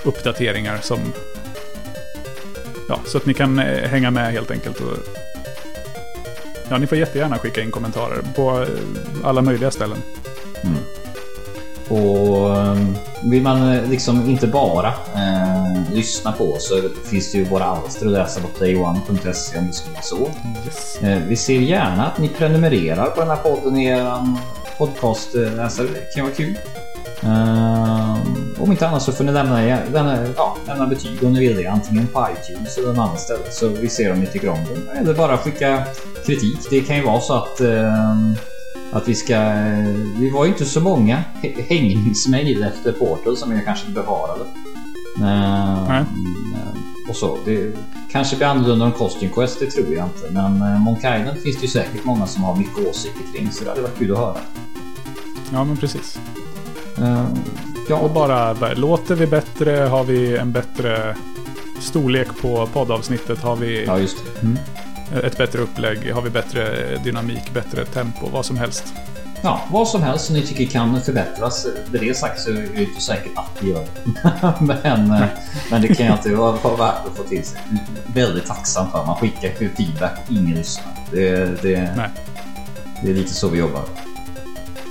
uppdateringar 0.04 0.78
som... 0.82 1.00
Ja, 2.90 3.00
så 3.06 3.18
att 3.18 3.26
ni 3.26 3.34
kan 3.34 3.60
hänga 3.60 4.12
med 4.12 4.32
helt 4.32 4.52
enkelt. 4.52 4.80
Och, 4.80 4.98
ja, 6.72 6.78
ni 6.78 6.88
får 6.88 6.98
jättegärna 6.98 7.38
skicka 7.38 7.62
in 7.62 7.72
kommentarer 7.72 8.22
på 8.36 8.62
eh, 8.62 8.68
alla 9.28 9.42
möjliga 9.42 9.72
ställen. 9.72 9.98
Och 11.90 12.58
ehm, 12.58 12.96
vill 13.24 13.42
man 13.42 13.74
eh, 13.74 13.90
liksom 13.90 14.30
inte 14.30 14.48
bara 14.48 14.88
eh, 15.16 15.94
lyssna 15.94 16.32
på 16.32 16.54
oss 16.54 16.68
så 16.70 16.82
finns 17.10 17.32
det 17.32 17.38
ju 17.38 17.44
våra 17.44 17.66
alster 17.66 18.06
att 18.06 18.12
läsa 18.12 18.42
på 18.42 18.48
playone.se 18.48 19.58
om 19.60 19.68
det 19.68 19.74
skulle 19.74 19.94
vara 19.94 20.02
så. 20.04 20.30
Yes. 20.66 20.96
Eh, 21.02 21.20
Vi 21.28 21.36
ser 21.36 21.60
gärna 21.60 22.08
att 22.08 22.18
ni 22.18 22.28
prenumererar 22.30 23.06
på 23.06 23.22
den 23.22 23.30
här 23.30 23.38
podden 23.38 23.78
i 23.78 23.86
er 23.86 24.18
podcastläsare. 24.78 25.88
Det 25.88 26.16
kan 26.16 26.24
vara 26.26 26.36
kul. 26.36 26.58
Eh, 27.24 28.18
Om 28.62 28.72
inte 28.72 28.88
annat 28.88 29.02
så 29.04 29.12
får 29.12 29.24
ni 29.24 29.32
lämna, 29.32 29.56
lämna, 29.94 30.18
ja, 30.38 30.58
lämna 30.68 30.88
betyg 30.88 31.24
om 31.24 31.34
ni 31.34 31.40
vill 31.40 31.56
det. 31.56 31.68
Antingen 31.68 32.08
på 32.08 32.28
iTunes 32.32 32.78
eller 32.78 32.88
någon 32.88 33.00
annan 33.00 33.18
ställe. 33.18 33.44
Så 33.52 33.68
vi 33.68 33.90
ser 33.90 34.14
om 34.14 34.20
ni 34.20 34.26
tycker 34.28 34.50
om 34.50 34.58
det. 34.94 35.00
Eller 35.00 35.14
bara 35.14 35.38
skicka 35.38 35.84
kritik. 36.26 36.60
Det 36.70 36.82
kan 36.82 36.96
ju 36.96 37.04
vara 37.06 37.22
så 37.22 37.34
att 37.34 37.62
eh, 37.62 38.32
att 38.94 39.08
vi 39.08 39.16
ska... 39.16 39.38
Vi 40.20 40.30
var 40.34 40.46
ju 40.46 40.52
inte 40.52 40.66
så 40.66 40.82
många 40.82 41.24
hä- 41.42 41.64
hängningsmejl 41.70 42.64
efter 42.64 42.92
Portal 42.92 43.38
som 43.38 43.52
jag 43.52 43.66
kanske 43.66 43.90
bevarade. 43.90 44.44
Eh, 45.18 45.88
Nej. 45.88 46.04
och 47.10 47.16
så. 47.16 47.38
Det 47.46 47.74
kanske 48.12 48.36
blir 48.36 48.48
annorlunda 48.48 48.86
om 48.86 48.92
Costume 48.92 49.32
Quest, 49.34 49.60
det 49.60 49.72
tror 49.72 49.94
jag 49.94 50.06
inte. 50.06 50.32
Men 50.34 50.62
eh, 50.62 50.80
Monkey 50.80 51.20
Island 51.20 51.40
finns 51.40 51.56
det 51.56 51.62
ju 51.62 51.68
säkert 51.68 52.04
många 52.06 52.28
som 52.28 52.44
har 52.44 52.56
mycket 52.56 52.88
åsikter 52.90 53.22
kring, 53.36 53.52
så 53.52 53.64
det 53.64 53.70
hade 53.70 53.82
varit 53.82 53.98
kul 53.98 54.12
att 54.12 54.18
höra. 54.18 54.38
Ja, 55.54 55.64
men 55.64 55.78
precis. 55.78 56.20
Eh, 56.98 57.26
ja, 57.92 57.98
Och 57.98 58.12
bara, 58.12 58.74
låter 58.74 59.16
vi 59.16 59.28
bättre? 59.28 59.72
Har 59.72 60.04
vi 60.04 60.38
en 60.38 60.52
bättre 60.52 61.16
storlek 61.80 62.28
på 62.42 62.70
poddavsnittet? 62.74 63.42
Har 63.44 63.56
vi 63.56 63.86
ja. 63.86 63.98
Mm. 64.42 64.58
ett 65.24 65.38
bättre 65.38 65.60
upplägg? 65.60 66.14
Har 66.14 66.22
vi 66.22 66.30
bättre 66.30 66.96
dynamik, 67.04 67.54
bättre 67.54 67.86
tempo? 67.86 68.30
Vad 68.32 68.46
som 68.46 68.58
helst. 68.58 68.94
Ja, 69.42 69.62
vad 69.72 69.88
som 69.88 70.04
helst 70.04 70.26
som 70.26 70.36
ni 70.36 70.42
tycker 70.42 70.66
kan 70.66 71.02
förbättras. 71.02 71.68
Med 71.92 72.02
det 72.02 72.18
sagt 72.18 72.42
så 72.42 72.50
är 72.50 72.68
det 72.76 72.84
inte 72.84 73.02
säkert 73.02 73.32
att 73.36 73.60
det 73.62 73.68
gör 73.68 73.86
det. 74.04 74.54
men, 74.84 75.12
eh, 75.12 75.28
men 75.72 75.82
det 75.82 75.88
kan 75.88 76.06
ju 76.06 76.12
alltid 76.12 76.38
vara, 76.38 76.52
värt 76.52 77.08
att 77.08 77.18
få 77.18 77.24
till 77.24 77.46
sig. 77.46 77.60
Väldigt 78.06 78.46
tacksam 78.46 78.92
för. 78.92 79.06
Man 79.06 79.16
skickar 79.16 79.50
feedback 79.76 80.20
och 80.26 80.32
ingen 80.32 80.58
lyssnar. 80.58 80.94
Det, 81.12 81.62
det, 81.62 81.94
Nej. 81.96 82.10
det 83.04 83.10
är 83.10 83.14
lite 83.14 83.34
så 83.34 83.50
vi 83.50 83.60
jobbar. 83.60 83.84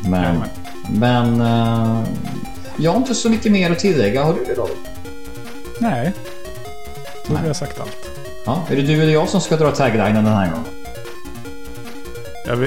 Men, 0.04 0.22
Jajamän. 0.22 0.48
men 0.88 1.40
eh, 1.40 2.04
jag 2.76 2.90
har 2.90 2.98
inte 2.98 3.14
så 3.14 3.30
mycket 3.30 3.52
mer 3.52 3.70
att 3.72 3.78
tillägga. 3.78 4.24
Har 4.24 4.34
du 4.34 4.44
det 4.44 4.54
David? 4.54 4.76
Nej. 5.78 6.12
Jag 7.14 7.24
tror 7.24 7.34
Nej. 7.34 7.42
vi 7.42 7.48
har 7.48 7.54
sagt 7.54 7.80
allt. 7.80 8.10
Ja, 8.46 8.62
är 8.70 8.76
det 8.76 8.82
du 8.82 9.02
eller 9.02 9.12
jag 9.12 9.28
som 9.28 9.40
ska 9.40 9.56
dra 9.56 9.70
taglinen 9.70 10.14
den 10.24 10.34
här 10.34 10.50
gången? 10.50 10.64
Jag 12.46 12.62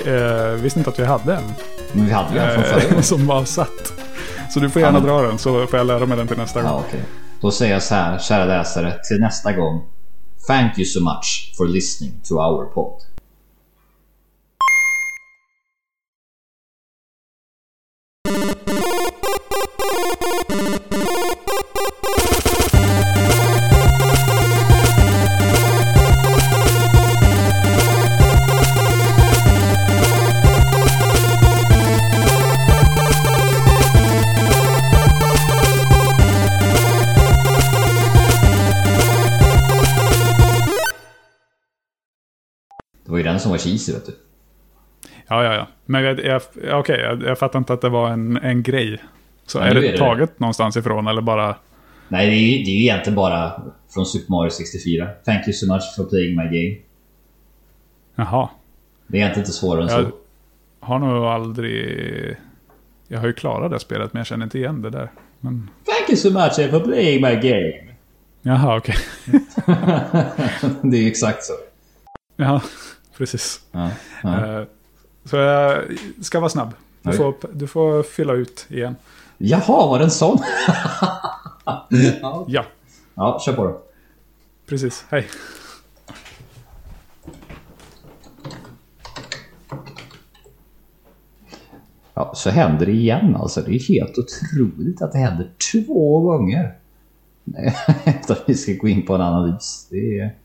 eh, 0.48 0.48
visste 0.54 0.80
inte 0.80 0.90
att 0.90 1.00
vi 1.00 1.06
hade 1.06 1.36
en. 1.36 1.44
Men 1.92 2.06
vi 2.06 2.12
hade 2.12 2.34
ju 2.34 2.40
en 2.40 2.54
från 2.54 2.64
förra 2.64 2.82
Eh, 2.82 2.90
gången. 2.90 3.04
som 3.04 3.28
var 3.28 3.46
satt. 3.46 3.94
Så 4.54 4.60
du 4.60 4.70
får 4.70 4.82
gärna 4.82 4.98
Ja, 4.98 5.02
men- 5.04 5.10
dra 5.10 5.22
den 5.22 5.38
så 5.38 5.68
får 5.68 5.80
jag 5.80 5.88
lära 5.88 6.06
mig 6.06 6.18
den 6.18 6.28
till 6.28 6.38
nästa 6.38 6.60
Ja, 6.64 6.70
gång. 6.72 6.84
okej. 6.88 7.00
Då 7.42 7.52
säger 7.52 7.74
jag 7.74 7.84
så 7.84 7.96
här, 7.96 8.20
kära 8.20 8.46
läsare, 8.46 8.94
till 9.08 9.20
nästa 9.20 9.52
gång. 9.54 9.82
Thank 10.48 10.78
you 10.78 10.86
so 10.86 11.00
much 11.00 11.54
for 11.58 11.68
listening 11.68 12.14
to 12.28 12.34
our 12.36 12.66
pod. 12.66 12.94
Var 43.54 43.60
cheesy 43.60 43.94
vet 43.94 44.06
du. 44.06 44.12
Ja, 45.28 45.44
ja, 45.44 45.54
ja. 45.54 45.68
Men 45.86 46.04
jag, 46.04 46.20
jag, 46.26 46.42
ja, 46.68 46.78
okej, 46.78 47.00
jag, 47.00 47.24
jag 47.24 47.40
fattar 47.40 47.60
inte 47.60 47.74
att 47.74 47.82
det 47.82 47.90
var 47.90 48.10
en, 48.10 48.38
en 48.38 48.64
grej. 48.64 49.00
Så 49.46 49.58
Ja, 49.60 49.64
är 49.64 49.74
det 49.74 49.88
är 49.88 49.92
det 49.92 49.98
taget 49.98 50.40
någonstans 50.40 50.78
ifrån 50.78 51.08
eller 51.08 51.22
bara... 51.22 51.56
Nej, 52.08 52.26
det 52.30 52.32
är, 52.36 52.40
ju, 52.40 52.64
det 52.64 52.72
är 52.72 52.76
ju 52.76 52.82
egentligen 52.82 53.16
bara 53.16 53.62
från 53.94 54.06
Super 54.06 54.32
Mario 54.32 54.50
64. 54.50 55.08
Thank 55.26 55.48
you 55.48 55.54
so 55.54 55.74
much 55.74 55.84
for 55.96 56.04
playing 56.04 56.36
my 56.38 56.44
game. 56.44 56.76
Jaha. 58.16 58.50
Det 59.08 59.18
är 59.18 59.22
egentligen 59.22 59.42
inte 59.46 59.52
svårare 59.58 59.84
än 59.84 59.90
Jag 59.90 60.04
så. 60.06 60.12
har 60.80 61.00
nog 61.00 61.26
aldrig... 61.26 62.36
Jag 63.08 63.20
har 63.20 63.28
ju 63.28 63.34
klarat 63.34 63.72
det 63.72 63.80
spelet 63.80 64.14
men 64.14 64.20
jag 64.20 64.28
känner 64.28 64.44
inte 64.44 64.58
igen 64.58 64.82
det 64.82 64.90
där. 64.90 65.12
Men... 65.40 65.70
Thank 65.86 66.10
you 66.10 66.18
so 66.18 66.30
much 66.32 66.72
for 66.72 66.80
playing 66.80 67.22
my 67.22 67.36
game. 67.50 67.74
Jaha, 68.42 68.78
okej. 68.78 68.96
det 70.82 70.98
är 70.98 71.02
ju 71.02 71.08
exakt 71.08 71.44
så. 71.44 71.54
Ja, 72.36 72.62
precis. 73.18 73.62
Ja, 73.72 73.90
ja. 74.24 74.60
Eh, 74.60 74.66
Så 75.26 75.36
jag 75.38 75.84
ska 76.22 76.40
vara 76.40 76.50
snabb. 76.50 76.74
Du 77.02 77.14
får, 77.14 77.36
du 77.54 77.68
får 77.68 78.04
fylla 78.04 78.34
ut 78.34 78.66
igen. 78.70 78.96
Jaha, 79.38 79.88
var 79.88 80.00
det 80.00 80.06
en 80.06 80.12
sån? 80.12 80.38
ja. 81.66 82.46
Ja, 82.48 82.66
ja, 83.16 83.42
kör 83.46 83.54
på 83.54 83.64
då. 83.66 83.82
precis. 84.66 85.06
Hej. 85.10 85.28
Ja, 92.14 92.32
så 92.36 92.50
händer 92.50 92.86
det 92.86 92.92
igen 92.92 93.36
alltså. 93.36 93.62
Det 93.62 93.76
är 93.76 93.80
helt 93.94 94.18
otroligt 94.18 95.02
att 95.02 95.12
det 95.12 95.18
händer 95.18 95.50
två 95.74 96.20
gånger. 96.20 96.74
Efter 98.04 98.34
att 98.34 98.44
vi 98.48 98.56
ska 98.56 98.74
gå 98.74 98.88
in 98.88 99.06
på 99.06 99.16
en 99.16 99.22
analys. 99.22 99.88
Det 99.90 100.20
är 100.20 100.36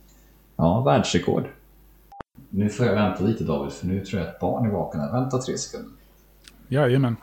ja, 0.56 0.80
världsrekord. 0.80 1.44
Nu 2.50 2.68
får 2.68 2.86
jag 2.86 2.94
vänta 2.94 3.24
lite 3.24 3.44
David, 3.44 3.72
för 3.72 3.86
nu 3.86 4.04
tror 4.04 4.22
jag 4.22 4.30
att 4.30 4.40
barn 4.40 4.66
är 4.66 4.70
vakna. 4.70 5.12
Vänta 5.12 5.38
tre 5.38 5.58
sekunder. 5.58 5.92
Jajamän. 6.68 7.16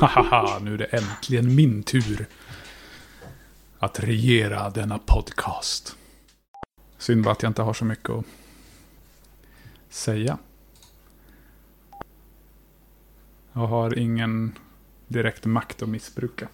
Hahaha, 0.00 0.58
nu 0.58 0.74
är 0.74 0.78
det 0.78 0.84
äntligen 0.84 1.54
min 1.54 1.82
tur. 1.82 2.26
Att 3.78 4.00
regera 4.00 4.70
denna 4.70 4.98
podcast. 4.98 5.96
Synd 6.98 7.24
bara 7.24 7.32
att 7.32 7.42
jag 7.42 7.50
inte 7.50 7.62
har 7.62 7.72
så 7.72 7.84
mycket 7.84 8.10
att 8.10 8.24
säga. 9.88 10.38
Jag 13.52 13.66
har 13.66 13.98
ingen 13.98 14.58
direkt 15.08 15.46
makt 15.46 15.82
att 15.82 15.88
missbruka. 15.88 16.48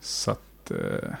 Så 0.00 0.30
att... 0.30 0.70
Eh, 0.70 1.14